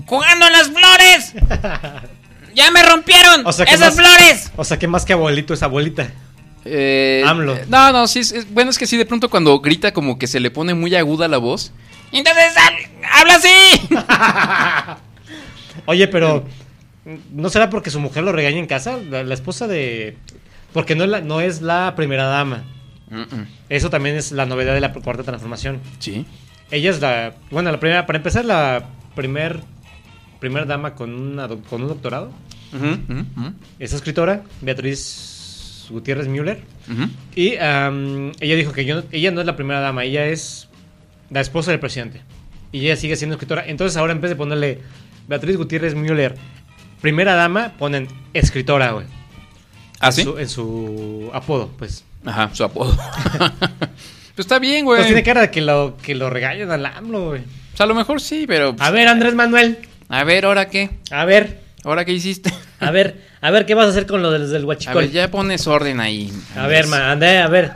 Jugando 0.06 0.48
las 0.50 0.68
flores. 0.68 1.34
Ya 2.54 2.70
me 2.70 2.84
rompieron 2.84 3.44
O 3.46 3.52
sea, 3.52 3.66
que 3.66 3.74
esas 3.74 3.96
más- 3.96 4.06
flores. 4.16 4.52
O 4.54 4.62
sea, 4.64 4.78
que 4.78 4.86
más 4.86 5.04
que 5.04 5.12
abuelito 5.12 5.52
es 5.54 5.64
abuelita. 5.64 6.06
Eh, 6.64 7.24
AMLO. 7.26 7.58
No, 7.66 7.90
no, 7.90 8.06
sí. 8.06 8.20
es- 8.20 8.48
bueno, 8.54 8.70
es 8.70 8.78
que 8.78 8.86
sí, 8.86 8.96
de 8.96 9.04
pronto 9.04 9.28
cuando 9.28 9.58
grita, 9.58 9.92
como 9.92 10.20
que 10.20 10.28
se 10.28 10.38
le 10.38 10.52
pone 10.52 10.72
muy 10.72 10.94
aguda 10.94 11.26
la 11.26 11.38
voz. 11.38 11.72
Entonces, 12.12 12.54
hab- 12.54 12.88
habla 13.10 13.34
así. 13.34 15.00
Oye, 15.86 16.06
pero 16.06 16.44
¿no 17.32 17.50
será 17.50 17.68
porque 17.70 17.90
su 17.90 17.98
mujer 17.98 18.22
lo 18.22 18.30
regaña 18.30 18.58
en 18.58 18.66
casa? 18.68 18.98
La, 19.10 19.24
la 19.24 19.34
esposa 19.34 19.66
de... 19.66 20.16
Porque 20.74 20.94
no 20.94 21.04
es, 21.04 21.10
la, 21.10 21.20
no 21.22 21.40
es 21.40 21.62
la 21.62 21.94
primera 21.96 22.24
dama. 22.24 22.64
Eso 23.70 23.88
también 23.90 24.16
es 24.16 24.30
la 24.32 24.44
novedad 24.44 24.74
de 24.74 24.80
la 24.80 24.92
cuarta 24.92 25.22
transformación. 25.22 25.80
Sí. 26.00 26.26
Ella 26.70 26.90
es 26.90 27.00
la... 27.00 27.32
Bueno, 27.50 27.70
la 27.72 27.80
primera... 27.80 28.04
Para 28.06 28.18
empezar, 28.18 28.44
la 28.44 28.84
primer, 29.14 29.60
primer 30.40 30.66
dama 30.66 30.94
con, 30.94 31.14
una, 31.14 31.48
con 31.48 31.82
un 31.82 31.88
doctorado. 31.88 32.30
Ujú, 32.72 33.52
Es 33.78 33.92
escritora, 33.92 34.42
Beatriz 34.60 35.86
Gutiérrez 35.90 36.26
Müller. 36.28 36.62
Y 37.36 37.56
am, 37.56 38.32
ella 38.40 38.56
dijo 38.56 38.72
que 38.72 38.84
yo 38.84 38.96
no- 38.96 39.04
ella 39.12 39.30
no 39.30 39.40
es 39.40 39.46
la 39.46 39.54
primera 39.56 39.80
dama, 39.80 40.02
ella 40.04 40.26
es 40.26 40.68
la 41.30 41.40
esposa 41.40 41.70
del 41.70 41.78
presidente. 41.80 42.22
Y 42.72 42.80
ella 42.80 42.96
sigue 42.96 43.14
siendo 43.16 43.34
escritora. 43.36 43.64
Entonces 43.66 43.96
ahora 43.96 44.12
en 44.12 44.20
vez 44.20 44.30
de 44.30 44.36
ponerle 44.36 44.80
Beatriz 45.28 45.56
Gutiérrez 45.56 45.94
Müller, 45.94 46.34
primera 47.00 47.34
dama, 47.34 47.74
ponen 47.78 48.08
escritora, 48.32 48.90
güey. 48.92 49.06
¿Ah, 50.06 50.08
en? 50.16 50.24
Su, 50.24 50.38
en 50.38 50.48
su 50.48 51.30
apodo, 51.32 51.70
pues. 51.78 52.04
Ajá, 52.24 52.50
su 52.52 52.64
apodo. 52.64 52.96
pues 53.58 54.38
está 54.38 54.58
bien, 54.58 54.84
güey. 54.84 54.98
Pues 54.98 55.06
tiene 55.08 55.22
cara 55.22 55.42
de 55.42 55.50
que 55.50 55.60
lo, 55.60 55.96
que 56.02 56.14
lo 56.14 56.30
regañan 56.30 56.70
al 56.70 56.86
AMLO, 56.86 57.28
güey. 57.30 57.42
Sea, 57.74 57.84
a 57.84 57.86
lo 57.86 57.94
mejor 57.94 58.20
sí, 58.20 58.44
pero. 58.46 58.74
pues, 58.76 58.86
A 58.88 58.90
ver, 58.90 59.08
Andrés 59.08 59.34
Manuel. 59.34 59.78
a 60.08 60.24
ver, 60.24 60.44
¿ahora 60.46 60.68
qué? 60.68 60.90
A 61.10 61.24
ver, 61.24 61.62
¿Ahora 61.84 62.04
qué 62.04 62.12
hiciste? 62.12 62.50
a 62.80 62.90
ver, 62.90 63.20
a 63.42 63.50
ver 63.50 63.66
qué 63.66 63.74
vas 63.74 63.86
a 63.86 63.90
hacer 63.90 64.06
con 64.06 64.22
lo 64.22 64.30
del, 64.30 64.50
del 64.50 64.62
A 64.62 64.66
huachicol. 64.66 65.02
ver, 65.02 65.10
ya 65.10 65.30
pones 65.30 65.66
orden 65.66 66.00
ahí. 66.00 66.32
A 66.56 66.66
ver, 66.66 66.86
ma, 66.86 67.10
Andrés, 67.12 67.42
a 67.42 67.48
ver. 67.48 67.72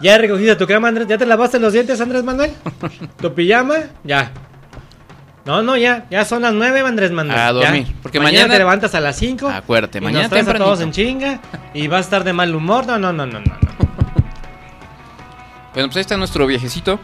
¿Ya 0.00 0.18
recogiste 0.18 0.56
tu 0.56 0.66
cama, 0.66 0.88
Andrés? 0.88 1.06
¿Ya 1.06 1.16
te 1.16 1.24
lavaste 1.26 1.60
los 1.60 1.72
dientes, 1.72 2.00
Andrés 2.00 2.24
Manuel? 2.24 2.50
¿Tu 3.20 3.32
pijama? 3.32 3.76
Ya. 4.02 4.32
No, 5.44 5.60
no, 5.62 5.76
ya, 5.76 6.06
ya 6.08 6.24
son 6.24 6.42
las 6.42 6.54
9, 6.54 6.80
Andrés 6.80 7.10
Manuel. 7.10 7.36
A 7.38 7.46
Ya. 7.46 7.52
dormir, 7.52 7.86
porque 8.00 8.18
mañana, 8.20 8.38
mañana- 8.44 8.54
te 8.54 8.58
levantas 8.58 8.94
a 8.94 9.00
las 9.00 9.16
5. 9.16 9.48
Acuérdate, 9.48 9.98
y 9.98 10.00
mañana 10.00 10.22
nos 10.22 10.30
traes 10.30 10.46
a 10.48 10.54
todos 10.54 10.80
en 10.80 10.92
chinga 10.92 11.40
y 11.74 11.88
vas 11.88 11.98
a 11.98 12.00
estar 12.02 12.24
de 12.24 12.32
mal 12.32 12.54
humor. 12.54 12.86
No, 12.86 12.98
no, 12.98 13.12
no, 13.12 13.26
no, 13.26 13.40
no. 13.40 13.52
Bueno, 15.74 15.88
pues 15.88 15.96
ahí 15.96 16.00
está 16.02 16.16
nuestro 16.16 16.46
viejecito. 16.46 17.00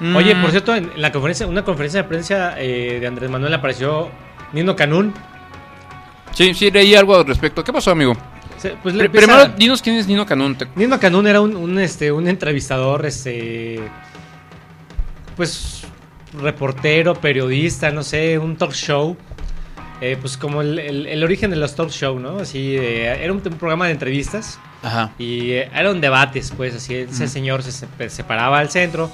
Mm, 0.00 0.16
Oye, 0.16 0.34
por 0.36 0.50
cierto, 0.50 0.74
en 0.74 0.90
la 0.96 1.12
conferencia, 1.12 1.46
una 1.46 1.62
conferencia 1.64 2.02
de 2.02 2.08
prensa 2.08 2.54
eh, 2.58 2.98
de 3.00 3.06
Andrés 3.06 3.30
Manuel 3.30 3.54
apareció 3.54 4.10
Nino 4.52 4.74
Canún. 4.74 5.14
Sí, 6.32 6.52
sí, 6.54 6.70
leí 6.70 6.94
algo 6.96 7.14
al 7.16 7.26
respecto. 7.26 7.62
¿Qué 7.62 7.72
pasó, 7.72 7.92
amigo? 7.92 8.16
Se- 8.56 8.70
Pues 8.82 8.94
le 8.94 9.04
Pr- 9.04 9.06
empieza- 9.06 9.26
Primero, 9.28 9.52
dinos 9.56 9.82
quién 9.82 9.96
es 9.96 10.08
Nino 10.08 10.26
Canún. 10.26 10.56
Te- 10.56 10.66
Nino 10.74 10.98
Canún 10.98 11.26
era 11.28 11.40
un, 11.40 11.54
un, 11.54 11.78
este, 11.78 12.10
un 12.10 12.26
entrevistador, 12.26 13.06
este, 13.06 13.80
pues 15.36 15.73
reportero, 16.38 17.14
periodista, 17.14 17.90
no 17.90 18.02
sé, 18.02 18.38
un 18.38 18.56
talk 18.56 18.72
show. 18.72 19.16
Eh, 20.00 20.18
pues 20.20 20.36
como 20.36 20.60
el, 20.60 20.78
el- 20.78 21.06
el 21.06 21.24
origen 21.24 21.50
de 21.50 21.56
los 21.56 21.74
talk 21.76 21.88
show, 21.90 22.18
¿no? 22.18 22.38
Así, 22.40 22.76
eh, 22.76 23.06
era 23.22 23.32
un, 23.32 23.38
un 23.38 23.54
programa 23.58 23.86
de 23.86 23.92
entrevistas 23.92 24.58
Ajá. 24.82 25.12
y 25.18 25.52
eh, 25.52 25.70
eran 25.74 26.00
debates, 26.00 26.52
pues, 26.56 26.74
así, 26.74 26.94
ese 26.96 27.28
señor 27.28 27.62
se, 27.62 27.70
se- 27.72 28.10
se 28.10 28.24
paraba 28.24 28.58
al 28.58 28.70
centro 28.70 29.10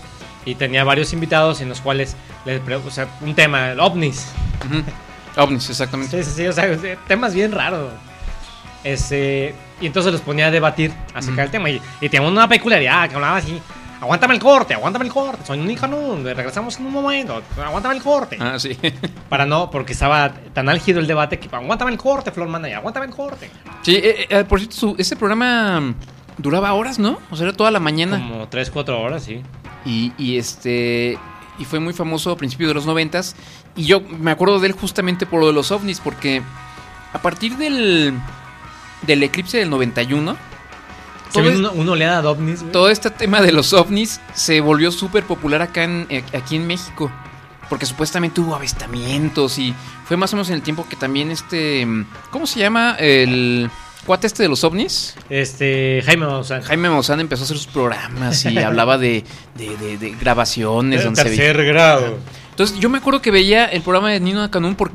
y 0.47 0.55
tenía 0.55 0.83
varios 0.83 1.13
invitados 1.13 1.61
en 1.61 1.69
los 1.69 1.81
cuales, 1.83 2.17
le 2.47 2.59
pre- 2.61 2.77
o 2.77 2.91
sea, 2.91 3.07
un 3.21 3.35
tema, 3.35 3.73
el 3.73 3.79
ovnis. 3.81 4.27
OVNIs, 5.37 5.71
exactamente. 5.71 6.25
Sí, 6.25 6.29
sí, 6.31 6.37
sí, 6.39 6.47
o 6.49 6.53
sea, 6.53 6.67
temas 7.07 7.35
bien 7.35 7.53
raros. 7.53 7.93
Este, 8.83 9.55
y 9.81 9.87
entonces 9.87 10.13
los 10.13 10.23
ponía 10.23 10.47
a 10.47 10.51
debatir 10.51 10.93
acerca 11.15 11.43
del 11.43 11.51
tema. 11.51 11.71
Y, 11.71 11.81
y 12.01 12.09
teníamos 12.09 12.33
una 12.33 12.49
peculiaridad 12.49 13.09
que 13.09 13.15
hablaba 13.15 13.37
así: 13.37 13.61
Aguántame 14.01 14.35
el 14.35 14.41
corte, 14.41 14.73
aguántame 14.75 15.05
el 15.05 15.13
corte. 15.13 15.45
Soy 15.45 15.59
un 15.59 15.75
Canún, 15.75 16.25
regresamos 16.25 16.79
en 16.79 16.87
un 16.87 16.93
momento. 16.93 17.43
Aguántame 17.63 17.97
el 17.97 18.03
corte. 18.03 18.39
Ah, 18.41 18.59
sí. 18.59 18.77
Para 19.29 19.45
no, 19.45 19.71
porque 19.71 19.93
estaba 19.93 20.33
tan 20.55 20.69
álgido 20.69 21.01
el 21.01 21.07
debate 21.07 21.39
que 21.39 21.55
aguántame 21.55 21.91
el 21.93 21.99
corte, 21.99 22.31
Flor 22.33 22.49
Manda, 22.49 22.75
aguántame 22.77 23.07
el 23.07 23.13
corte. 23.13 23.51
Sí, 23.83 23.97
eh, 23.97 24.27
eh, 24.31 24.45
por 24.45 24.59
cierto, 24.59 24.77
su- 24.77 24.95
ese 24.99 25.17
programa 25.17 25.81
mm, 25.81 25.95
duraba 26.39 26.73
horas, 26.73 26.99
¿no? 26.99 27.19
O 27.31 27.37
sea, 27.37 27.47
era 27.49 27.57
toda 27.57 27.71
la 27.71 27.81
mañana. 27.81 28.17
Como 28.19 28.49
3, 28.49 28.71
4 28.71 29.01
horas, 29.01 29.23
sí. 29.25 29.43
Y, 29.85 30.13
y 30.17 30.39
este. 30.39 31.19
Y 31.59 31.65
fue 31.67 31.79
muy 31.79 31.93
famoso 31.93 32.31
a 32.31 32.37
principios 32.39 32.69
de 32.69 32.75
los 32.75 32.87
noventas. 32.87 33.37
Y 33.77 33.85
yo 33.85 34.01
me 34.01 34.31
acuerdo 34.31 34.61
de 34.61 34.69
él 34.69 34.73
justamente 34.73 35.27
por 35.27 35.41
lo 35.41 35.47
de 35.49 35.53
los 35.53 35.71
ovnis, 35.73 36.01
porque 36.01 36.41
a 37.13 37.19
partir 37.21 37.57
del. 37.59 38.15
del 39.03 39.23
eclipse 39.23 39.59
del 39.59 39.69
91. 39.69 40.37
Se 41.31 41.41
todo 41.41 41.43
vino 41.51 41.55
es- 41.55 41.59
una, 41.61 41.71
una 41.83 41.93
oleada 41.93 42.23
de 42.23 42.29
ovnis, 42.29 42.61
güey. 42.61 42.73
todo 42.73 42.91
este 42.91 43.11
tema 43.11 43.41
de 43.41 43.53
los 43.53 43.73
ovnis 43.73 44.21
se 44.35 44.61
volvió 44.61 44.91
súper 44.93 45.25
popular 45.25 45.63
acá 45.63 45.85
en, 45.85 46.07
eh, 46.11 46.23
aquí 46.35 46.57
en 46.57 46.67
México. 46.67 47.11
Porque 47.69 47.87
supuestamente 47.87 48.41
hubo 48.41 48.57
avistamientos 48.57 49.57
y 49.59 49.73
fue 50.05 50.17
más 50.17 50.33
o 50.33 50.37
menos 50.37 50.49
en 50.49 50.57
el 50.57 50.63
tiempo 50.63 50.87
que 50.89 50.97
también 50.97 51.31
este... 51.31 51.87
¿Cómo 52.33 52.45
se 52.49 52.59
llama? 52.59 52.97
El 52.99 53.71
cuate 54.05 54.27
este 54.27 54.43
de 54.43 54.49
los 54.49 54.65
ovnis. 54.65 55.15
Este, 55.29 56.03
Jaime 56.05 56.27
Maussan. 56.27 56.63
Jaime 56.63 56.91
Maussan 56.91 57.21
empezó 57.21 57.43
a 57.43 57.45
hacer 57.45 57.57
sus 57.59 57.69
programas 57.69 58.45
y 58.45 58.59
hablaba 58.63 58.99
de, 58.99 59.23
de- 59.57 59.77
de- 59.77 59.99
de 59.99 60.11
grabaciones. 60.21 61.05
veía- 61.05 61.15
tercer 61.15 61.65
grado. 61.65 62.19
Entonces 62.51 62.77
yo 62.81 62.89
me 62.89 62.99
acuerdo 62.99 63.23
que 63.23 63.31
veía 63.31 63.67
el 63.67 63.83
programa 63.83 64.11
de 64.11 64.19
Nino 64.19 64.51
Canún 64.51 64.75
por, 64.75 64.91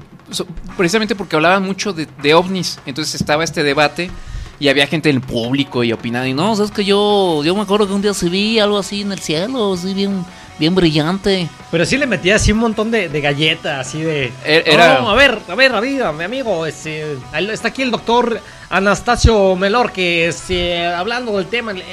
precisamente 0.75 1.15
porque 1.15 1.37
hablaban 1.37 1.63
mucho 1.63 1.93
de, 1.93 2.09
de 2.21 2.33
ovnis. 2.33 2.79
Entonces 2.85 3.15
estaba 3.15 3.45
este 3.45 3.63
debate 3.63 4.11
y 4.59 4.67
había 4.69 4.87
gente 4.87 5.09
en 5.09 5.17
el 5.17 5.21
público 5.21 5.83
y 5.83 5.91
opinando. 5.91 6.27
Y 6.27 6.33
no, 6.33 6.55
sabes 6.55 6.71
que 6.71 6.85
yo, 6.85 7.43
yo 7.43 7.55
me 7.55 7.61
acuerdo 7.61 7.87
que 7.87 7.93
un 7.93 8.01
día 8.01 8.13
se 8.13 8.29
vi 8.29 8.59
algo 8.59 8.77
así 8.77 9.01
en 9.01 9.11
el 9.11 9.19
cielo, 9.19 9.73
así 9.73 9.93
bien, 9.93 10.25
bien 10.59 10.73
brillante. 10.75 11.49
Pero 11.71 11.85
sí 11.85 11.97
le 11.97 12.07
metía 12.07 12.35
así 12.35 12.51
un 12.53 12.59
montón 12.59 12.89
de, 12.91 13.09
de 13.09 13.21
galletas, 13.21 13.87
así 13.87 14.01
de... 14.01 14.27
Er- 14.45 14.63
era- 14.65 14.99
No, 15.01 15.09
a 15.09 15.15
ver, 15.15 15.39
a 15.49 15.55
ver, 15.55 15.73
amigo, 15.75 16.11
mi 16.13 16.23
amigo, 16.23 16.65
este, 16.65 17.17
está 17.51 17.67
aquí 17.69 17.81
el 17.81 17.91
doctor 17.91 18.39
Anastasio 18.69 19.55
Melor, 19.55 19.91
que 19.91 20.27
este, 20.27 20.85
hablando 20.85 21.35
del 21.37 21.47
tema, 21.47 21.71
él, 21.71 21.83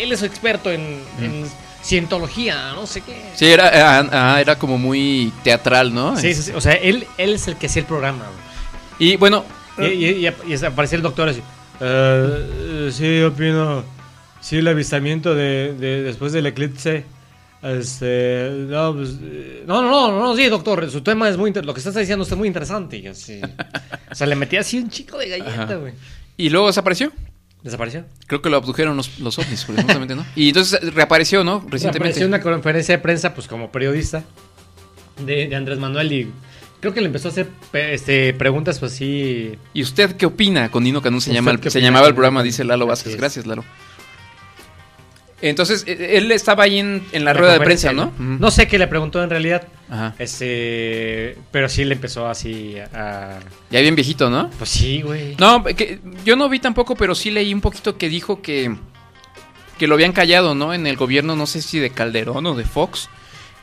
él 0.00 0.12
es 0.12 0.22
experto 0.22 0.70
en, 0.70 1.00
en 1.20 1.46
cientología, 1.82 2.72
no 2.74 2.86
sé 2.86 3.00
qué. 3.00 3.30
Sí, 3.34 3.46
era, 3.46 4.00
ah, 4.00 4.08
ah, 4.34 4.40
era 4.40 4.58
como 4.58 4.76
muy 4.78 5.32
teatral, 5.42 5.94
¿no? 5.94 6.16
Sí, 6.18 6.34
sí, 6.34 6.42
sí, 6.42 6.52
o 6.52 6.60
sea, 6.60 6.74
él, 6.74 7.06
él 7.18 7.34
es 7.34 7.48
el 7.48 7.56
que 7.56 7.66
hacía 7.66 7.80
el 7.80 7.86
programa. 7.86 8.24
Y 8.98 9.16
bueno. 9.16 9.44
Y, 9.78 9.84
y- 9.86 10.26
y- 10.28 10.52
y 10.52 10.64
aparecía 10.64 10.96
el 10.96 11.02
doctor 11.02 11.28
así. 11.30 11.40
"Eh, 11.80 12.90
sí, 12.92 13.22
opino, 13.22 13.84
sí, 14.40 14.56
el 14.58 14.68
avistamiento 14.68 15.34
de, 15.34 15.74
de- 15.78 16.02
después 16.02 16.32
del 16.32 16.46
eclipse. 16.46 17.04
Este, 17.62 18.50
no, 18.68 18.94
pues, 18.94 19.16
eh, 19.22 19.64
no, 19.66 19.82
no, 19.82 20.10
no, 20.10 20.18
no, 20.18 20.36
sí, 20.36 20.46
doctor, 20.48 20.90
su 20.90 21.02
tema 21.02 21.28
es 21.28 21.36
muy, 21.36 21.52
lo 21.52 21.74
que 21.74 21.80
estás 21.80 21.94
diciendo 21.94 22.22
está 22.22 22.36
muy 22.36 22.48
interesante. 22.48 22.96
Y 22.96 23.06
así. 23.06 23.40
O 24.10 24.14
sea, 24.14 24.26
le 24.26 24.34
metía 24.36 24.60
así 24.60 24.78
un 24.78 24.88
chico 24.88 25.18
de 25.18 25.28
galleta, 25.28 25.74
güey. 25.76 25.92
y 26.36 26.48
luego 26.48 26.68
desapareció. 26.68 27.12
Desapareció. 27.62 28.06
Creo 28.26 28.40
que 28.40 28.48
lo 28.48 28.56
abdujeron 28.56 28.96
los, 28.96 29.18
los 29.20 29.38
ovnis, 29.38 29.66
precisamente, 29.66 30.14
¿no? 30.16 30.24
Y 30.34 30.48
entonces 30.48 30.94
reapareció, 30.94 31.44
¿no? 31.44 31.58
Recientemente. 31.68 31.98
Apareció 31.98 32.22
en 32.24 32.28
una 32.30 32.40
conferencia 32.40 32.96
de 32.96 33.02
prensa, 33.02 33.34
pues 33.34 33.46
como 33.46 33.70
periodista 33.70 34.24
de, 35.18 35.46
de 35.48 35.54
Andrés 35.56 35.78
Manuel 35.78 36.10
y 36.10 36.32
creo 36.80 36.92
que 36.94 37.00
le 37.00 37.06
empezó 37.06 37.28
a 37.28 37.30
hacer 37.30 37.48
este, 37.72 38.32
preguntas, 38.34 38.78
pues 38.78 38.92
sí. 38.92 39.52
¿Y 39.74 39.82
usted 39.82 40.16
qué 40.16 40.26
opina 40.26 40.70
con 40.70 40.82
Nino 40.84 41.00
Canún? 41.02 41.20
Se, 41.20 41.30
¿Usted 41.30 41.34
llama 41.38 41.50
el- 41.52 41.60
qué 41.60 41.70
se 41.70 41.80
llamaba 41.80 42.08
el 42.08 42.14
programa, 42.14 42.42
dice? 42.42 42.64
Lalo 42.64 42.84
Así 42.84 42.88
Vázquez. 43.04 43.16
Gracias, 43.16 43.46
Lalo. 43.46 43.64
Entonces, 45.42 45.84
eh, 45.86 46.18
él 46.18 46.30
estaba 46.32 46.64
ahí 46.64 46.78
en, 46.78 47.02
en 47.12 47.24
la, 47.24 47.32
la 47.32 47.38
rueda 47.38 47.52
de 47.54 47.60
prensa, 47.60 47.92
¿no? 47.94 48.12
No 48.18 48.50
sé 48.50 48.68
qué 48.68 48.78
le 48.78 48.86
preguntó 48.88 49.22
en 49.22 49.30
realidad. 49.30 49.66
Ajá. 49.88 50.14
Este, 50.18 51.36
pero 51.50 51.68
sí 51.70 51.84
le 51.84 51.94
empezó 51.94 52.28
así 52.28 52.76
a. 52.92 53.38
Ya 53.70 53.80
bien 53.80 53.94
viejito, 53.94 54.28
¿no? 54.28 54.50
Pues 54.58 54.68
sí, 54.68 55.00
güey. 55.00 55.36
No, 55.38 55.64
que 55.64 55.98
yo 56.26 56.36
no 56.36 56.48
vi 56.50 56.58
tampoco, 56.58 56.94
pero 56.94 57.14
sí 57.14 57.30
leí 57.30 57.54
un 57.54 57.62
poquito 57.62 57.96
que 57.96 58.10
dijo 58.10 58.42
que, 58.42 58.76
que 59.78 59.86
lo 59.86 59.94
habían 59.94 60.12
callado, 60.12 60.54
¿no? 60.54 60.74
En 60.74 60.86
el 60.86 60.96
gobierno, 60.96 61.34
no 61.36 61.46
sé 61.46 61.62
si 61.62 61.78
de 61.78 61.88
Calderón 61.88 62.44
o 62.44 62.54
de 62.54 62.64
Fox, 62.64 63.08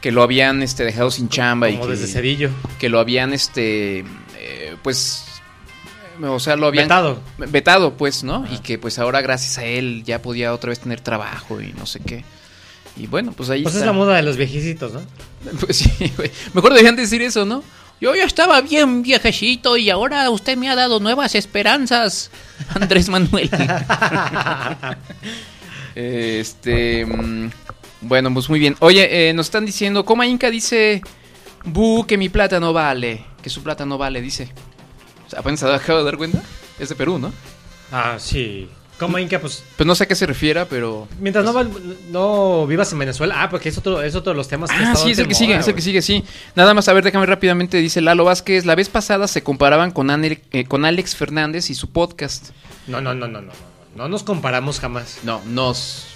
que 0.01 0.11
lo 0.11 0.21
habían 0.23 0.61
este, 0.63 0.83
dejado 0.83 1.09
sin 1.11 1.29
chamba 1.29 1.69
y 1.69 1.73
Como 1.73 1.85
que, 1.87 1.91
desde 1.93 2.07
Cedillo. 2.07 2.49
que 2.79 2.89
lo 2.89 2.99
habían, 2.99 3.33
este, 3.33 3.99
eh, 4.37 4.75
pues, 4.83 5.25
o 6.21 6.39
sea, 6.39 6.55
lo 6.55 6.67
habían 6.67 6.85
Vetado. 6.85 7.19
vetado, 7.37 7.93
pues, 7.93 8.23
¿no? 8.23 8.45
Y 8.51 8.59
que 8.59 8.77
pues 8.79 8.97
ahora 8.99 9.21
gracias 9.21 9.57
a 9.57 9.65
él 9.65 10.03
ya 10.05 10.21
podía 10.21 10.53
otra 10.53 10.69
vez 10.69 10.79
tener 10.79 11.01
trabajo 11.01 11.61
y 11.61 11.73
no 11.73 11.85
sé 11.85 11.99
qué. 11.99 12.23
Y 12.95 13.05
bueno, 13.07 13.31
pues 13.33 13.49
ahí 13.51 13.61
Pues 13.61 13.75
es 13.75 13.85
la 13.85 13.93
moda 13.93 14.15
de 14.15 14.23
los 14.23 14.37
viejecitos, 14.37 14.93
¿no? 14.93 15.01
Pues 15.59 15.77
sí, 15.77 16.11
güey. 16.17 16.31
Mejor 16.53 16.71
deberían 16.71 16.95
decir 16.95 17.21
eso, 17.21 17.45
¿no? 17.45 17.63
Yo 18.01 18.13
ya 18.15 18.25
estaba 18.25 18.61
bien 18.61 19.01
viejecito 19.01 19.75
y 19.77 19.89
ahora 19.89 20.29
usted 20.29 20.55
me 20.57 20.69
ha 20.69 20.75
dado 20.75 20.99
nuevas 20.99 21.33
esperanzas, 21.35 22.29
Andrés 22.75 23.09
Manuel. 23.09 23.49
Este. 25.95 27.05
Bueno, 28.01 28.33
pues 28.33 28.49
muy 28.49 28.59
bien. 28.59 28.75
Oye, 28.79 29.29
eh, 29.29 29.33
nos 29.33 29.47
están 29.47 29.65
diciendo. 29.65 30.05
Coma 30.05 30.27
Inca 30.27 30.49
dice. 30.51 31.01
Bu, 31.63 32.05
que 32.05 32.17
mi 32.17 32.29
plata 32.29 32.59
no 32.59 32.71
vale. 32.73 33.25
Que 33.41 33.49
su 33.49 33.63
plata 33.63 33.85
no 33.85 33.97
vale, 33.97 34.21
dice. 34.21 34.49
O 35.25 35.29
sea, 35.29 35.39
apenas 35.39 35.59
se 35.59 35.71
acaba 35.71 35.99
de 35.99 36.05
dar 36.05 36.17
cuenta. 36.17 36.41
Es 36.79 36.89
de 36.89 36.95
Perú, 36.95 37.17
¿no? 37.19 37.33
Ah, 37.91 38.15
sí. 38.19 38.69
Como 38.99 39.19
Inca, 39.19 39.39
pues. 39.39 39.63
Pues 39.75 39.85
no 39.85 39.93
sé 39.95 40.05
a 40.05 40.07
qué 40.07 40.15
se 40.15 40.25
refiera, 40.25 40.65
pero. 40.65 41.07
Mientras 41.19 41.43
no, 41.45 41.53
val- 41.53 41.69
no 42.09 42.65
vivas 42.67 42.91
en 42.93 42.99
Venezuela. 42.99 43.43
Ah, 43.43 43.49
porque 43.49 43.69
es 43.69 43.77
otro, 43.77 44.01
es 44.01 44.15
otro 44.15 44.31
de 44.33 44.37
los 44.37 44.47
temas 44.47 44.71
que 44.71 44.77
Ah, 44.77 44.95
sí, 44.95 45.11
es 45.11 45.19
el 45.19 45.27
que 45.27 45.35
sigue, 45.35 45.55
es 45.55 45.67
el 45.67 45.75
que 45.75 45.81
sigue, 45.81 46.01
sí. 46.01 46.23
Nada 46.55 46.73
más, 46.73 46.87
a 46.87 46.93
ver, 46.93 47.03
déjame 47.03 47.25
rápidamente, 47.25 47.77
dice 47.77 48.01
Lalo 48.01 48.23
Vázquez. 48.25 48.65
La 48.65 48.73
vez 48.75 48.89
pasada 48.89 49.27
se 49.27 49.43
comparaban 49.43 49.91
con, 49.91 50.07
Anel- 50.07 50.41
eh, 50.51 50.65
con 50.65 50.85
Alex 50.85 51.15
Fernández 51.15 51.69
y 51.69 51.75
su 51.75 51.89
podcast. 51.89 52.49
No, 52.87 53.01
no, 53.01 53.13
no, 53.13 53.27
no, 53.27 53.41
no, 53.41 53.47
no. 53.47 53.53
No 53.95 54.07
nos 54.09 54.23
comparamos 54.23 54.79
jamás. 54.79 55.19
No, 55.23 55.41
nos. 55.45 56.07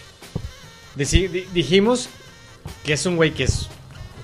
Deci- 0.98 1.46
dijimos 1.54 2.10
que 2.84 2.94
es 2.94 3.06
un 3.06 3.16
güey 3.16 3.32
que 3.32 3.44
es. 3.46 3.68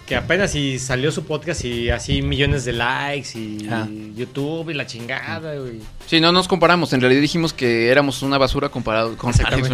Que 0.05 0.15
apenas 0.15 0.55
y 0.55 0.79
salió 0.79 1.11
su 1.11 1.25
podcast 1.25 1.65
y 1.65 1.89
así 1.89 2.21
millones 2.21 2.63
de 2.63 2.71
likes 2.71 3.37
y 3.37 3.67
Ah. 3.69 3.85
YouTube 4.15 4.69
y 4.69 4.73
la 4.73 4.85
chingada, 4.87 5.55
güey. 5.55 5.81
Sí, 6.05 6.21
no 6.21 6.31
nos 6.31 6.47
comparamos. 6.47 6.93
En 6.93 7.01
realidad 7.01 7.19
dijimos 7.19 7.51
que 7.51 7.89
éramos 7.89 8.21
una 8.21 8.37
basura 8.37 8.69
comparado 8.69 9.17
con 9.17 9.33
Alex 9.45 9.69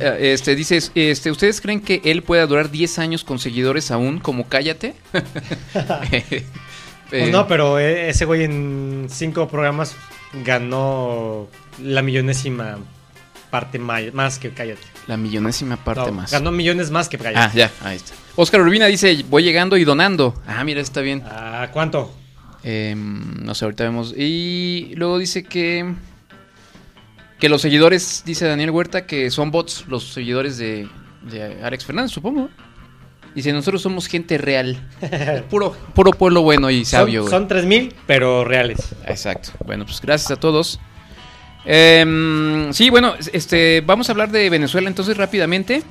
eh, 0.00 0.32
Este, 0.32 0.54
dice, 0.54 0.78
este, 0.94 1.32
¿ustedes 1.32 1.60
creen 1.60 1.80
que 1.80 2.00
él 2.04 2.22
pueda 2.22 2.46
durar 2.46 2.70
10 2.70 3.00
años 3.00 3.24
con 3.24 3.40
seguidores 3.40 3.90
aún 3.90 4.20
como 4.20 4.46
Cállate? 4.48 4.94
Eh, 7.10 7.22
Pues 7.22 7.32
no, 7.32 7.48
pero 7.48 7.78
eh, 7.78 8.10
ese 8.10 8.26
güey 8.26 8.44
en 8.44 9.06
cinco 9.10 9.48
programas 9.48 9.96
ganó 10.44 11.48
la 11.82 12.02
millonésima 12.02 12.76
parte 13.50 13.78
más 13.78 14.38
que 14.38 14.50
Cállate. 14.50 14.82
La 15.06 15.16
millonésima 15.16 15.76
parte 15.76 16.06
No, 16.06 16.12
más. 16.12 16.30
Ganó 16.30 16.50
millones 16.52 16.90
más 16.90 17.08
que 17.08 17.18
Cállate. 17.18 17.38
Ah, 17.38 17.50
ya, 17.54 17.70
ahí 17.82 17.96
está. 17.96 18.12
Oscar 18.36 18.60
Urbina 18.60 18.86
dice, 18.86 19.24
voy 19.28 19.42
llegando 19.42 19.76
y 19.76 19.84
donando. 19.84 20.34
Ah, 20.46 20.62
mira, 20.64 20.80
está 20.80 21.00
bien. 21.00 21.22
¿A 21.24 21.70
cuánto? 21.72 22.12
Em, 22.62 23.44
no 23.44 23.54
sé, 23.54 23.64
ahorita 23.64 23.84
vemos. 23.84 24.14
Y 24.16 24.92
luego 24.96 25.18
dice 25.18 25.44
que... 25.44 25.94
Que 27.38 27.48
los 27.48 27.62
seguidores, 27.62 28.24
dice 28.26 28.46
Daniel 28.46 28.70
Huerta, 28.70 29.06
que 29.06 29.30
son 29.30 29.52
bots 29.52 29.84
los 29.86 30.12
seguidores 30.12 30.58
de, 30.58 30.88
de 31.22 31.62
Alex 31.62 31.84
Fernández, 31.84 32.10
supongo. 32.10 32.50
Dice, 33.34 33.52
nosotros 33.52 33.80
somos 33.80 34.08
gente 34.08 34.38
real. 34.38 34.76
Puro, 35.50 35.76
puro 35.94 36.10
pueblo 36.10 36.42
bueno 36.42 36.70
y 36.70 36.84
sabio, 36.84 37.22
son, 37.22 37.30
son 37.30 37.48
3000, 37.48 37.94
pero 38.06 38.44
reales. 38.44 38.94
Exacto. 39.06 39.50
Bueno, 39.64 39.84
pues 39.84 40.00
gracias 40.00 40.32
a 40.32 40.36
todos. 40.36 40.80
Em, 41.70 42.72
sí, 42.72 42.88
bueno, 42.88 43.14
este, 43.32 43.82
vamos 43.82 44.08
a 44.08 44.12
hablar 44.12 44.30
de 44.30 44.48
Venezuela 44.48 44.88
entonces 44.88 45.16
rápidamente. 45.18 45.82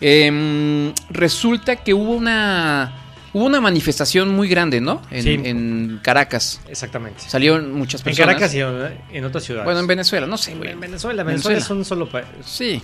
Em, 0.00 0.92
resulta 1.10 1.74
que 1.76 1.92
hubo 1.92 2.12
una 2.12 2.94
hubo 3.32 3.44
una 3.44 3.60
manifestación 3.60 4.30
muy 4.30 4.48
grande, 4.48 4.80
¿no? 4.80 5.02
En, 5.10 5.22
Sí. 5.24 5.40
en 5.44 5.98
Caracas. 6.02 6.60
Exactamente. 6.68 7.24
Salieron 7.26 7.72
muchas 7.72 8.00
En 8.00 8.04
personas. 8.04 8.34
Caracas 8.36 8.54
y 8.54 8.60
en, 8.60 8.98
en 9.12 9.24
otras 9.24 9.42
ciudades. 9.42 9.64
Bueno, 9.64 9.80
en 9.80 9.86
Venezuela, 9.88 10.26
no 10.28 10.38
sé, 10.38 10.54
güey. 10.54 10.70
En 10.70 10.80
Venezuela, 10.80 11.24
Venezuela, 11.24 11.58
es 11.58 11.68
un 11.68 11.84
solo 11.84 12.08
país. 12.08 12.26
Sí. 12.44 12.80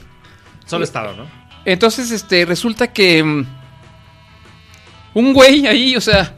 Solo 0.66 0.82
estado, 0.84 1.14
¿no? 1.16 1.26
Entonces, 1.64 2.10
este, 2.10 2.44
resulta 2.44 2.92
que 2.92 3.22
mm, 3.22 3.46
un 5.14 5.32
güey 5.32 5.66
ahí, 5.68 5.94
o 5.96 6.00
sea, 6.00 6.34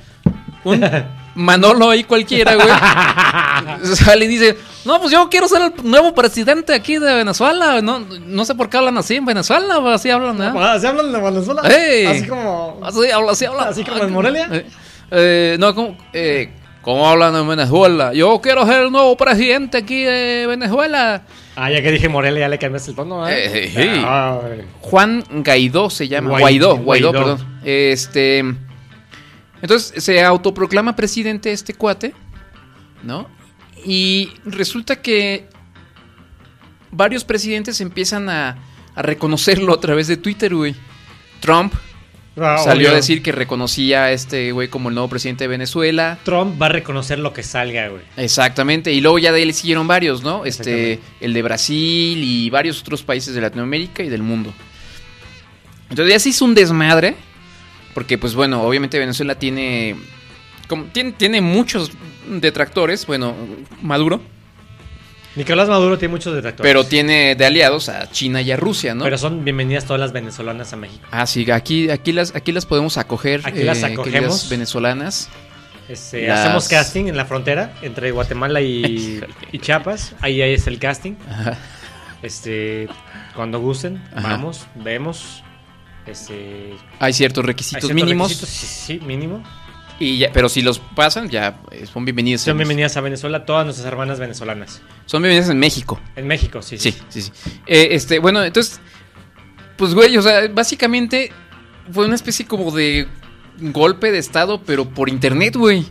un 0.62 0.80
Manolo 1.36 1.90
ahí 1.90 2.02
cualquiera, 2.04 2.54
güey, 2.56 2.66
sale 3.94 4.24
y 4.24 4.28
dice, 4.28 4.56
no, 4.84 4.98
pues 5.00 5.12
yo 5.12 5.28
quiero 5.28 5.46
ser 5.48 5.62
el 5.62 5.88
nuevo 5.88 6.14
presidente 6.14 6.74
aquí 6.74 6.98
de 6.98 7.14
Venezuela. 7.14 7.80
No, 7.82 8.00
no 8.00 8.44
sé 8.44 8.54
por 8.54 8.68
qué 8.68 8.78
hablan 8.78 8.98
así 8.98 9.16
en 9.16 9.24
Venezuela, 9.26 9.76
así 9.94 10.10
hablan, 10.10 10.40
¿eh? 10.42 10.52
¿Así 10.58 10.86
hablan 10.86 11.12
de 11.12 11.20
Venezuela? 11.20 11.62
¡Ey! 11.68 12.06
Así 12.06 12.26
como... 12.26 12.80
Así 12.82 13.10
habla, 13.10 13.32
así 13.32 13.44
habla. 13.44 13.62
Así 13.68 13.84
como 13.84 14.02
en 14.02 14.12
Morelia. 14.12 14.48
Eh, 14.50 14.66
eh, 15.10 15.56
no, 15.60 15.74
como, 15.74 15.96
eh, 16.12 16.50
¿cómo 16.82 17.08
hablan 17.08 17.34
en 17.36 17.46
Venezuela? 17.48 18.12
Yo 18.12 18.40
quiero 18.40 18.64
ser 18.66 18.82
el 18.82 18.90
nuevo 18.90 19.16
presidente 19.16 19.78
aquí 19.78 20.02
de 20.04 20.46
Venezuela. 20.48 21.22
Ah, 21.58 21.70
ya 21.70 21.80
que 21.82 21.90
dije 21.90 22.08
Morelia, 22.08 22.40
ya 22.40 22.48
le 22.48 22.58
cambiaste 22.58 22.90
el 22.90 22.96
tono, 22.96 23.26
¿eh? 23.28 23.70
Eh. 23.74 24.64
Juan 24.82 25.24
Guaidó 25.30 25.88
se 25.90 26.06
llama. 26.06 26.30
Guai- 26.30 26.40
Guaidó, 26.40 26.76
Guaidó, 26.76 27.10
Guaidó. 27.12 27.12
perdón. 27.36 27.58
Este. 27.64 28.44
Entonces 29.62 30.02
se 30.02 30.22
autoproclama 30.22 30.96
presidente 30.96 31.52
este 31.52 31.74
cuate, 31.74 32.14
¿no? 33.02 33.28
Y 33.84 34.30
resulta 34.44 35.00
que 35.00 35.48
varios 36.90 37.24
presidentes 37.24 37.80
empiezan 37.80 38.28
a, 38.28 38.56
a 38.94 39.02
reconocerlo 39.02 39.72
a 39.74 39.80
través 39.80 40.08
de 40.08 40.16
Twitter, 40.16 40.54
güey. 40.54 40.74
Trump 41.40 41.72
Ah, 42.38 42.58
salió 42.62 42.88
obvio. 42.88 42.92
a 42.92 42.96
decir 42.96 43.22
que 43.22 43.32
reconocía 43.32 44.04
a 44.04 44.12
este 44.12 44.52
güey 44.52 44.68
como 44.68 44.90
el 44.90 44.94
nuevo 44.94 45.08
presidente 45.08 45.44
de 45.44 45.48
Venezuela. 45.48 46.18
Trump 46.22 46.60
va 46.60 46.66
a 46.66 46.68
reconocer 46.68 47.18
lo 47.18 47.32
que 47.32 47.42
salga, 47.42 47.88
güey. 47.88 48.02
Exactamente, 48.18 48.92
y 48.92 49.00
luego 49.00 49.18
ya 49.18 49.32
de 49.32 49.38
ahí 49.38 49.46
le 49.46 49.54
siguieron 49.54 49.86
varios, 49.86 50.22
¿no? 50.22 50.44
Este, 50.44 51.00
el 51.22 51.32
de 51.32 51.42
Brasil 51.42 52.22
y 52.22 52.50
varios 52.50 52.78
otros 52.82 53.02
países 53.02 53.34
de 53.34 53.40
Latinoamérica 53.40 54.02
y 54.02 54.10
del 54.10 54.22
mundo. 54.22 54.52
Entonces 55.88 56.12
ya 56.12 56.18
se 56.18 56.28
hizo 56.28 56.44
un 56.44 56.54
desmadre, 56.54 57.16
porque 57.96 58.18
pues 58.18 58.34
bueno, 58.34 58.60
obviamente 58.62 58.98
Venezuela 58.98 59.36
tiene, 59.36 59.96
como, 60.68 60.84
tiene, 60.84 61.12
tiene 61.12 61.40
muchos 61.40 61.90
detractores, 62.28 63.06
bueno, 63.06 63.34
Maduro, 63.80 64.20
Nicolás 65.34 65.66
Maduro 65.70 65.96
tiene 65.96 66.12
muchos 66.12 66.34
detractores. 66.34 66.68
pero 66.68 66.84
tiene 66.84 67.34
de 67.36 67.46
aliados 67.46 67.88
a 67.88 68.10
China 68.10 68.42
y 68.42 68.52
a 68.52 68.56
Rusia, 68.58 68.94
¿no? 68.94 69.02
Pero 69.04 69.16
son 69.16 69.44
bienvenidas 69.44 69.86
todas 69.86 69.98
las 69.98 70.12
venezolanas 70.12 70.74
a 70.74 70.76
México. 70.76 71.06
Ah, 71.10 71.26
sí, 71.26 71.50
aquí, 71.50 71.88
aquí, 71.88 72.12
las, 72.12 72.34
aquí 72.34 72.52
las 72.52 72.66
podemos 72.66 72.98
acoger, 72.98 73.40
Aquí 73.44 73.62
las 73.62 73.82
eh, 73.82 73.86
acogemos. 73.86 74.50
venezolanas. 74.50 75.30
Este, 75.88 76.26
Las- 76.26 76.40
Hacemos 76.40 76.68
casting 76.68 77.06
en 77.06 77.16
la 77.16 77.24
frontera 77.24 77.72
entre 77.80 78.10
Guatemala 78.10 78.60
y, 78.60 79.22
y 79.52 79.58
Chiapas. 79.58 80.14
Ahí, 80.20 80.42
ahí 80.42 80.52
es 80.52 80.66
el 80.66 80.78
casting. 80.78 81.14
Ajá. 81.30 81.56
Este, 82.22 82.88
cuando 83.34 83.58
gusten, 83.58 84.02
Ajá. 84.14 84.28
vamos, 84.28 84.66
vemos. 84.74 85.42
Este, 86.06 86.74
Hay 87.00 87.12
ciertos 87.12 87.42
hay 87.42 87.46
requisitos 87.48 87.80
ciertos 87.84 87.94
mínimos, 88.04 88.28
requisitos, 88.30 88.48
sí, 88.50 88.98
sí, 88.98 89.04
mínimo. 89.04 89.42
y 89.98 90.18
ya, 90.18 90.30
pero 90.32 90.48
si 90.48 90.62
los 90.62 90.78
pasan, 90.78 91.28
ya 91.28 91.60
eh, 91.72 91.84
son 91.86 92.04
bienvenidos. 92.04 92.42
Son 92.42 92.52
en- 92.52 92.58
bienvenidas 92.58 92.96
a 92.96 93.00
Venezuela 93.00 93.44
todas 93.44 93.64
nuestras 93.64 93.86
hermanas 93.88 94.18
venezolanas. 94.20 94.80
Son 95.06 95.20
bienvenidas 95.22 95.50
en 95.50 95.58
México. 95.58 96.00
En 96.14 96.26
México, 96.26 96.62
sí. 96.62 96.78
Sí, 96.78 96.96
sí, 97.08 97.22
sí. 97.22 97.32
Eh, 97.66 97.88
este, 97.92 98.18
bueno, 98.20 98.44
entonces, 98.44 98.80
pues, 99.76 99.94
güey, 99.94 100.16
o 100.16 100.22
sea, 100.22 100.46
básicamente 100.48 101.32
fue 101.92 102.06
una 102.06 102.14
especie 102.14 102.46
como 102.46 102.70
de 102.70 103.08
golpe 103.58 104.12
de 104.12 104.18
estado, 104.18 104.62
pero 104.62 104.88
por 104.88 105.08
internet, 105.08 105.56
güey. 105.56 105.84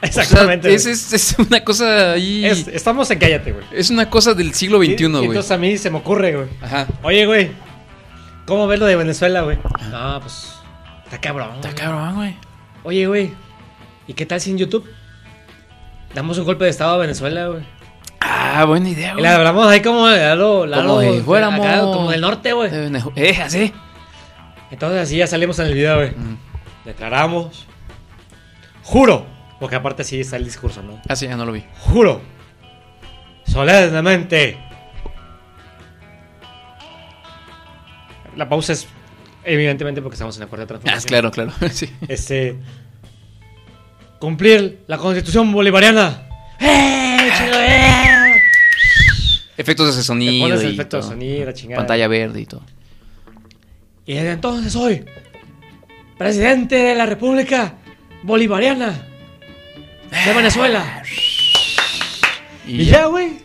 Exactamente. 0.00 0.66
O 0.74 0.78
sea, 0.78 0.90
es, 0.92 1.12
es- 1.12 1.12
es 1.32 1.38
una 1.38 1.62
cosa 1.62 2.12
ahí. 2.12 2.44
Es- 2.44 2.66
estamos 2.68 3.08
en 3.12 3.18
cállate, 3.20 3.52
güey. 3.52 3.64
Es 3.72 3.90
una 3.90 4.10
cosa 4.10 4.34
del 4.34 4.52
siglo 4.54 4.78
XXI, 4.78 5.06
güey. 5.08 5.24
Entonces 5.26 5.50
a 5.52 5.58
mí 5.58 5.78
se 5.78 5.90
me 5.90 5.98
ocurre, 5.98 6.34
güey. 6.34 6.48
Ajá. 6.60 6.88
Oye, 7.04 7.24
güey. 7.26 7.50
¿Cómo 8.46 8.66
ves 8.66 8.80
lo 8.80 8.86
de 8.86 8.96
Venezuela, 8.96 9.42
güey? 9.42 9.58
No, 9.90 10.20
pues. 10.20 10.54
Está 11.04 11.20
cabrón. 11.20 11.50
Está 11.56 11.68
güey. 11.68 11.74
cabrón, 11.80 12.14
güey. 12.16 12.36
Oye, 12.84 13.06
güey. 13.06 13.32
¿Y 14.06 14.14
qué 14.14 14.26
tal 14.26 14.40
si 14.40 14.50
en 14.50 14.58
YouTube? 14.58 14.88
Damos 16.14 16.36
un 16.38 16.44
golpe 16.44 16.64
de 16.64 16.70
estado 16.70 16.94
a 16.94 16.98
Venezuela, 16.98 17.46
güey. 17.48 17.62
Ah, 18.20 18.64
buena 18.66 18.88
idea, 18.88 19.10
Y 19.10 19.12
güey. 19.12 19.22
la 19.24 19.36
hablamos 19.36 19.66
ahí 19.66 19.80
como 19.80 20.06
de 20.08 20.18
lado, 20.20 20.66
Como 20.70 21.00
si 21.00 21.20
fuéramos- 21.20 21.66
acá, 21.66 21.80
como 21.80 22.10
del 22.10 22.20
norte, 22.20 22.52
güey. 22.52 22.70
De 22.70 23.02
Eh, 23.16 23.40
así. 23.42 23.72
Entonces 24.70 25.00
así 25.02 25.16
ya 25.16 25.26
salimos 25.26 25.58
en 25.58 25.66
el 25.66 25.74
video, 25.74 25.96
güey. 25.96 26.10
Mm. 26.10 26.36
Declaramos. 26.84 27.66
Juro. 28.82 29.26
Porque 29.60 29.76
aparte 29.76 30.02
sí 30.02 30.20
está 30.20 30.36
el 30.36 30.44
discurso, 30.44 30.82
¿no? 30.82 31.00
Ah, 31.08 31.14
sí, 31.14 31.26
ya 31.28 31.36
no 31.36 31.44
lo 31.46 31.52
vi. 31.52 31.64
Juro. 31.80 32.20
Solemnemente. 33.44 34.58
La 38.36 38.48
pausa 38.48 38.72
es 38.72 38.86
evidentemente 39.44 40.00
porque 40.02 40.14
estamos 40.14 40.36
en 40.36 40.40
la 40.40 40.46
cuarta 40.46 40.64
Ah, 40.64 40.68
transformación. 40.68 41.08
claro, 41.08 41.30
claro. 41.30 41.52
sí. 41.72 41.90
Este. 42.08 42.56
Cumplir 44.18 44.80
la 44.86 44.98
constitución 44.98 45.50
bolivariana. 45.52 46.28
¡Eh! 46.60 47.30
chido, 47.38 47.60
eh! 47.60 48.42
Efectos 49.56 49.96
de 49.96 50.02
sonido. 50.02 50.46
pones 50.48 50.62
y 50.64 50.76
de 50.76 51.02
sonido, 51.02 51.44
la 51.46 51.52
chingada. 51.54 51.80
Pantalla 51.80 52.08
verde 52.08 52.40
y 52.40 52.46
todo. 52.46 52.62
Y 54.06 54.14
desde 54.14 54.32
entonces 54.32 54.72
soy 54.72 55.04
presidente 56.18 56.76
de 56.76 56.94
la 56.94 57.06
República 57.06 57.74
Bolivariana 58.22 59.06
de 60.24 60.34
Venezuela. 60.34 61.02
Y, 62.66 62.84
ya, 62.84 63.06
güey. 63.06 63.38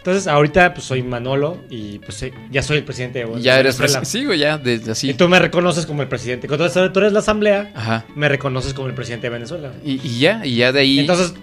Entonces, 0.00 0.26
ahorita 0.26 0.72
pues 0.72 0.86
soy 0.86 1.02
Manolo 1.02 1.58
y 1.68 1.98
pues 1.98 2.22
eh, 2.22 2.32
ya 2.50 2.62
soy 2.62 2.78
el 2.78 2.84
presidente 2.84 3.18
de 3.24 3.38
Y 3.38 3.42
ya 3.42 3.60
eres 3.60 3.76
Venezuela. 3.78 4.00
presidente. 4.00 4.06
Sí, 4.10 4.24
güey, 4.24 4.38
ya, 4.38 4.56
desde 4.56 4.92
así. 4.92 5.10
Y 5.10 5.14
tú 5.14 5.28
me 5.28 5.38
reconoces 5.38 5.84
como 5.84 6.00
el 6.00 6.08
presidente. 6.08 6.48
Cuando 6.48 6.70
tú 6.90 6.98
eres 7.00 7.12
la 7.12 7.18
asamblea, 7.18 7.70
Ajá. 7.74 8.06
me 8.14 8.26
reconoces 8.30 8.72
como 8.72 8.88
el 8.88 8.94
presidente 8.94 9.26
de 9.26 9.30
Venezuela. 9.34 9.72
Y, 9.84 10.00
y 10.02 10.18
ya, 10.18 10.40
y 10.44 10.56
ya 10.56 10.72
de 10.72 10.80
ahí. 10.80 11.00
Entonces, 11.00 11.34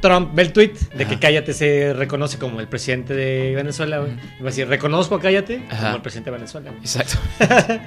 Trump 0.00 0.30
ve 0.32 0.42
el 0.42 0.52
tweet 0.52 0.74
de 0.94 1.06
que. 1.06 1.18
Cállate 1.18 1.52
se 1.52 1.92
reconoce 1.92 2.38
como 2.38 2.60
el 2.60 2.68
presidente 2.68 3.14
de 3.14 3.54
Venezuela, 3.56 3.98
güey. 3.98 4.12
Y 4.12 4.42
va 4.42 4.48
a 4.48 4.50
decir, 4.52 4.68
reconozco 4.68 5.16
a 5.16 5.20
Cállate 5.20 5.64
Ajá. 5.68 5.82
como 5.86 5.96
el 5.96 6.02
presidente 6.02 6.30
de 6.30 6.36
Venezuela. 6.36 6.70
güey. 6.70 6.80
Exacto. 6.82 7.18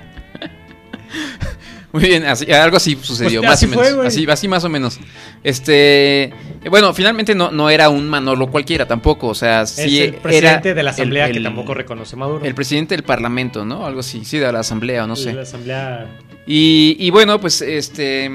Muy 1.94 2.04
bien, 2.06 2.26
así, 2.26 2.50
algo 2.52 2.78
así 2.78 2.98
sucedió, 3.02 3.42
Pues, 3.42 3.50
más 3.50 3.58
así 3.58 3.66
o 3.66 3.70
menos. 3.70 3.90
fue, 3.96 4.08
así, 4.08 4.26
así 4.30 4.48
más 4.48 4.64
o 4.64 4.70
menos. 4.70 4.98
Este, 5.44 6.32
bueno, 6.70 6.94
finalmente 6.94 7.36
no, 7.36 7.52
no 7.52 7.70
era 7.70 7.90
un 7.90 8.08
Manolo 8.08 8.48
cualquiera 8.48 8.88
tampoco, 8.88 9.28
o 9.28 9.36
sea, 9.36 9.66
sí 9.66 10.00
es 10.02 10.08
el 10.10 10.14
presidente 10.16 10.70
era 10.70 10.76
de 10.76 10.84
la 10.84 10.92
asamblea 10.92 11.26
el- 11.28 11.34
que 11.34 11.42
tampoco 11.42 11.74
reconoce 11.74 12.16
Maduro. 12.16 12.46
El 12.46 12.56
presidente 12.56 12.96
del 12.96 13.04
parlamento, 13.04 13.66
¿no? 13.66 13.86
Algo 13.86 14.00
así, 14.00 14.24
sí, 14.24 14.38
de 14.38 14.52
la 14.52 14.60
asamblea 14.62 15.04
o 15.04 15.08
no 15.08 15.16
sé. 15.18 15.34
La 15.34 15.42
asamblea... 15.42 16.08
Y, 16.48 16.96
y 17.00 17.10
bueno, 17.12 17.40
pues 17.40 17.62
este. 17.62 18.32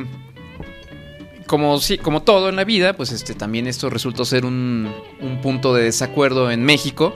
Como, 1.47 1.79
sí, 1.81 1.97
como 1.99 2.23
todo 2.23 2.49
en 2.49 2.57
la 2.57 2.65
vida, 2.65 2.95
pues 2.97 3.13
este 3.13 3.35
también 3.35 3.67
esto 3.69 3.89
resultó 3.89 4.25
ser 4.25 4.45
un, 4.45 4.93
un 5.21 5.41
punto 5.41 5.75
de 5.75 5.85
desacuerdo 5.85 6.51
en 6.51 6.63
México. 6.65 7.15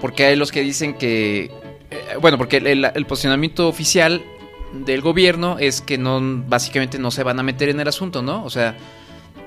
Porque 0.00 0.26
hay 0.26 0.36
los 0.36 0.52
que 0.52 0.60
dicen 0.62 0.94
que. 0.94 1.50
eh, 1.90 2.04
bueno, 2.20 2.38
porque 2.38 2.58
el, 2.58 2.66
el- 2.68 2.90
el 2.94 3.06
posicionamiento 3.06 3.68
oficial 3.68 4.22
del 4.84 5.00
gobierno 5.00 5.56
es 5.58 5.80
que 5.80 5.98
no 5.98 6.20
básicamente 6.46 6.98
no 6.98 7.10
se 7.10 7.22
van 7.22 7.38
a 7.38 7.42
meter 7.42 7.68
en 7.68 7.80
el 7.80 7.88
asunto, 7.88 8.22
¿no? 8.22 8.44
O 8.44 8.50
sea, 8.50 8.76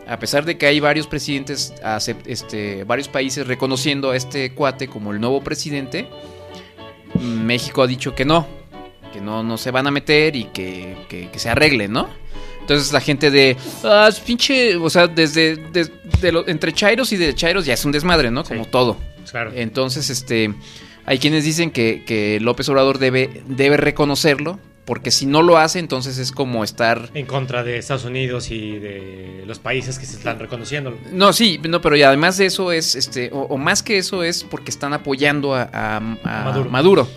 a 0.08 0.18
pesar 0.20 0.46
de 0.46 0.58
que 0.58 0.66
hay 0.68 0.80
varios 0.80 1.06
presidentes, 1.08 1.74
este, 2.26 2.84
varios 2.86 3.08
países 3.10 3.46
reconociendo 3.48 4.12
a 4.12 4.16
este 4.16 4.54
cuate 4.54 4.88
como 4.88 5.12
el 5.12 5.20
nuevo 5.20 5.44
presidente, 5.44 6.08
México 7.22 7.82
ha 7.84 7.88
dicho 7.88 8.14
que 8.16 8.26
no, 8.26 8.48
que 9.14 9.22
no, 9.22 9.44
no 9.44 9.58
se 9.58 9.72
van 9.72 9.88
a 9.88 9.92
meter 9.92 10.36
y 10.36 10.46
que, 10.46 10.96
que- 11.10 11.30
que 11.30 11.40
se 11.40 11.50
arregle, 11.50 11.88
¿no? 11.88 12.08
Entonces 12.62 12.92
la 12.92 13.00
gente 13.00 13.32
de, 13.32 13.56
ah, 13.84 14.08
es 14.10 14.20
pinche, 14.20 14.76
o 14.76 14.90
sea, 14.90 15.08
desde, 15.08 15.56
des- 15.56 15.92
de 16.22 16.32
lo- 16.32 16.48
entre 16.48 16.74
Chairos 16.74 17.12
y 17.14 17.18
de 17.18 17.34
Chairos 17.34 17.66
ya 17.66 17.74
es 17.74 17.86
un 17.86 17.92
desmadre, 17.94 18.30
¿no? 18.30 18.44
Como 18.44 18.66
todo. 18.66 18.98
Claro. 19.32 19.52
Entonces, 19.56 20.10
este, 20.10 20.54
hay 21.06 21.18
quienes 21.20 21.44
dicen 21.46 21.72
que, 21.72 22.04
que 22.06 22.40
López 22.42 22.68
Obrador 22.70 22.98
debe, 22.98 23.42
debe 23.48 23.78
reconocerlo, 23.78 24.60
porque 24.88 25.12
si 25.12 25.26
no 25.28 25.44
lo 25.44 25.58
hace, 25.58 25.78
entonces 25.80 26.18
es 26.18 26.32
como 26.32 26.64
estar... 26.64 27.12
En 27.14 27.26
contra 27.28 27.64
de 27.64 27.78
Estados 27.78 28.06
Unidos 28.06 28.50
y 28.50 28.80
de 28.80 29.44
los 29.46 29.60
países 29.60 30.00
que 30.00 30.06
se 30.08 30.16
están 30.18 30.40
reconociendo. 30.40 30.98
No, 31.12 31.32
sí, 31.34 31.60
no, 31.70 31.82
pero 31.82 31.96
y 31.98 32.02
además 32.04 32.38
de 32.38 32.46
eso 32.48 32.72
es, 32.72 32.96
este, 32.96 33.30
o, 33.34 33.42
o 33.42 33.58
más 33.58 33.84
que 33.84 33.98
eso 34.00 34.24
es 34.24 34.44
porque 34.46 34.72
están 34.72 34.94
apoyando 34.94 35.54
a, 35.54 35.64
a- 35.72 35.98
a 35.98 36.44
Maduro. 36.46 36.70
Maduro. 36.72 37.08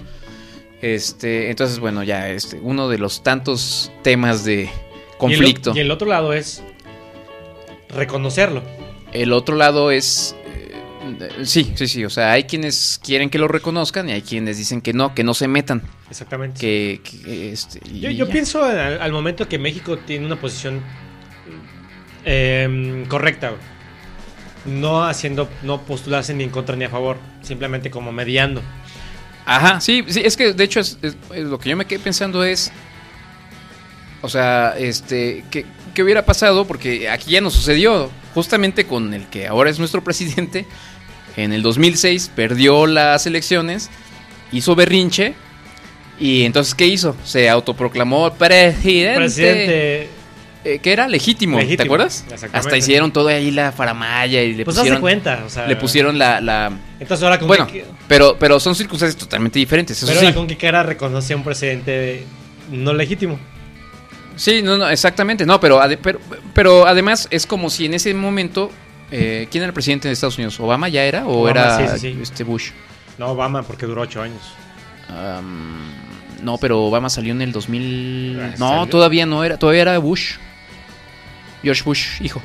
Este, 0.82 1.48
entonces, 1.50 1.78
bueno, 1.78 2.02
ya, 2.02 2.28
este, 2.30 2.58
uno 2.60 2.88
de 2.88 2.98
los 2.98 3.22
tantos 3.22 3.92
temas 4.02 4.44
de 4.44 4.68
conflicto. 5.18 5.70
Y 5.70 5.72
el, 5.72 5.78
y 5.78 5.80
el 5.82 5.90
otro 5.92 6.08
lado 6.08 6.32
es 6.32 6.62
reconocerlo. 7.88 8.62
El 9.12 9.32
otro 9.32 9.56
lado 9.56 9.90
es. 9.90 10.34
Eh, 11.02 11.44
sí, 11.44 11.72
sí, 11.76 11.86
sí. 11.88 12.04
O 12.04 12.10
sea, 12.10 12.32
hay 12.32 12.44
quienes 12.44 13.00
quieren 13.02 13.30
que 13.30 13.38
lo 13.38 13.48
reconozcan 13.48 14.08
y 14.08 14.12
hay 14.12 14.22
quienes 14.22 14.58
dicen 14.58 14.80
que 14.80 14.92
no, 14.92 15.14
que 15.14 15.24
no 15.24 15.34
se 15.34 15.48
metan. 15.48 15.82
Exactamente. 16.10 16.58
Que. 16.60 17.00
que, 17.02 17.52
este, 17.52 17.80
Yo, 18.14 18.28
pienso 18.28 18.62
al, 18.64 19.00
al 19.00 19.12
momento 19.12 19.48
que 19.48 19.58
México 19.58 19.96
tiene 19.98 20.26
una 20.26 20.40
posición 20.40 20.80
eh, 22.24 23.04
correcta. 23.08 23.52
No 24.66 25.04
haciendo, 25.04 25.48
no 25.62 25.80
postularse 25.82 26.34
ni 26.34 26.44
en 26.44 26.50
contra 26.50 26.76
ni 26.76 26.84
a 26.84 26.90
favor, 26.90 27.16
simplemente 27.40 27.90
como 27.90 28.12
mediando. 28.12 28.60
Ajá, 29.46 29.80
sí, 29.80 30.04
sí, 30.08 30.20
es 30.22 30.36
que 30.36 30.52
de 30.52 30.64
hecho 30.64 30.80
es, 30.80 30.98
es- 31.00 31.16
es 31.34 31.44
lo 31.44 31.58
que 31.58 31.70
yo 31.70 31.76
me 31.76 31.86
quedé 31.86 31.98
pensando 31.98 32.44
es. 32.44 32.70
O 34.20 34.28
sea, 34.28 34.74
este. 34.78 35.44
¿qué, 35.50 35.64
qué 35.94 36.02
hubiera 36.02 36.26
pasado? 36.26 36.66
Porque 36.66 37.08
aquí 37.08 37.30
ya 37.32 37.40
no 37.40 37.50
sucedió. 37.50 38.10
Justamente 38.34 38.86
con 38.86 39.12
el 39.14 39.26
que 39.26 39.46
ahora 39.46 39.70
es 39.70 39.78
nuestro 39.78 40.02
presidente. 40.04 40.66
En 41.36 41.52
el 41.52 41.62
2006 41.62 42.30
perdió 42.34 42.86
las 42.86 43.26
elecciones. 43.26 43.90
Hizo 44.52 44.74
berrinche. 44.74 45.34
Y 46.18 46.42
entonces, 46.44 46.74
¿qué 46.74 46.86
hizo? 46.86 47.16
Se 47.24 47.48
autoproclamó 47.48 48.32
presidente. 48.34 49.16
Presidente. 49.16 50.08
eh, 50.62 50.78
que 50.82 50.92
era 50.92 51.08
legítimo, 51.08 51.58
¿te 51.58 51.82
acuerdas? 51.82 52.26
Hasta 52.52 52.76
hicieron 52.76 53.10
todo 53.12 53.28
ahí 53.28 53.50
la 53.50 53.72
faramaya 53.72 54.42
y 54.42 54.52
le 54.52 54.64
Pues 54.66 54.76
pusieron. 54.76 55.00
cuenta, 55.00 55.42
o 55.46 55.48
sea- 55.48 55.66
le 55.66 55.74
pusieron 55.76 56.18
la. 56.18 56.38
la- 56.42 56.70
Entonces 56.98 57.24
ahora 57.24 57.38
con 57.38 57.48
Bueno, 57.48 57.66
pero, 58.06 58.36
pero 58.38 58.60
son 58.60 58.74
circunstancias 58.74 59.16
totalmente 59.18 59.58
diferentes. 59.58 59.96
Eso 60.02 60.12
Pero 60.12 60.20
sí. 60.28 60.34
con 60.34 60.46
qué 60.46 60.58
cara 60.58 60.82
reconoce 60.82 61.32
a 61.32 61.36
un 61.36 61.44
presidente 61.44 62.24
no 62.70 62.92
legítimo. 62.92 63.38
Sí, 64.36 64.62
no, 64.62 64.78
no, 64.78 64.88
exactamente, 64.88 65.44
no, 65.44 65.60
pero, 65.60 65.80
pero, 66.02 66.20
pero 66.54 66.86
además 66.86 67.28
es 67.30 67.46
como 67.46 67.70
si 67.70 67.86
en 67.86 67.94
ese 67.94 68.14
momento, 68.14 68.70
eh, 69.10 69.48
¿quién 69.50 69.62
era 69.62 69.68
el 69.68 69.74
presidente 69.74 70.08
de 70.08 70.14
Estados 70.14 70.38
Unidos? 70.38 70.58
¿Obama 70.60 70.88
ya 70.88 71.04
era 71.04 71.26
o 71.26 71.42
Obama, 71.42 71.50
era 71.50 71.96
sí, 71.96 72.00
sí, 72.00 72.14
sí. 72.14 72.18
este 72.22 72.44
Bush? 72.44 72.70
No, 73.18 73.28
Obama, 73.28 73.62
porque 73.62 73.86
duró 73.86 74.02
ocho 74.02 74.22
años. 74.22 74.42
No, 76.42 76.56
pero 76.58 76.82
Obama 76.84 77.10
salió 77.10 77.32
en 77.32 77.42
el 77.42 77.52
2000. 77.52 78.40
Ah, 78.40 78.54
no, 78.58 78.68
¿salió? 78.68 78.86
todavía 78.86 79.26
no 79.26 79.44
era, 79.44 79.58
todavía 79.58 79.82
era 79.82 79.98
Bush. 79.98 80.36
George 81.62 81.82
Bush, 81.84 82.22
hijo. 82.22 82.40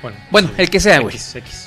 Bueno, 0.00 0.18
Bueno, 0.30 0.50
el 0.58 0.70
que 0.70 0.80
sea, 0.80 1.00
güey. 1.00 1.16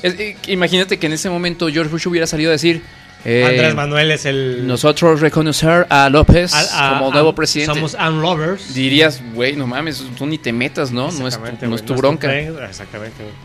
Eh, 0.04 0.38
imagínate 0.48 1.00
que 1.00 1.08
en 1.08 1.14
ese 1.14 1.30
momento 1.30 1.68
George 1.70 1.92
Bush 1.92 2.08
hubiera 2.08 2.28
salido 2.28 2.52
a 2.52 2.54
decir. 2.54 2.84
Eh, 3.26 3.46
Andrés 3.48 3.76
Manuel 3.76 4.12
es 4.12 4.26
el. 4.26 4.66
Nosotros 4.68 5.20
reconocer 5.20 5.86
a 5.90 6.10
López 6.10 6.54
a- 6.54 6.88
a- 6.88 6.94
como 7.00 7.10
a- 7.10 7.14
nuevo 7.14 7.34
presidente. 7.36 7.74
Somos 7.74 7.94
unlovers. 7.96 8.74
Dirías, 8.74 9.22
güey, 9.34 9.56
no 9.56 9.68
mames, 9.68 10.04
tú 10.18 10.26
ni 10.26 10.38
te 10.38 10.54
metas, 10.54 10.92
¿no? 10.92 11.04
No 11.04 11.10
es 11.10 11.16
tu, 11.18 11.26
Exactamente, 11.28 11.66
no 11.66 11.72
güey, 11.72 11.80
es 11.82 11.86
tu 11.86 11.94
no 11.94 11.98
bronca. 12.00 12.40
Exactamente, 12.40 13.24
güey. 13.24 13.36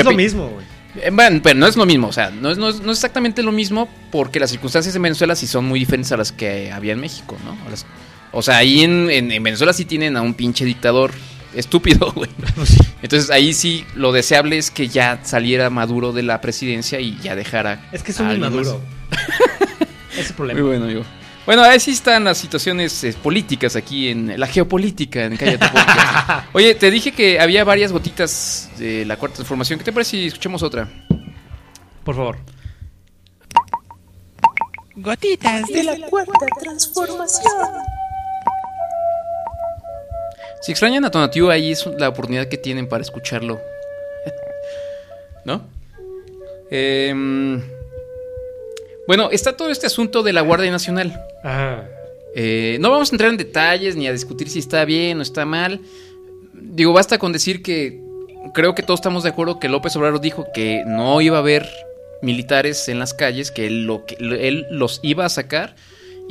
Es 0.00 0.04
lo 0.04 0.12
mismo, 0.12 0.48
güey. 0.48 0.66
Eh, 0.96 1.10
Bueno, 1.10 1.40
pero 1.42 1.58
no 1.58 1.66
es 1.66 1.76
lo 1.76 1.86
mismo, 1.86 2.08
o 2.08 2.12
sea, 2.12 2.30
no 2.30 2.50
es, 2.50 2.58
no, 2.58 2.68
es, 2.68 2.80
no 2.80 2.92
es 2.92 2.98
exactamente 2.98 3.42
lo 3.42 3.50
mismo 3.50 3.88
porque 4.10 4.38
las 4.38 4.50
circunstancias 4.50 4.94
en 4.94 5.00
Venezuela 5.02 5.34
sí 5.34 5.46
son 5.46 5.64
muy 5.64 5.80
diferentes 5.80 6.12
a 6.12 6.18
las 6.18 6.32
que 6.32 6.70
había 6.70 6.92
en 6.92 7.00
México, 7.00 7.36
¿no? 7.46 7.56
O 8.34 8.42
sea, 8.42 8.58
ahí 8.58 8.82
en, 8.82 9.10
en- 9.10 9.32
en 9.32 9.42
Venezuela 9.42 9.72
sí 9.72 9.84
tienen 9.86 10.16
a 10.18 10.22
un 10.22 10.34
pinche 10.34 10.64
dictador 10.66 11.12
estúpido, 11.54 12.12
güey. 12.12 12.30
Entonces 13.02 13.30
ahí 13.30 13.54
sí 13.54 13.84
lo 13.94 14.12
deseable 14.12 14.58
es 14.58 14.70
que 14.70 14.88
ya 14.88 15.20
saliera 15.24 15.70
Maduro 15.70 16.12
de 16.12 16.22
la 16.22 16.40
presidencia 16.40 17.00
y 17.00 17.18
ya 17.18 17.34
dejara. 17.34 17.88
Es 17.92 18.02
que 18.02 18.12
es 18.12 18.20
un 18.20 18.40
más. 18.40 18.52
Ese 18.52 18.76
es 20.20 20.28
el 20.30 20.34
problema. 20.34 20.60
Muy 20.60 20.68
bueno, 20.68 20.84
amigo. 20.84 21.04
Bueno, 21.44 21.62
ahí 21.62 21.80
sí 21.80 21.90
están 21.90 22.22
las 22.22 22.38
situaciones 22.38 23.02
eh, 23.02 23.14
políticas 23.20 23.74
aquí 23.74 24.08
en 24.08 24.38
la 24.38 24.46
geopolítica 24.46 25.24
en 25.24 25.36
Cállate 25.36 25.68
Podcast. 25.68 26.46
Oye, 26.52 26.74
te 26.76 26.88
dije 26.90 27.10
que 27.10 27.40
había 27.40 27.64
varias 27.64 27.90
gotitas 27.90 28.70
de 28.78 29.04
la 29.04 29.16
cuarta 29.16 29.36
transformación. 29.36 29.78
¿Qué 29.80 29.84
te 29.84 29.92
parece 29.92 30.10
si 30.12 30.26
escuchamos 30.28 30.62
otra? 30.62 30.88
Por 32.04 32.14
favor. 32.14 32.38
Gotitas 34.94 35.66
de 35.66 35.82
la 35.82 35.96
cuarta 36.08 36.46
transformación. 36.60 38.01
Si 40.62 40.70
extrañan 40.70 41.04
a 41.04 41.10
Tonatiuh, 41.10 41.50
ahí 41.50 41.72
es 41.72 41.84
la 41.98 42.08
oportunidad 42.08 42.46
que 42.46 42.56
tienen 42.56 42.88
para 42.88 43.02
escucharlo. 43.02 43.60
¿No? 45.44 45.66
Em, 46.70 47.60
bueno, 49.08 49.30
está 49.32 49.56
todo 49.56 49.70
este 49.70 49.88
asunto 49.88 50.22
de 50.22 50.32
la 50.32 50.40
Guardia 50.40 50.70
Nacional. 50.70 51.20
Ajá. 51.42 51.88
Eh, 52.36 52.78
no 52.80 52.90
vamos 52.90 53.10
a 53.10 53.14
entrar 53.14 53.30
en 53.30 53.36
detalles 53.36 53.96
ni 53.96 54.06
a 54.06 54.12
discutir 54.12 54.48
si 54.48 54.60
está 54.60 54.84
bien 54.84 55.18
o 55.18 55.22
está 55.22 55.44
mal. 55.44 55.80
Digo, 56.54 56.92
basta 56.92 57.18
con 57.18 57.32
decir 57.32 57.60
que 57.62 58.00
creo 58.54 58.76
que 58.76 58.84
todos 58.84 59.00
estamos 59.00 59.24
de 59.24 59.30
acuerdo 59.30 59.58
que 59.58 59.68
López 59.68 59.96
Obrador 59.96 60.20
dijo 60.20 60.46
que 60.54 60.84
no 60.86 61.20
iba 61.20 61.38
a 61.38 61.40
haber 61.40 61.68
militares 62.22 62.88
en 62.88 63.00
las 63.00 63.14
calles, 63.14 63.50
que 63.50 63.66
él, 63.66 63.84
lo 63.84 64.06
que, 64.06 64.14
él 64.14 64.66
los 64.70 65.00
iba 65.02 65.24
a 65.24 65.28
sacar 65.28 65.74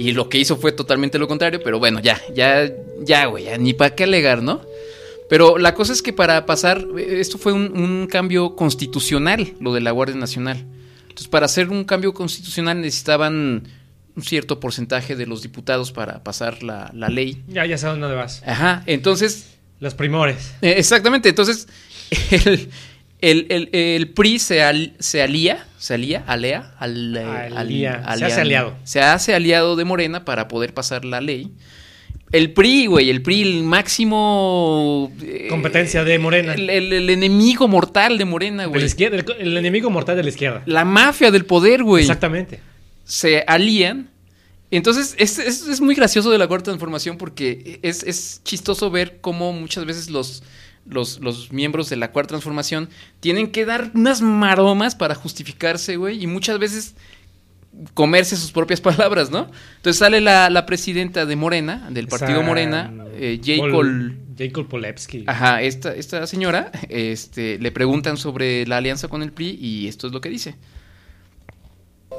y 0.01 0.13
lo 0.13 0.29
que 0.29 0.39
hizo 0.39 0.57
fue 0.57 0.71
totalmente 0.71 1.19
lo 1.19 1.27
contrario, 1.27 1.61
pero 1.63 1.77
bueno, 1.77 1.99
ya, 1.99 2.19
ya, 2.33 2.71
ya, 3.03 3.25
güey, 3.27 3.45
ya, 3.45 3.57
ni 3.57 3.73
para 3.73 3.93
qué 3.93 4.05
alegar, 4.05 4.41
¿no? 4.41 4.61
Pero 5.29 5.57
la 5.57 5.75
cosa 5.75 5.93
es 5.93 6.01
que 6.01 6.11
para 6.11 6.45
pasar, 6.47 6.85
esto 6.97 7.37
fue 7.37 7.53
un, 7.53 7.71
un 7.77 8.07
cambio 8.07 8.55
constitucional, 8.55 9.53
lo 9.59 9.73
de 9.73 9.81
la 9.81 9.91
Guardia 9.91 10.15
Nacional. 10.15 10.65
Entonces, 11.03 11.27
para 11.27 11.45
hacer 11.45 11.69
un 11.69 11.83
cambio 11.83 12.13
constitucional 12.13 12.81
necesitaban 12.81 13.63
un 14.15 14.23
cierto 14.23 14.59
porcentaje 14.59 15.15
de 15.15 15.25
los 15.27 15.41
diputados 15.41 15.91
para 15.91 16.23
pasar 16.23 16.63
la, 16.63 16.91
la 16.93 17.09
ley. 17.09 17.43
Ya, 17.47 17.65
ya 17.65 17.77
sabes 17.77 17.99
dónde 17.99 18.15
vas. 18.15 18.41
Ajá, 18.45 18.83
entonces... 18.87 19.57
Los 19.79 19.93
primores. 19.93 20.53
Eh, 20.61 20.75
exactamente, 20.77 21.29
entonces 21.29 21.67
el, 22.45 22.69
el, 23.21 23.45
el- 23.49 23.69
el 23.71 24.09
PRI 24.09 24.39
se, 24.39 24.61
al- 24.63 24.93
se 24.99 25.21
alía, 25.21 25.65
se 25.77 25.93
alía, 25.93 26.23
alea, 26.27 26.73
al- 26.79 27.15
al- 27.17 27.57
Alía, 27.57 28.03
se 28.17 28.25
hace 28.25 28.41
aliado. 28.41 28.75
Se 28.83 29.01
hace 29.01 29.33
aliado 29.35 29.75
de 29.75 29.85
Morena 29.85 30.25
para 30.25 30.47
poder 30.47 30.73
pasar 30.73 31.05
la 31.05 31.21
ley. 31.21 31.51
El 32.31 32.51
PRI, 32.53 32.85
güey, 32.87 33.09
el 33.09 33.21
PRI, 33.21 33.41
el 33.41 33.63
máximo... 33.63 35.11
eh, 35.21 35.47
Competencia 35.49 36.03
de 36.03 36.17
Morena. 36.19 36.53
El, 36.53 36.69
el- 36.69 36.93
el 36.93 37.09
enemigo 37.09 37.67
mortal 37.67 38.17
de 38.17 38.25
Morena, 38.25 38.63
De 38.63 38.67
la 38.67 38.73
güey. 38.73 38.85
izquierda, 38.85 39.17
el, 39.17 39.25
el 39.47 39.57
enemigo 39.57 39.89
mortal 39.89 40.15
de 40.15 40.23
la 40.23 40.29
izquierda. 40.29 40.63
La 40.65 40.85
mafia 40.85 41.31
del 41.31 41.45
poder, 41.45 41.83
güey. 41.83 42.03
Exactamente. 42.03 42.59
se 43.03 43.43
alían. 43.47 44.09
Entonces, 44.71 45.15
es, 45.17 45.37
es- 45.39 45.67
es 45.67 45.81
muy 45.81 45.95
gracioso 45.95 46.31
de 46.31 46.37
la 46.37 46.47
cuarta 46.47 46.65
transformación 46.65 47.17
porque 47.17 47.79
es, 47.83 48.03
es 48.03 48.41
chistoso 48.45 48.89
ver 48.89 49.17
cómo 49.19 49.51
muchas 49.51 49.83
veces 49.85 50.09
los, 50.09 50.43
los, 50.85 51.19
los 51.19 51.51
miembros 51.51 51.89
de 51.89 51.95
la 51.95 52.11
cuarta 52.11 52.29
transformación 52.29 52.89
tienen 53.19 53.51
que 53.51 53.65
dar 53.65 53.91
unas 53.93 54.21
maromas 54.21 54.95
para 54.95 55.15
justificarse, 55.15 55.95
güey, 55.97 56.21
y 56.23 56.27
muchas 56.27 56.59
veces 56.59 56.95
comerse 57.93 58.35
sus 58.35 58.51
propias 58.51 58.81
palabras, 58.89 59.31
¿no? 59.31 59.49
Entonces 59.77 59.97
sale 59.99 60.21
la, 60.21 60.49
la 60.49 60.65
presidenta 60.65 61.25
de 61.25 61.35
Morena, 61.35 61.87
del 61.91 62.07
partido 62.07 62.39
Esa, 62.39 62.47
Morena, 62.47 62.93
eh, 63.15 63.39
J. 63.43 63.57
Pol- 63.59 63.71
Col- 63.71 64.17
J. 64.37 64.51
Cole 64.53 64.67
Polevsky. 64.67 65.23
Ajá, 65.27 65.61
esta, 65.61 65.93
esta 65.95 66.25
señora, 66.27 66.71
este, 66.89 67.59
le 67.59 67.71
preguntan 67.71 68.17
sobre 68.17 68.65
la 68.65 68.77
alianza 68.77 69.07
con 69.07 69.21
el 69.21 69.31
PRI 69.31 69.57
y 69.61 69.87
esto 69.87 70.07
es 70.07 70.13
lo 70.13 70.19
que 70.21 70.29
dice. 70.29 70.55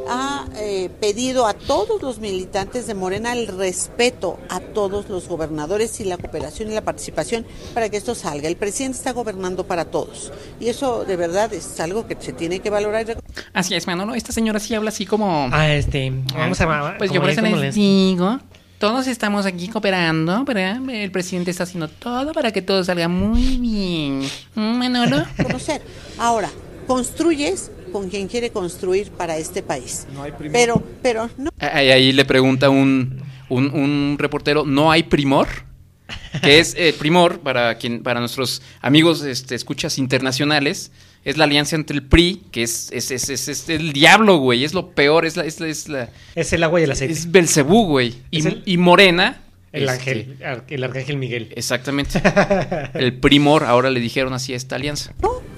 Ha 0.09 0.47
eh, 0.57 0.91
pedido 1.01 1.47
a 1.47 1.55
todos 1.55 2.03
los 2.03 2.19
militantes 2.19 2.87
de 2.87 2.95
Morena 2.95 3.33
el 3.33 3.47
respeto 3.47 4.39
a 4.49 4.61
todos 4.61 5.09
los 5.09 5.29
gobernadores 5.29 6.01
y 6.01 6.05
la 6.05 6.17
cooperación 6.19 6.71
y 6.71 6.75
la 6.75 6.83
participación 6.83 7.47
para 7.75 7.89
que 7.89 7.97
esto 7.97 8.15
salga. 8.15 8.49
El 8.49 8.57
presidente 8.57 8.99
está 8.99 9.13
gobernando 9.13 9.67
para 9.67 9.87
todos 9.87 10.33
y 10.61 10.69
eso 10.69 11.05
de 11.05 11.17
verdad 11.17 11.53
es 11.53 11.79
algo 11.81 12.07
que 12.07 12.17
se 12.21 12.33
tiene 12.33 12.61
que 12.61 12.71
valorar. 12.71 13.03
y 13.03 13.05
reconocer. 13.07 13.45
Así 13.53 13.75
es, 13.75 13.87
Manolo, 13.87 14.15
esta 14.15 14.33
señora 14.33 14.59
sí 14.61 14.75
habla 14.75 14.89
así 14.91 15.07
como... 15.07 15.49
Ah, 15.53 15.73
este. 15.73 16.13
Vamos 16.35 16.61
a. 16.61 16.95
Pues 16.99 17.11
yo 17.11 17.21
por 17.21 17.31
eso 17.31 17.43
les- 17.43 17.75
digo, 17.75 18.39
todos 18.79 19.07
estamos 19.07 19.47
aquí 19.47 19.69
cooperando, 19.69 20.45
¿verdad? 20.45 20.79
El 20.91 21.11
presidente 21.13 21.51
está 21.51 21.63
haciendo 21.65 21.89
todo 21.89 22.33
para 22.33 22.51
que 22.51 22.63
todo 22.63 22.83
salga 22.83 23.09
muy 23.09 23.59
bien. 23.59 24.23
¿Mm, 24.55 24.61
Manolo? 24.79 25.25
conocer. 25.43 25.83
Ahora, 26.19 26.51
construyes 26.87 27.71
con 27.93 28.09
quien 28.09 28.27
quiere 28.29 28.51
construir 28.51 29.11
para 29.11 29.37
este 29.37 29.63
país. 29.63 30.07
Pero, 30.51 30.83
pero 31.03 31.29
no. 31.39 31.51
Ahí, 31.61 31.91
ahí 31.91 32.13
le 32.13 32.25
pregunta 32.25 32.71
un, 32.71 33.23
un, 33.49 33.67
un 33.71 34.17
reportero, 34.19 34.65
¿no 34.65 34.91
hay 34.91 35.03
primor? 35.05 35.47
Que 36.43 36.59
es 36.59 36.75
eh, 36.77 36.95
primor, 36.99 37.41
para 37.41 37.77
quien 37.79 38.03
para 38.03 38.21
nuestros 38.21 38.63
amigos 38.81 39.23
este, 39.23 39.55
escuchas 39.55 39.99
internacionales, 39.99 40.91
es 41.25 41.37
la 41.37 41.45
alianza 41.45 41.77
entre 41.77 41.95
el 41.97 42.03
PRI, 42.03 42.43
que 42.51 42.63
es, 42.65 42.89
es, 42.93 43.11
es, 43.11 43.29
es- 43.29 43.49
es 43.49 43.69
el 43.69 43.93
diablo, 43.93 44.39
güey, 44.39 44.65
es 44.65 44.75
lo 44.75 44.91
peor, 44.91 45.25
es 45.25 45.37
la... 45.37 45.45
Es, 45.45 45.61
la- 45.61 45.69
es, 45.69 45.89
la- 45.89 46.09
Es 46.35 46.53
el 46.53 46.63
agua 46.65 46.81
y 46.81 46.85
el 46.85 46.91
aceite. 46.91 47.13
es 47.15 47.31
Belcebú, 47.31 47.87
güey. 47.87 48.15
Y, 48.31 48.47
el- 48.47 48.63
y 48.67 48.77
Morena... 48.77 49.41
el 49.73 49.85
este, 49.85 49.93
ángel. 49.95 50.37
El 50.69 50.85
arcángel 50.85 51.17
Miguel. 51.19 51.53
Exactamente. 51.57 52.21
El 52.95 53.19
primor, 53.21 53.65
ahora 53.65 53.89
le 53.91 54.01
dijeron 54.01 54.33
así 54.35 54.53
a 54.53 54.57
esta 54.57 54.77
alianza. 54.77 55.15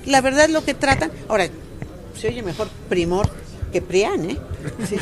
La 0.06 0.20
verdad 0.20 0.48
lo 0.50 0.64
que 0.64 0.74
tratan, 0.74 1.10
ahora, 1.28 1.48
se 2.16 2.28
oye 2.28 2.42
mejor 2.42 2.68
primor 2.88 3.28
que 3.72 3.82
prián, 3.82 4.30
¿eh? 4.30 4.36
Sí, 4.86 4.96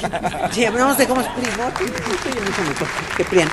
sí 0.53 0.65
no 0.73 0.95
sé 0.97 1.07
cómo 1.07 1.21
es 1.21 1.29
primor. 1.29 1.73
Yo 1.79 2.41
no 2.41 2.57
sé 2.57 2.63
mejor 2.63 2.89
que 3.17 3.25
Prian. 3.25 3.49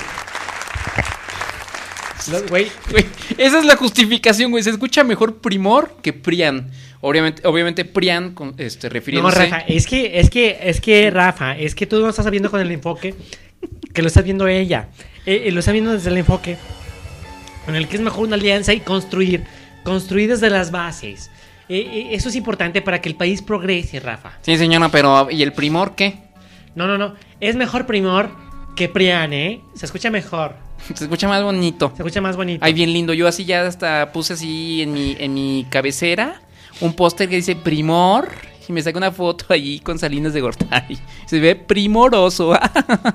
Güey, 2.47 2.67
güey, 2.91 3.05
esa 3.37 3.59
es 3.59 3.65
la 3.65 3.75
justificación, 3.75 4.51
güey. 4.51 4.63
Se 4.63 4.69
escucha 4.69 5.03
mejor 5.03 5.37
Primor 5.37 5.95
que 6.01 6.13
Prian. 6.13 6.69
Obviamente, 7.01 7.47
obviamente 7.47 7.85
Prian, 7.85 8.33
con, 8.33 8.53
este, 8.57 8.87
No, 8.87 8.93
refiriéndose... 8.93 9.39
Rafa, 9.39 9.59
es 9.59 9.87
que, 9.87 10.19
es 10.19 10.29
que, 10.29 10.59
es 10.61 10.81
que, 10.81 11.09
Rafa, 11.09 11.57
es 11.57 11.75
que 11.75 11.87
tú 11.87 11.99
no 11.99 12.09
estás 12.09 12.29
viendo 12.29 12.51
con 12.51 12.61
el 12.61 12.71
enfoque 12.71 13.15
que 13.93 14.01
lo 14.01 14.07
está 14.07 14.21
viendo 14.21 14.47
ella. 14.47 14.89
Eh, 15.25 15.43
eh, 15.45 15.51
lo 15.51 15.59
está 15.59 15.71
viendo 15.71 15.91
desde 15.91 16.09
el 16.09 16.17
enfoque 16.17 16.57
en 17.67 17.75
el 17.75 17.87
que 17.87 17.95
es 17.95 18.01
mejor 18.01 18.25
una 18.25 18.35
alianza 18.35 18.73
y 18.73 18.81
construir, 18.81 19.43
construir 19.83 20.29
desde 20.29 20.49
las 20.49 20.71
bases. 20.71 21.31
Eh, 21.69 21.77
eh, 21.79 22.07
eso 22.11 22.29
es 22.29 22.35
importante 22.35 22.81
para 22.81 22.99
que 22.99 23.09
el 23.09 23.15
país 23.15 23.41
progrese, 23.41 23.99
Rafa. 23.99 24.31
Sí, 24.41 24.57
señora, 24.57 24.89
pero 24.89 25.29
¿y 25.29 25.43
el 25.43 25.53
Primor 25.53 25.95
qué? 25.95 26.17
No, 26.75 26.87
no, 26.87 26.97
no. 26.97 27.13
Es 27.39 27.55
mejor 27.55 27.85
Primor 27.85 28.31
que 28.75 28.89
Prian, 28.89 29.33
¿eh? 29.33 29.61
Se 29.75 29.85
escucha 29.85 30.09
mejor. 30.09 30.55
Se 30.95 31.03
escucha 31.03 31.27
más 31.27 31.43
bonito. 31.43 31.89
Se 31.95 32.01
escucha 32.01 32.21
más 32.21 32.35
bonito. 32.35 32.65
Ay, 32.65 32.73
bien 32.73 32.91
lindo. 32.91 33.13
Yo 33.13 33.27
así 33.27 33.45
ya 33.45 33.67
hasta 33.67 34.11
puse 34.11 34.33
así 34.33 34.81
en 34.81 34.93
mi, 34.93 35.15
en 35.19 35.33
mi 35.33 35.65
cabecera 35.69 36.41
un 36.81 36.93
póster 36.93 37.29
que 37.29 37.35
dice 37.35 37.55
Primor. 37.55 38.29
Y 38.67 38.71
me 38.71 38.81
saca 38.83 38.97
una 38.99 39.11
foto 39.11 39.45
allí 39.49 39.79
con 39.79 39.97
Salinas 39.99 40.31
de 40.33 40.41
Gortari. 40.41 40.97
Se 41.25 41.39
ve 41.39 41.55
primoroso. 41.55 42.53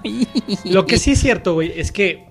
Lo 0.64 0.84
que 0.84 0.98
sí 0.98 1.12
es 1.12 1.20
cierto, 1.20 1.54
güey, 1.54 1.72
es 1.76 1.92
que. 1.92 2.26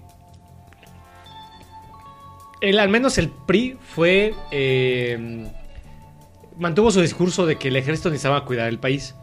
El, 2.61 2.79
al 2.79 2.89
menos 2.89 3.17
el 3.17 3.29
PRI 3.29 3.77
fue. 3.81 4.33
eh, 4.51 5.47
mantuvo 6.57 6.91
su 6.91 7.01
discurso 7.01 7.45
de 7.45 7.57
que 7.57 7.67
el 7.69 7.75
ejército 7.75 8.09
necesitaba 8.09 8.45
cuidar 8.45 8.67
el 8.69 8.79
país. 8.79 9.15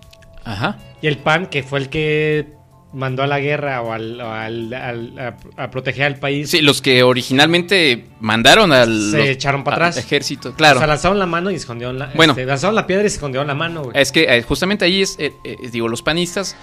Ajá. 0.45 0.79
Y 1.03 1.07
el 1.07 1.19
PAN, 1.19 1.47
que 1.47 1.63
fue 1.63 1.79
el 1.81 1.89
que 1.89 2.55
mandó 2.93 3.23
a 3.23 3.27
la 3.29 3.39
guerra 3.39 3.83
o 3.83 3.93
al, 3.93 4.21
o 4.21 4.33
al- 4.33 4.75
al- 4.75 5.19
a, 5.57 5.63
a 5.63 5.71
proteger 5.71 6.05
al 6.05 6.17
país. 6.17 6.51
Sí, 6.51 6.61
los 6.61 6.83
que 6.83 7.03
originalmente 7.05 8.07
mandaron 8.21 8.73
al 8.73 9.11
Se 9.13 9.19
los- 9.19 9.27
echaron 9.29 9.63
para 9.63 9.77
atrás. 9.77 9.97
ejército. 9.97 10.55
Claro. 10.55 10.79
O 10.79 10.81
sea, 10.81 10.89
lanzaron 10.89 11.19
la 11.19 11.27
mano 11.27 11.51
y 11.51 11.55
escondieron 11.55 11.99
la. 11.99 12.11
Bueno. 12.17 12.33
este, 12.33 12.45
lanzaron 12.47 12.75
la 12.75 12.87
piedra 12.87 13.05
y 13.05 13.07
escondieron 13.07 13.47
la 13.47 13.55
mano, 13.55 13.83
güey. 13.85 14.01
Es 14.01 14.11
que 14.11 14.23
eh, 14.25 14.43
justamente 14.43 14.85
ahí 14.85 15.03
es, 15.03 15.17
eh, 15.21 15.33
eh, 15.45 15.57
digo, 15.71 15.87
los 15.89 16.03
panistas 16.03 16.57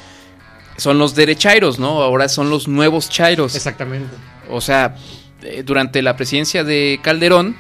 son 0.76 0.98
los 1.00 1.16
derechairos, 1.16 1.80
¿no? 1.80 2.02
Ahora 2.02 2.28
son 2.28 2.50
los 2.50 2.68
nuevos 2.68 3.10
chairos. 3.10 3.56
Exactamente. 3.56 4.14
O 4.50 4.60
sea, 4.60 4.96
eh, 5.44 5.64
durante 5.66 6.02
la 6.02 6.16
presidencia 6.18 6.64
de 6.64 7.00
Calderón 7.02 7.56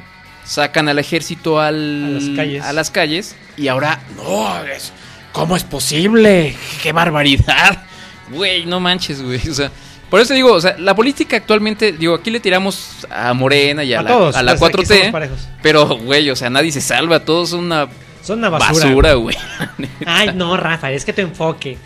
sacan 0.47 0.87
al 0.89 0.97
ejército 0.99 1.59
al- 1.59 2.05
A 2.05 2.09
las 2.19 2.29
calles. 2.35 2.63
a 2.63 2.73
las 2.73 2.91
calles 2.91 3.35
y 3.57 3.67
ahora, 3.67 3.99
no, 4.15 4.63
es- 4.65 4.93
¿cómo 5.33 5.55
es 5.57 5.63
posible? 5.63 6.55
¡Qué 6.81 6.91
barbaridad! 6.91 7.83
Güey, 8.29 8.65
no 8.65 8.81
manches, 8.81 9.21
güey. 9.23 9.39
O 9.49 9.53
sea, 9.53 9.71
por 10.09 10.19
eso 10.19 10.33
digo, 10.33 10.51
o 10.51 10.59
sea, 10.59 10.75
la 10.77 10.93
política 10.93 11.37
actualmente, 11.37 11.93
digo, 11.93 12.13
aquí 12.15 12.29
le 12.29 12.41
tiramos 12.41 13.07
a 13.09 13.33
Morena 13.33 13.85
y 13.85 13.93
a, 13.93 13.99
A 13.99 14.03
la, 14.03 14.09
todos, 14.09 14.35
a 14.35 14.43
la 14.43 14.55
pues, 14.57 14.73
aquí 14.73 14.83
4T. 14.83 14.97
somos 14.97 15.11
parejos. 15.13 15.39
Pero, 15.61 15.85
güey, 15.97 16.29
o 16.29 16.35
sea, 16.35 16.49
nadie 16.49 16.73
se 16.73 16.81
salva, 16.81 17.21
todos 17.21 17.51
son 17.51 17.61
una, 17.61 17.87
Son 18.21 18.39
una 18.39 18.49
basura. 18.49 18.85
basura, 18.87 19.13
güey. 19.13 19.37
Ay, 20.05 20.31
no, 20.35 20.57
Rafa, 20.57 20.91
es 20.91 21.05
que 21.05 21.13
tu 21.13 21.21
enfoque. 21.21 21.77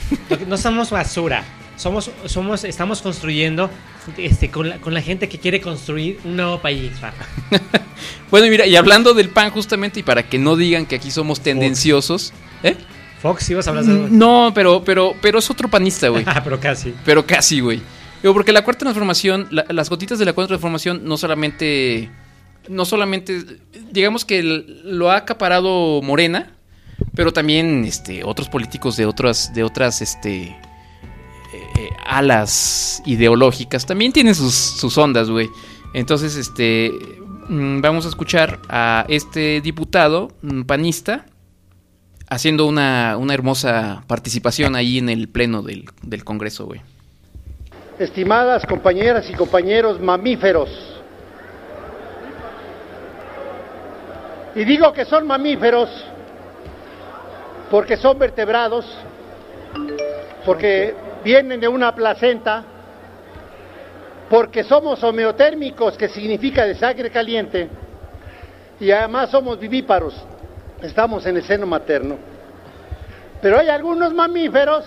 No 0.48 0.58
somos 0.58 0.90
basura. 0.90 1.44
Somos, 1.82 2.12
somos, 2.26 2.64
estamos 2.64 3.02
construyendo 3.02 3.68
este, 4.18 4.52
con, 4.52 4.70
la, 4.70 4.78
con 4.78 4.94
la 4.94 5.02
gente 5.02 5.28
que 5.28 5.40
quiere 5.40 5.60
construir 5.60 6.20
un 6.24 6.36
nuevo 6.36 6.60
país, 6.62 6.92
Rafa. 7.02 7.26
Bueno, 8.30 8.46
y 8.46 8.50
mira, 8.50 8.66
y 8.66 8.76
hablando 8.78 9.14
del 9.14 9.30
pan 9.30 9.50
justamente, 9.52 10.00
y 10.00 10.04
para 10.04 10.24
que 10.30 10.38
no 10.40 10.56
digan 10.56 10.86
que 10.86 10.96
aquí 10.96 11.12
somos 11.12 11.42
tendenciosos, 11.42 12.32
¿eh? 12.64 12.76
Fox, 13.22 13.50
ibas 13.50 13.68
a 13.68 13.72
hablar 13.72 13.84
de 13.86 13.94
No, 14.10 14.52
pero, 14.56 14.84
pero, 14.84 15.14
pero 15.22 15.40
es 15.40 15.50
otro 15.50 15.68
panista, 15.70 16.08
güey. 16.10 16.24
Ah, 16.28 16.42
pero 16.44 16.60
casi. 16.60 16.94
Pero 17.04 17.26
casi, 17.26 17.60
güey. 17.60 17.82
Digo, 18.22 18.34
porque 18.34 18.52
la 18.54 18.64
cuarta 18.64 18.82
transformación, 18.82 19.48
la- 19.52 19.66
las 19.70 19.90
gotitas 19.90 20.18
de 20.18 20.26
la 20.26 20.34
cuarta 20.34 20.50
transformación 20.50 21.02
no 21.04 21.18
solamente, 21.18 22.10
no 22.70 22.86
solamente, 22.86 23.44
digamos 23.92 24.24
que 24.24 24.42
lo 24.44 25.12
ha 25.12 25.18
acaparado 25.18 26.02
Morena, 26.02 26.52
pero 27.16 27.34
también, 27.34 27.84
este, 27.86 28.24
otros 28.24 28.48
políticos 28.50 28.96
de 28.98 29.06
otras, 29.08 29.54
de 29.54 29.64
otras, 29.64 30.02
este, 30.02 30.56
eh, 31.78 31.90
alas 32.06 33.02
ideológicas 33.06 33.86
también 33.86 34.12
tienen 34.12 34.36
sus, 34.36 34.54
sus 34.54 34.98
ondas, 34.98 35.30
güey. 35.30 35.50
Entonces, 35.94 36.36
este, 36.36 36.92
mm, 37.50 37.82
vamos 37.82 38.06
a 38.06 38.10
escuchar 38.10 38.60
a 38.70 39.06
este 39.08 39.62
diputado 39.62 40.30
mm, 40.42 40.64
panista 40.64 41.26
haciendo 42.30 42.66
una, 42.66 43.18
una 43.18 43.34
hermosa 43.34 44.04
participación 44.08 44.76
ahí 44.76 44.98
en 44.98 45.10
el 45.10 45.28
pleno 45.28 45.62
del, 45.62 45.86
del 46.02 46.24
Congreso, 46.24 46.66
güey. 46.66 46.82
Estimadas 48.00 48.66
compañeras 48.66 49.30
y 49.30 49.34
compañeros 49.34 50.00
mamíferos, 50.00 50.70
y 54.56 54.66
digo 54.66 54.92
que 54.92 55.06
son 55.06 55.28
mamíferos 55.28 55.90
porque 57.70 57.96
son 57.96 58.20
vertebrados, 58.20 58.86
porque 60.46 60.94
vienen 61.24 61.60
de 61.60 61.68
una 61.68 61.94
placenta, 61.94 62.64
porque 64.30 64.64
somos 64.64 65.04
homeotérmicos, 65.04 65.98
que 65.98 66.10
significa 66.10 66.66
de 66.66 66.76
sangre 66.76 67.12
caliente, 67.12 67.70
y 68.80 68.92
además 68.92 69.30
somos 69.30 69.60
vivíparos, 69.60 70.16
estamos 70.82 71.26
en 71.26 71.38
el 71.38 71.44
seno 71.44 71.68
materno. 71.68 72.18
Pero 73.42 73.58
hay 73.58 73.70
algunos 73.70 74.14
mamíferos 74.14 74.86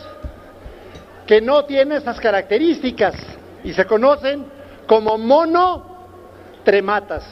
que 1.27 1.41
no 1.41 1.65
tienen 1.65 1.99
esas 1.99 2.21
características 2.21 3.15
y 3.63 3.73
se 3.73 3.85
conocen 3.85 4.47
como 4.87 5.19
monotrematas. 5.19 7.25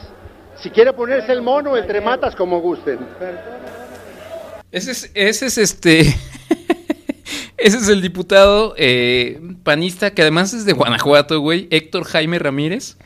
Si 0.57 0.69
quiere 0.69 0.93
ponerse 0.93 1.31
el 1.31 1.41
mono 1.41 1.71
o 1.71 1.77
el 1.77 1.87
trematas 1.87 2.35
como 2.35 2.59
gusten. 2.59 2.99
Ese 4.71 4.91
es, 4.91 5.11
ese 5.13 5.45
es 5.47 5.57
este. 5.57 6.15
ese 7.57 7.77
es 7.77 7.87
el 7.89 8.01
diputado 8.01 8.73
eh, 8.77 9.39
panista 9.63 10.13
que 10.13 10.21
además 10.21 10.53
es 10.53 10.65
de 10.65 10.73
Guanajuato, 10.73 11.39
güey. 11.39 11.67
Héctor 11.71 12.03
Jaime 12.05 12.39
Ramírez. 12.39 12.97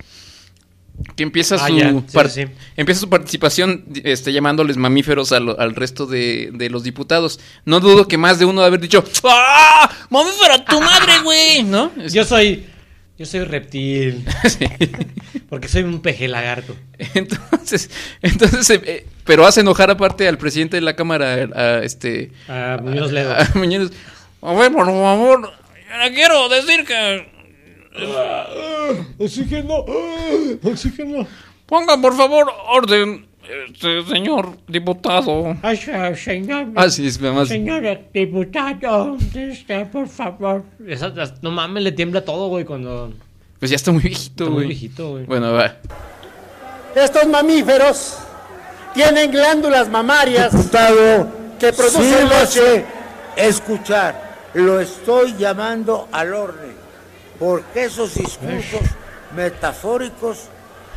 Que 1.15 1.21
empieza 1.21 1.55
Ah, 1.59 1.67
su 1.67 1.77
ya, 1.77 1.91
sí, 1.91 2.03
par- 2.11 2.29
sí. 2.31 2.45
empieza 2.75 3.01
su 3.01 3.09
participación 3.09 3.85
este, 4.03 4.33
llamándoles 4.33 4.77
mamíferos 4.77 5.31
al 5.31 5.75
resto 5.75 6.07
de, 6.07 6.49
de 6.53 6.71
los 6.71 6.81
diputados. 6.83 7.39
No 7.65 7.79
dudo 7.79 8.07
que 8.07 8.17
más 8.17 8.39
de 8.39 8.45
uno 8.45 8.63
haber 8.63 8.79
dicho 8.79 9.03
¡Ah! 9.23 9.91
¡Mamífero 10.09 10.63
tu 10.63 10.81
madre, 10.81 11.13
güey! 11.23 11.61
¿No? 11.63 11.91
Yo 12.07 12.23
soy. 12.25 12.65
Yo 13.19 13.25
soy 13.27 13.41
reptil. 13.43 14.25
Porque 15.49 15.67
soy 15.67 15.83
un 15.83 16.01
peje 16.01 16.27
lagarto. 16.27 16.75
Entonces, 17.13 17.89
entonces 18.21 18.69
eh, 18.83 19.05
pero 19.23 19.45
hace 19.45 19.61
enojar 19.61 19.91
aparte 19.91 20.27
al 20.27 20.37
presidente 20.39 20.77
de 20.77 20.81
la 20.81 20.95
Cámara, 20.95 21.33
a 21.55 21.83
este... 21.83 22.31
A 22.47 22.79
Muñoz 22.81 23.11
Ledo. 23.11 23.33
a 23.35 23.47
Muñoz. 23.55 23.91
A 24.47 24.53
ver, 24.53 24.71
por 24.71 24.85
favor, 24.85 25.51
le 26.03 26.13
quiero 26.13 26.47
decir 26.47 26.85
que... 26.85 27.27
Oxígeno, 29.19 29.83
oxígeno. 30.63 31.27
Pongan, 31.65 32.01
por 32.01 32.15
favor, 32.15 32.45
orden, 32.69 33.25
este, 33.69 34.03
señor 34.05 34.57
diputado. 34.67 35.57
Ay, 35.61 35.75
señor. 36.15 36.67
Ah, 36.75 36.89
sí, 36.89 37.07
es 37.07 37.19
más... 37.19 37.49
Señor 37.49 37.83
diputado, 38.13 39.17
este, 39.35 39.85
por 39.87 40.07
favor. 40.07 40.63
Esa- 40.87 41.11
no 41.41 41.51
mames, 41.51 41.83
le 41.83 41.91
tiembla 41.91 42.23
todo, 42.23 42.47
güey, 42.47 42.63
cuando. 42.63 43.11
Pues 43.59 43.71
ya 43.71 43.75
está 43.75 43.91
muy 43.91 44.01
viejito, 44.03 44.43
Está 44.43 44.45
muy 44.45 44.53
güey. 44.53 44.67
viejito, 44.67 45.09
güey. 45.11 45.25
Bueno, 45.25 45.51
va. 45.51 45.75
Estos 46.95 47.27
mamíferos 47.27 48.17
tienen 48.93 49.29
glándulas 49.29 49.89
mamarias 49.89 50.53
que 51.59 51.73
producen 51.73 52.29
leche. 52.29 52.85
escuchar. 53.35 54.26
Lo 54.57 54.79
estoy 54.79 55.35
llamando 55.37 56.07
al 56.11 56.33
orden, 56.33 56.73
porque 57.39 57.85
esos 57.85 58.15
discursos 58.15 58.81
metafóricos 59.35 60.49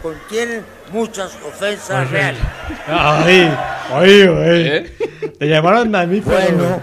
contienen 0.03 0.65
muchas 0.93 1.33
ofensas 1.47 2.11
reales. 2.11 2.41
Ay, 2.87 3.53
ay, 3.93 4.27
güey. 4.27 4.69
¿Eh? 4.69 4.97
Te 5.39 5.47
llamaron 5.47 5.91
mamífero. 5.91 6.37
Bueno. 6.37 6.81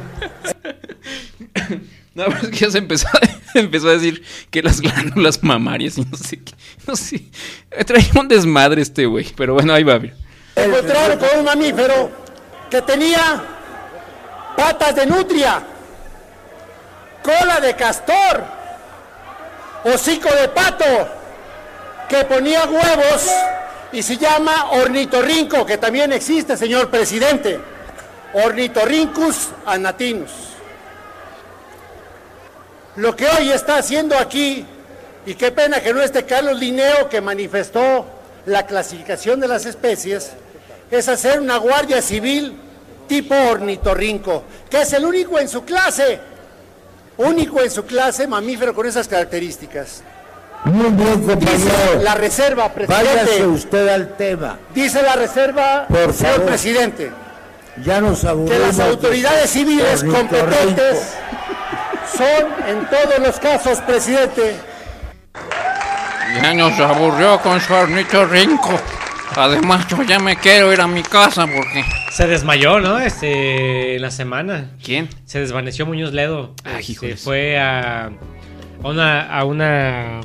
No, 2.14 2.26
pero 2.26 2.38
es 2.38 2.50
que 2.50 2.58
ya 2.58 2.72
se 2.72 2.78
empezó, 2.80 3.08
empezó 3.54 3.90
a 3.90 3.94
decir 3.94 4.24
que 4.50 4.64
las 4.64 4.82
glándulas 4.82 5.44
mamarias 5.44 5.98
y 5.98 6.02
no 6.02 6.18
sé 6.18 6.38
qué. 6.38 6.54
No 6.88 6.96
sé. 6.96 7.24
Traía 7.86 8.12
un 8.20 8.28
desmadre 8.28 8.82
este 8.82 9.06
güey. 9.06 9.28
Pero 9.36 9.54
bueno, 9.54 9.74
ahí 9.74 9.84
va. 9.84 10.00
mira. 10.00 10.16
Encontraron 10.56 11.20
con 11.20 11.40
un 11.40 11.46
mamífero 11.46 12.12
que 12.72 12.82
tenía 12.82 13.44
patas 14.56 14.96
de 14.96 15.06
nutria, 15.06 15.62
cola 17.28 17.60
de 17.60 17.76
castor, 17.76 18.42
hocico 19.84 20.34
de 20.34 20.48
pato, 20.48 20.86
que 22.08 22.24
ponía 22.24 22.64
huevos 22.64 23.30
y 23.92 24.02
se 24.02 24.16
llama 24.16 24.72
ornitorrinco, 24.72 25.66
que 25.66 25.78
también 25.78 26.14
existe, 26.14 26.56
señor 26.56 26.90
presidente. 26.90 27.60
Ornitorrincus 28.34 29.50
anatinus. 29.66 30.32
lo 32.96 33.16
que 33.16 33.28
hoy 33.28 33.52
está 33.52 33.78
haciendo 33.78 34.18
aquí, 34.18 34.66
y 35.26 35.36
qué 35.36 35.52
pena 35.52 35.82
que 35.82 35.94
no 35.94 36.02
esté 36.02 36.26
Carlos 36.26 36.58
Linneo, 36.58 37.10
que 37.10 37.20
manifestó 37.20 38.06
la 38.46 38.66
clasificación 38.66 39.40
de 39.40 39.50
las 39.50 39.66
especies, 39.66 40.32
es 40.90 41.10
hacer 41.10 41.42
una 41.42 41.58
guardia 41.58 42.02
civil 42.02 42.58
tipo 43.08 43.36
ornitorrinco, 43.36 44.44
que 44.70 44.82
es 44.82 44.94
el 44.94 45.06
único 45.06 45.38
en 45.40 45.48
su 45.48 45.64
clase, 45.64 46.20
único 47.18 47.62
en 47.62 47.72
su 47.72 47.86
clase 47.86 48.28
mamífero 48.28 48.74
con 48.74 48.86
esas 48.86 49.08
características. 49.08 50.04
Muy 50.66 50.90
bien, 50.92 51.22
compañero. 51.24 51.52
Dice 51.58 52.04
la 52.04 52.16
reserva, 52.16 52.74
presidente. 52.74 53.06
Váyase 53.16 53.48
usted 53.48 53.88
al 53.88 54.16
tema. 54.18 54.58
Dice 54.74 55.02
la 55.02 55.16
reserva, 55.16 55.86
Por 55.88 56.14
señor 56.14 56.34
favor. 56.34 56.46
presidente, 56.48 57.12
Ya 57.84 58.02
nos 58.02 58.22
que 58.22 58.60
las 58.60 58.78
de 58.78 58.84
autoridades 58.84 59.50
civiles 59.52 60.04
competentes 60.04 61.14
son 62.18 62.68
en 62.68 62.86
todos 62.90 63.20
los 63.20 63.40
casos, 63.40 63.80
presidente, 63.82 64.56
Ya 66.42 66.54
nos 66.54 66.78
aburrió 66.80 67.40
con 67.42 67.62
su 67.62 67.74
ornitorrinco. 67.74 68.72
Además, 69.36 69.88
yo 69.88 70.02
ya 70.04 70.20
me 70.20 70.36
quiero 70.38 70.72
ir 70.74 70.82
a 70.82 70.88
mi 70.88 71.04
casa 71.04 71.46
porque. 71.46 71.84
Se 72.12 72.28
desmayó, 72.28 72.80
¿no? 72.80 73.00
Este, 73.00 73.96
en 73.96 74.02
la 74.02 74.12
semana. 74.12 74.72
¿Quién? 74.84 75.10
Se 75.26 75.40
desvaneció 75.40 75.86
Muñoz 75.86 76.14
Ledo. 76.14 76.54
Ah, 76.64 76.80
Este, 76.80 76.92
híjoles. 76.94 77.22
fue 77.24 77.60
a, 77.60 78.06
a 78.08 78.88
una, 78.88 79.22
a 79.38 79.44
una 79.44 80.22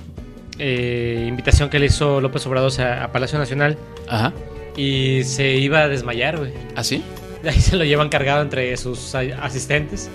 eh, 0.59 1.27
invitación 1.29 1.69
que 1.69 1.79
le 1.79 1.87
hizo 1.87 2.21
López 2.21 2.47
Obrador 2.47 2.73
a, 2.81 3.05
a 3.05 3.13
Palacio 3.13 3.39
Nacional 3.39 3.77
Ajá. 4.09 4.33
y 4.77 5.25
se 5.25 5.49
iba 5.57 5.81
a 5.81 5.89
desmayar, 5.89 6.39
güey. 6.39 6.53
¿Ah, 6.77 6.85
sí? 6.85 7.03
Ahí 7.45 7.61
se 7.61 7.77
lo 7.77 7.85
llevan 7.85 8.09
cargado 8.09 8.41
entre 8.41 8.75
sus 8.77 9.15
asistentes. 9.15 10.09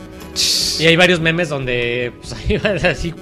Y 0.79 0.85
hay 0.85 0.95
varios 0.95 1.19
memes 1.19 1.49
donde 1.49 2.13
pues, 2.21 2.33
ahí 2.49 2.57
va 2.57 2.89
así. 2.89 3.13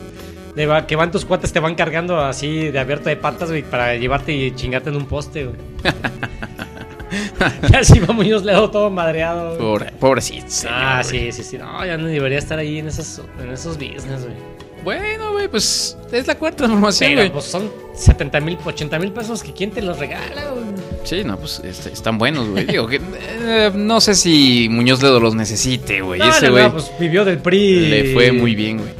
De 0.55 0.65
va- 0.65 0.87
que 0.87 0.95
van 0.95 1.11
tus 1.11 1.25
cuates, 1.25 1.51
te 1.53 1.59
van 1.59 1.75
cargando 1.75 2.19
así 2.19 2.69
de 2.69 2.79
abierto 2.79 3.09
de 3.09 3.15
patas, 3.17 3.49
güey, 3.49 3.63
para 3.63 3.95
llevarte 3.95 4.33
y 4.33 4.55
chingarte 4.55 4.89
en 4.89 4.95
un 4.95 5.05
poste, 5.05 5.45
güey. 5.45 5.57
y 7.71 7.75
así 7.75 7.99
va 7.99 8.13
Muñoz 8.13 8.43
Ledo 8.43 8.69
todo 8.71 8.89
madreado. 8.89 9.49
güey. 9.49 9.59
Pobre, 9.59 9.91
pobrecito. 9.99 10.45
Ah, 10.69 11.01
señor, 11.03 11.23
güey. 11.23 11.31
sí, 11.33 11.43
sí, 11.43 11.49
sí. 11.51 11.57
No, 11.57 11.85
ya 11.85 11.97
no 11.97 12.07
debería 12.07 12.37
estar 12.39 12.57
ahí 12.59 12.79
en 12.79 12.87
esos, 12.87 13.21
en 13.41 13.51
esos 13.51 13.77
business, 13.77 14.23
güey. 14.23 14.55
Bueno, 14.83 15.31
güey, 15.31 15.47
pues 15.47 15.97
es 16.11 16.27
la 16.27 16.35
cuarta 16.37 16.57
transformación, 16.57 17.15
güey. 17.15 17.31
pues 17.31 17.45
son 17.45 17.71
70 17.95 18.39
mil, 18.39 18.57
80 18.63 18.99
mil 18.99 19.11
pesos 19.11 19.41
que 19.41 19.51
quién 19.51 19.71
te 19.71 19.81
los 19.81 19.97
regala, 19.97 20.51
güey. 20.51 20.65
Sí, 21.03 21.23
no, 21.23 21.37
pues 21.37 21.59
este, 21.63 21.91
están 21.91 22.17
buenos, 22.19 22.47
güey. 22.49 22.65
Digo 22.65 22.85
que 22.87 23.01
eh, 23.41 23.71
no 23.73 23.99
sé 23.99 24.13
si 24.13 24.67
Muñoz 24.69 25.01
Ledo 25.01 25.19
los 25.19 25.33
necesite, 25.33 26.01
güey. 26.01 26.19
No, 26.19 26.29
Ese 26.29 26.47
no, 26.47 26.51
güey 26.51 26.63
no, 26.65 26.71
pues 26.73 26.91
vivió 26.99 27.25
del 27.25 27.39
PRI. 27.39 27.79
le 27.89 28.13
fue 28.13 28.31
muy 28.31 28.53
bien, 28.53 28.77
güey. 28.77 28.91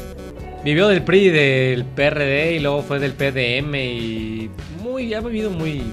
Vivió 0.66 0.88
del 0.88 1.04
PRI, 1.04 1.30
del 1.30 1.86
PRD 1.86 2.56
y 2.56 2.60
luego 2.60 2.82
fue 2.82 2.98
del 3.00 3.14
PDM 3.14 3.76
y 3.76 4.50
muy, 4.82 5.14
ha 5.14 5.22
vivido 5.22 5.52
muy, 5.52 5.84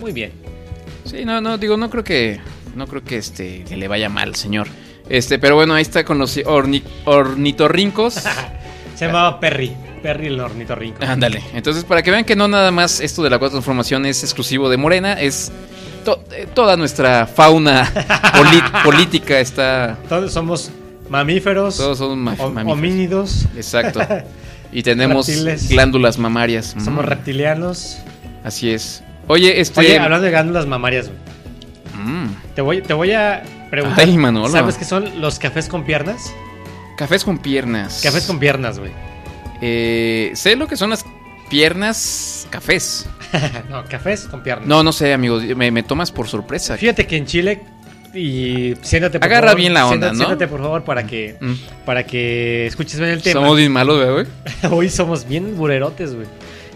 muy 0.00 0.10
bien. 0.12 0.32
Sí, 1.04 1.24
no, 1.26 1.40
no, 1.42 1.58
digo, 1.58 1.76
no 1.76 1.90
creo 1.90 2.02
que, 2.02 2.40
no 2.74 2.86
creo 2.86 3.04
que 3.04 3.18
este, 3.18 3.62
que 3.64 3.76
le 3.76 3.88
vaya 3.88 4.08
mal, 4.08 4.34
señor. 4.34 4.68
Este, 5.08 5.38
pero 5.38 5.54
bueno, 5.56 5.74
ahí 5.74 5.82
está 5.82 6.04
con 6.04 6.18
los 6.18 6.38
orni- 6.38 6.82
ornitorrincos. 7.04 8.14
Se 8.96 9.06
llamaba 9.06 9.38
Perry, 9.38 9.72
Perry 10.02 10.28
el 10.28 10.40
ornitorrinco. 10.40 11.04
Ándale. 11.04 11.42
Entonces, 11.52 11.84
para 11.84 12.02
que 12.02 12.10
vean 12.10 12.24
que 12.24 12.34
no 12.36 12.48
nada 12.48 12.70
más 12.70 13.00
esto 13.00 13.22
de 13.22 13.28
la 13.28 13.38
cuarta 13.38 13.54
transformación 13.56 14.06
es 14.06 14.22
exclusivo 14.22 14.70
de 14.70 14.78
Morena, 14.78 15.12
es 15.20 15.52
to- 16.06 16.24
eh, 16.32 16.46
toda 16.54 16.76
nuestra 16.78 17.26
fauna 17.26 17.90
política 18.84 19.40
está. 19.40 19.98
Todos 20.08 20.32
somos 20.32 20.70
mamíferos, 21.12 21.76
Todos 21.76 22.00
ma- 22.16 22.34
hom- 22.36 22.52
mamíferos. 22.52 22.72
homínidos, 22.78 23.46
Exacto. 23.56 24.00
Y 24.74 24.82
tenemos 24.82 25.28
Reptiles. 25.28 25.68
glándulas 25.68 26.18
mamarias. 26.18 26.74
somos 26.82 27.04
Mm, 27.04 27.08
reptilianos. 27.08 27.98
Así 28.42 28.70
es. 28.70 29.04
Oye, 29.28 29.60
este. 29.60 29.80
Oye, 29.80 29.98
hablando 29.98 30.24
de 30.24 30.30
glándulas 30.30 30.66
mamarias, 30.66 31.08
güey. 31.08 31.18
mm, 32.06 32.26
Te 32.54 32.62
voy, 32.62 32.80
te 32.82 32.94
voy 32.94 33.12
a 33.12 33.42
preguntar. 33.70 34.04
Ay, 34.04 34.16
Manolo. 34.16 34.48
¿Sabes 34.48 34.76
qué 34.78 34.84
son 34.86 35.20
los 35.20 35.38
cafés 35.38 35.68
con 35.68 35.84
piernas? 35.84 36.32
cafés 36.96 37.22
con 37.24 37.38
piernas. 37.38 38.00
Cafés 38.02 38.24
con 38.26 38.38
piernas, 38.38 38.78
güey. 38.78 38.92
Eh, 39.60 40.32
sé 40.34 40.56
lo 40.56 40.66
que 40.66 40.76
son 40.76 40.88
las 40.90 41.04
piernas 41.50 42.46
cafés. 42.50 43.06
no, 43.70 43.84
cafés 43.84 44.22
con 44.22 44.42
piernas. 44.42 44.66
No, 44.66 44.82
no 44.82 44.92
sé, 44.92 45.12
amigos. 45.12 45.42
Me, 45.56 45.70
me 45.70 45.82
tomas 45.82 46.10
por 46.10 46.28
sorpresa. 46.28 46.76
Fíjate 46.78 47.06
que 47.06 47.16
en 47.18 47.26
Chile 47.26 47.62
y 48.14 48.74
siéntate 48.82 49.18
por 49.18 49.26
Agarra 49.26 49.48
favor, 49.48 49.60
bien 49.60 49.74
la 49.74 49.84
onda, 49.86 49.90
siéntate, 50.08 50.12
¿no? 50.12 50.18
Siéntate 50.26 50.48
por 50.48 50.60
favor 50.60 50.84
para 50.84 51.06
que 51.06 51.36
Mm. 51.40 51.52
para 51.84 52.04
que 52.04 52.66
escuches 52.66 52.98
bien 52.98 53.10
el 53.12 53.22
tema. 53.22 53.40
Somos 53.40 53.56
bien 53.56 53.72
malos, 53.72 53.98
¿verdad, 53.98 54.12
güey. 54.12 54.26
Hoy 54.72 54.88
somos 54.90 55.26
bien 55.26 55.56
burerotes, 55.56 56.14
güey. 56.14 56.26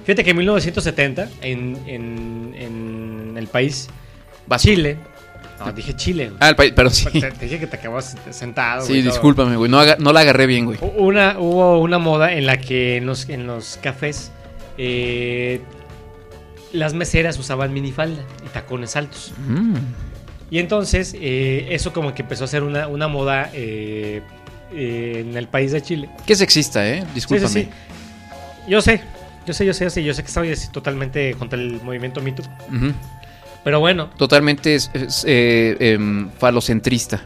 Fíjate 0.05 0.23
que 0.25 0.31
en 0.31 0.37
1970 0.37 1.29
en, 1.43 1.79
en, 1.87 2.55
en 2.59 3.35
el 3.37 3.47
país 3.49 3.89
Chile. 4.59 4.97
No, 5.59 5.73
dije 5.73 5.95
Chile. 5.97 6.27
güey. 6.27 6.37
Ah, 6.41 6.51
el 6.51 6.57
país, 6.57 6.73
pero 6.77 6.91
sí. 6.91 7.07
Te, 7.11 7.33
te 7.33 7.45
dije 7.47 7.59
que 7.59 7.67
te 7.67 7.77
acabas 7.77 8.15
sentado. 8.31 8.83
Sí, 8.83 8.93
güey, 8.93 9.03
discúlpame, 9.03 9.57
güey. 9.57 9.71
No, 9.71 9.81
no 9.99 10.13
la 10.13 10.21
agarré 10.21 10.47
bien, 10.47 10.67
güey. 10.67 10.79
Una, 10.97 11.37
hubo 11.39 11.81
una 11.81 11.99
moda 11.99 12.33
en 12.35 12.47
la 12.47 12.59
que 12.59 12.99
en 12.99 13.07
los, 13.07 13.29
en 13.29 13.47
los 13.47 13.79
cafés 13.83 14.31
eh, 14.79 15.61
las 16.73 16.93
meseras 16.95 17.39
usaban 17.39 17.73
minifalda 17.73 18.23
y 18.45 18.49
tacones 18.51 18.97
altos. 18.97 19.33
Mm. 19.49 19.75
Y 20.51 20.59
entonces 20.59 21.15
eh, 21.19 21.69
eso 21.71 21.93
como 21.93 22.15
que 22.15 22.23
empezó 22.23 22.45
a 22.45 22.47
ser 22.47 22.63
una, 22.63 22.87
una 22.89 23.09
moda 23.09 23.51
eh, 23.53 24.23
eh, 24.73 25.25
en 25.27 25.37
el 25.37 25.49
país 25.49 25.73
de 25.73 25.83
Chile. 25.83 26.09
Qué 26.25 26.35
sexista, 26.37 26.89
¿eh? 26.89 27.05
Discúlpame. 27.15 27.49
Sí, 27.49 27.63
sí, 27.65 27.69
sí. 27.71 28.71
Yo 28.71 28.81
sé, 28.81 29.01
yo 29.47 29.53
sé, 29.53 29.65
yo 29.67 29.73
sé, 29.75 29.85
yo 29.85 29.91
sé, 29.91 30.05
yo 30.05 30.15
sé 30.15 30.23
que 30.23 30.29
estoy 30.29 30.53
así 30.53 30.69
totalmente 30.71 31.35
contra 31.35 31.59
el 31.59 31.81
movimiento 31.83 32.21
Me 32.21 32.33
Too. 32.33 32.45
Ujú. 32.69 32.93
Pero 33.65 33.81
bueno, 33.81 34.11
Totalmente 34.17 34.77
es, 34.77 34.91
eh, 35.27 35.77
em, 35.81 36.31
falocentrista. 36.39 37.23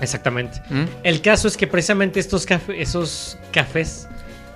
exactamente. 0.00 0.60
¿Mm? 0.70 0.84
El 1.04 1.20
caso 1.20 1.48
es 1.48 1.56
que 1.58 1.66
precisamente 1.66 2.18
estos 2.20 2.46
café- 2.46 2.80
esos 2.80 3.36
cafés 3.52 4.08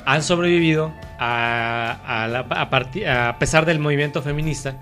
han 0.07 0.23
sobrevivido 0.23 0.95
a, 1.19 1.99
a, 2.07 2.29
la- 2.29 2.41
a 2.41 2.71
parti- 2.71 3.05
a 3.05 3.39
pesar 3.39 3.67
del 3.67 3.79
movimiento 3.79 4.23
feminista. 4.23 4.77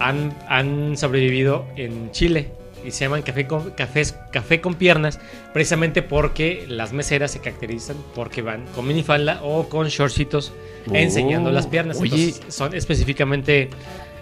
Han, 0.00 0.34
han 0.48 0.96
sobrevivido 0.96 1.66
en 1.76 2.10
Chile 2.10 2.52
y 2.84 2.90
se 2.90 3.04
llaman 3.04 3.22
café 3.22 3.46
con, 3.46 3.70
cafés, 3.70 4.16
café 4.32 4.60
con 4.60 4.74
piernas 4.74 5.18
precisamente 5.52 6.02
porque 6.02 6.64
las 6.68 6.92
meseras 6.92 7.30
se 7.32 7.40
caracterizan 7.40 7.96
porque 8.14 8.42
van 8.42 8.64
con 8.74 8.86
minifalda 8.86 9.40
o 9.42 9.68
con 9.68 9.88
shortcitos 9.88 10.52
Oh, 10.88 10.94
enseñando 10.94 11.50
las 11.50 11.66
piernas. 11.66 11.98
oye. 12.00 12.28
Entonces, 12.28 12.54
son 12.54 12.74
específicamente 12.74 13.68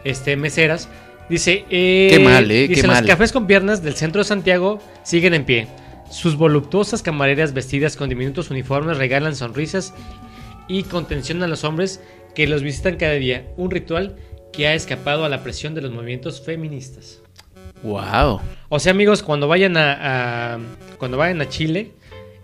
este, 0.05 0.37
meseras. 0.37 0.89
Dice, 1.29 1.65
eh, 1.71 2.09
Qué 2.11 2.19
mal, 2.19 2.51
eh, 2.51 2.67
dice, 2.67 2.81
qué 2.83 2.87
los 2.87 2.97
mal. 2.97 3.07
cafés 3.07 3.33
con 3.33 3.47
piernas 3.47 3.83
del 3.83 3.95
centro 3.95 4.23
de 4.23 4.25
Santiago 4.25 4.81
siguen 5.05 5.35
en 5.35 5.45
pie. 5.45 5.69
Sus 6.11 6.37
voluptuosas 6.37 7.03
camareras 7.03 7.53
vestidas 7.53 7.97
con 7.97 8.09
diminutos 8.09 8.51
uniformes 8.51 8.97
regalan 8.97 9.37
sonrisas 9.37 9.95
y 10.67 10.83
contención 10.85 11.43
a 11.43 11.47
los 11.49 11.65
hombres 11.65 12.01
que 12.35 12.49
los 12.49 12.63
visitan 12.63 12.97
cada 12.97 13.13
día. 13.13 13.47
Un 13.57 13.71
ritual 13.71 14.17
que 14.53 14.67
ha 14.67 14.75
escapado 14.75 15.25
a 15.25 15.29
la 15.29 15.43
presión 15.45 15.75
de 15.75 15.83
los 15.83 15.93
movimientos 15.93 16.41
feministas. 16.41 17.21
Wow. 17.83 18.41
O 18.69 18.79
sea, 18.79 18.93
amigos, 18.93 19.23
cuando 19.23 19.49
vayan 19.49 19.77
a, 19.77 20.55
a- 20.55 20.59
cuando 20.99 21.17
vayan 21.17 21.41
a 21.41 21.49
Chile, 21.49 21.93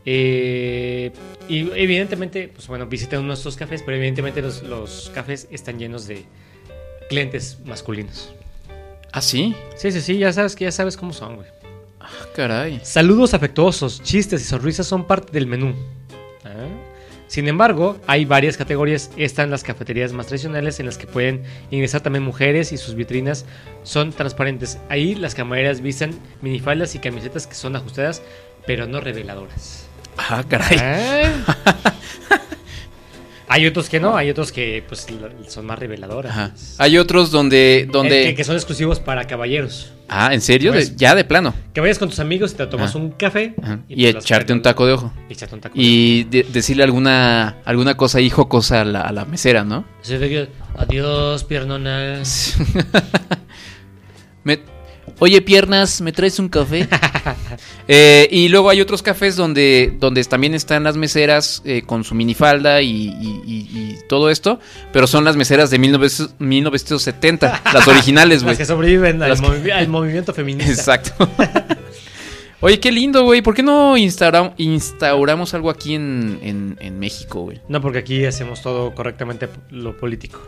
eh, 0.06 1.12
y 1.48 1.60
evidentemente, 1.78 2.48
pues 2.54 2.66
bueno, 2.68 2.86
visiten 2.86 3.20
uno 3.20 3.28
de 3.28 3.34
estos 3.34 3.56
cafés, 3.56 3.82
pero 3.82 3.96
evidentemente 3.96 4.40
los, 4.42 4.62
los 4.62 5.10
cafés 5.14 5.48
están 5.50 5.78
llenos 5.78 6.06
de 6.06 6.24
clientes 7.08 7.58
masculinos. 7.64 8.32
¿Ah, 9.12 9.20
sí? 9.20 9.54
Sí, 9.76 9.92
sí, 9.92 10.00
sí, 10.00 10.18
ya 10.18 10.32
sabes 10.32 10.56
que 10.56 10.64
ya 10.64 10.72
sabes 10.72 10.96
cómo 10.96 11.12
son, 11.12 11.36
güey. 11.36 11.48
Ah, 12.00 12.08
caray. 12.34 12.80
Saludos 12.82 13.32
afectuosos, 13.34 14.02
chistes 14.02 14.40
y 14.42 14.44
sonrisas 14.44 14.86
son 14.86 15.06
parte 15.06 15.32
del 15.32 15.46
menú. 15.46 15.74
Sin 17.34 17.48
embargo, 17.48 17.98
hay 18.06 18.26
varias 18.26 18.56
categorías. 18.56 19.10
Están 19.16 19.50
las 19.50 19.64
cafeterías 19.64 20.12
más 20.12 20.28
tradicionales 20.28 20.78
en 20.78 20.86
las 20.86 20.96
que 20.96 21.08
pueden 21.08 21.42
ingresar 21.72 22.00
también 22.00 22.22
mujeres 22.22 22.70
y 22.70 22.76
sus 22.76 22.94
vitrinas 22.94 23.44
son 23.82 24.12
transparentes. 24.12 24.78
Ahí 24.88 25.16
las 25.16 25.34
camareras 25.34 25.80
visten 25.80 26.16
minifaldas 26.42 26.94
y 26.94 27.00
camisetas 27.00 27.48
que 27.48 27.56
son 27.56 27.74
ajustadas, 27.74 28.22
pero 28.68 28.86
no 28.86 29.00
reveladoras. 29.00 29.88
Ah, 30.16 30.44
caray. 30.48 30.78
Ah. 30.80 31.94
hay 33.48 33.66
otros 33.66 33.88
que 33.88 34.00
no, 34.00 34.16
hay 34.16 34.30
otros 34.30 34.52
que 34.52 34.82
pues 34.88 35.06
son 35.48 35.66
más 35.66 35.78
reveladoras. 35.78 36.32
Ajá. 36.32 36.52
Hay 36.78 36.98
otros 36.98 37.30
donde. 37.30 37.88
donde... 37.90 38.24
Que, 38.24 38.34
que 38.34 38.44
son 38.44 38.56
exclusivos 38.56 39.00
para 39.00 39.26
caballeros. 39.26 39.92
Ah, 40.08 40.34
¿en 40.34 40.40
serio? 40.40 40.72
De- 40.72 40.78
Pues- 40.78 40.96
ya 40.96 41.14
de 41.14 41.24
plano. 41.24 41.54
Que 41.72 41.80
vayas 41.80 41.98
con 41.98 42.08
tus 42.10 42.18
amigos 42.20 42.52
y 42.52 42.56
te 42.56 42.66
tomas 42.66 42.90
Ajá. 42.90 42.98
un 42.98 43.10
café 43.12 43.54
Ajá. 43.62 43.80
y, 43.88 44.06
echarte 44.06 44.52
un 44.52 44.60
taco 44.62 44.86
de 44.86 44.92
ojo. 44.94 45.12
y 45.28 45.32
echarte 45.32 45.54
un 45.54 45.60
taco 45.60 45.74
Y 45.78 46.24
de- 46.24 46.46
decirle 46.52 46.82
alguna 46.84 47.56
alguna 47.64 47.96
cosa 47.96 48.18
ahí 48.18 48.28
jocosa 48.30 48.82
a 48.82 48.84
la, 48.84 49.00
a 49.02 49.12
la 49.12 49.24
mesera, 49.24 49.64
¿no? 49.64 49.84
Adiós, 50.76 51.44
piernonas. 51.44 52.56
Me- 54.44 54.60
Oye, 55.24 55.40
piernas, 55.40 56.00
¿me 56.02 56.12
traes 56.12 56.38
un 56.38 56.48
café? 56.48 56.86
Eh, 57.88 58.28
y 58.30 58.48
luego 58.48 58.70
hay 58.70 58.80
otros 58.80 59.02
cafés 59.02 59.36
donde, 59.36 59.94
donde 60.00 60.24
también 60.24 60.54
están 60.54 60.84
las 60.84 60.96
meseras 60.96 61.60
eh, 61.66 61.82
con 61.84 62.02
su 62.02 62.14
minifalda 62.14 62.80
y, 62.80 62.88
y- 62.90 63.42
y- 63.46 63.78
y 63.78 63.98
todo 64.08 64.30
esto, 64.30 64.58
pero 64.92 65.06
son 65.06 65.22
las 65.24 65.36
meseras 65.36 65.68
de 65.70 65.78
1900 65.78 66.36
1970, 66.40 67.62
las 67.74 67.86
originales, 67.88 68.42
güey. 68.42 68.52
Las 68.52 68.58
que 68.58 68.64
sobreviven 68.64 69.22
al, 69.22 69.28
Las 69.30 69.40
que- 69.42 69.46
movi- 69.48 69.70
al 69.72 69.88
movimiento 69.88 70.32
feminista. 70.32 70.72
Exacto. 70.72 71.28
Oye, 72.60 72.80
qué 72.80 72.90
lindo, 72.90 73.22
güey. 73.24 73.42
¿Por 73.42 73.54
qué 73.54 73.62
no 73.62 73.96
instaura- 73.98 74.54
instauramos 74.56 75.52
algo 75.52 75.68
aquí 75.68 75.94
en, 75.94 76.38
en- 76.42 76.78
en 76.80 76.98
México, 76.98 77.42
güey? 77.42 77.60
No, 77.68 77.82
porque 77.82 77.98
aquí 77.98 78.24
hacemos 78.24 78.62
todo 78.62 78.94
correctamente 78.94 79.48
lo 79.70 79.94
político. 79.96 80.40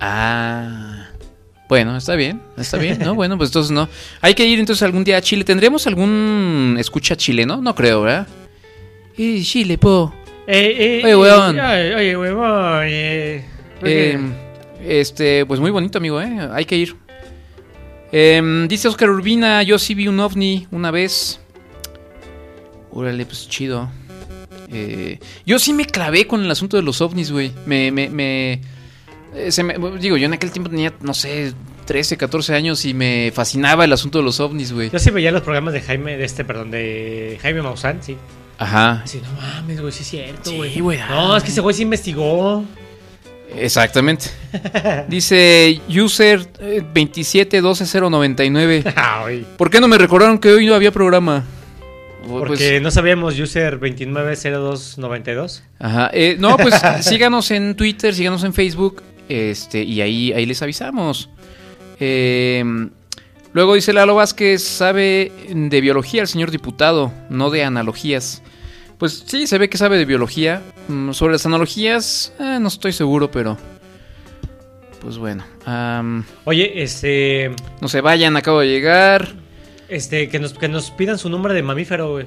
Ah. 0.00 1.08
Bueno, 1.68 1.96
está 1.96 2.14
bien, 2.14 2.42
está 2.56 2.76
bien, 2.78 2.98
¿no? 2.98 3.14
Bueno, 3.14 3.36
pues 3.38 3.50
entonces 3.50 3.70
no. 3.72 3.88
Hay 4.20 4.34
que 4.34 4.44
ir 4.46 4.58
entonces 4.60 4.82
algún 4.82 5.02
día 5.04 5.16
a 5.16 5.20
Chile. 5.22 5.44
¿Tendremos 5.44 5.86
algún 5.86 6.76
escucha 6.78 7.16
chileno? 7.16 7.60
No 7.62 7.74
creo, 7.74 8.02
¿verdad? 8.02 8.26
Eh, 9.16 9.40
Chile, 9.42 9.78
po. 9.78 10.12
Eh, 10.46 11.00
Oye, 11.04 11.16
weón. 11.16 11.58
Oye, 11.58 11.94
oye, 11.94 12.16
huevón. 12.16 12.82
eh. 12.84 13.44
Eh, 13.82 14.18
este, 14.84 15.46
pues 15.46 15.58
muy 15.60 15.70
bonito, 15.70 15.98
amigo, 15.98 16.20
¿eh? 16.20 16.48
Hay 16.52 16.64
que 16.66 16.76
ir. 16.76 16.96
Em, 18.12 18.68
dice 18.68 18.86
Oscar 18.88 19.10
Urbina, 19.10 19.62
yo 19.62 19.78
sí 19.78 19.94
vi 19.94 20.06
un 20.06 20.20
ovni 20.20 20.66
una 20.70 20.90
vez. 20.90 21.40
Órale, 22.90 23.24
pues 23.26 23.48
chido. 23.48 23.90
Eh, 24.70 25.18
yo 25.46 25.58
sí 25.58 25.72
me 25.72 25.84
clavé 25.86 26.26
con 26.26 26.42
el 26.44 26.50
asunto 26.50 26.76
de 26.76 26.82
los 26.82 27.00
ovnis, 27.00 27.32
güey. 27.32 27.52
Me, 27.66 27.90
me, 27.90 28.08
me, 28.08 28.60
eh, 29.34 29.50
se 29.52 29.62
me- 29.62 29.76
Digo, 29.98 30.16
yo 30.16 30.26
en 30.26 30.32
aquel 30.34 30.50
tiempo 30.50 30.70
tenía, 30.70 30.92
no 31.00 31.14
sé, 31.14 31.52
13, 31.86 32.16
14 32.16 32.54
años 32.54 32.84
y 32.84 32.94
me 32.94 33.30
fascinaba 33.34 33.84
el 33.84 33.92
asunto 33.92 34.18
de 34.18 34.24
los 34.24 34.40
ovnis, 34.40 34.72
güey. 34.72 34.90
Yo 34.90 34.98
sí 34.98 35.10
veía 35.10 35.30
los 35.32 35.42
programas 35.42 35.74
de 35.74 35.80
Jaime, 35.82 36.16
de 36.16 36.24
este, 36.24 36.44
perdón, 36.44 36.70
de 36.70 37.38
Jaime 37.42 37.62
Maussan, 37.62 38.02
sí. 38.02 38.16
Ajá. 38.58 39.02
Así, 39.04 39.20
no 39.20 39.30
mames, 39.40 39.80
güey, 39.80 39.92
sí 39.92 40.02
es 40.02 40.08
cierto, 40.08 40.50
Sí, 40.50 40.80
güey. 40.80 40.98
No, 41.08 41.36
es 41.36 41.42
que 41.42 41.50
ese 41.50 41.60
güey 41.60 41.74
sí 41.74 41.82
investigó. 41.82 42.64
Exactamente. 43.56 44.26
Dice 45.08 45.80
user 45.88 46.48
eh, 46.60 46.82
2712099. 46.94 48.92
Ay. 48.96 49.46
¿Por 49.56 49.70
qué 49.70 49.80
no 49.80 49.88
me 49.88 49.98
recordaron 49.98 50.38
que 50.38 50.50
hoy 50.50 50.66
no 50.66 50.74
había 50.74 50.90
programa? 50.92 51.44
Pues, 52.26 52.44
Porque 52.48 52.80
no 52.80 52.90
sabíamos 52.90 53.38
user 53.38 53.78
290292. 53.78 55.62
Ajá. 55.78 56.10
eh, 56.12 56.36
no, 56.38 56.56
pues 56.56 56.74
síganos 57.02 57.50
en 57.50 57.74
Twitter, 57.76 58.14
síganos 58.14 58.44
en 58.44 58.54
Facebook. 58.54 59.02
Este, 59.28 59.82
y 59.82 60.00
ahí, 60.00 60.32
ahí 60.32 60.46
les 60.46 60.60
avisamos. 60.62 61.30
Eh, 62.00 62.62
luego 63.52 63.74
dice 63.74 63.92
Lalo 63.92 64.14
Vázquez, 64.16 64.62
sabe 64.62 65.32
de 65.48 65.80
biología 65.80 66.22
el 66.22 66.28
señor 66.28 66.50
diputado, 66.50 67.12
no 67.30 67.50
de 67.50 67.64
analogías. 67.64 68.42
Pues 68.98 69.24
sí, 69.26 69.46
se 69.46 69.58
ve 69.58 69.68
que 69.68 69.78
sabe 69.78 69.98
de 69.98 70.04
biología. 70.04 70.62
Mm, 70.88 71.12
sobre 71.12 71.32
las 71.32 71.46
analogías, 71.46 72.32
eh, 72.38 72.58
no 72.60 72.68
estoy 72.68 72.92
seguro, 72.92 73.30
pero. 73.30 73.56
Pues 75.00 75.18
bueno. 75.18 75.44
Oye, 76.44 76.82
este. 76.82 77.50
no 77.80 77.88
se 77.88 78.00
vayan, 78.00 78.36
acabo 78.36 78.60
de 78.60 78.68
llegar. 78.68 79.28
Este, 79.88 80.28
que 80.28 80.38
nos, 80.38 80.54
que 80.54 80.68
nos 80.68 80.90
pidan 80.90 81.18
su 81.18 81.28
nombre 81.28 81.52
de 81.54 81.62
mamífero, 81.62 82.12
güey. 82.12 82.26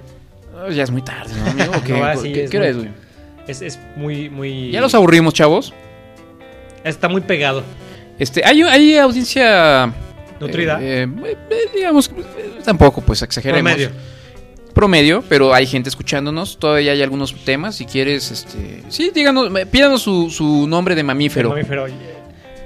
Oh, 0.55 0.69
ya 0.69 0.83
es 0.83 0.91
muy 0.91 1.01
tarde, 1.01 1.33
¿no, 1.39 1.51
amigo? 1.51 1.71
¿Qué, 1.85 1.93
No, 1.93 2.03
ah, 2.05 2.15
sí, 2.15 2.33
¿qué- 2.33 2.43
es 2.45 2.51
qué 2.51 2.59
muy- 2.59 2.71
güey? 2.73 2.89
Es, 3.47 3.61
es 3.61 3.79
muy, 3.95 4.29
muy. 4.29 4.71
¿Ya 4.71 4.81
los 4.81 4.93
aburrimos, 4.93 5.33
chavos? 5.33 5.73
Está 6.87 7.07
muy 7.09 7.21
pegado. 7.21 7.63
Este, 8.19 8.43
hay, 8.45 8.61
hay 8.63 8.95
audiencia. 8.97 9.93
Nutrida. 10.39 10.79
eh, 10.81 11.07
eh, 11.25 11.37
eh, 11.49 11.55
digamos, 11.75 12.09
eh, 12.15 12.59
tampoco, 12.63 13.01
pues 13.01 13.21
exageremos. 13.21 13.71
Promedio. 13.73 13.91
Promedio, 14.73 15.23
pero 15.27 15.53
hay 15.53 15.65
gente 15.65 15.89
escuchándonos. 15.89 16.59
Todavía 16.59 16.91
hay 16.91 17.01
algunos 17.01 17.33
temas. 17.43 17.75
Si 17.75 17.85
quieres, 17.85 18.29
este. 18.31 18.83
Sí, 18.89 19.11
díganos, 19.13 19.49
eh, 19.57 19.65
pídanos 19.65 20.01
su, 20.03 20.29
su 20.29 20.67
nombre 20.67 20.93
de 20.93 21.01
mamífero. 21.03 21.49
El 21.49 21.55
mamífero. 21.55 21.87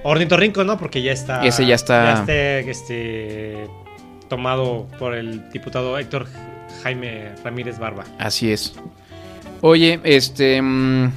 Ornitorrinco, 0.03 0.64
¿no? 0.64 0.77
Porque 0.77 1.02
ya 1.02 1.11
está. 1.14 1.45
Ese 1.45 1.65
ya 1.65 1.76
está- 1.76 2.14
Ya 2.15 2.19
está, 2.22 2.69
este, 2.72 3.68
tomado 4.27 4.88
por 4.99 5.14
el 5.15 5.49
diputado 5.52 5.98
Héctor 5.98 6.27
Jaime 6.84 7.30
Ramírez 7.43 7.77
Barba. 7.80 8.03
Así 8.18 8.52
es. 8.52 8.73
Oye, 9.61 9.99
este. 10.03 10.61
mm, 10.61 11.11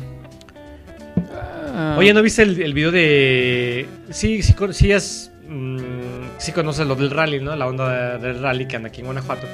ah, 1.74 1.96
Oye, 1.98 2.14
¿no 2.14 2.22
viste 2.22 2.42
el, 2.42 2.60
el 2.62 2.72
video 2.74 2.90
de. 2.90 3.86
Sí, 4.10 4.42
sí, 4.42 4.54
sí, 4.72 4.92
has, 4.92 5.30
mm, 5.48 5.78
sí 6.38 6.52
conoces 6.52 6.86
lo 6.86 6.94
del 6.94 7.10
rally, 7.10 7.40
¿no? 7.40 7.54
La 7.56 7.66
onda 7.66 8.18
del 8.18 8.40
rally 8.40 8.66
que 8.66 8.76
anda 8.76 8.88
aquí 8.88 9.00
en 9.00 9.06
Guanajuato. 9.06 9.46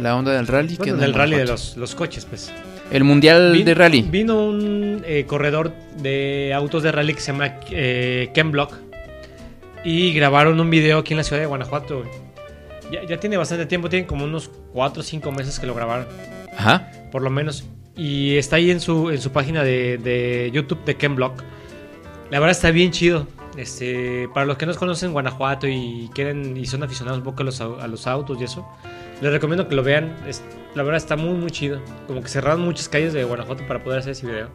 La 0.00 0.16
onda 0.16 0.32
del 0.32 0.46
rally. 0.46 0.70
que 0.70 0.76
Bueno, 0.78 0.94
anda 0.94 1.06
en 1.06 1.12
del 1.12 1.18
rally 1.18 1.36
de 1.36 1.44
los, 1.44 1.76
los 1.76 1.94
coches, 1.94 2.24
pues. 2.24 2.52
El 2.90 3.04
mundial 3.04 3.64
de 3.64 3.74
rally. 3.74 4.02
Vino 4.02 4.46
un 4.46 5.02
eh, 5.06 5.24
corredor 5.26 5.72
de 6.00 6.52
autos 6.54 6.82
de 6.82 6.92
rally 6.92 7.14
que 7.14 7.20
se 7.20 7.32
llama 7.32 7.54
eh, 7.70 8.30
Ken 8.32 8.50
Block. 8.50 8.74
Y 9.84 10.12
grabaron 10.12 10.58
un 10.58 10.70
video 10.70 10.98
aquí 10.98 11.12
en 11.12 11.18
la 11.18 11.24
ciudad 11.24 11.40
de 11.40 11.46
Guanajuato. 11.46 12.04
Ya, 12.90 13.04
ya 13.04 13.20
tiene 13.20 13.36
bastante 13.36 13.66
tiempo, 13.66 13.88
tienen 13.88 14.06
como 14.06 14.24
unos 14.24 14.50
4 14.72 15.00
o 15.00 15.04
5 15.04 15.32
meses 15.32 15.58
que 15.58 15.66
lo 15.66 15.74
grabaron. 15.74 16.06
Ajá. 16.56 16.90
Por 17.12 17.22
lo 17.22 17.30
menos. 17.30 17.64
Y 17.96 18.36
está 18.36 18.56
ahí 18.56 18.70
en 18.70 18.80
su, 18.80 19.10
en 19.10 19.20
su 19.20 19.30
página 19.32 19.62
de, 19.62 19.98
de 19.98 20.50
YouTube 20.52 20.84
de 20.84 20.96
Ken 20.96 21.14
Block. 21.14 21.42
La 22.30 22.38
verdad 22.40 22.50
está 22.50 22.70
bien 22.70 22.90
chido. 22.90 23.26
Este, 23.56 24.28
para 24.34 24.46
los 24.46 24.56
que 24.56 24.66
no 24.66 24.74
conocen 24.74 25.12
Guanajuato 25.12 25.66
y 25.66 26.08
quieren 26.14 26.56
y 26.56 26.66
son 26.66 26.82
aficionados 26.84 27.18
un 27.18 27.24
poco 27.24 27.42
a 27.42 27.46
los, 27.46 27.60
a 27.60 27.88
los 27.88 28.06
autos 28.06 28.40
y 28.40 28.44
eso, 28.44 28.64
les 29.20 29.32
recomiendo 29.32 29.66
que 29.68 29.74
lo 29.74 29.82
vean. 29.82 30.16
Es- 30.28 30.44
la 30.74 30.82
verdad 30.84 30.98
está 30.98 31.16
muy 31.16 31.34
muy 31.34 31.50
chido. 31.50 31.80
Como 32.06 32.20
que 32.22 32.28
cerraron 32.28 32.60
muchas 32.60 32.88
calles 32.88 33.12
de 33.14 33.24
Guanajuato 33.24 33.66
para 33.66 33.82
poder 33.82 34.00
hacer 34.00 34.12
ese 34.12 34.26
video. 34.26 34.48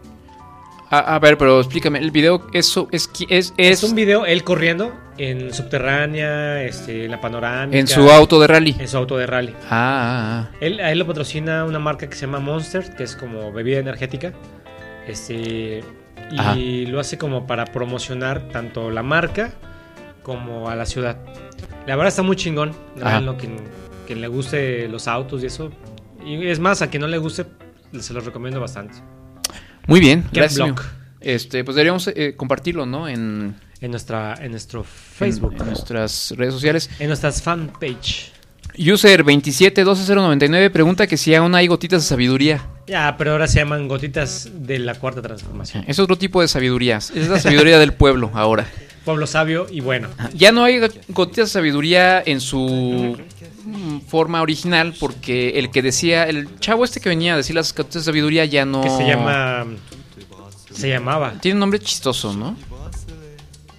A, 0.90 1.16
a 1.16 1.20
ver, 1.20 1.38
pero 1.40 1.60
explícame. 1.60 1.98
El 2.00 2.12
video, 2.12 2.46
eso 2.54 2.88
es. 2.92 3.10
Es, 3.28 3.54
es, 3.58 3.82
Es 3.82 3.84
un 3.84 3.96
video 3.96 4.26
él 4.28 4.44
corriendo 4.44 4.94
en 5.18 5.52
subterránea, 5.54 6.64
este, 6.64 7.06
en 7.06 7.12
la 7.12 7.20
panorámica. 7.20 7.78
En 7.80 7.88
su 7.88 8.10
auto 8.12 8.40
de 8.40 8.48
rally. 8.48 8.76
En 8.80 8.88
su 8.88 8.98
auto 8.98 9.18
de 9.18 9.26
rally. 9.26 9.54
Ah, 9.64 9.68
ah, 9.72 10.50
ah. 10.52 10.58
Él, 10.62 10.80
a 10.80 10.92
él 10.92 11.00
lo 11.00 11.08
patrocina 11.08 11.66
una 11.66 11.80
marca 11.80 12.08
que 12.08 12.16
se 12.16 12.28
llama 12.28 12.40
Monster, 12.40 12.96
que 12.96 13.04
es 13.04 13.16
como 13.16 13.52
bebida 13.52 13.80
energética. 13.80 14.34
Este. 15.08 15.84
Y 16.32 16.40
Ajá. 16.40 16.56
lo 16.56 17.00
hace 17.00 17.18
como 17.18 17.46
para 17.48 17.66
promocionar 17.66 18.48
tanto 18.50 18.90
la 18.90 19.04
marca 19.04 19.54
como 20.24 20.70
a 20.70 20.76
la 20.76 20.86
ciudad. 20.86 21.18
La 21.86 21.96
verdad 21.96 22.08
está 22.08 22.22
muy 22.24 22.36
chingón. 22.36 22.74
Lo 23.22 23.38
quien, 23.38 23.58
quien 24.08 24.22
le 24.22 24.28
guste 24.28 24.88
los 24.88 25.08
autos 25.08 25.44
y 25.44 25.48
eso. 25.48 25.72
Y 26.26 26.48
es 26.48 26.60
más, 26.60 26.82
a 26.82 26.90
quien 26.90 27.02
no 27.02 27.08
le 27.08 27.18
guste, 27.18 27.46
se 28.00 28.14
los 28.14 28.26
recomiendo 28.26 28.60
bastante. 28.60 28.96
Muy 29.88 30.00
bien, 30.00 30.24
gracias. 30.32 30.74
Este, 31.20 31.64
pues 31.64 31.76
deberíamos 31.76 32.08
eh, 32.08 32.36
compartirlo, 32.36 32.86
¿no? 32.86 33.08
En, 33.08 33.56
En, 33.80 33.92
nuestra, 33.92 34.36
en 34.42 34.52
nuestro 34.52 34.84
Facebook. 34.84 35.54
en, 35.54 35.62
en 35.62 35.68
nuestras 35.68 36.34
redes 36.38 36.54
sociales. 36.54 36.90
En 37.00 37.08
nuestras 37.08 37.42
fanpage. 37.42 38.33
User 38.78 39.24
2712099 39.24 40.72
pregunta 40.72 41.08
que 41.08 41.18
si 41.18 41.34
aún 41.36 41.54
hay 41.56 41.68
gotitas 41.68 42.04
de 42.04 42.08
sabiduría. 42.08 42.68
Ya, 42.88 43.16
pero 43.18 43.32
ahora 43.32 43.48
se 43.48 43.60
llaman 43.60 43.88
gotitas 43.88 44.50
de 44.52 44.80
la 44.80 44.96
cuarta 44.96 45.22
transformación. 45.22 45.86
Es 45.88 46.00
otro 46.00 46.18
tipo 46.18 46.42
de 46.42 46.48
sabiduría. 46.48 46.98
Es 46.98 47.28
la 47.30 47.40
sabiduría 47.42 47.80
del 47.80 47.94
pueblo 47.94 48.32
ahora. 48.34 48.68
Pueblo 49.06 49.28
sabio 49.28 49.68
y 49.70 49.82
bueno. 49.82 50.10
Ya 50.34 50.52
no 50.52 50.64
hay 50.64 50.80
gotitas 51.10 51.50
de 51.50 51.54
sabiduría 51.54 52.24
en 52.26 52.40
su 52.42 53.18
forma 54.08 54.42
original 54.42 54.94
porque 55.00 55.60
el 55.60 55.72
que 55.72 55.82
decía, 55.82 56.24
el 56.24 56.60
chavo 56.60 56.84
este 56.86 57.00
que 57.00 57.10
venía 57.10 57.34
a 57.34 57.38
decir 57.38 57.56
las 57.56 57.74
gotitas 57.76 58.04
de 58.04 58.06
sabiduría 58.06 58.46
ya 58.46 58.66
no... 58.66 58.82
Que 58.82 58.90
se 58.90 59.06
llama. 59.06 59.66
Se 60.72 60.90
llamaba. 60.90 61.34
Tiene 61.40 61.56
un 61.56 61.60
nombre 61.60 61.80
chistoso, 61.80 62.34
¿no? 62.34 62.58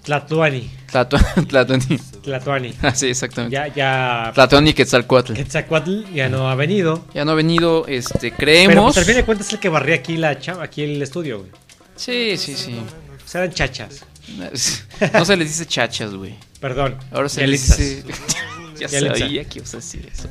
Tlatuani. 0.04 0.70
Tlatua- 0.94 1.46
Tlatuani. 1.48 1.98
Tlatuani. 2.22 2.74
Ah, 2.82 2.94
sí, 2.94 3.08
exactamente. 3.08 3.52
Ya, 3.54 3.66
ya. 3.66 4.30
Tlatuani 4.32 4.72
Quetzalcoatl. 4.72 5.32
Quetzalcoatl 5.34 6.04
ya 6.14 6.28
no 6.28 6.48
ha 6.48 6.54
venido. 6.54 7.04
Ya 7.12 7.24
no 7.24 7.32
ha 7.32 7.34
venido, 7.34 7.84
este, 7.88 8.30
Pero 8.30 8.36
creemos... 8.36 8.94
pues, 8.94 8.98
al 8.98 9.04
fin 9.04 9.14
de 9.16 9.24
cuentas 9.24 9.48
es 9.48 9.52
el 9.54 9.58
que 9.58 9.68
barría 9.68 9.96
aquí, 9.96 10.16
la 10.16 10.38
aquí 10.60 10.82
el 10.82 11.02
estudio, 11.02 11.40
güey. 11.40 11.50
Sí, 11.96 12.36
sí, 12.36 12.54
sí. 12.54 12.76
O 13.24 13.28
sea, 13.28 13.42
eran 13.42 13.54
chachas. 13.54 14.04
No 15.12 15.24
se 15.24 15.36
les 15.36 15.48
dice 15.48 15.66
chachas, 15.66 16.14
güey. 16.14 16.34
Perdón. 16.60 16.96
Ahora 17.12 17.28
se 17.28 17.46
les 17.46 17.68
Yalitzas. 17.68 17.78
dice... 17.78 18.04
ya 18.78 18.86
Yalitza. 18.88 19.18
sabía 19.18 19.44
que 19.44 19.58
ibas 19.58 19.74
a 19.74 19.76
decir 19.78 20.08
eso. 20.12 20.28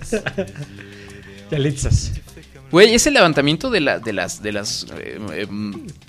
Yalitzas. 1.52 2.12
Güey, 2.74 2.96
es 2.96 3.06
el 3.06 3.14
levantamiento 3.14 3.70
de, 3.70 3.82
la, 3.82 4.00
de 4.00 4.14
las, 4.14 4.42
de 4.42 4.52
las 4.52 4.88
eh, 4.98 5.20
eh, 5.32 5.48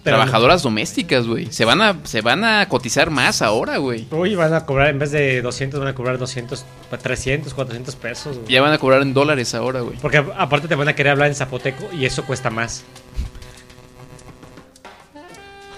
trabajadoras 0.03 0.63
domésticas, 0.63 1.27
güey. 1.27 1.53
Se 1.53 1.67
van 1.67 1.83
a, 1.83 1.99
se 2.05 2.23
van 2.23 2.43
a 2.43 2.67
cotizar 2.71 3.11
más 3.11 3.43
ahora, 3.43 3.77
güey. 3.77 4.07
Uy, 4.11 4.35
van 4.35 4.55
a 4.55 4.65
cobrar, 4.65 4.89
en 4.89 4.99
vez 4.99 5.11
de 5.11 5.43
200, 5.43 5.79
van 5.79 5.91
a 5.91 5.95
cobrar 5.95 6.17
200, 6.17 6.65
300, 7.03 7.53
400 7.53 7.97
pesos, 7.97 8.39
güey. 8.39 8.51
Ya 8.51 8.63
van 8.63 8.73
a 8.73 8.79
cobrar 8.79 9.03
en 9.03 9.13
dólares 9.13 9.55
ahora, 9.55 9.81
güey. 9.81 9.99
Porque 9.99 10.17
aparte 10.17 10.67
te 10.67 10.75
van 10.75 10.89
a 10.89 10.95
querer 10.95 11.13
hablar 11.13 11.29
en 11.29 11.35
zapoteco 11.35 11.85
y 11.93 12.07
eso 12.07 12.25
cuesta 12.25 12.49
más. 12.49 12.83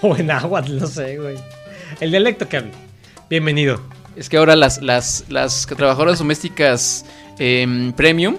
O 0.01 0.15
en 0.15 0.31
agua, 0.31 0.61
no 0.61 0.87
sé, 0.87 1.17
güey. 1.17 1.35
El 1.99 2.11
dialecto 2.11 2.47
que. 2.47 2.63
Bienvenido. 3.29 3.81
Es 4.15 4.29
que 4.29 4.37
ahora 4.37 4.55
las, 4.55 4.81
las, 4.81 5.25
las 5.27 5.65
trabajadoras 5.65 6.19
domésticas 6.19 7.03
em, 7.39 7.91
premium 7.91 8.37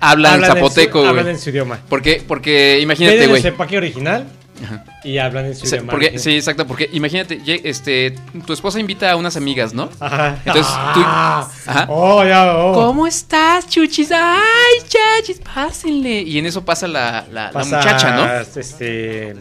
hablan 0.00 0.40
zapoteco, 0.44 0.98
güey. 1.00 1.10
hablan 1.10 1.28
en 1.28 1.38
su 1.38 1.50
idioma. 1.50 1.78
Porque, 1.88 2.22
porque 2.26 2.78
imagínate, 2.80 3.26
güey. 3.26 3.40
su 3.42 3.48
empaque 3.48 3.76
original 3.76 4.26
Ajá. 4.64 4.84
y 5.04 5.18
hablan 5.18 5.46
en 5.46 5.54
su 5.56 5.64
O 5.64 5.66
sea, 5.66 5.76
idioma. 5.78 5.90
porque, 5.92 6.18
sí, 6.18 6.34
exacto, 6.34 6.66
porque 6.66 6.88
imagínate, 6.92 7.40
este, 7.64 8.14
tu 8.46 8.52
esposa 8.52 8.80
invita 8.80 9.10
a 9.12 9.16
unas 9.16 9.36
amigas, 9.36 9.72
¿no? 9.72 9.88
Ajá. 10.00 10.38
Entonces 10.44 10.72
tú, 10.94 11.00
Ah. 11.04 11.48
ajá. 11.66 11.86
Oh, 11.88 12.24
ya, 12.24 12.56
oh. 12.56 12.72
¿Cómo 12.74 13.06
estás, 13.06 13.68
chuchis? 13.68 14.10
Ay, 14.12 14.82
chachis, 14.88 15.40
pásenle. 15.40 16.22
Y 16.22 16.38
en 16.38 16.46
eso 16.46 16.64
pasa 16.64 16.88
la, 16.88 17.24
la, 17.32 17.44
la 17.46 17.50
Pasa, 17.52 17.76
muchacha, 17.76 18.16
¿no? 18.16 18.60
Este. 18.60 19.34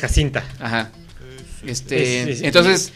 Jacinta. 0.00 0.44
Ajá. 0.60 0.90
Este, 1.66 2.22
Es- 2.22 2.28
es- 2.28 2.42
entonces, 2.42 2.92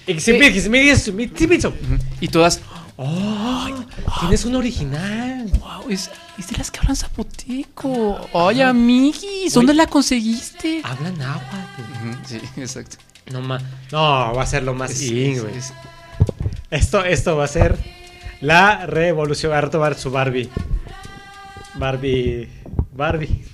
y 2.20 2.28
todas, 2.28 2.60
Oh, 3.00 3.68
tienes 4.20 4.44
un 4.44 4.56
original. 4.56 5.48
wow, 5.60 5.88
es, 5.88 6.10
es 6.36 6.48
de 6.48 6.56
las 6.56 6.70
que 6.72 6.80
hablan 6.80 6.96
zapoteco. 6.96 8.28
Oye, 8.32 8.64
amiguis, 8.64 9.54
¿dónde 9.54 9.72
la 9.72 9.86
conseguiste? 9.86 10.80
Hablan 10.82 11.22
agua. 11.22 11.66
Sí, 12.26 12.40
exacto. 12.56 12.96
No, 13.32 13.40
ma- 13.40 13.60
no, 13.92 14.32
va 14.34 14.42
a 14.42 14.46
ser 14.46 14.64
lo 14.64 14.74
más 14.74 14.90
Es- 14.90 15.02
in, 15.02 15.40
Esto, 16.70 17.04
esto 17.04 17.36
va 17.36 17.44
a 17.44 17.48
ser 17.48 17.78
la 18.40 18.84
revolución. 18.86 19.52
Va 19.52 19.58
a 19.58 19.60
retomar 19.60 19.94
su 19.94 20.10
Barbie. 20.10 20.48
Barbie. 21.74 22.48
Barbie. 22.92 23.44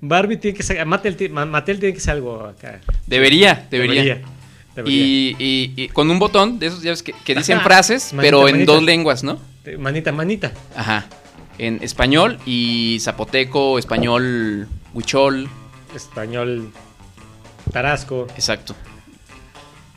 Barbie 0.00 0.36
tiene 0.36 0.56
que 0.56 0.62
ser. 0.62 0.84
Mattel, 0.86 1.30
Mattel 1.30 1.80
tiene 1.80 1.94
que 1.94 2.00
ser 2.00 2.12
algo 2.14 2.44
acá. 2.44 2.80
Debería, 3.06 3.66
debería. 3.70 4.22
Y, 4.86 5.36
y- 5.38 5.72
y 5.76 5.88
con 5.88 6.10
un 6.10 6.18
botón 6.18 6.58
de 6.58 6.66
esos 6.66 6.82
ya 6.82 6.90
ves 6.90 7.02
que, 7.02 7.12
que 7.24 7.34
dicen 7.34 7.60
frases, 7.60 8.12
Manita, 8.12 8.22
pero 8.22 8.48
en 8.48 8.54
manita. 8.56 8.72
dos 8.72 8.82
lenguas, 8.82 9.22
¿no? 9.22 9.38
Manita, 9.78 10.10
manita. 10.12 10.52
Ajá. 10.76 11.06
En 11.58 11.78
español 11.82 12.38
y 12.44 12.98
zapoteco, 13.00 13.78
español, 13.78 14.68
huichol. 14.92 15.48
Español. 15.94 16.72
Tarasco. 17.72 18.26
Exacto. 18.34 18.74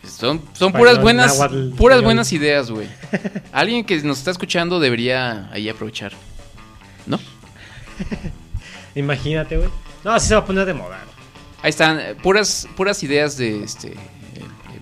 Son, 0.03 0.41
son 0.53 0.67
Español, 0.69 0.71
puras 0.71 1.01
buenas, 1.01 1.33
náhuatl, 1.33 1.69
puras 1.75 1.95
español. 1.97 2.03
buenas 2.03 2.31
ideas, 2.31 2.71
güey. 2.71 2.87
Alguien 3.51 3.83
que 3.83 3.99
nos 4.03 4.19
está 4.19 4.31
escuchando 4.31 4.79
debería 4.79 5.49
ahí 5.51 5.67
aprovechar. 5.67 6.13
¿No? 7.07 7.19
Imagínate, 8.95 9.57
güey. 9.57 9.69
No, 10.03 10.11
así 10.11 10.27
se 10.29 10.35
va 10.35 10.41
a 10.41 10.45
poner 10.45 10.65
de 10.65 10.73
moda. 10.73 10.99
Ahí 11.61 11.69
están, 11.69 11.99
eh, 11.99 12.15
puras, 12.21 12.67
puras 12.77 13.01
ideas 13.03 13.37
de 13.37 13.63
este 13.63 13.95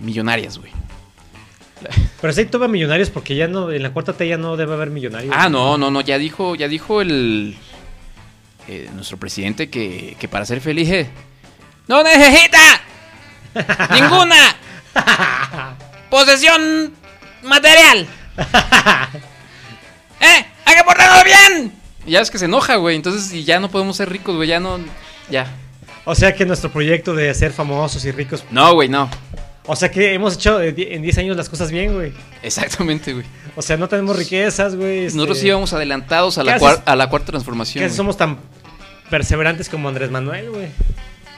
millonarias, 0.00 0.58
güey. 0.58 0.72
Pero 2.20 2.32
si 2.32 2.40
hay 2.40 2.46
toma 2.46 2.68
millonarios 2.68 3.10
porque 3.10 3.36
ya 3.36 3.48
no, 3.48 3.70
en 3.70 3.82
la 3.82 3.90
cuarta 3.90 4.14
T 4.14 4.26
ya 4.26 4.38
no 4.38 4.56
debe 4.56 4.74
haber 4.74 4.90
millonarios. 4.90 5.34
Ah, 5.36 5.48
no, 5.48 5.76
no, 5.76 5.90
no, 5.90 6.00
ya 6.00 6.18
dijo, 6.18 6.54
ya 6.54 6.68
dijo 6.68 7.00
el 7.00 7.56
eh, 8.68 8.88
nuestro 8.94 9.18
presidente 9.18 9.68
que, 9.68 10.16
que 10.18 10.26
para 10.26 10.44
ser 10.46 10.60
feliz 10.60 10.90
eh, 10.90 11.08
¡No 11.86 12.02
necesita 12.02 12.80
ninguna 13.94 14.56
posesión 16.10 16.92
material! 17.42 18.06
¡Eh! 20.20 20.46
¡Hay 20.64 20.74
que 20.74 20.84
portarnos 20.84 21.24
bien! 21.24 21.72
Y 22.06 22.12
ya 22.12 22.20
es 22.20 22.30
que 22.30 22.38
se 22.38 22.46
enoja, 22.46 22.76
güey. 22.76 22.96
Entonces, 22.96 23.32
y 23.32 23.44
ya 23.44 23.60
no 23.60 23.70
podemos 23.70 23.96
ser 23.96 24.08
ricos, 24.10 24.34
güey. 24.34 24.48
Ya 24.48 24.58
no. 24.58 24.78
Ya. 25.30 25.46
O 26.04 26.14
sea 26.14 26.34
que 26.34 26.44
nuestro 26.44 26.70
proyecto 26.70 27.14
de 27.14 27.32
ser 27.34 27.52
famosos 27.52 28.04
y 28.04 28.10
ricos. 28.12 28.44
No, 28.50 28.74
güey, 28.74 28.88
no. 28.88 29.08
O 29.68 29.74
sea 29.76 29.90
que 29.90 30.14
hemos 30.14 30.34
hecho 30.34 30.60
eh, 30.60 30.74
en 30.76 31.02
10 31.02 31.18
años 31.18 31.36
las 31.36 31.48
cosas 31.48 31.70
bien, 31.70 31.92
güey. 31.94 32.12
Exactamente, 32.42 33.12
güey. 33.12 33.24
O 33.56 33.62
sea, 33.62 33.76
no 33.76 33.88
tenemos 33.88 34.16
riquezas, 34.16 34.76
güey. 34.76 35.06
este, 35.06 35.16
Nosotros 35.16 35.42
íbamos 35.42 35.72
adelantados 35.72 36.38
a 36.38 36.44
la, 36.44 36.54
¿Qué 36.54 36.60
cuar- 36.60 36.72
haces? 36.74 36.82
a 36.86 36.96
la 36.96 37.08
cuarta 37.10 37.26
transformación. 37.32 37.80
Que 37.82 37.86
güey. 37.88 37.96
somos 37.96 38.16
tan 38.16 38.38
perseverantes 39.10 39.68
como 39.68 39.88
Andrés 39.88 40.10
Manuel, 40.10 40.50
güey. 40.50 40.68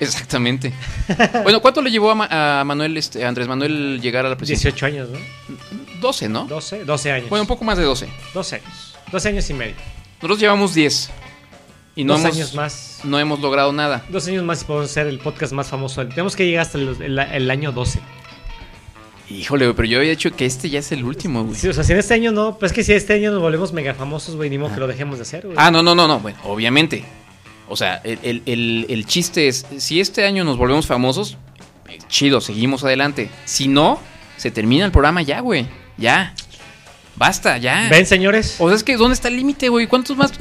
Exactamente. 0.01 0.73
bueno, 1.43 1.61
¿cuánto 1.61 1.83
le 1.83 1.91
llevó 1.91 2.11
a, 2.11 2.15
Ma- 2.15 2.61
a 2.61 2.65
Manuel, 2.65 2.97
este, 2.97 3.25
a 3.25 3.29
Andrés 3.29 3.49
Manuel 3.49 4.01
llegar 4.01 4.27
a 4.27 4.29
la 4.29 4.37
presidencia? 4.37 4.71
18 4.71 4.87
años, 4.87 5.09
¿no? 5.11 5.19
12, 6.01 6.29
¿no? 6.29 6.45
12, 6.45 6.85
12 6.85 7.13
años. 7.13 7.29
Bueno, 7.31 7.43
un 7.43 7.49
poco 7.49 7.65
más 7.65 7.79
de 7.79 7.85
12. 7.85 8.09
12 8.35 8.57
años. 8.57 8.95
12 9.11 9.29
años 9.29 9.51
y 9.51 9.55
medio. 9.55 9.75
Nosotros 10.17 10.39
llevamos 10.41 10.75
10. 10.75 11.11
Y 11.97 12.05
no 12.05 12.13
Dos 12.13 12.23
hemos, 12.23 12.37
años 12.37 12.55
más. 12.55 13.01
No 13.03 13.19
hemos 13.19 13.41
logrado 13.41 13.73
nada. 13.73 14.05
Dos 14.09 14.29
años 14.29 14.45
más 14.45 14.63
y 14.63 14.65
podemos 14.67 14.91
ser 14.91 15.09
el 15.09 15.19
podcast 15.19 15.53
más 15.53 15.67
famoso. 15.69 16.07
Tenemos 16.07 16.37
que 16.37 16.47
llegar 16.47 16.63
hasta 16.63 16.79
el, 16.79 16.97
el- 17.03 17.19
el 17.19 17.51
año 17.51 17.73
12. 17.73 17.99
Híjole, 19.31 19.67
güey, 19.67 19.77
pero 19.77 19.89
yo 19.89 19.99
había 19.99 20.11
dicho 20.11 20.35
que 20.35 20.47
este 20.47 20.71
ya 20.71 20.79
es 20.79 20.91
el 20.93 21.05
último, 21.05 21.45
güey. 21.45 21.55
Sí, 21.55 21.69
o 21.69 21.73
sea, 21.75 21.85
si 21.85 21.93
en 21.93 21.99
este 21.99 22.15
año 22.15 22.33
no, 22.33 22.57
pues 22.59 22.73
es 22.73 22.77
que 22.77 22.83
si 22.83 22.93
este 22.95 23.13
año 23.13 23.31
nos 23.31 23.41
volvemos 23.43 23.73
mega 23.75 23.93
famosos, 23.95 24.37
güey, 24.37 24.49
ni 24.49 24.57
modo 24.57 24.73
que 24.75 24.81
lo 24.81 24.87
dejemos 24.87 25.19
de 25.19 25.23
hacer, 25.23 25.45
güey. 25.45 25.57
Ah, 25.59 25.71
no, 25.71 25.83
no, 25.83 25.95
no, 25.95 26.09
no. 26.09 26.19
Bueno, 26.21 26.39
obviamente. 26.45 27.05
O 27.69 27.77
sea, 27.77 27.97
el, 28.05 28.19
el- 28.23 28.43
el- 28.47 28.87
el 28.89 29.07
chiste 29.07 29.49
es, 29.49 29.67
si 29.77 30.01
este 30.01 30.25
año 30.25 30.45
nos 30.45 30.57
volvemos 30.57 30.87
famosos, 30.87 31.37
eh, 31.91 31.99
chido, 32.09 32.41
seguimos 32.41 32.83
adelante. 32.85 33.29
Si 33.45 33.69
no, 33.69 34.01
se 34.39 34.51
termina 34.51 34.87
el 34.87 34.93
programa 34.93 35.21
ya, 35.21 35.41
güey. 35.41 35.67
Ya. 35.99 36.33
Basta, 37.17 37.59
ya. 37.59 37.89
¿Ven, 37.91 38.07
señores? 38.07 38.57
O 38.59 38.69
sea, 38.69 38.77
es 38.77 38.85
que 38.85 38.97
¿dónde 38.97 39.13
está 39.15 39.29
el 39.29 39.37
límite, 39.37 39.69
güey? 39.69 39.87
¿Cuántos 39.87 40.17
más? 40.17 40.33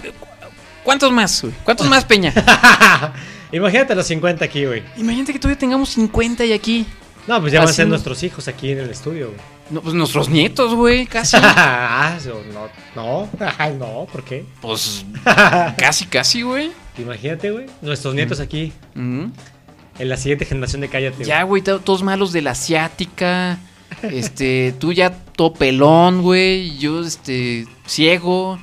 ¿Cuántos 0.86 1.12
más, 1.12 1.42
güey? 1.42 1.54
¿Cuántos 1.66 1.90
más, 1.90 2.06
Peña? 2.06 2.34
Imagínate 3.52 3.96
los 3.96 4.08
50 4.08 4.46
aquí, 4.46 4.66
güey. 4.66 4.84
Imagínate 4.98 5.34
que 5.34 5.40
todavía 5.40 5.60
tengamos 5.60 5.90
50 5.90 6.46
y 6.46 6.54
aquí. 6.54 6.86
No, 7.28 7.42
pues 7.42 7.52
ya 7.52 7.60
van 7.60 7.70
a 7.70 7.74
ser 7.74 7.88
nuestros 7.88 8.24
hijos 8.24 8.48
aquí 8.48 8.72
en 8.72 8.80
el 8.80 8.90
estudio, 8.90 9.28
güey. 9.28 9.40
No, 9.70 9.82
pues 9.82 9.94
nuestros 9.94 10.30
nietos, 10.30 10.74
güey, 10.74 11.06
casi. 11.08 11.36
ah, 11.42 12.18
no, 12.54 12.70
no, 12.96 13.30
no, 13.78 14.08
¿por 14.12 14.24
qué? 14.24 14.46
Pues 14.62 15.06
casi, 15.78 16.06
casi, 16.06 16.42
güey. 16.42 16.72
Imagínate, 16.98 17.52
güey, 17.52 17.66
nuestros 17.82 18.16
nietos 18.16 18.40
aquí 18.40 18.72
Ujú. 18.96 19.30
en 20.00 20.10
la 20.10 20.16
siguiente 20.18 20.46
generación 20.46 20.82
de 20.82 20.88
Cállate. 20.90 21.26
Ya, 21.26 21.44
güey, 21.44 21.62
to- 21.62 21.80
todos 21.80 22.02
malos 22.02 22.32
de 22.32 22.42
la 22.42 22.52
asiática. 22.52 23.58
Este, 24.04 24.74
tú 24.80 24.94
ya 24.94 25.14
todo 25.38 25.54
pelón, 25.54 26.22
güey. 26.22 26.78
Yo, 26.78 27.02
este, 27.06 27.66
ciego. 27.86 28.60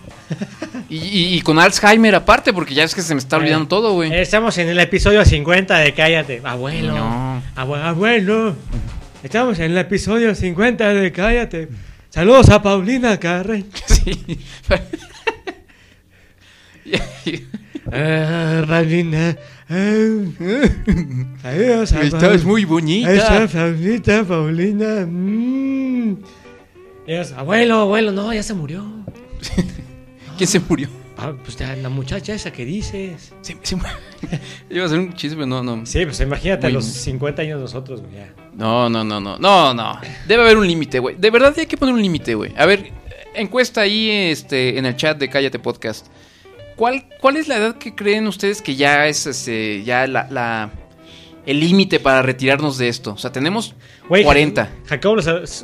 Y, 0.90 0.96
y- 0.98 1.34
y 1.36 1.40
con 1.40 1.58
Alzheimer 1.58 2.14
aparte, 2.14 2.52
porque 2.52 2.74
ya 2.74 2.84
es 2.84 2.94
que 2.94 3.00
se 3.02 3.14
me 3.14 3.20
está 3.20 3.38
olvidando 3.38 3.68
todo, 3.68 3.94
güey. 3.94 4.12
Eh, 4.12 4.20
Estamos 4.20 4.58
en 4.58 4.68
el 4.68 4.78
episodio 4.80 5.24
50 5.24 5.78
de 5.78 5.94
Cállate. 5.94 6.42
Abuelo. 6.44 6.94
No. 6.94 7.42
Abue- 7.56 7.82
abuelo. 7.82 8.54
Estamos 9.22 9.58
en 9.60 9.70
el 9.72 9.78
episodio 9.78 10.34
50 10.34 10.92
de 10.92 11.10
Cállate. 11.12 11.68
Saludos 12.10 12.50
a 12.50 12.60
Paulina 12.60 13.18
Carren. 13.18 13.64
Sí. 13.86 14.38
Ah, 17.90 18.64
Paulina. 18.68 19.36
Adiós, 21.42 21.92
a 21.92 22.02
Estás 22.02 22.44
muy 22.44 22.64
bonita. 22.64 23.12
Esa 23.12 23.46
Paulita, 23.48 24.24
Paulina. 24.24 25.06
mm. 25.06 26.16
Dios, 27.06 27.32
abuelo, 27.32 27.80
abuelo, 27.80 28.12
no, 28.12 28.32
ya 28.32 28.42
se 28.42 28.54
murió. 28.54 28.84
¿Quién 30.38 30.48
se 30.48 30.60
murió? 30.60 30.88
Ah, 31.16 31.32
pues 31.44 31.56
ya, 31.56 31.76
la 31.76 31.88
muchacha 31.88 32.34
esa 32.34 32.52
que 32.52 32.64
dices. 32.64 33.32
Se. 33.42 33.56
Iba 34.70 34.84
a 34.84 34.88
ser 34.88 34.98
un 34.98 35.14
chiste, 35.14 35.36
pero 35.36 35.46
no, 35.46 35.62
no. 35.62 35.86
Sí, 35.86 36.04
pues 36.04 36.18
imagínate 36.20 36.66
a 36.66 36.70
los 36.70 36.84
50 36.84 37.42
años 37.42 37.60
nosotros, 37.60 38.00
güey. 38.00 38.14
ya. 38.14 38.34
No, 38.54 38.88
no, 38.90 39.04
no, 39.04 39.20
no. 39.20 39.38
No, 39.38 39.74
no. 39.74 40.00
Debe 40.26 40.42
haber 40.42 40.56
un 40.56 40.66
límite, 40.66 40.98
güey. 40.98 41.14
De 41.16 41.30
verdad 41.30 41.54
hay 41.56 41.66
que 41.66 41.76
poner 41.76 41.94
un 41.94 42.02
límite, 42.02 42.34
güey. 42.34 42.52
A 42.56 42.66
ver, 42.66 42.90
encuesta 43.34 43.82
ahí 43.82 44.10
este, 44.10 44.76
en 44.78 44.86
el 44.86 44.96
chat 44.96 45.16
de 45.18 45.28
Cállate 45.28 45.58
Podcast. 45.60 46.06
¿Cuál, 46.74 47.06
¿Cuál 47.20 47.36
es 47.36 47.46
la 47.46 47.58
edad 47.58 47.78
que 47.78 47.94
creen 47.94 48.26
ustedes 48.26 48.60
que 48.60 48.74
ya 48.74 49.06
es 49.06 49.26
este, 49.28 49.84
ya 49.84 50.08
la, 50.08 50.26
la- 50.30 50.70
el 51.46 51.60
límite 51.60 52.00
para 52.00 52.22
retirarnos 52.22 52.78
de 52.78 52.88
esto? 52.88 53.12
O 53.12 53.18
sea, 53.18 53.32
tenemos 53.32 53.74
Güey, 54.08 54.24
40. 54.24 54.68
Jacobo, 54.86 55.16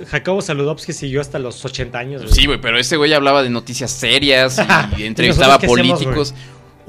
Jacobo 0.09 0.43
Saludowski 0.43 0.93
siguió 0.93 1.21
hasta 1.21 1.39
los 1.39 1.65
80 1.65 1.99
años. 1.99 2.23
Sí, 2.31 2.47
güey, 2.47 2.61
pero 2.61 2.79
ese 2.79 2.97
güey 2.97 3.13
hablaba 3.13 3.43
de 3.43 3.51
noticias 3.51 3.91
serias 3.91 4.61
y 4.97 5.03
entrevistaba 5.05 5.55
hacemos, 5.55 5.77
políticos. 5.77 6.35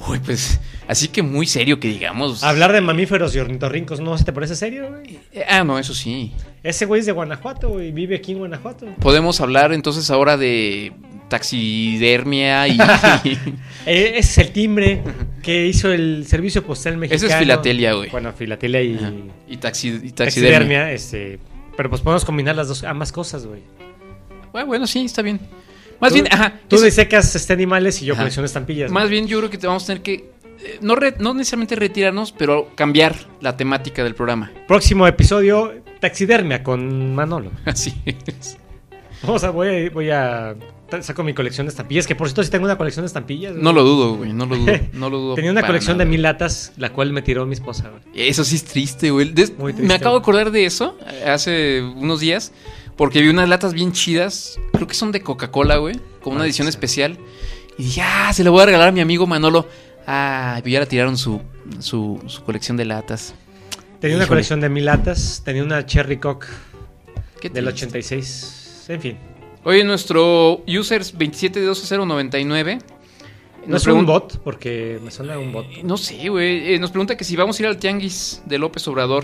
Uy, 0.08 0.20
pues, 0.20 0.60
así 0.88 1.10
que 1.10 1.22
muy 1.22 1.46
serio 1.46 1.80
que 1.80 1.88
digamos. 1.88 2.44
Hablar 2.44 2.72
de 2.74 2.82
mamíferos 2.82 3.36
y 3.36 3.40
ornitorrincos, 3.40 4.00
¿no 4.00 4.18
se 4.18 4.24
te 4.24 4.34
parece 4.34 4.56
serio, 4.56 4.90
güey? 4.90 5.20
Eh, 5.32 5.46
Ah, 5.48 5.64
no, 5.64 5.78
eso 5.78 5.94
sí. 5.94 6.32
Ese 6.64 6.86
güey 6.86 7.00
es 7.02 7.06
de 7.06 7.12
Guanajuato, 7.12 7.70
güey, 7.70 7.92
vive 7.92 8.16
aquí 8.16 8.32
en 8.32 8.40
Guanajuato. 8.40 8.88
Podemos 9.00 9.42
hablar 9.42 9.74
entonces 9.74 10.10
ahora 10.10 10.38
de 10.38 10.92
taxidermia 11.28 12.68
y... 12.68 12.78
Eh, 13.86 14.14
Ese 14.18 14.20
es 14.20 14.38
el 14.38 14.52
timbre 14.52 15.02
que 15.42 15.68
hizo 15.68 15.92
el 15.92 16.26
servicio 16.28 16.64
postal 16.64 16.98
mexicano. 16.98 17.18
Eso 17.18 17.28
es 17.28 17.36
filatelia, 17.40 17.94
güey. 17.94 18.10
Bueno, 18.10 18.32
filatelia 18.34 18.82
y, 18.82 18.96
Ajá. 18.96 19.12
y, 19.48 19.58
taxi, 19.58 19.88
y 19.90 20.12
taxidermia. 20.12 20.16
taxidermia, 20.16 20.92
este, 20.92 21.40
pero 21.76 21.90
pues 21.90 22.02
podemos 22.02 22.24
combinar 22.26 22.56
las 22.56 22.68
dos, 22.68 22.84
ambas 22.84 23.12
cosas, 23.12 23.46
güey. 23.46 23.62
Bueno, 24.52 24.68
bueno, 24.68 24.88
sí, 24.88 25.06
está 25.06 25.22
bien. 25.22 25.40
Más 26.00 26.10
Tú- 26.10 26.16
bien, 26.16 26.28
ajá. 26.32 26.60
Tú 26.68 26.78
eso- 26.78 26.86
disecas 26.86 27.36
este 27.36 27.54
animales 27.54 28.02
y 28.02 28.06
yo 28.06 28.14
Ajá. 28.14 28.24
colecciono 28.24 28.46
estampillas. 28.46 28.92
Más 28.92 29.04
¿no? 29.04 29.10
bien 29.10 29.28
yo 29.28 29.38
creo 29.40 29.50
que 29.50 29.58
te 29.58 29.68
vamos 29.68 29.84
a 29.84 29.88
tener 29.88 30.02
que... 30.02 30.14
eh, 30.14 30.78
No, 30.82 30.96
re- 30.96 31.16
no 31.20 31.34
necesariamente 31.34 31.76
retirarnos, 31.76 32.32
pero 32.32 32.70
cambiar 32.76 33.16
la 33.40 33.56
temática 33.56 34.04
del 34.04 34.16
programa. 34.16 34.52
Próximo 34.68 35.06
episodio, 35.08 35.74
taxidermia 36.00 36.64
con 36.64 37.14
Manolo. 37.16 37.52
Así 37.66 37.94
es. 38.06 38.58
O 39.28 39.38
sea, 39.40 39.52
voy 39.52 39.68
a, 39.68 39.90
voy 39.92 40.10
a 40.10 40.56
saco 41.02 41.24
mi 41.24 41.34
colección 41.34 41.68
de 41.68 41.70
estampillas, 41.70 42.06
que 42.08 42.16
por 42.16 42.28
cierto 42.28 42.44
sí 42.44 42.50
tengo 42.50 42.66
una 42.66 42.78
colección 42.78 43.04
de 43.04 43.08
estampillas. 43.08 43.54
güey. 43.54 43.64
No 43.64 43.72
lo 43.72 43.84
dudo, 43.84 44.16
güey, 44.16 44.34
no 44.34 44.46
lo 44.46 44.58
dudo, 44.58 44.74
no 44.94 45.10
lo 45.10 45.18
dudo. 45.20 45.36
Tenía 45.36 45.52
una 45.52 45.66
colección 45.66 45.98
nada. 45.98 46.06
de 46.06 46.12
mil 46.12 46.22
latas, 46.22 46.74
la 46.78 46.92
cual 46.92 47.14
me 47.14 47.22
tiró 47.22 47.46
mi 47.46 47.54
esposa, 47.54 47.90
güey. 47.90 48.02
Eso 48.30 48.44
sí 48.44 48.56
es 48.56 48.64
triste, 48.66 49.12
güey. 49.12 49.32
Des- 49.32 49.58
Muy 49.58 49.74
triste, 49.74 49.88
me 49.88 49.94
acabo 49.94 50.16
de 50.16 50.22
acordar 50.22 50.52
de 50.52 50.66
eso 50.66 50.98
eh, 51.10 51.30
hace 51.30 51.82
unos 51.82 52.20
días. 52.20 52.52
Porque 52.98 53.22
vi 53.22 53.30
unas 53.30 53.48
latas 53.50 53.74
bien 53.74 53.94
chidas. 53.94 54.60
Creo 54.74 54.86
que 54.86 54.94
son 54.94 55.12
de 55.12 55.22
Coca-Cola, 55.22 55.78
güey. 55.78 56.00
Con 56.22 56.34
una 56.34 56.44
Ah, 56.44 56.46
edición 56.46 56.68
especial. 56.68 57.18
Y 57.78 57.84
dije, 57.84 58.02
ah, 58.04 58.32
se 58.34 58.44
la 58.44 58.50
voy 58.52 58.62
a 58.62 58.66
regalar 58.66 58.90
a 58.90 58.92
mi 58.92 59.00
amigo 59.00 59.26
Manolo. 59.26 59.68
Ah, 60.06 60.62
y 60.64 60.70
ya 60.72 60.82
la 60.82 60.86
tiraron 60.86 61.18
su, 61.18 61.42
su, 61.80 62.22
su 62.28 62.44
colección 62.44 62.76
de 62.78 62.86
latas. 62.86 63.34
Tenía 64.02 64.18
una 64.18 64.28
colección 64.28 64.60
de 64.60 64.70
mil 64.70 64.86
latas, 64.86 65.42
tenía 65.46 65.64
una 65.64 65.86
Cherry 65.86 66.18
Coke 66.18 66.48
del 67.42 67.52
triste. 67.52 67.70
86. 67.86 68.58
En 68.94 69.02
fin. 69.02 69.18
Oye, 69.64 69.84
nuestro 69.84 70.64
users 70.68 71.14
2720099. 71.18 72.80
No 73.68 73.78
es 73.78 73.86
un 73.86 74.06
bot, 74.08 74.40
porque 74.44 75.00
me 75.04 75.12
suena 75.12 75.38
un 75.38 75.52
bot. 75.54 75.68
No 75.84 75.96
sé, 75.98 76.30
güey. 76.30 76.74
eh, 76.74 76.80
nos 76.80 76.90
pregunta 76.90 77.16
que 77.16 77.24
si 77.24 77.36
vamos 77.36 77.60
a 77.60 77.64
ir 77.64 77.68
al 77.68 77.78
tianguis 77.78 78.42
de 78.46 78.58
López 78.58 78.88
Obrador. 78.88 79.24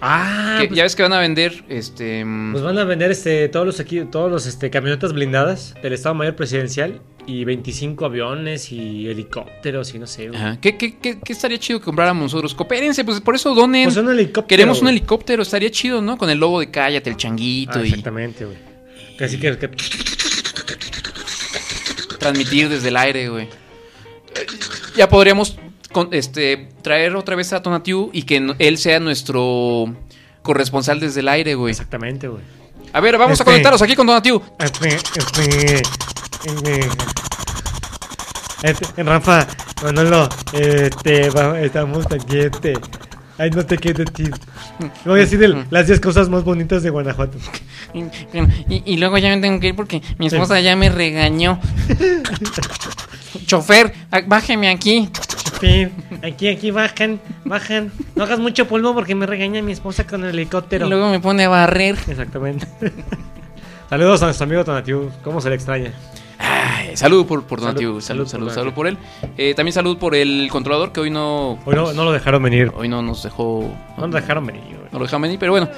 Ah, 0.00 0.56
Que 0.60 0.68
pues- 0.68 0.76
ya 0.76 0.82
ves 0.84 0.96
que 0.96 1.02
van 1.02 1.12
a 1.12 1.18
vender 1.20 1.64
este. 1.68 2.24
mm, 2.24 2.52
Pues 2.52 2.64
van 2.64 2.78
a 2.78 2.84
vender 2.84 3.10
este 3.10 3.48
todos 3.48 3.66
los 3.66 3.80
aquí, 3.80 4.00
todos 4.10 4.30
los 4.30 4.46
este 4.46 4.70
camionetas 4.70 5.12
blindadas 5.12 5.74
del 5.82 5.92
Estado 5.92 6.14
Mayor 6.14 6.34
Presidencial 6.34 7.00
y 7.26 7.44
25 7.44 8.04
aviones 8.06 8.72
y 8.72 9.06
helicópteros 9.08 9.94
y 9.94 9.98
no 9.98 10.06
sé. 10.06 10.28
güey. 10.28 10.40
Ajá. 10.40 10.58
¿Qué, 10.60 10.76
qué, 10.78 10.96
qué, 10.98 11.20
qué 11.22 11.32
estaría 11.32 11.58
chido 11.58 11.78
que 11.78 11.84
compráramos 11.84 12.22
nosotros? 12.24 12.54
Coopérense, 12.54 13.04
pues 13.04 13.20
por 13.20 13.34
eso 13.34 13.54
donen. 13.54 13.84
Pues 13.84 13.96
un 13.98 14.08
helicóptero. 14.10 14.46
Queremos 14.48 14.80
un 14.82 14.88
helicóptero, 14.88 15.42
estaría 15.42 15.70
chido, 15.70 16.00
¿no? 16.02 16.16
Con 16.18 16.28
el 16.30 16.38
logo 16.38 16.60
de 16.60 16.70
Cállate, 16.70 17.10
el 17.10 17.16
changuito 17.16 17.78
Ah, 17.78 17.82
y 17.84 17.88
exactamente, 17.88 18.44
güey. 18.46 18.56
Así 19.20 19.38
que, 19.38 19.56
que- 19.58 19.68
transmitir 22.18 22.68
desde 22.68 22.88
el 22.88 22.96
aire, 22.96 23.28
güey. 23.28 23.44
Eh, 24.34 24.46
Ya 24.96 25.08
podríamos 25.08 25.56
con- 25.92 26.08
este, 26.12 26.68
traer 26.82 27.14
otra 27.16 27.36
vez 27.36 27.52
a 27.52 27.62
Tonatiu 27.62 28.10
y 28.12 28.22
que 28.22 28.54
él 28.58 28.78
sea 28.78 29.00
nuestro 29.00 29.94
corresponsal 30.42 31.00
desde 31.00 31.20
el 31.20 31.28
aire, 31.28 31.54
güey. 31.54 31.72
Exactamente, 31.72 32.28
güey. 32.28 32.42
A 32.92 33.00
ver, 33.00 33.18
vamos 33.18 33.32
a 33.40 33.42
Este- 33.42 33.44
conectarnos 33.44 33.82
aquí 33.82 33.94
con 33.96 34.06
Tonatiu. 34.06 34.40
Este, 34.58 35.82
este, 38.62 39.02
Rafa, 39.02 39.46
Manolo, 39.82 40.28
este, 40.52 41.28
estamos 41.64 42.06
aquí, 42.06 42.38
este. 42.38 42.74
Ay, 43.36 43.50
no 43.50 43.66
te 43.66 43.76
quiero 43.78 44.04
decir. 44.04 44.30
Voy 45.04 45.18
a 45.18 45.22
decir 45.22 45.42
el- 45.42 45.64
las 45.70 45.86
10 45.88 46.00
cosas 46.00 46.28
más 46.28 46.44
bonitas 46.44 46.82
de 46.82 46.90
Guanajuato. 46.90 47.38
Y, 48.68 48.82
y 48.84 48.96
luego 48.96 49.18
ya 49.18 49.28
me 49.28 49.40
tengo 49.40 49.60
que 49.60 49.68
ir 49.68 49.76
porque 49.76 50.02
mi 50.18 50.26
esposa 50.26 50.60
ya 50.60 50.74
me 50.74 50.88
regañó. 50.88 51.60
Chofer, 53.46 53.92
bájeme 54.26 54.68
aquí. 54.68 55.08
Sí, 55.60 55.88
aquí, 56.22 56.48
aquí 56.48 56.70
bajan, 56.70 57.20
bajan. 57.44 57.92
No 58.16 58.24
hagas 58.24 58.38
mucho 58.40 58.66
polvo 58.66 58.94
porque 58.94 59.14
me 59.14 59.26
regaña 59.26 59.62
mi 59.62 59.72
esposa 59.72 60.06
con 60.06 60.24
el 60.24 60.30
helicóptero. 60.30 60.86
Y 60.86 60.90
luego 60.90 61.08
me 61.10 61.20
pone 61.20 61.44
a 61.44 61.48
barrer. 61.48 61.96
Exactamente. 62.08 62.66
Saludos 63.90 64.22
a 64.22 64.26
nuestro 64.26 64.44
amigo 64.44 64.64
Tonatiu. 64.64 65.10
¿Cómo 65.22 65.40
se 65.40 65.48
le 65.50 65.54
extraña? 65.56 65.92
Ay, 66.94 66.98
salud 66.98 67.26
por, 67.26 67.44
por 67.44 67.60
Tonatiu, 67.60 68.00
Salud, 68.00 68.26
salud, 68.26 68.26
salud 68.28 68.44
por 68.46 68.54
salud, 68.54 68.72
por 68.72 68.86
él. 68.86 68.98
Eh, 69.36 69.54
también 69.54 69.72
salud 69.72 69.98
por 69.98 70.14
el 70.14 70.48
controlador 70.50 70.92
que 70.92 71.00
hoy 71.00 71.10
no. 71.10 71.58
Hoy 71.64 71.74
no, 71.74 71.92
no 71.92 72.04
lo 72.04 72.12
dejaron 72.12 72.42
venir. 72.42 72.72
Hoy 72.76 72.88
no 72.88 73.02
nos 73.02 73.22
dejó. 73.22 73.68
No 73.98 74.06
nos 74.06 74.14
dejaron 74.20 74.46
venir, 74.46 74.62
güey. 74.64 74.88
No 74.92 74.98
lo 74.98 75.04
dejaron 75.04 75.22
venir, 75.22 75.38
pero 75.38 75.52
bueno. 75.52 75.68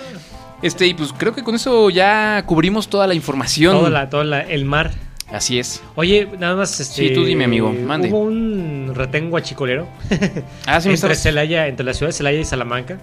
Este, 0.62 0.86
y 0.86 0.94
pues 0.94 1.12
creo 1.12 1.34
que 1.34 1.42
con 1.42 1.54
eso 1.54 1.90
ya 1.90 2.42
cubrimos 2.46 2.88
toda 2.88 3.06
la 3.06 3.14
información. 3.14 3.76
Todo, 3.76 3.90
la, 3.90 4.08
todo 4.08 4.24
la- 4.24 4.42
el 4.42 4.64
mar. 4.64 4.90
Así 5.30 5.58
es. 5.58 5.82
Oye, 5.96 6.28
nada 6.38 6.54
más. 6.56 6.78
Este, 6.80 7.08
Sí, 7.08 7.14
tú 7.14 7.24
dime, 7.24 7.44
amigo, 7.44 7.72
mande. 7.72 8.08
Hubo 8.10 8.20
un 8.20 8.92
guachicolero. 9.30 9.86
Ah, 10.66 10.80
sí 10.80 10.88
me 10.88 10.94
entre, 10.94 11.14
Celaya, 11.14 11.66
entre 11.66 11.84
la 11.84 11.94
ciudad 11.94 12.08
de 12.10 12.12
Celaya 12.12 12.38
y 12.38 12.44
Salamanca. 12.44 12.98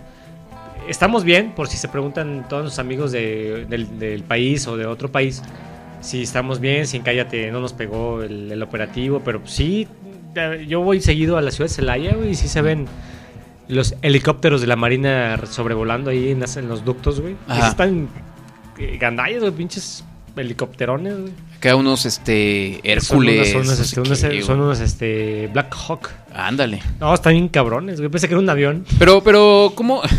Estamos 0.88 1.24
bien, 1.24 1.52
por 1.56 1.68
si 1.70 1.78
se 1.78 1.88
preguntan 1.88 2.46
todos 2.50 2.64
los 2.66 2.80
amigos 2.80 3.12
de- 3.12 3.66
del, 3.70 3.98
del 4.00 4.24
país 4.24 4.68
o 4.68 4.76
de 4.78 4.86
otro 4.86 5.12
país. 5.12 5.42
Si 6.04 6.22
estamos 6.22 6.60
bien, 6.60 6.86
si 6.86 6.98
en 6.98 7.04
Cállate 7.04 7.50
no 7.52 7.60
nos 7.62 7.74
pegó 7.74 8.22
el, 8.24 8.52
el 8.52 8.62
operativo, 8.62 9.22
pero 9.24 9.42
sí, 9.46 9.88
eh, 10.36 10.66
yo 10.68 10.82
voy 10.82 11.00
seguido 11.02 11.38
a 11.38 11.42
la 11.42 11.50
ciudad 11.52 11.70
de 11.70 11.74
Celaya 11.76 12.14
güey, 12.16 12.32
y 12.32 12.36
sí 12.36 12.48
se 12.48 12.62
ven 12.62 12.86
los 13.70 13.96
helicópteros 14.02 14.60
de 14.62 14.68
la 14.68 14.76
Marina 14.76 15.40
sobrevolando 15.50 16.10
ahí 16.12 16.30
en, 16.32 16.42
las- 16.42 16.58
en 16.58 16.68
los 16.68 16.84
ductos, 16.84 17.22
güey. 17.22 17.36
Sí 17.48 17.60
están 17.66 18.10
eh, 18.78 18.98
gandallas, 19.00 19.40
güey, 19.40 19.54
pinches 19.54 20.04
helicópterones, 20.36 21.18
güey. 21.20 21.34
Acá 21.58 21.76
unos 21.78 22.06
este 22.06 22.82
Hércules. 22.84 23.52
Son 23.52 23.62
unos, 23.62 23.78
no 23.78 23.84
este, 23.84 24.00
unos, 24.02 24.46
son 24.46 24.60
unos, 24.60 24.80
este, 24.82 25.48
Black 25.54 25.74
Hawk. 25.88 26.10
Ándale. 26.36 26.82
No, 27.00 27.14
están 27.14 27.32
bien 27.34 27.48
cabrones, 27.48 28.00
güey. 28.02 28.10
Pensé 28.12 28.28
que 28.28 28.34
era 28.34 28.42
un 28.42 28.50
avión. 28.50 28.84
Pero, 29.00 29.24
pero, 29.24 29.72
¿cómo? 29.74 30.02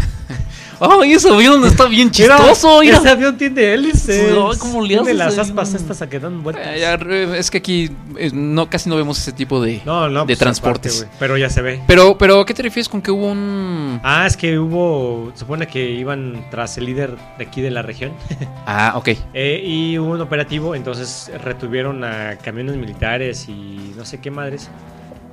¡Ay, 1.01 1.13
ese 1.13 1.29
avión 1.31 1.65
está 1.65 1.87
bien 1.87 2.11
chistoso! 2.11 2.81
Mira. 2.81 2.99
Ese 2.99 3.09
avión 3.11 3.37
tiene 3.37 3.73
hélices. 3.75 4.33
Ay, 4.33 4.59
¿cómo 4.59 4.83
le 4.83 4.89
Tiene 4.89 5.03
haces 5.03 5.17
las 5.17 5.35
ahí? 5.35 5.41
aspas 5.41 5.75
estas 5.75 6.03
a 6.03 6.09
que 6.09 6.19
dan 6.21 6.43
vueltas. 6.43 6.67
Eh, 6.67 6.81
ya, 6.81 6.95
es 7.37 7.51
que 7.51 7.59
aquí 7.59 7.91
eh, 8.17 8.31
no 8.33 8.69
casi 8.69 8.89
no 8.89 8.97
vemos 8.97 9.19
ese 9.19 9.33
tipo 9.33 9.61
de, 9.63 9.81
No, 9.85 10.09
no, 10.09 10.21
de 10.21 10.27
pues, 10.27 10.39
transportes. 10.39 11.01
aparte, 11.03 11.17
pero 11.19 11.37
ya 11.37 11.49
se 11.51 11.63
ve. 11.63 11.81
pero, 11.87 12.17
pero, 12.19 12.41
¿a 12.41 12.47
qué 12.47 12.55
te 12.55 12.63
refieres 12.63 12.89
con 12.89 13.01
que 13.03 13.11
hubo 13.11 13.27
un...? 13.31 14.01
Ah, 14.03 14.27
es 14.27 14.37
que 14.37 14.59
hubo. 14.59 15.33
Supone 15.35 15.67
que 15.67 15.91
iban 15.91 16.45
tras 16.51 16.77
el 16.79 16.87
líder 16.87 17.17
de 17.39 17.45
aquí 17.45 17.61
de 17.61 17.71
la 17.71 17.83
región. 17.83 18.13
Ah, 18.67 18.95
ok. 18.97 19.09
Eh, 19.35 19.63
y 19.65 19.99
hubo 19.99 20.13
un 20.13 20.21
operativo, 20.23 20.75
entonces 20.75 21.31
retuvieron 21.45 22.03
a 22.03 22.37
camiones 22.43 22.77
militares 22.77 23.47
y 23.49 23.93
no 23.97 24.05
sé 24.07 24.21
qué 24.21 24.31
madres. 24.31 24.71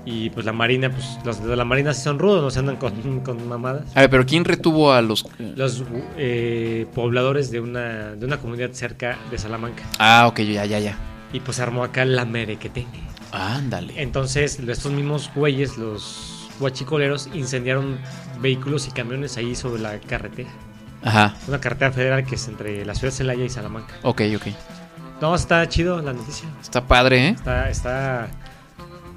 Y 0.06 0.32
pues 0.32 0.46
la 0.46 0.54
marina, 0.54 0.90
pues 0.90 1.20
los 1.24 1.44
de 1.44 1.56
la 1.56 1.66
marina 1.66 1.94
sí 1.94 2.02
son 2.02 2.18
rudos, 2.18 2.42
no 2.42 2.50
se 2.50 2.60
andan 2.60 2.78
con, 2.78 3.20
con 3.24 3.48
mamadas. 3.48 3.86
A 3.96 4.02
ver, 4.02 4.10
pero 4.10 4.26
¿quién 4.26 4.46
retuvo 4.46 4.92
a 4.94 5.02
los...? 5.02 5.26
Los 5.40 5.84
eh, 6.18 6.88
pobladores 6.94 7.52
de 7.52 7.60
una, 7.60 8.16
de 8.16 8.26
una 8.26 8.38
comunidad 8.38 8.72
cerca 8.72 9.18
de 9.30 9.38
Salamanca. 9.38 9.84
Ah, 10.00 10.26
ok, 10.28 10.40
ya, 10.42 10.66
ya, 10.66 10.80
ya. 10.80 10.98
Y 11.34 11.40
pues 11.40 11.60
armó 11.60 11.84
acá 11.84 12.04
la 12.06 12.26
merequetengue. 12.26 13.00
Ándale. 13.32 14.02
Entonces, 14.02 14.60
estos 14.60 14.92
mismos 14.92 15.30
güeyes, 15.36 15.78
los 15.78 16.50
guachicoleros, 16.60 17.30
incendiaron 17.34 17.98
vehículos 18.42 18.88
y 18.88 18.92
camiones 18.92 19.38
ahí 19.38 19.56
sobre 19.56 19.82
la 19.82 20.00
carretera. 20.00 20.50
Ajá. 21.04 21.36
Una 21.48 21.60
carretera 21.60 21.92
federal 21.92 22.26
que 22.26 22.36
es 22.36 22.48
entre 22.48 22.86
la 22.86 22.94
ciudad 22.94 23.12
de 23.12 23.18
Celaya 23.18 23.46
y 23.46 23.50
Salamanca. 23.50 23.94
Ok, 24.04 24.22
ok. 24.36 24.48
No, 25.22 25.36
está 25.36 25.68
chido 25.70 26.02
la 26.02 26.14
noticia. 26.14 26.50
Está 26.62 26.86
padre, 26.86 27.28
¿eh? 27.28 27.30
Está, 27.30 27.70
está. 27.70 28.30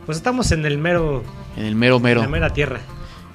Pues 0.06 0.18
estamos 0.18 0.50
en 0.52 0.64
el 0.66 0.78
mero. 0.78 1.22
En 1.56 1.64
el 1.64 1.74
mero 1.74 1.98
mero. 2.00 2.20
En 2.20 2.26
la 2.26 2.30
mera 2.32 2.50
tierra. 2.50 2.80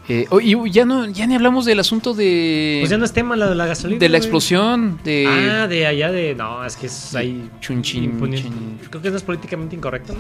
Eh, 0.08 0.26
oh, 0.32 0.40
y 0.42 0.56
ya 0.72 0.86
no, 0.86 1.06
ya 1.08 1.28
ni 1.28 1.36
hablamos 1.36 1.66
del 1.66 1.80
asunto 1.80 2.16
de... 2.16 2.80
Pues 2.82 2.90
ya 2.90 2.98
no 2.98 3.06
es 3.06 3.14
tema 3.14 3.36
la 3.36 3.48
de 3.48 3.54
la 3.54 3.68
gasolina. 3.68 4.00
de 4.00 4.10
la 4.10 4.18
güey. 4.18 4.26
explosión, 4.26 5.00
de... 5.04 5.28
Ah, 5.28 5.68
de 5.68 5.86
allá 5.86 6.12
de. 6.12 6.34
No, 6.34 6.66
es 6.66 6.76
que 6.78 6.88
es 6.88 7.14
ahí. 7.14 7.48
Chunchin, 7.60 8.20
chin. 8.34 8.80
Creo 8.90 9.04
que 9.04 9.12
no 9.12 9.18
es 9.18 9.22
políticamente 9.24 9.76
incorrecto, 9.76 10.14
¿no? 10.14 10.20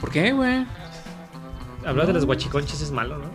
¿Por 0.00 0.10
qué, 0.10 0.32
güey? 0.32 0.66
Hablar 1.86 2.06
de 2.06 2.12
No. 2.12 2.18
las 2.18 2.24
guachiconchas 2.26 2.80
es 2.80 2.90
malo, 2.90 3.18
¿no? 3.18 3.30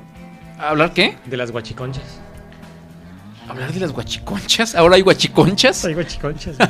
¿Hablar 0.62 0.94
qué? 0.94 1.18
De 1.26 1.38
las 1.38 1.52
guachiconchas. 1.52 2.20
¿Hablar 3.48 3.72
de 3.72 3.80
las 3.80 3.94
guachiconchas? 3.94 4.76
¿Ahora 4.76 4.96
hay 4.98 5.02
guachiconchas? 5.04 5.86
Hay 5.86 5.94
guachiconchas. 5.94 6.58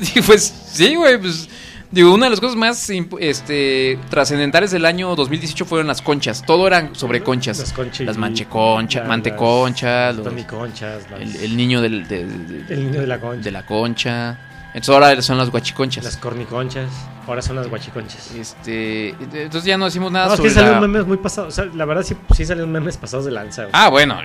Sí, 0.00 0.20
pues 0.24 0.42
sí, 0.72 0.94
güey, 0.94 1.18
pues 1.20 1.48
digo, 1.90 2.12
una 2.14 2.26
de 2.26 2.30
las 2.30 2.40
cosas 2.40 2.56
más 2.56 2.90
este 3.20 3.98
trascendentales 4.10 4.70
del 4.70 4.84
año 4.84 5.14
2018 5.16 5.64
fueron 5.64 5.86
las 5.86 6.02
conchas. 6.02 6.42
Todo 6.46 6.66
eran 6.66 6.94
sobre 6.94 7.22
conchas. 7.22 7.58
Las 7.58 7.72
conchas. 7.72 8.06
Las 8.06 8.16
mancheconchas, 8.16 9.06
manteconchas, 9.08 10.16
los- 10.16 10.24
Toniconchas. 10.24 11.10
las- 11.10 11.20
el, 11.20 11.36
el 11.36 11.56
niño 11.56 11.80
del, 11.80 12.06
de, 12.08 12.24
de- 12.26 12.74
El 12.74 12.86
niño 12.86 13.00
de 13.00 13.06
la 13.06 13.20
concha. 13.20 13.42
de 13.44 13.50
la 13.50 13.66
concha. 13.66 14.38
Entonces 14.74 14.94
ahora 14.94 15.22
son 15.22 15.38
las 15.38 15.48
guachiconchas. 15.50 16.04
Las 16.04 16.16
corniconchas. 16.18 16.90
Ahora 17.26 17.40
son 17.40 17.56
las 17.56 17.66
guachiconchas. 17.68 18.32
Este, 18.32 19.08
entonces 19.20 19.64
ya 19.64 19.78
no 19.78 19.86
decimos 19.86 20.12
nada 20.12 20.26
No, 20.26 20.34
es 20.34 20.40
que 20.40 20.48
sobre 20.50 20.54
salieron 20.54 20.82
la- 20.82 20.86
memes 20.88 21.06
muy 21.06 21.16
pasados. 21.16 21.54
O 21.54 21.56
sea, 21.56 21.64
la 21.74 21.84
verdad 21.86 22.02
sí, 22.02 22.14
sí 22.36 22.44
salieron 22.44 22.70
memes 22.70 22.96
pasados 22.98 23.24
de 23.24 23.30
lanza. 23.32 23.62
güey. 23.62 23.70
Ah, 23.74 23.88
bueno, 23.88 24.18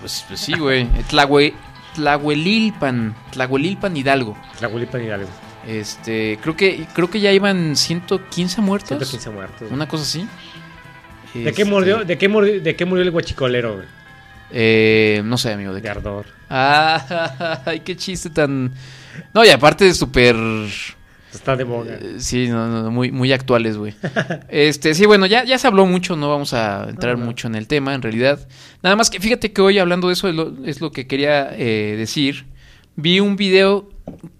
pues, 0.00 0.24
pues 0.26 0.40
sí, 0.40 0.54
güey. 0.54 0.88
Tlahue- 1.10 1.54
Tlahuelilpan, 1.94 3.14
Tlahuelilpan 3.30 3.96
Hidalgo. 3.96 4.36
Tlahuelilpan 4.58 5.04
Hidalgo. 5.04 5.28
Este, 5.66 6.38
creo 6.42 6.56
que 6.56 6.86
creo 6.92 7.08
que 7.10 7.20
ya 7.20 7.32
iban 7.32 7.76
115 7.76 8.60
muertos. 8.60 8.88
115 8.88 9.30
muertos. 9.30 9.70
Una 9.70 9.86
cosa 9.88 10.04
así. 10.04 10.28
¿De, 11.34 11.52
qué 11.54 11.62
Este, 11.62 11.64
murió, 11.64 12.04
de, 12.04 12.18
qué 12.18 12.28
murió, 12.28 12.60
¿De 12.60 12.76
qué 12.76 12.84
murió 12.84 13.02
el 13.04 13.10
guachicolero, 13.10 13.76
güey? 13.76 13.86
Eh, 14.50 15.22
no 15.24 15.38
sé, 15.38 15.52
amigo. 15.52 15.72
¿de 15.72 15.80
De 15.80 15.82
qué? 15.82 15.88
ardor. 15.88 16.26
Ah, 16.50 17.62
ay, 17.66 17.80
qué 17.80 17.96
chiste 17.96 18.30
tan. 18.30 18.72
No, 19.34 19.44
y 19.44 19.48
aparte 19.50 19.84
de 19.84 19.94
súper. 19.94 20.36
Está 21.32 21.56
de 21.56 21.64
boga. 21.64 21.94
eh, 21.98 22.16
Sí, 22.18 22.48
no, 22.48 22.68
no, 22.68 22.90
muy, 22.90 23.10
muy 23.10 23.32
actuales, 23.32 23.76
güey. 23.78 23.94
Este, 24.48 24.94
sí, 24.94 25.06
bueno, 25.06 25.24
ya, 25.26 25.44
ya 25.44 25.58
se 25.58 25.66
habló 25.66 25.86
mucho, 25.86 26.16
no 26.16 26.28
vamos 26.28 26.52
a 26.52 26.88
entrar 26.90 27.16
no. 27.16 27.24
mucho 27.24 27.46
en 27.48 27.54
el 27.54 27.66
tema, 27.66 27.94
en 27.94 28.02
realidad. 28.02 28.46
Nada 28.82 28.96
más 28.96 29.08
que 29.10 29.20
fíjate 29.20 29.52
que 29.52 29.62
hoy 29.62 29.78
hablando 29.78 30.08
de 30.08 30.14
eso 30.14 30.28
es 30.28 30.34
lo, 30.34 30.52
es 30.66 30.80
lo 30.82 30.92
que 30.92 31.06
quería 31.06 31.50
eh, 31.56 31.94
decir. 31.96 32.46
Vi 32.96 33.20
un 33.20 33.36
video 33.36 33.88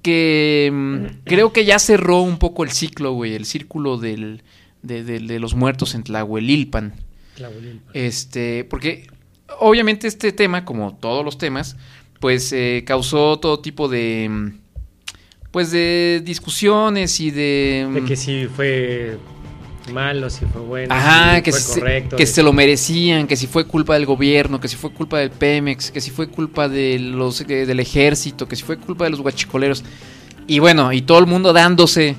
que 0.02 0.70
mm, 0.72 1.24
creo 1.24 1.52
que 1.52 1.64
ya 1.64 1.78
cerró 1.78 2.20
un 2.22 2.38
poco 2.38 2.64
el 2.64 2.70
ciclo, 2.70 3.12
güey, 3.12 3.34
el 3.34 3.44
círculo 3.46 3.96
del, 3.98 4.42
de, 4.82 5.04
de- 5.04 5.20
de 5.20 5.38
los 5.38 5.54
muertos 5.54 5.94
en 5.94 6.02
Tlahuelilpan. 6.02 6.94
Este, 7.94 8.64
porque 8.64 9.06
obviamente 9.60 10.06
este 10.08 10.32
tema, 10.32 10.64
como 10.64 10.94
todos 10.96 11.24
los 11.24 11.38
temas, 11.38 11.76
pues 12.20 12.52
eh, 12.52 12.82
causó 12.86 13.38
todo 13.38 13.60
tipo 13.60 13.88
de, 13.88 14.28
mm, 14.30 14.48
pues 15.50 15.70
de 15.70 16.20
discusiones 16.24 17.18
y 17.20 17.30
de... 17.30 17.88
De 17.92 18.00
mm, 18.00 18.06
que 18.06 18.16
si 18.16 18.46
fue 18.46 19.16
malo, 19.90 20.30
si 20.30 20.44
fue 20.46 20.60
bueno, 20.60 20.94
Ajá, 20.94 21.36
si 21.36 21.42
que, 21.42 21.50
fue 21.50 21.60
se, 21.60 21.80
correcto. 21.80 22.16
que 22.16 22.26
se 22.26 22.42
lo 22.42 22.52
merecían, 22.52 23.26
que 23.26 23.36
si 23.36 23.46
fue 23.46 23.66
culpa 23.66 23.94
del 23.94 24.06
gobierno, 24.06 24.60
que 24.60 24.68
si 24.68 24.76
fue 24.76 24.92
culpa 24.92 25.18
del 25.18 25.30
Pemex, 25.30 25.90
que 25.90 26.00
si 26.00 26.10
fue 26.10 26.28
culpa 26.28 26.68
de 26.68 26.98
los, 26.98 27.40
eh, 27.40 27.66
del 27.66 27.80
ejército, 27.80 28.46
que 28.46 28.56
si 28.56 28.62
fue 28.62 28.76
culpa 28.78 29.04
de 29.04 29.10
los 29.10 29.20
guachicoleros. 29.20 29.82
Y 30.46 30.58
bueno, 30.58 30.92
y 30.92 31.02
todo 31.02 31.18
el 31.18 31.26
mundo 31.26 31.52
dándose 31.52 32.16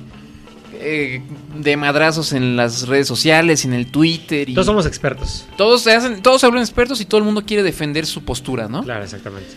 eh, 0.74 1.22
de 1.56 1.76
madrazos 1.76 2.32
en 2.32 2.56
las 2.56 2.86
redes 2.88 3.06
sociales, 3.06 3.64
en 3.64 3.72
el 3.72 3.86
Twitter. 3.90 4.48
Y 4.48 4.54
Todos 4.54 4.66
somos 4.66 4.86
expertos. 4.86 5.46
Todos 5.56 5.82
se 5.82 5.92
hacen, 5.92 6.20
todos 6.22 6.40
se 6.40 6.46
hablan 6.46 6.62
expertos 6.62 7.00
y 7.00 7.04
todo 7.06 7.18
el 7.18 7.24
mundo 7.24 7.42
quiere 7.46 7.62
defender 7.62 8.06
su 8.06 8.22
postura, 8.24 8.68
¿no? 8.68 8.82
Claro, 8.82 9.04
exactamente. 9.04 9.48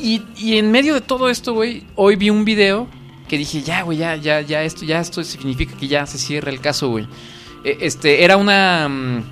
Y, 0.00 0.22
y 0.36 0.58
en 0.58 0.70
medio 0.70 0.94
de 0.94 1.00
todo 1.00 1.28
esto, 1.28 1.54
güey, 1.54 1.84
hoy 1.96 2.16
vi 2.16 2.30
un 2.30 2.44
video 2.44 2.88
que 3.28 3.38
dije, 3.38 3.62
ya, 3.62 3.82
güey, 3.82 3.98
ya, 3.98 4.16
ya, 4.16 4.40
ya, 4.40 4.62
esto, 4.64 4.84
ya 4.84 5.00
esto 5.00 5.22
significa 5.22 5.76
que 5.76 5.86
ya 5.86 6.06
se 6.06 6.18
cierra 6.18 6.50
el 6.50 6.60
caso, 6.60 6.88
güey. 6.88 7.06
Eh, 7.64 7.78
Este, 7.82 8.24
era 8.24 8.36
una... 8.36 8.88
mm, 8.88 9.22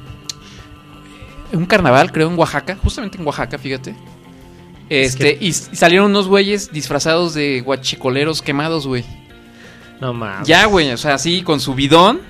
un 1.52 1.66
carnaval, 1.66 2.12
creo, 2.12 2.28
en 2.28 2.39
Oaxaca, 2.39 2.77
justamente 2.82 3.18
en 3.18 3.27
Oaxaca, 3.27 3.59
fíjate. 3.59 3.94
Este, 4.89 5.36
y, 5.40 5.52
salieron 5.52 6.10
unos 6.10 6.28
güeyes 6.28 6.70
disfrazados 6.73 7.35
de 7.35 7.60
guachicoleros 7.60 8.43
quemados, 8.43 8.86
güey. 8.86 9.05
No 10.01 10.12
mames. 10.12 10.47
Ya, 10.47 10.66
güey, 10.66 10.90
o 10.93 10.97
sea, 10.97 11.14
así 11.14 11.43
con 11.43 11.59
su 11.59 11.74
bidón, 11.74 12.20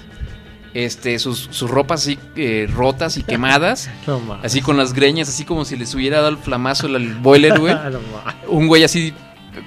este, 0.73 1.19
sus, 1.19 1.49
sus 1.51 1.71
ropas 1.71 2.03
así 2.03 2.19
eh, 2.37 2.69
rotas 2.73 3.17
y 3.17 3.23
quemadas. 3.23 3.91
No 4.07 4.21
mames. 4.21 4.45
Así 4.45 4.61
con 4.63 4.77
las 4.77 4.93
greñas, 4.93 5.29
así 5.29 5.45
como 5.45 5.65
si 5.65 5.77
les 5.77 5.95
hubiera 5.95 6.19
dado 6.19 6.29
el 6.29 6.39
flamazo 6.39 6.87
al 6.87 7.15
boiler, 7.17 7.59
güey. 7.59 7.75
No 7.75 7.81
mames. 7.81 8.35
Un 8.49 8.69
güey 8.69 8.85
así 8.85 9.13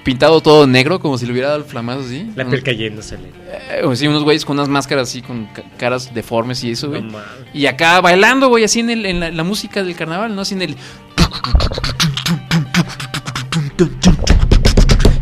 pintado 0.04 0.42
todo 0.42 0.66
negro, 0.68 1.00
como 1.00 1.18
si 1.18 1.26
le 1.26 1.32
hubiera 1.32 1.50
dado 1.50 1.60
el 1.60 1.66
flamazo 1.66 2.02
así. 2.02 2.30
La 2.36 2.46
piel 2.46 2.64
cayéndosele. 2.64 3.30
eh, 3.72 3.84
sí, 3.96 4.08
unos 4.08 4.24
güeyes 4.24 4.46
con 4.46 4.58
unas 4.58 4.70
máscaras 4.70 5.10
así, 5.10 5.22
con 5.22 5.46
ca- 5.48 5.64
caras 5.78 6.14
deformes 6.14 6.64
y 6.64 6.72
eso, 6.72 6.90
güey. 6.90 7.02
No 7.02 7.12
mames. 7.14 7.28
y 7.54 7.66
acá 7.66 8.00
bailando, 8.02 8.48
güey, 8.50 8.64
así 8.64 8.80
en, 8.82 8.90
el- 8.90 9.06
en 9.06 9.20
la, 9.20 9.32
la 9.32 9.44
música 9.44 9.84
del 9.84 9.96
carnaval, 9.96 10.36
¿no? 10.36 10.42
Así 10.42 10.54
en 10.56 10.62
el... 10.64 10.76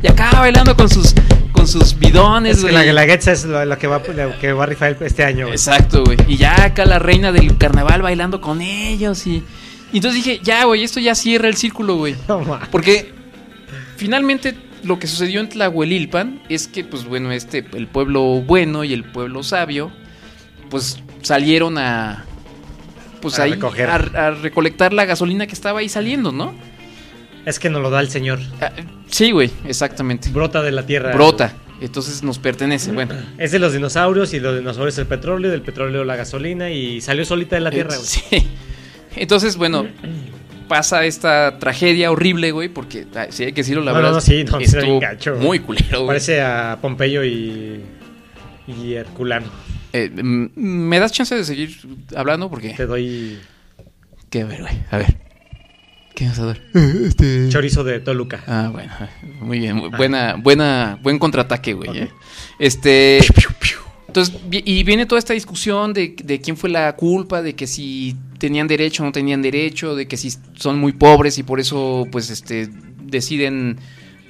Y 0.01 0.07
acá 0.07 0.31
bailando 0.39 0.75
con 0.75 0.89
sus 0.89 1.13
con 1.51 1.67
sus 1.67 1.97
bidones, 1.97 2.57
Es 2.57 2.63
que 2.65 2.71
güey. 2.71 2.85
la, 2.85 2.93
la 2.93 3.13
es 3.13 3.45
lo, 3.45 3.65
lo 3.65 3.77
que 3.79 3.87
va, 3.87 3.99
lo 3.99 4.37
que 4.39 4.53
va 4.53 4.63
a 4.63 4.67
rifar 4.67 4.95
este 5.01 5.23
año. 5.23 5.45
güey. 5.45 5.53
Exacto, 5.55 6.03
güey. 6.03 6.17
Y 6.27 6.37
ya 6.37 6.65
acá 6.65 6.85
la 6.85 6.99
reina 6.99 7.31
del 7.31 7.57
carnaval 7.57 8.03
bailando 8.03 8.39
con 8.41 8.61
ellos 8.61 9.25
y... 9.25 9.43
y 9.91 9.97
entonces 9.97 10.23
dije, 10.23 10.39
ya, 10.43 10.65
güey, 10.65 10.83
esto 10.83 10.99
ya 10.99 11.15
cierra 11.15 11.47
el 11.47 11.55
círculo, 11.55 11.95
güey. 11.95 12.15
No. 12.27 12.59
Porque 12.71 13.16
finalmente 13.97 14.55
lo 14.83 14.99
que 14.99 15.07
sucedió 15.07 15.41
en 15.41 15.49
Tlahuelilpan 15.49 16.41
es 16.49 16.67
que, 16.67 16.83
pues 16.85 17.03
bueno, 17.05 17.31
este, 17.31 17.65
el 17.73 17.87
pueblo 17.87 18.23
bueno 18.41 18.83
y 18.83 18.93
el 18.93 19.03
pueblo 19.03 19.43
sabio, 19.43 19.91
pues 20.69 20.99
salieron 21.21 21.77
a... 21.77 22.23
Pues 23.21 23.39
A 23.39 23.43
ahí 23.43 23.51
recoger. 23.53 23.89
a, 23.89 23.95
a 23.95 24.31
recolectar 24.31 24.93
la 24.93 25.03
gasolina 25.05 25.47
que 25.47 25.53
estaba 25.53 25.79
ahí 25.79 25.89
saliendo, 25.89 26.31
¿no? 26.31 26.53
Es 27.45 27.59
que 27.59 27.69
nos 27.69 27.81
lo 27.81 27.89
da 27.89 27.99
el 27.99 28.09
Señor. 28.09 28.39
Ah, 28.61 28.71
Sí, 29.09 29.31
güey, 29.31 29.49
exactamente. 29.65 30.29
Brota 30.29 30.61
de 30.61 30.71
la 30.71 30.85
tierra. 30.85 31.13
Brota. 31.13 31.55
Entonces 31.81 32.21
nos 32.23 32.37
pertenece, 32.39 32.91
bueno. 32.91 33.15
Es 33.39 33.51
de 33.51 33.59
los 33.59 33.73
dinosaurios 33.73 34.33
y 34.33 34.39
los 34.39 34.55
dinosaurios 34.57 34.97
el 34.99 35.07
petróleo, 35.07 35.49
del 35.49 35.61
petróleo 35.63 36.03
la 36.03 36.15
gasolina 36.15 36.69
y 36.69 37.01
salió 37.01 37.25
solita 37.25 37.55
de 37.55 37.61
la 37.61 37.71
tierra, 37.71 37.95
Eh, 37.95 37.97
güey. 37.97 38.07
Sí. 38.07 38.47
Entonces, 39.15 39.55
bueno, 39.57 39.87
pasa 40.67 41.05
esta 41.05 41.59
tragedia 41.59 42.11
horrible, 42.11 42.51
güey, 42.51 42.69
porque 42.69 43.05
ah, 43.15 43.27
sí 43.29 43.43
hay 43.45 43.51
que 43.53 43.61
decirlo, 43.61 43.83
la 43.83 43.91
No, 43.91 43.97
no, 43.97 44.03
verdad. 44.03 44.15
no, 44.15 44.21
sí, 44.21 44.43
no, 44.43 44.57
sí, 44.59 44.63
estuvo 44.65 44.81
bien 44.83 44.99
gacho, 44.99 45.33
güey. 45.35 45.45
muy 45.45 45.59
culero, 45.59 45.99
güey. 45.99 46.07
Parece 46.07 46.41
a 46.41 46.77
Pompeyo 46.81 47.23
y, 47.23 47.81
y 48.67 48.93
Herculano. 48.93 49.47
Eh, 49.93 50.09
mm, 50.09 50.47
¿Me 50.55 50.99
das 50.99 51.11
chance 51.11 51.33
de 51.35 51.43
seguir 51.45 51.77
hablando? 52.15 52.49
Porque... 52.49 52.69
Te 52.73 52.85
doy 52.85 53.39
¿Qué? 54.29 54.43
Ver, 54.43 54.61
güey, 54.61 54.73
a 54.91 54.97
ver. 54.97 55.17
¿Qué 56.13 56.25
vas 56.27 56.39
a 56.39 56.45
dar? 56.47 56.59
chorizo 57.49 57.83
de 57.83 57.99
Toluca. 57.99 58.43
Ah, 58.47 58.69
bueno, 58.71 58.91
muy 59.39 59.59
bien. 59.59 59.75
muy 59.75 59.89
Buena, 59.89 60.35
buena, 60.35 60.97
buen 61.01 61.19
contraataque, 61.19 61.73
güey. 61.73 61.95
eh. 61.97 62.09
Este. 62.59 63.19
Entonces, 64.07 64.35
y 64.51 64.83
viene 64.83 65.05
toda 65.05 65.19
esta 65.19 65.33
discusión 65.33 65.93
de, 65.93 66.15
de 66.23 66.39
quién 66.39 66.55
fue 66.57 66.69
la 66.69 66.95
culpa, 66.95 67.41
de 67.41 67.55
que 67.55 67.67
si 67.67 68.15
tenían 68.39 68.67
derecho 68.67 69.03
o 69.03 69.05
no 69.05 69.11
tenían 69.11 69.41
derecho, 69.41 69.95
de 69.95 70.07
que 70.07 70.17
si 70.17 70.31
son 70.55 70.79
muy 70.79 70.93
pobres 70.93 71.37
y 71.37 71.43
por 71.43 71.59
eso, 71.59 72.07
pues, 72.11 72.29
este, 72.29 72.69
deciden 73.03 73.77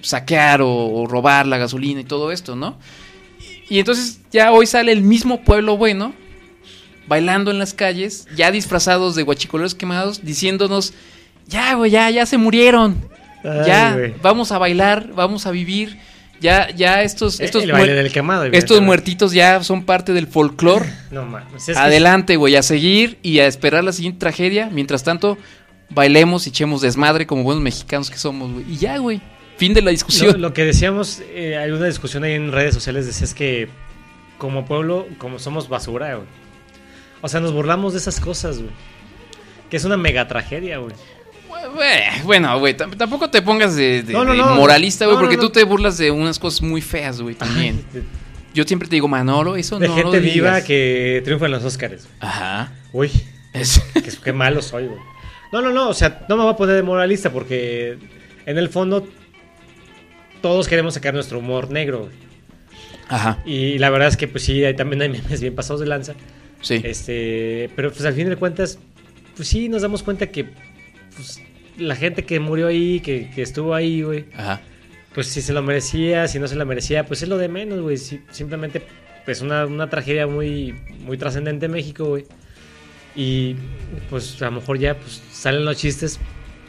saquear 0.01 0.61
o, 0.61 0.69
o 0.69 1.07
robar 1.07 1.45
la 1.45 1.57
gasolina 1.57 2.01
y 2.01 2.05
todo 2.05 2.31
esto, 2.31 2.55
¿no? 2.55 2.77
Y 3.69 3.79
entonces 3.79 4.21
ya 4.31 4.51
hoy 4.51 4.65
sale 4.65 4.91
el 4.91 5.01
mismo 5.01 5.41
pueblo 5.41 5.77
bueno, 5.77 6.13
bailando 7.07 7.51
en 7.51 7.59
las 7.59 7.73
calles, 7.73 8.27
ya 8.35 8.51
disfrazados 8.51 9.15
de 9.15 9.23
guachicoleros 9.23 9.75
quemados, 9.75 10.23
diciéndonos, 10.23 10.93
ya, 11.47 11.75
güey, 11.75 11.91
ya, 11.91 12.09
ya 12.09 12.25
se 12.25 12.37
murieron. 12.37 12.97
Ay, 13.43 13.67
ya, 13.67 13.97
vamos 14.21 14.51
a 14.51 14.57
bailar, 14.57 15.11
vamos 15.13 15.45
a 15.47 15.51
vivir. 15.51 15.97
Ya, 16.39 16.69
ya 16.69 17.01
estos, 17.01 17.39
estos, 17.39 17.64
el 17.64 17.72
baile 17.72 17.93
muer- 17.93 17.95
del 18.03 18.11
quemado, 18.11 18.43
estos 18.45 18.80
muertitos 18.81 19.31
ya 19.31 19.64
son 19.64 19.84
parte 19.85 20.14
del 20.14 20.27
folclore. 20.27 20.85
No 21.11 21.26
mames. 21.26 21.69
Adelante, 21.69 22.35
güey, 22.35 22.55
a 22.55 22.61
seguir 22.64 23.18
y 23.23 23.39
a 23.39 23.47
esperar 23.47 23.84
la 23.84 23.91
siguiente 23.91 24.19
tragedia. 24.19 24.69
Mientras 24.72 25.03
tanto, 25.03 25.38
bailemos 25.89 26.45
y 26.45 26.49
echemos 26.51 26.81
desmadre 26.81 27.26
como 27.26 27.43
buenos 27.43 27.64
mexicanos 27.64 28.11
que 28.11 28.18
somos, 28.18 28.51
güey. 28.51 28.65
Y 28.72 28.77
ya, 28.77 28.97
güey. 28.97 29.22
Fin 29.57 29.73
de 29.73 29.81
la 29.81 29.89
discusión. 29.89 30.34
Lo, 30.34 30.38
lo 30.49 30.53
que 30.53 30.64
decíamos, 30.65 31.22
eh, 31.34 31.57
hay 31.57 31.72
una 31.72 31.88
discusión 31.88 32.23
ahí 32.23 32.34
en 32.34 32.51
redes 32.51 32.76
sociales, 32.76 33.07
decía 33.07 33.26
es 33.26 33.34
que 33.34 33.69
como 34.38 34.65
pueblo, 34.65 35.07
como 35.18 35.39
somos 35.39 35.68
basura, 35.68 36.14
güey. 36.15 36.27
O 37.23 37.27
sea, 37.27 37.39
nos 37.39 37.51
burlamos 37.51 37.93
de 37.93 37.99
esas 37.99 38.19
cosas, 38.19 38.59
güey. 38.59 38.69
Que 39.72 39.77
es 39.77 39.84
una 39.85 39.97
mega 39.97 40.27
tragedia, 40.27 40.77
güey. 40.77 40.93
Bueno, 42.23 42.59
güey, 42.59 42.75
tam- 42.75 42.95
tampoco 42.97 43.29
te 43.29 43.41
pongas 43.41 43.75
de, 43.75 44.03
de- 44.03 44.13
No, 44.13 44.23
no, 44.25 44.31
de 44.31 44.37
no. 44.37 44.55
moralista, 44.55 45.05
güey, 45.05 45.17
porque 45.17 45.37
tú 45.37 45.49
te 45.49 45.63
burlas 45.63 45.97
de 45.97 46.11
unas 46.11 46.39
cosas 46.39 46.61
muy 46.61 46.81
feas, 46.81 47.21
güey, 47.21 47.35
también. 47.35 47.83
Yo 48.53 48.63
siempre 48.63 48.87
te 48.89 48.95
digo, 48.95 49.07
Manolo, 49.07 49.55
eso 49.55 49.77
De 49.77 49.87
no 49.87 49.95
gente 49.95 50.17
lo 50.17 50.21
viva 50.23 50.49
digas. 50.55 50.63
que 50.63 51.21
triunfa 51.23 51.45
en 51.45 51.51
los 51.51 51.63
Oscars. 51.63 52.07
Ajá. 52.19 52.71
Uy, 52.91 53.11
qué, 53.53 54.03
qué 54.23 54.33
malo 54.33 54.61
soy, 54.61 54.87
güey. 54.87 54.99
No, 55.51 55.61
no, 55.61 55.71
no, 55.71 55.89
o 55.89 55.93
sea, 55.93 56.25
no 56.27 56.35
me 56.37 56.43
voy 56.43 56.53
a 56.53 56.57
poner 56.57 56.75
de 56.75 56.83
moralista 56.83 57.31
porque 57.31 57.97
en 58.45 58.57
el 58.57 58.69
fondo 58.69 59.07
todos 60.41 60.67
queremos 60.67 60.93
sacar 60.95 61.13
nuestro 61.13 61.39
humor 61.39 61.69
negro. 61.71 61.99
güey. 62.05 62.11
Ajá. 63.09 63.39
Y 63.45 63.77
la 63.77 63.89
verdad 63.89 64.07
es 64.09 64.17
que 64.17 64.27
pues 64.27 64.43
sí, 64.43 64.63
hay, 64.65 64.75
también 64.75 65.01
hay 65.01 65.09
memes 65.21 65.39
bien 65.41 65.55
pasados 65.55 65.79
de 65.81 65.87
lanza. 65.87 66.15
Sí. 66.61 66.81
Este, 66.83 67.69
pero 67.75 67.91
pues 67.91 68.03
al 68.05 68.13
fin 68.13 68.27
de 68.29 68.35
cuentas, 68.35 68.79
pues 69.35 69.47
sí 69.47 69.69
nos 69.69 69.83
damos 69.83 70.01
cuenta 70.03 70.27
que 70.27 70.47
pues, 71.18 71.41
la 71.77 71.95
gente 71.98 72.23
que 72.23 72.39
murió 72.39 72.68
ahí, 72.68 73.02
que, 73.02 73.30
que 73.35 73.41
estuvo 73.41 73.73
ahí, 73.76 74.02
güey. 74.03 74.26
Ajá. 74.35 74.61
Pues 75.14 75.27
si 75.27 75.41
se 75.41 75.52
lo 75.52 75.61
merecía, 75.61 76.27
si 76.30 76.39
no 76.39 76.48
se 76.48 76.56
lo 76.56 76.65
merecía, 76.65 77.06
pues 77.06 77.22
es 77.23 77.27
lo 77.30 77.38
de 77.38 77.49
menos, 77.49 77.81
güey. 77.81 77.98
Si- 77.98 78.22
simplemente, 78.31 78.81
pues 79.26 79.41
una, 79.41 79.65
una 79.65 79.89
tragedia 79.89 80.27
muy, 80.27 80.73
muy 81.03 81.18
trascendente 81.18 81.65
en 81.65 81.72
México, 81.73 82.06
güey. 82.06 82.23
Y 83.15 83.56
pues 84.10 84.41
a 84.41 84.45
lo 84.45 84.52
mejor 84.52 84.77
ya 84.80 84.95
pues, 84.95 85.22
salen 85.31 85.65
los 85.65 85.76
chistes, 85.77 86.19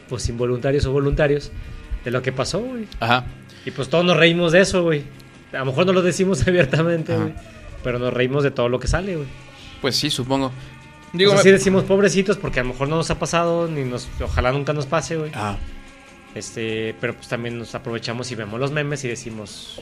pues 0.09 0.29
involuntarios 0.29 0.87
o 0.87 0.93
voluntarios, 0.93 1.53
de 2.05 2.11
lo 2.11 2.23
que 2.23 2.33
pasó, 2.33 2.61
güey. 2.61 2.87
Ajá. 3.01 3.27
Y 3.66 3.70
pues 3.70 3.89
todos 3.89 4.05
nos 4.05 4.16
reímos 4.16 4.53
de 4.53 4.61
eso, 4.61 4.83
güey. 4.83 5.03
A 5.53 5.59
lo 5.59 5.66
mejor 5.66 5.87
no 5.87 5.93
lo 5.93 6.03
decimos 6.03 6.41
abiertamente, 6.49 7.15
güey. 7.16 7.35
Pero 7.85 7.99
nos 7.99 8.12
reímos 8.12 8.43
de 8.45 8.51
todo 8.51 8.69
lo 8.69 8.81
que 8.81 8.89
sale, 8.89 9.16
güey. 9.16 9.29
Pues 9.83 9.95
sí, 9.97 10.09
supongo. 10.11 10.53
Digo, 11.12 11.35
decimos 11.43 11.85
pobrecitos 11.85 12.36
porque 12.36 12.60
a 12.60 12.62
lo 12.62 12.70
mejor 12.70 12.89
no 12.89 12.97
nos 12.97 13.10
ha 13.10 13.18
pasado, 13.18 13.66
ni 13.68 13.82
nos, 13.85 14.09
ojalá 14.22 14.52
nunca 14.52 14.72
nos 14.72 14.86
pase, 14.86 15.16
güey. 15.16 15.30
Ah. 15.35 15.56
Este, 16.35 16.94
pero 17.01 17.14
pues 17.14 17.28
también 17.28 17.59
nos 17.59 17.74
aprovechamos 17.74 18.30
y 18.30 18.35
vemos 18.35 18.60
los 18.60 18.70
memes 18.70 19.02
y 19.05 19.09
decimos, 19.09 19.80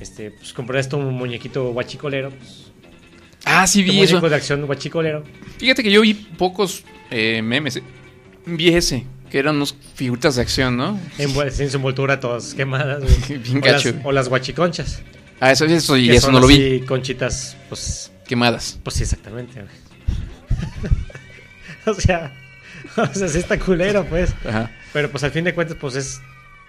este, 0.00 0.30
pues 0.32 0.52
compré 0.52 0.80
esto 0.80 0.96
un 0.98 1.14
muñequito 1.14 1.70
guachicolero. 1.72 2.30
Pues, 2.30 2.70
Ah, 3.46 3.66
sí 3.66 3.84
tu 3.84 3.90
vi 3.92 3.98
muñeco 3.98 4.18
eso. 4.18 4.28
de 4.30 4.36
acción 4.36 4.64
guachicolero. 4.66 5.22
Fíjate 5.58 5.82
que 5.82 5.90
yo 5.92 6.00
vi 6.00 6.14
pocos 6.14 6.82
eh, 7.10 7.42
memes. 7.42 7.76
eh. 7.76 7.82
Vi 8.46 8.68
ese, 8.74 9.04
que 9.30 9.38
eran 9.38 9.56
unos 9.56 9.76
figuritas 9.94 10.36
de 10.36 10.42
acción, 10.42 10.76
¿no? 10.78 10.98
Sin 11.52 11.70
su 11.70 11.76
envoltura 11.76 12.18
todas 12.20 12.54
quemadas, 12.54 13.02
güey. 13.28 13.38
Bien 13.40 13.58
o, 13.58 13.60
gacho, 13.60 13.90
las, 13.92 14.04
o 14.04 14.12
las 14.12 14.28
guachiconchas. 14.28 15.02
Ah, 15.40 15.52
eso, 15.52 15.66
eso, 15.66 15.96
y 15.96 16.08
que 16.08 16.14
eso 16.16 16.26
son 16.26 16.34
no 16.34 16.40
lo 16.40 16.46
vi. 16.46 16.80
Conchitas, 16.80 17.56
pues. 17.68 18.10
Quemadas. 18.26 18.78
Pues 18.82 18.96
sí, 18.96 19.02
exactamente, 19.02 19.60
güey. 19.60 19.83
o 21.90 21.94
sea, 21.94 22.32
o 22.96 23.14
sea, 23.14 23.28
sí 23.28 23.38
está 23.38 23.58
culero, 23.58 24.04
pues. 24.04 24.34
Ajá. 24.46 24.70
Pero 24.92 25.10
pues 25.10 25.24
al 25.24 25.30
fin 25.30 25.44
de 25.44 25.54
cuentas, 25.54 25.76
pues 25.80 25.96
es. 25.96 26.20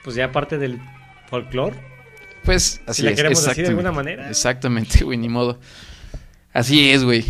Pues 0.04 0.16
ya 0.16 0.32
parte 0.32 0.58
del, 0.58 0.80
folclore. 1.30 1.76
Pues 2.44 2.82
así 2.86 3.02
Si 3.02 3.04
la 3.04 3.12
es. 3.12 3.16
queremos 3.16 3.44
decir 3.46 3.64
de 3.64 3.70
alguna 3.70 3.92
manera. 3.92 4.30
Exactamente, 4.30 5.04
güey, 5.04 5.18
ni 5.18 5.30
modo. 5.30 5.60
Así 6.54 6.92
es, 6.92 7.04
güey. 7.04 7.26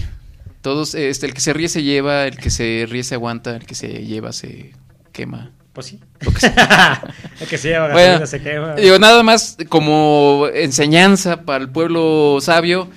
Todos, 0.62 0.95
este, 0.95 1.26
el 1.26 1.34
que 1.34 1.41
se 1.41 1.53
ríe 1.53 1.70
se 1.70 1.84
lleva, 1.84 2.26
el 2.26 2.38
que 2.38 2.49
se 2.49 2.86
ríe 2.90 3.03
se 3.03 3.16
aguanta, 3.16 3.56
el 3.56 3.66
que 3.66 3.76
se 3.76 3.88
lleva 3.88 4.34
se 4.34 4.74
quema. 5.12 5.52
Pues 5.74 5.88
sí. 5.88 5.99
Lo 6.22 6.32
que 6.32 6.40
sea. 6.40 7.03
El 7.41 7.48
que 7.48 7.57
se 7.57 7.68
lleva 7.68 7.90
gasolina 7.90 8.12
Bueno, 8.12 8.28
se 8.28 8.41
quema. 8.41 8.76
Digo, 8.76 8.98
nada 8.98 9.24
más 9.24 9.57
como 9.68 10.48
enseñanza 10.53 11.41
para 11.41 11.62
el 11.62 11.70
pueblo 11.70 12.38
sabio. 12.40 12.90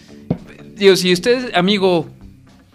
Digo, 0.77 0.95
si 0.95 1.13
usted, 1.13 1.51
amigo 1.57 2.09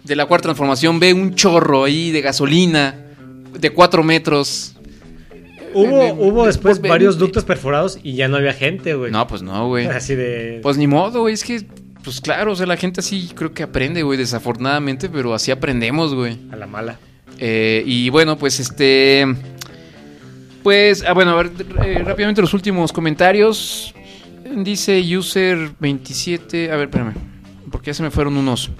de 0.04 0.16
la 0.16 0.26
cuarta 0.26 0.44
transformación, 0.44 1.00
ve 1.00 1.12
un 1.12 1.34
chorro 1.34 1.84
ahí 1.84 2.10
de 2.10 2.20
gasolina 2.20 3.04
de 3.58 3.70
cuatro 3.70 4.02
metros. 4.02 4.74
Hubo, 5.72 6.12
hubo 6.14 6.46
después 6.46 6.80
varios 6.80 7.18
ductos 7.18 7.44
perforados 7.44 7.98
y 8.02 8.14
ya 8.14 8.28
no 8.28 8.36
había 8.36 8.52
gente, 8.52 8.94
güey. 8.94 9.10
No, 9.10 9.26
pues 9.26 9.42
no, 9.42 9.68
güey. 9.68 9.86
Así 9.88 10.14
de. 10.14 10.60
Pues 10.62 10.76
ni 10.76 10.86
modo, 10.86 11.22
güey. 11.22 11.34
Es 11.34 11.42
que, 11.42 11.66
pues 12.02 12.20
claro, 12.20 12.52
o 12.52 12.56
sea, 12.56 12.66
la 12.66 12.76
gente 12.76 13.00
así 13.00 13.30
creo 13.34 13.52
que 13.52 13.62
aprende, 13.62 14.02
güey, 14.02 14.18
desafortunadamente, 14.18 15.08
pero 15.08 15.32
así 15.32 15.50
aprendemos, 15.50 16.14
güey. 16.14 16.38
A 16.52 16.56
la 16.56 16.66
mala. 16.66 16.98
Eh, 17.38 17.82
y 17.86 18.10
bueno, 18.10 18.36
pues 18.36 18.60
este. 18.60 19.26
Pues, 20.62 21.02
ah, 21.06 21.12
bueno, 21.12 21.32
a 21.32 21.42
ver, 21.42 21.50
eh, 21.84 22.02
rápidamente 22.04 22.40
los 22.40 22.54
últimos 22.54 22.92
comentarios. 22.92 23.94
Dice 24.56 25.00
user27. 25.02 26.70
A 26.70 26.76
ver, 26.76 26.88
espérame. 26.88 27.14
Porque 27.70 27.86
ya 27.86 27.94
se 27.94 28.02
me 28.02 28.10
fueron 28.10 28.36
unos. 28.36 28.70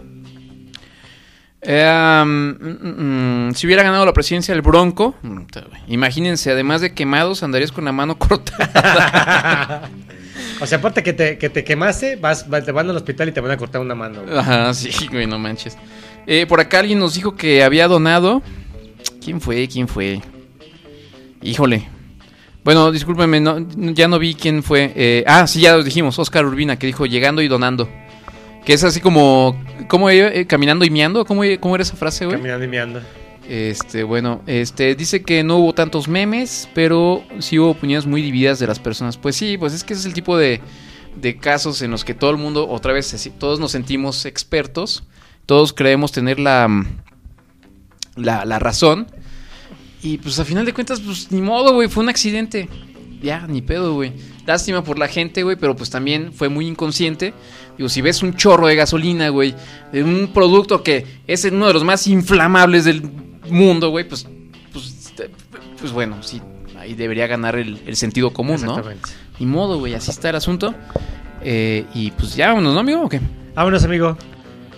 Eh, 1.67 2.23
mm, 2.27 2.51
mm, 2.51 3.49
mm, 3.49 3.55
si 3.55 3.67
hubiera 3.67 3.83
ganado 3.83 4.05
la 4.05 4.13
presidencia 4.13 4.55
el 4.55 4.61
Bronco, 4.63 5.15
imagínense, 5.89 6.51
además 6.51 6.81
de 6.83 6.93
quemados, 6.93 7.43
andarías 7.43 7.73
con 7.73 7.85
la 7.87 7.93
mano 7.93 8.19
cortada. 8.19 9.89
O 10.61 10.67
sea, 10.67 10.79
aparte 10.79 11.03
que 11.03 11.13
te, 11.13 11.39
que 11.39 11.49
te 11.49 11.65
quemaste, 11.65 12.17
vas, 12.17 12.49
vas- 12.49 12.65
te 12.65 12.73
van 12.73 12.89
al 12.91 12.97
hospital 12.97 13.29
y 13.29 13.33
te 13.33 13.41
van 13.41 13.51
a 13.51 13.57
cortar 13.57 13.81
una 13.81 13.95
mano. 13.95 14.23
güey. 14.23 14.37
Ajá, 14.39 14.73
sí, 14.75 14.91
güey, 15.11 15.27
no 15.27 15.39
manches. 15.39 15.77
Eh, 16.27 16.47
por 16.47 16.61
acá 16.61 16.81
alguien 16.81 16.99
nos 16.99 17.15
dijo 17.15 17.35
que 17.35 17.63
había 17.65 17.89
donado. 17.89 18.43
¿Quién 19.23 19.41
fue? 19.41 19.67
¿Quién 19.69 19.89
fue? 19.89 20.21
Híjole. 21.43 21.89
Bueno, 22.63 22.91
discúlpeme, 22.93 23.41
no- 23.41 23.59
ya 23.93 24.09
no 24.09 24.19
vi 24.19 24.35
quién 24.35 24.63
fue. 24.63 24.93
Eh, 24.95 25.25
ah, 25.27 25.47
sí, 25.47 25.61
ya 25.61 25.77
lo 25.77 25.83
dijimos. 25.83 26.19
Oscar 26.19 26.45
Urbina, 26.47 26.79
que 26.79 26.87
dijo 26.87 27.05
llegando 27.07 27.43
y 27.43 27.49
donando. 27.49 27.89
Que 28.65 28.73
es 28.73 28.85
así 28.85 29.01
como. 29.01 29.57
¿Cómo 29.89 30.11
iba? 30.11 30.29
Eh, 30.29 30.47
caminando 30.47 30.85
y 30.85 30.91
miando? 30.91 31.25
¿Cómo, 31.25 31.43
cómo 31.61 31.75
era 31.75 31.83
esa 31.83 31.97
frase, 31.97 32.25
güey? 32.25 32.37
Caminando 32.39 32.65
y 32.65 32.69
meando. 32.69 33.01
Este, 33.49 34.05
bueno, 34.05 34.41
este, 34.47 34.95
dice 34.95 35.23
que 35.23 35.45
no 35.45 35.59
hubo 35.59 35.75
tantos 35.75 36.09
memes, 36.09 36.69
pero 36.75 37.23
sí 37.41 37.59
hubo 37.59 37.71
opiniones 37.71 38.07
muy 38.07 38.23
divididas 38.23 38.59
de 38.59 38.67
las 38.67 38.79
personas. 38.79 39.19
Pues 39.19 39.37
sí, 39.37 39.59
pues 39.59 39.75
es 39.75 39.85
que 39.85 39.93
ese 39.93 40.01
es 40.01 40.07
el 40.07 40.15
tipo 40.15 40.39
de, 40.39 40.63
de 41.21 41.37
casos 41.37 41.83
en 41.83 41.91
los 41.91 42.05
que 42.05 42.15
todo 42.15 42.31
el 42.31 42.39
mundo, 42.39 42.69
otra 42.69 42.95
vez, 42.95 43.31
todos 43.39 43.61
nos 43.61 43.73
sentimos 43.73 44.25
expertos, 44.25 45.05
todos 45.45 45.75
creemos 45.75 46.11
tener 46.11 46.41
la, 46.41 46.87
la, 48.17 48.47
la 48.47 48.59
razón. 48.59 49.09
Y 50.03 50.19
pues 50.19 50.39
a 50.39 50.45
final 50.45 50.65
de 50.65 50.73
cuentas, 50.73 51.01
pues 51.01 51.31
ni 51.31 51.43
modo, 51.43 51.75
güey, 51.75 51.89
fue 51.89 52.03
un 52.03 52.09
accidente. 52.09 52.69
Ya, 53.23 53.47
ni 53.47 53.63
pedo, 53.63 53.95
güey. 53.95 54.13
Lástima 54.47 54.85
por 54.85 54.99
la 54.99 55.09
gente, 55.09 55.43
güey, 55.43 55.57
pero 55.57 55.75
pues 55.75 55.89
también 55.89 56.33
fue 56.33 56.51
muy 56.51 56.67
inconsciente. 56.67 57.33
Digo, 57.77 57.89
si 57.89 58.01
ves 58.01 58.23
un 58.23 58.35
chorro 58.35 58.67
de 58.67 58.77
gasolina, 58.77 59.29
güey, 59.31 59.55
de 59.93 60.05
un 60.05 60.31
producto 60.33 60.83
que 60.83 61.07
es 61.27 61.45
uno 61.45 61.67
de 61.67 61.73
los 61.73 61.85
más 61.85 62.07
inflamables 62.07 62.85
del 62.85 63.03
mundo, 63.49 63.91
güey, 63.91 64.09
pues, 64.09 64.27
pues, 64.73 65.13
pues 65.81 65.93
bueno, 65.93 66.23
sí, 66.23 66.41
ahí 66.79 66.95
debería 66.95 67.27
ganar 67.27 67.57
el, 67.57 67.81
el 67.87 67.97
sentido 67.97 68.33
común, 68.33 68.61
¿no? 68.63 68.79
Exactamente. 68.79 69.11
Ni 69.39 69.47
modo, 69.47 69.79
güey, 69.79 69.95
así 69.95 70.11
está 70.11 70.31
el 70.31 70.37
asunto. 70.37 70.75
Eh, 71.43 71.85
y 71.95 72.11
pues 72.13 72.35
ya, 72.35 72.49
vámonos, 72.49 72.75
¿no, 72.75 72.81
amigo? 72.81 73.03
¿O 73.03 73.09
qué? 73.09 73.21
Vámonos, 73.55 73.85
amigo. 73.85 74.17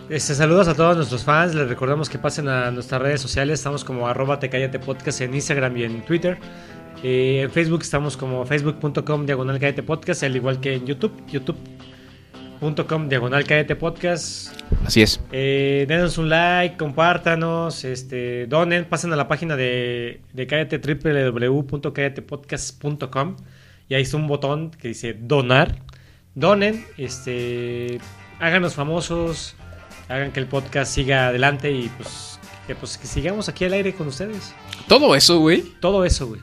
Este, 0.09 0.35
saludos 0.35 0.68
a 0.68 0.74
todos 0.74 0.97
nuestros 0.97 1.24
fans. 1.24 1.55
Les 1.55 1.68
recordamos 1.68 2.09
que 2.09 2.18
pasen 2.18 2.48
a 2.48 2.70
nuestras 2.70 3.01
redes 3.01 3.20
sociales. 3.20 3.60
Estamos 3.60 3.85
como 3.85 4.09
arroba 4.09 4.39
te 4.39 4.48
cállate 4.48 4.78
podcast 4.78 5.20
en 5.20 5.35
Instagram 5.35 5.77
y 5.77 5.85
en 5.85 6.05
Twitter. 6.05 6.39
Eh, 7.02 7.40
en 7.43 7.51
Facebook 7.51 7.82
estamos 7.82 8.16
como 8.16 8.44
facebook.com 8.44 9.27
diagonal 9.27 9.59
cállate 9.59 9.82
podcast, 9.82 10.23
al 10.23 10.35
igual 10.35 10.60
que 10.60 10.74
en 10.74 10.86
YouTube, 10.86 11.12
youtube.com 12.60 13.08
diagonal 13.08 13.44
cállate 13.44 13.76
podcast. 13.76 14.52
Así 14.84 15.02
es. 15.02 15.20
Eh, 15.32 15.84
denos 15.88 16.18
un 16.18 16.28
like, 16.28 16.76
compártanos, 16.76 17.84
este, 17.84 18.46
donen, 18.46 18.84
pasen 18.84 19.12
a 19.12 19.16
la 19.16 19.26
página 19.28 19.54
de, 19.56 20.20
de 20.32 20.46
cállate 20.46 20.78
www.callatepodcast.com 20.78 23.36
y 23.88 23.94
ahí 23.94 24.02
está 24.02 24.16
un 24.16 24.26
botón 24.26 24.70
que 24.70 24.88
dice 24.88 25.14
donar. 25.14 25.76
Donen, 26.34 26.84
este, 26.98 28.00
háganos 28.40 28.74
famosos, 28.74 29.54
hagan 30.08 30.32
que 30.32 30.40
el 30.40 30.46
podcast 30.46 30.92
siga 30.92 31.28
adelante 31.28 31.70
y 31.70 31.88
pues 31.96 32.40
que, 32.66 32.74
pues, 32.74 32.98
que 32.98 33.06
sigamos 33.06 33.48
aquí 33.48 33.64
al 33.64 33.74
aire 33.74 33.94
con 33.94 34.08
ustedes. 34.08 34.52
Todo 34.88 35.14
eso, 35.14 35.38
güey. 35.38 35.62
Todo 35.80 36.04
eso, 36.04 36.26
güey. 36.26 36.40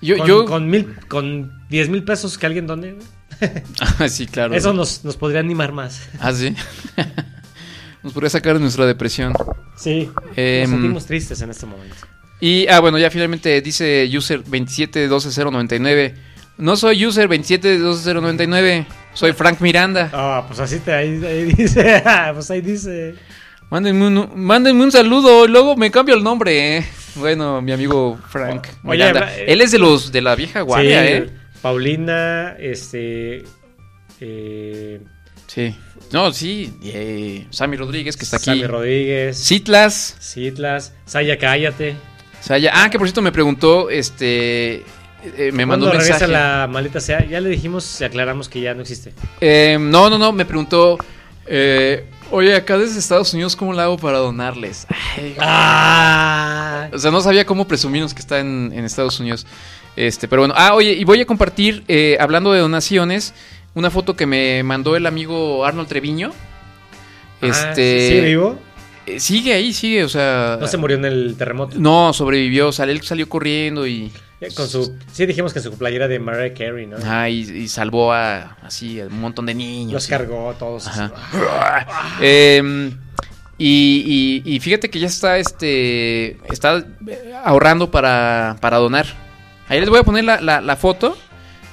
Yo, 0.00 0.16
con, 0.18 0.26
yo... 0.26 0.44
con 0.44 0.70
mil, 0.70 0.94
con 1.08 1.66
10 1.68 1.88
mil 1.88 2.04
pesos 2.04 2.38
que 2.38 2.46
alguien 2.46 2.68
done, 2.68 2.92
güey. 2.92 3.04
Sí, 4.08 4.26
claro. 4.26 4.54
Eso 4.54 4.72
nos, 4.72 5.04
nos 5.04 5.16
podría 5.16 5.40
animar 5.40 5.72
más. 5.72 6.08
Ah, 6.20 6.32
sí. 6.32 6.54
Nos 8.02 8.12
podría 8.12 8.30
sacar 8.30 8.54
de 8.54 8.60
nuestra 8.60 8.86
depresión. 8.86 9.32
Sí, 9.76 10.08
Em, 10.36 10.62
nos 10.62 10.70
sentimos 10.70 11.06
tristes 11.06 11.40
en 11.42 11.50
este 11.50 11.66
momento. 11.66 11.96
Y, 12.40 12.68
ah, 12.68 12.78
bueno, 12.78 12.98
ya 12.98 13.10
finalmente 13.10 13.60
dice 13.60 14.08
user 14.16 14.44
2712099. 14.44 16.14
No 16.58 16.76
soy 16.76 17.04
user 17.04 17.28
2722099, 17.28 18.86
soy 19.12 19.32
Frank 19.32 19.60
Miranda. 19.60 20.08
Ah, 20.12 20.44
pues 20.46 20.60
así 20.60 20.78
te 20.78 20.92
ahí, 20.92 21.20
ahí 21.24 21.44
dice, 21.52 22.02
pues 22.34 22.50
ahí 22.50 22.60
dice. 22.60 23.14
Mándenme 23.70 24.06
un, 24.06 24.30
mándenme 24.36 24.84
un 24.84 24.92
saludo, 24.92 25.44
y 25.44 25.48
luego 25.48 25.76
me 25.76 25.90
cambio 25.90 26.14
el 26.14 26.22
nombre. 26.22 26.76
eh. 26.78 26.86
Bueno, 27.16 27.60
mi 27.60 27.72
amigo 27.72 28.18
Frank 28.28 28.68
Miranda. 28.84 29.34
eh, 29.36 29.46
Él 29.48 29.60
es 29.62 29.72
de 29.72 29.78
los 29.78 30.12
de 30.12 30.20
la 30.22 30.36
vieja 30.36 30.60
guardia, 30.60 31.02
Sí, 31.02 31.08
¿eh? 31.12 31.30
Paulina, 31.62 32.56
este. 32.58 33.44
eh, 34.20 35.00
Sí. 35.46 35.74
No, 36.12 36.32
sí. 36.32 36.72
eh, 36.82 37.46
Sammy 37.50 37.76
Rodríguez, 37.76 38.16
que 38.16 38.24
está 38.24 38.36
aquí. 38.36 38.46
Sammy 38.46 38.66
Rodríguez. 38.66 39.36
Citlas. 39.38 40.16
Citlas. 40.20 40.92
Saya, 41.04 41.38
cállate. 41.38 41.96
Saya. 42.40 42.70
Ah, 42.74 42.90
que 42.90 42.98
por 42.98 43.06
cierto 43.06 43.22
me 43.22 43.32
preguntó, 43.32 43.88
este. 43.90 44.76
eh, 45.22 45.50
me 45.52 45.64
mandó 45.66 45.86
¿Cuándo 45.86 45.86
un 45.86 45.92
regresa 45.92 46.26
mensaje. 46.26 46.32
la 46.32 46.66
maldita 46.70 47.00
sea? 47.00 47.24
Ya 47.26 47.40
le 47.40 47.48
dijimos 47.48 48.00
aclaramos 48.02 48.48
que 48.48 48.60
ya 48.60 48.74
no 48.74 48.82
existe. 48.82 49.12
No, 49.80 50.10
no, 50.10 50.18
no, 50.18 50.32
me 50.32 50.44
preguntó. 50.44 50.98
eh, 51.46 52.06
Oye, 52.32 52.56
acá 52.56 52.76
desde 52.76 52.98
Estados 52.98 53.32
Unidos, 53.34 53.54
¿cómo 53.54 53.72
le 53.72 53.80
hago 53.82 53.96
para 53.98 54.18
donarles? 54.18 54.84
Ay, 55.16 55.36
Ah. 55.38 56.88
O 56.92 56.98
sea, 56.98 57.12
no 57.12 57.20
sabía 57.20 57.46
cómo 57.46 57.68
presumirnos 57.68 58.12
que 58.14 58.20
está 58.20 58.40
en, 58.40 58.72
en 58.74 58.84
Estados 58.84 59.20
Unidos. 59.20 59.46
Este, 59.96 60.28
pero 60.28 60.42
bueno. 60.42 60.54
Ah, 60.56 60.74
oye, 60.74 60.92
y 60.92 61.04
voy 61.04 61.20
a 61.20 61.26
compartir, 61.26 61.82
eh, 61.88 62.16
hablando 62.20 62.52
de 62.52 62.60
donaciones, 62.60 63.32
una 63.74 63.90
foto 63.90 64.14
que 64.14 64.26
me 64.26 64.62
mandó 64.62 64.94
el 64.96 65.06
amigo 65.06 65.64
Arnold 65.64 65.88
Treviño. 65.88 66.32
Ah, 67.42 67.46
Este. 67.46 68.08
¿Sigue 68.08 68.20
vivo? 68.26 68.58
eh, 69.06 69.20
sigue 69.20 69.52
ahí, 69.54 69.72
sigue, 69.72 70.04
o 70.04 70.08
sea. 70.08 70.58
No 70.60 70.66
se 70.66 70.76
murió 70.76 70.96
en 70.96 71.04
el 71.04 71.34
terremoto. 71.38 71.76
No, 71.78 72.12
sobrevivió. 72.12 72.68
O 72.68 72.72
sea, 72.72 72.84
él 72.86 73.00
salió 73.02 73.28
corriendo 73.28 73.86
y. 73.86 74.10
Eh, 74.40 74.48
Con 74.54 74.68
su, 74.68 74.94
sí, 75.12 75.24
dijimos 75.24 75.54
que 75.54 75.60
su 75.60 75.72
playera 75.78 76.08
de 76.08 76.18
Mariah 76.18 76.52
Carey, 76.52 76.86
¿no? 76.86 76.98
Ah, 77.06 77.30
y, 77.30 77.38
y 77.40 77.68
salvó 77.68 78.12
a 78.12 78.58
así 78.62 79.00
a 79.00 79.06
un 79.06 79.18
montón 79.20 79.46
de 79.46 79.54
niños. 79.54 79.92
Los 79.94 80.06
cargó 80.08 80.50
a 80.50 80.54
todos. 80.58 80.86
Ajá. 80.88 81.10
Em, 82.20 82.90
y, 83.58 84.42
y- 84.44 84.54
y 84.56 84.60
fíjate 84.60 84.90
que 84.90 84.98
ya 84.98 85.06
está 85.06 85.38
este 85.38 86.36
está 86.52 86.84
ahorrando 87.44 87.90
para, 87.90 88.56
para 88.60 88.76
donar. 88.76 89.06
Ahí 89.68 89.80
les 89.80 89.88
voy 89.88 89.98
a 89.98 90.02
poner 90.04 90.24
la, 90.24 90.40
la- 90.40 90.60
la 90.60 90.76
foto 90.76 91.16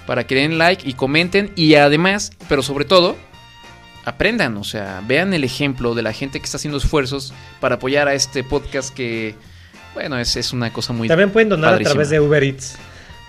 para 0.08 0.26
que 0.26 0.36
den 0.36 0.58
like 0.58 0.88
y 0.88 0.94
comenten. 0.94 1.52
Y 1.56 1.76
además, 1.76 2.32
pero 2.50 2.62
sobre 2.64 2.86
todo, 2.86 3.16
aprendan. 4.06 4.58
O 4.58 4.64
sea, 4.64 5.02
vean 5.08 5.34
el 5.34 5.44
ejemplo 5.44 5.96
de 5.96 6.02
la 6.02 6.14
gente 6.14 6.40
que 6.40 6.46
está 6.46 6.58
haciendo 6.58 6.78
esfuerzos 6.78 7.34
para 7.60 7.76
apoyar 7.76 8.08
a 8.08 8.14
este 8.14 8.44
podcast 8.44 8.94
que, 8.94 9.36
bueno, 9.94 10.18
es, 10.18 10.36
es 10.36 10.54
una 10.54 10.74
cosa 10.74 10.92
muy. 10.94 11.08
También 11.08 11.32
pueden 11.32 11.50
donar 11.50 11.72
padrísima. 11.72 11.90
a 11.92 11.94
través 11.94 12.10
de 12.10 12.20
Uber 12.20 12.44
Eats. 12.44 12.76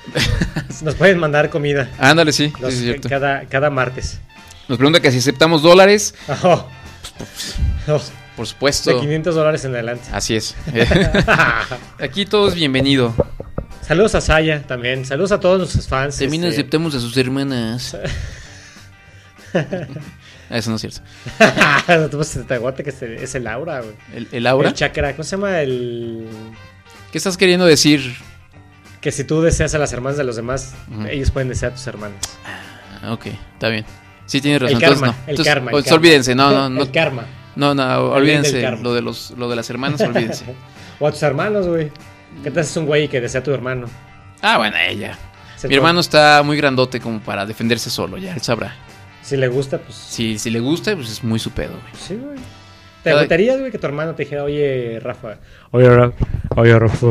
Nos 0.83 0.95
pueden 0.97 1.19
mandar 1.19 1.49
comida. 1.51 1.91
Ándale, 1.99 2.33
sí, 2.33 2.49
sí, 2.55 2.63
Los- 2.63 2.75
cierto. 2.75 3.09
cada, 3.09 3.43
cada 3.47 3.71
martes. 3.71 4.21
Nos 4.69 4.79
pregunta 4.79 5.01
que 5.01 5.11
si 5.13 5.19
aceptamos 5.19 5.63
dólares. 5.63 6.15
Oh. 6.43 6.67
Oh. 7.89 8.01
Por 8.35 8.47
supuesto. 8.47 8.91
De 8.91 8.99
500 9.01 9.35
dólares 9.35 9.65
en 9.65 9.73
adelante. 9.75 10.09
Así 10.11 10.35
es. 10.35 10.57
Aquí 12.01 12.27
todo 12.27 12.49
es 12.49 12.55
bienvenido. 12.55 13.15
Saludos 13.87 14.15
a 14.15 14.21
Saya 14.21 14.63
también. 14.63 15.05
Saludos 15.05 15.33
a 15.33 15.41
todos 15.41 15.59
nuestros 15.59 15.87
fans. 15.89 16.19
También 16.19 16.45
este- 16.45 16.57
aceptamos 16.61 16.95
a 16.95 17.01
sus 17.01 17.17
hermanas. 17.17 17.97
Ah, 20.51 20.59
Eso 20.59 20.71
no 20.71 20.77
es 20.77 20.83
cierto. 20.83 21.01
No 21.89 22.09
te- 22.25 22.45
te 22.45 22.55
aguante 22.55 22.83
que 22.85 22.91
es 22.91 23.35
el, 23.35 23.47
aura, 23.47 23.81
güey. 23.81 23.95
¿El, 24.15 24.29
el 24.33 24.47
aura? 24.49 24.69
El 24.71 24.75
chakra. 24.75 25.13
¿Cómo 25.13 25.23
se 25.25 25.37
llama 25.37 25.61
el...? 25.61 26.27
¿Qué 27.13 27.19
estás 27.19 27.37
queriendo 27.37 27.65
decir? 27.65 28.15
Que 29.01 29.13
si 29.13 29.25
tú 29.25 29.41
deseas 29.43 29.75
a 29.75 29.79
las 29.79 29.93
hermanas 29.93 30.19
de 30.19 30.25
los 30.25 30.37
demás, 30.37 30.75
ellos 31.09 31.31
pueden 31.31 31.49
desear 31.49 31.73
a 31.73 31.75
tus 31.77 31.87
hermanas. 31.87 32.19
Ah, 33.01 33.13
ok, 33.13 33.27
está 33.55 33.69
bien. 33.69 33.85
Sí, 34.27 34.41
tienes 34.41 34.61
razón. 34.61 34.77
El 34.77 34.83
karma, 34.83 35.07
no. 35.07 35.13
el 35.13 35.31
Entonces, 35.31 35.55
karma, 35.55 35.71
el 35.71 35.73
pues, 35.73 35.85
karma. 35.85 35.99
olvídense, 35.99 36.35
no, 36.35 36.51
no, 36.51 36.69
no. 36.69 36.83
El 36.83 36.91
karma. 36.91 37.25
No, 37.57 37.75
no, 37.75 38.01
olvídense. 38.11 38.71
Lo 38.83 38.93
de, 38.93 39.03
los, 39.03 39.31
lo 39.39 39.49
de 39.49 39.57
las 39.57 39.71
hermanas, 39.71 40.01
olvídense. 40.01 40.45
O 41.01 41.07
a 41.09 41.13
tus 41.13 41.23
hermanos, 41.23 41.67
güey. 41.69 41.91
¿Qué 42.43 42.51
te 42.51 42.61
haces 42.61 42.77
un 42.77 42.87
güey 42.87 43.09
que 43.09 43.21
desea 43.21 43.41
a 43.41 43.45
tu 43.45 43.53
hermano? 43.53 43.87
ah, 44.43 44.59
bueno, 44.59 44.77
ella. 44.87 45.17
Se 45.57 45.69
Mi 45.69 45.75
hermano 45.77 46.01
está 46.01 46.43
muy 46.45 46.57
grandote 46.57 47.01
como 47.01 47.21
para 47.21 47.47
defenderse 47.47 47.89
solo, 47.91 48.19
ya 48.19 48.35
él 48.35 48.43
sabrá. 48.43 48.75
Si 49.23 49.37
le 49.39 49.49
gusta, 49.49 49.79
pues. 49.79 49.95
Si, 49.97 50.39
si 50.39 50.51
le 50.51 50.61
gusta, 50.61 50.95
pues 50.95 51.09
es 51.11 51.25
muy 51.25 51.39
su 51.39 51.51
pedo, 51.53 51.71
güey. 51.73 51.93
Sí, 51.99 52.15
güey. 52.17 52.37
¿Te 53.03 53.11
Cada- 53.11 53.21
agüitarías, 53.21 53.59
güey, 53.59 53.71
que 53.71 53.79
tu 53.79 53.87
hermano 53.87 54.15
te 54.15 54.25
dijera, 54.25 54.45
oye, 54.45 54.99
Rafa? 55.01 55.37
Oye, 55.71 55.89
Rafa. 55.89 56.27
Oye, 56.57 56.79
Rafa. 56.79 57.07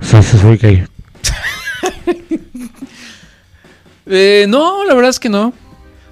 Soy 0.22 0.56
gay. 0.58 0.84
Eh, 4.10 4.46
no, 4.48 4.84
la 4.86 4.94
verdad 4.94 5.10
es 5.10 5.20
que 5.20 5.28
no. 5.28 5.52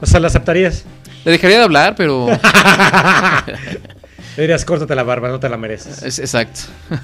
O 0.03 0.07
sea, 0.07 0.21
¿lo 0.21 0.27
aceptarías? 0.27 0.85
Le 1.25 1.33
dejaría 1.33 1.57
de 1.57 1.65
hablar, 1.65 1.95
pero. 1.97 2.27
Le 4.37 4.43
dirías, 4.43 4.65
córtate 4.65 4.95
la 4.95 5.03
barba, 5.03 5.29
no 5.29 5.41
te 5.41 5.49
la 5.49 5.57
mereces. 5.57 6.03
Es- 6.03 6.19
exacto. 6.19 6.61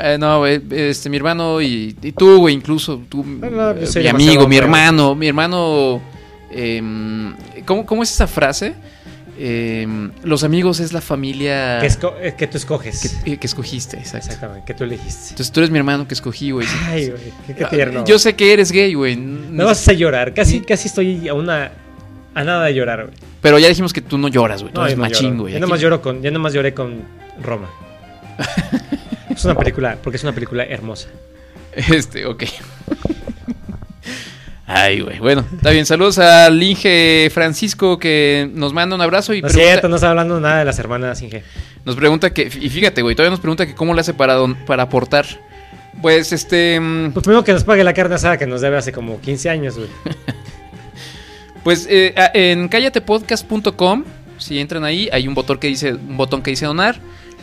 Eh, 0.00 0.16
no, 0.20 0.38
güey, 0.38 0.62
este, 0.70 1.10
mi 1.10 1.16
hermano 1.16 1.60
y, 1.60 1.96
y 2.00 2.12
tú, 2.12 2.38
güey, 2.38 2.54
incluso 2.54 3.02
tú, 3.08 3.24
No, 3.24 3.50
no, 3.50 3.70
eh, 3.72 3.86
mi 3.96 4.06
amigo, 4.06 4.46
mi 4.46 4.56
hermano, 4.56 5.16
mi 5.16 5.26
hermano, 5.26 6.00
em, 6.52 7.34
¿cómo, 7.66 7.84
cómo 7.84 8.04
es 8.04 8.12
esa 8.12 8.28
frase? 8.28 8.74
Em, 9.36 10.12
los 10.22 10.44
amigos 10.44 10.78
es 10.78 10.92
la 10.92 11.00
familia 11.00 11.78
Que, 11.80 11.88
esco- 11.88 12.14
eh, 12.20 12.34
que 12.38 12.46
tú 12.46 12.56
escoges. 12.56 13.20
que, 13.24 13.32
eh, 13.32 13.36
que 13.38 13.46
escogiste, 13.48 13.96
exacto. 13.98 14.26
Exactamente, 14.28 14.64
que 14.64 14.74
tú 14.74 14.84
elegiste. 14.84 15.30
Entonces 15.30 15.50
tú 15.50 15.58
eres 15.58 15.70
mi 15.70 15.78
hermano 15.78 16.06
que 16.06 16.14
escogí, 16.14 16.52
güey. 16.52 16.68
Ay, 16.86 17.08
güey, 17.10 17.22
qué, 17.48 17.54
qué 17.56 17.64
tierno. 17.64 18.04
Yo 18.04 18.18
sé 18.20 18.36
que 18.36 18.52
eres 18.52 18.70
gay, 18.70 18.94
güey. 18.94 19.16
Me 19.16 19.64
vas 19.64 19.78
a 19.78 19.80
hacer 19.80 19.96
llorar. 19.96 20.34
Casi, 20.34 20.60
casi 20.60 20.86
estoy 20.86 21.26
a 21.28 21.34
una. 21.34 21.72
A 22.34 22.44
nada 22.44 22.64
de 22.66 22.74
llorar, 22.74 23.06
güey. 23.06 23.16
Pero 23.40 23.58
ya 23.58 23.68
dijimos 23.68 23.92
que 23.92 24.00
tú 24.00 24.18
no 24.18 24.28
lloras, 24.28 24.62
güey. 24.62 24.72
Tú 24.72 24.80
No, 24.80 24.86
eres 24.86 24.98
no 24.98 25.04
machín, 25.04 25.38
güey. 25.38 25.54
Aquí- 25.54 25.60
nomás 25.60 25.80
lloro 25.80 26.00
con. 26.00 26.22
Yo 26.22 26.30
nomás 26.30 26.52
lloré 26.52 26.74
con 26.74 27.02
Roma. 27.42 27.68
es 29.30 29.44
una 29.44 29.56
película, 29.56 29.98
porque 30.02 30.16
es 30.16 30.22
una 30.22 30.32
película 30.32 30.64
hermosa. 30.64 31.08
Este, 31.74 32.26
ok. 32.26 32.44
Ay, 34.66 35.00
güey. 35.00 35.18
Bueno, 35.18 35.44
está 35.56 35.70
bien. 35.70 35.84
Saludos 35.84 36.18
al 36.18 36.62
Inge 36.62 37.28
Francisco 37.34 37.98
que 37.98 38.48
nos 38.54 38.72
manda 38.72 38.94
un 38.94 39.02
abrazo 39.02 39.34
y 39.34 39.42
No 39.42 39.48
pregunta- 39.48 39.68
cierto, 39.68 39.88
no 39.88 39.96
está 39.96 40.10
hablando 40.10 40.38
nada 40.40 40.60
de 40.60 40.64
las 40.64 40.78
hermanas 40.78 41.20
Inge. 41.22 41.42
Nos 41.84 41.96
pregunta 41.96 42.32
que, 42.32 42.42
y 42.42 42.68
fíjate, 42.70 43.02
güey, 43.02 43.16
todavía 43.16 43.30
nos 43.30 43.40
pregunta 43.40 43.66
que 43.66 43.74
cómo 43.74 43.94
le 43.94 44.02
hace 44.02 44.14
para, 44.14 44.34
don- 44.34 44.54
para 44.66 44.84
aportar. 44.84 45.26
Pues 46.00 46.32
este, 46.32 46.78
mm, 46.78 47.10
Pues 47.12 47.24
primero 47.24 47.42
que 47.42 47.52
nos 47.52 47.64
pague 47.64 47.82
la 47.82 47.92
carne 47.94 48.14
asada 48.14 48.38
que 48.38 48.46
nos 48.46 48.60
debe 48.60 48.76
hace 48.76 48.92
como 48.92 49.20
15 49.20 49.50
años, 49.50 49.76
güey. 49.76 49.88
pues 51.62 51.86
eh, 51.90 52.14
en 52.34 52.68
callatepodcast.com, 52.68 54.04
si 54.38 54.58
entran 54.58 54.84
ahí, 54.84 55.08
hay 55.12 55.28
un 55.28 55.34
botón 55.34 55.58
que 55.58 55.68
dice, 55.68 55.94
un 55.94 56.16
botón 56.16 56.42
que 56.42 56.50
dice 56.50 56.66
donar 56.66 57.00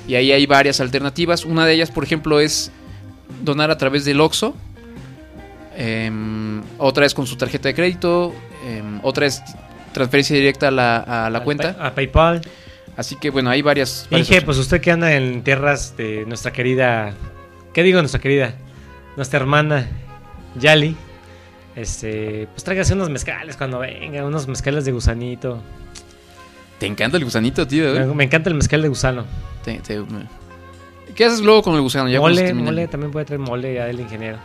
y 0.07 0.15
ahí 0.15 0.31
hay 0.31 0.45
varias 0.45 0.80
alternativas. 0.80 1.45
Una 1.45 1.65
de 1.65 1.73
ellas, 1.73 1.91
por 1.91 2.03
ejemplo, 2.03 2.39
es 2.39 2.72
donar 3.44 3.72
a 3.72 3.77
través 3.77 4.06
del 4.06 4.22
Oxxo. 4.22 4.56
Em, 5.76 6.64
otra 6.77 7.06
es 7.06 7.14
con 7.14 7.27
su 7.27 7.35
tarjeta 7.35 7.69
de 7.69 7.76
crédito. 7.76 8.34
em, 8.65 8.99
otra 9.03 9.27
es 9.27 9.44
transferencia 9.94 10.35
directa 10.35 10.69
a 10.69 10.72
la, 10.72 11.26
a 11.26 11.30
la 11.30 11.44
cuenta. 11.44 11.76
A 11.80 11.94
PayPal. 11.94 12.41
Así 12.95 13.15
que 13.15 13.30
bueno, 13.30 13.52
hay 13.52 13.61
varias. 13.61 14.07
varias 14.10 14.30
Inge, 14.30 14.41
pues 14.41 14.57
usted 14.57 14.81
que 14.81 14.91
anda 14.91 15.14
en 15.14 15.44
tierras 15.44 15.95
de 15.95 16.26
nuestra 16.26 16.52
querida. 16.52 17.14
¿Qué 17.73 17.84
digo 17.84 17.99
nuestra 17.99 18.19
querida? 18.19 18.56
Nuestra 19.15 19.39
hermana 19.39 19.88
Yali. 20.60 20.95
Este, 21.78 22.48
pues 22.52 22.64
tráigase 22.64 22.94
unos 22.95 23.12
mezcales 23.12 23.56
cuando 23.56 23.78
venga, 23.78 24.26
unos 24.26 24.48
mezcales 24.48 24.84
de 24.84 24.91
gusanito. 24.91 25.62
Te 26.80 26.88
encanta 26.88 27.18
el 27.18 27.24
gusanito, 27.24 27.68
tío. 27.68 27.94
Me, 27.94 27.99
¿eh? 28.02 28.06
me 28.08 28.24
encanta 28.24 28.49
el 28.49 28.56
mezcal 28.56 28.82
de 28.82 28.88
gusano. 28.88 29.26
Te- 29.64 29.80
te- 29.80 29.99
me- 29.99 30.26
¿Qué 31.16 31.26
haces 31.26 31.41
luego 31.41 31.62
con 31.62 31.76
el 31.76 31.82
gusano? 31.82 32.10
Ya 32.10 32.20
mole, 32.20 32.52
mole, 32.56 32.88
también 32.88 33.12
puede 33.12 33.26
traer 33.28 33.40
mole 33.40 33.76
ya 33.76 33.88
el 33.90 33.99
ingeniero. 33.99 34.38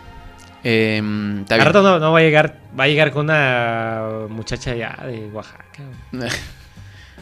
Rato 0.62 1.82
no, 1.82 1.98
no 1.98 2.12
va 2.12 2.18
a 2.18 2.22
llegar, 2.22 2.58
va 2.78 2.84
a 2.84 2.88
llegar 2.88 3.10
con 3.12 3.24
una 3.24 4.26
muchacha 4.28 4.74
ya 4.74 4.96
de 5.06 5.28
Oaxaca. 5.32 5.82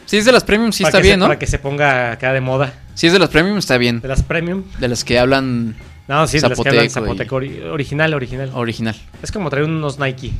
Si 0.05 0.17
es 0.17 0.25
de 0.25 0.33
las 0.33 0.43
premium, 0.43 0.73
sí 0.73 0.83
Para 0.83 0.89
está 0.89 0.97
se- 0.97 1.07
bien, 1.07 1.19
¿no? 1.19 1.27
Para 1.27 1.39
que 1.39 1.47
se 1.47 1.57
ponga 1.57 2.11
acá 2.11 2.33
de 2.33 2.41
moda. 2.41 2.73
Si 2.95 3.07
es 3.07 3.13
de 3.13 3.19
las 3.19 3.29
premium, 3.29 3.57
está 3.57 3.77
bien. 3.77 4.01
De 4.01 4.09
las 4.09 4.23
premium. 4.23 4.63
De 4.77 4.89
las 4.89 5.05
que 5.05 5.17
hablan. 5.17 5.75
No, 6.07 6.27
sí, 6.27 6.39
de 6.39 6.49
las 6.49 6.59
que 6.59 6.69
hablan 6.69 6.89
zapoteco 6.89 7.41
y- 7.41 7.49
zapoteco, 7.49 7.65
ori- 7.65 7.71
original, 7.71 8.13
original. 8.13 8.51
Original. 8.53 8.95
Es 9.21 9.31
como 9.31 9.49
traer 9.49 9.65
unos 9.65 9.97
Nike. 9.99 10.33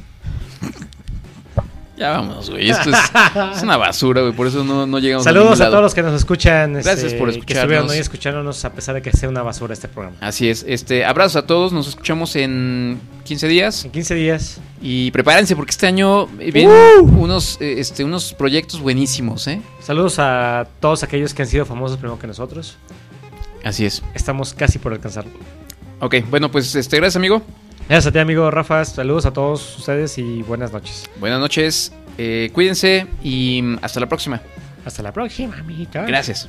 Ya 1.97 2.11
vámonos, 2.13 2.49
güey. 2.49 2.67
Esto 2.67 2.89
es, 2.89 2.97
es 3.57 3.61
una 3.61 3.77
basura, 3.77 4.21
güey. 4.21 4.33
Por 4.33 4.47
eso 4.47 4.63
no, 4.63 4.87
no 4.87 4.97
llegamos 4.97 5.25
a 5.27 5.29
Saludos 5.29 5.59
a, 5.59 5.65
lado. 5.65 5.73
todos 5.73 5.83
los 5.83 5.93
que 5.93 6.01
nos 6.01 6.15
escuchan. 6.15 6.73
Gracias 6.73 7.03
este, 7.03 7.19
por 7.19 7.29
Que 7.31 7.37
estuvieron 7.39 7.61
escucharnos. 7.69 7.91
hoy 7.91 7.97
escuchándonos 7.99 8.65
a 8.65 8.73
pesar 8.73 8.95
de 8.95 9.03
que 9.03 9.11
sea 9.11 9.29
una 9.29 9.43
basura 9.43 9.73
este 9.73 9.87
programa. 9.87 10.17
Así 10.19 10.49
es. 10.49 10.65
Este, 10.67 11.05
abrazos 11.05 11.35
a 11.35 11.45
todos. 11.45 11.73
Nos 11.73 11.87
escuchamos 11.87 12.35
en 12.37 12.99
15 13.25 13.47
días. 13.47 13.85
En 13.85 13.91
15 13.91 14.15
días. 14.15 14.59
Y 14.81 15.11
prepárense 15.11 15.55
porque 15.55 15.69
este 15.71 15.85
año 15.85 16.25
vienen 16.25 16.69
¡Uh! 17.01 17.23
unos, 17.23 17.61
eh, 17.61 17.75
este, 17.77 18.03
unos 18.03 18.33
proyectos 18.33 18.79
buenísimos, 18.79 19.45
¿eh? 19.47 19.61
Saludos 19.79 20.15
a 20.17 20.67
todos 20.79 21.03
aquellos 21.03 21.35
que 21.35 21.43
han 21.43 21.47
sido 21.47 21.65
famosos 21.67 21.97
primero 21.97 22.17
que 22.17 22.25
nosotros. 22.25 22.77
Así 23.63 23.85
es. 23.85 24.03
Estamos 24.13 24.53
casi 24.53 24.79
por 24.79 24.93
alcanzarlo. 24.93 25.31
Ok, 25.99 26.15
bueno, 26.29 26.49
pues 26.51 26.73
este, 26.75 26.97
gracias, 26.97 27.15
amigo. 27.17 27.41
Gracias 27.87 28.07
a 28.07 28.11
ti, 28.11 28.19
amigo 28.19 28.49
Rafa. 28.49 28.83
Saludos 28.85 29.25
a 29.25 29.33
todos 29.33 29.77
ustedes 29.77 30.17
y 30.17 30.41
buenas 30.43 30.71
noches. 30.71 31.09
Buenas 31.19 31.39
noches. 31.39 31.91
eh, 32.17 32.49
cuídense 32.53 33.07
y 33.23 33.61
mm, 33.61 33.79
hasta 33.81 33.99
la 33.99 34.07
próxima. 34.07 34.41
Hasta 34.85 35.03
la 35.03 35.11
próxima, 35.11 35.57
amiguita. 35.59 36.03
Gracias. 36.05 36.47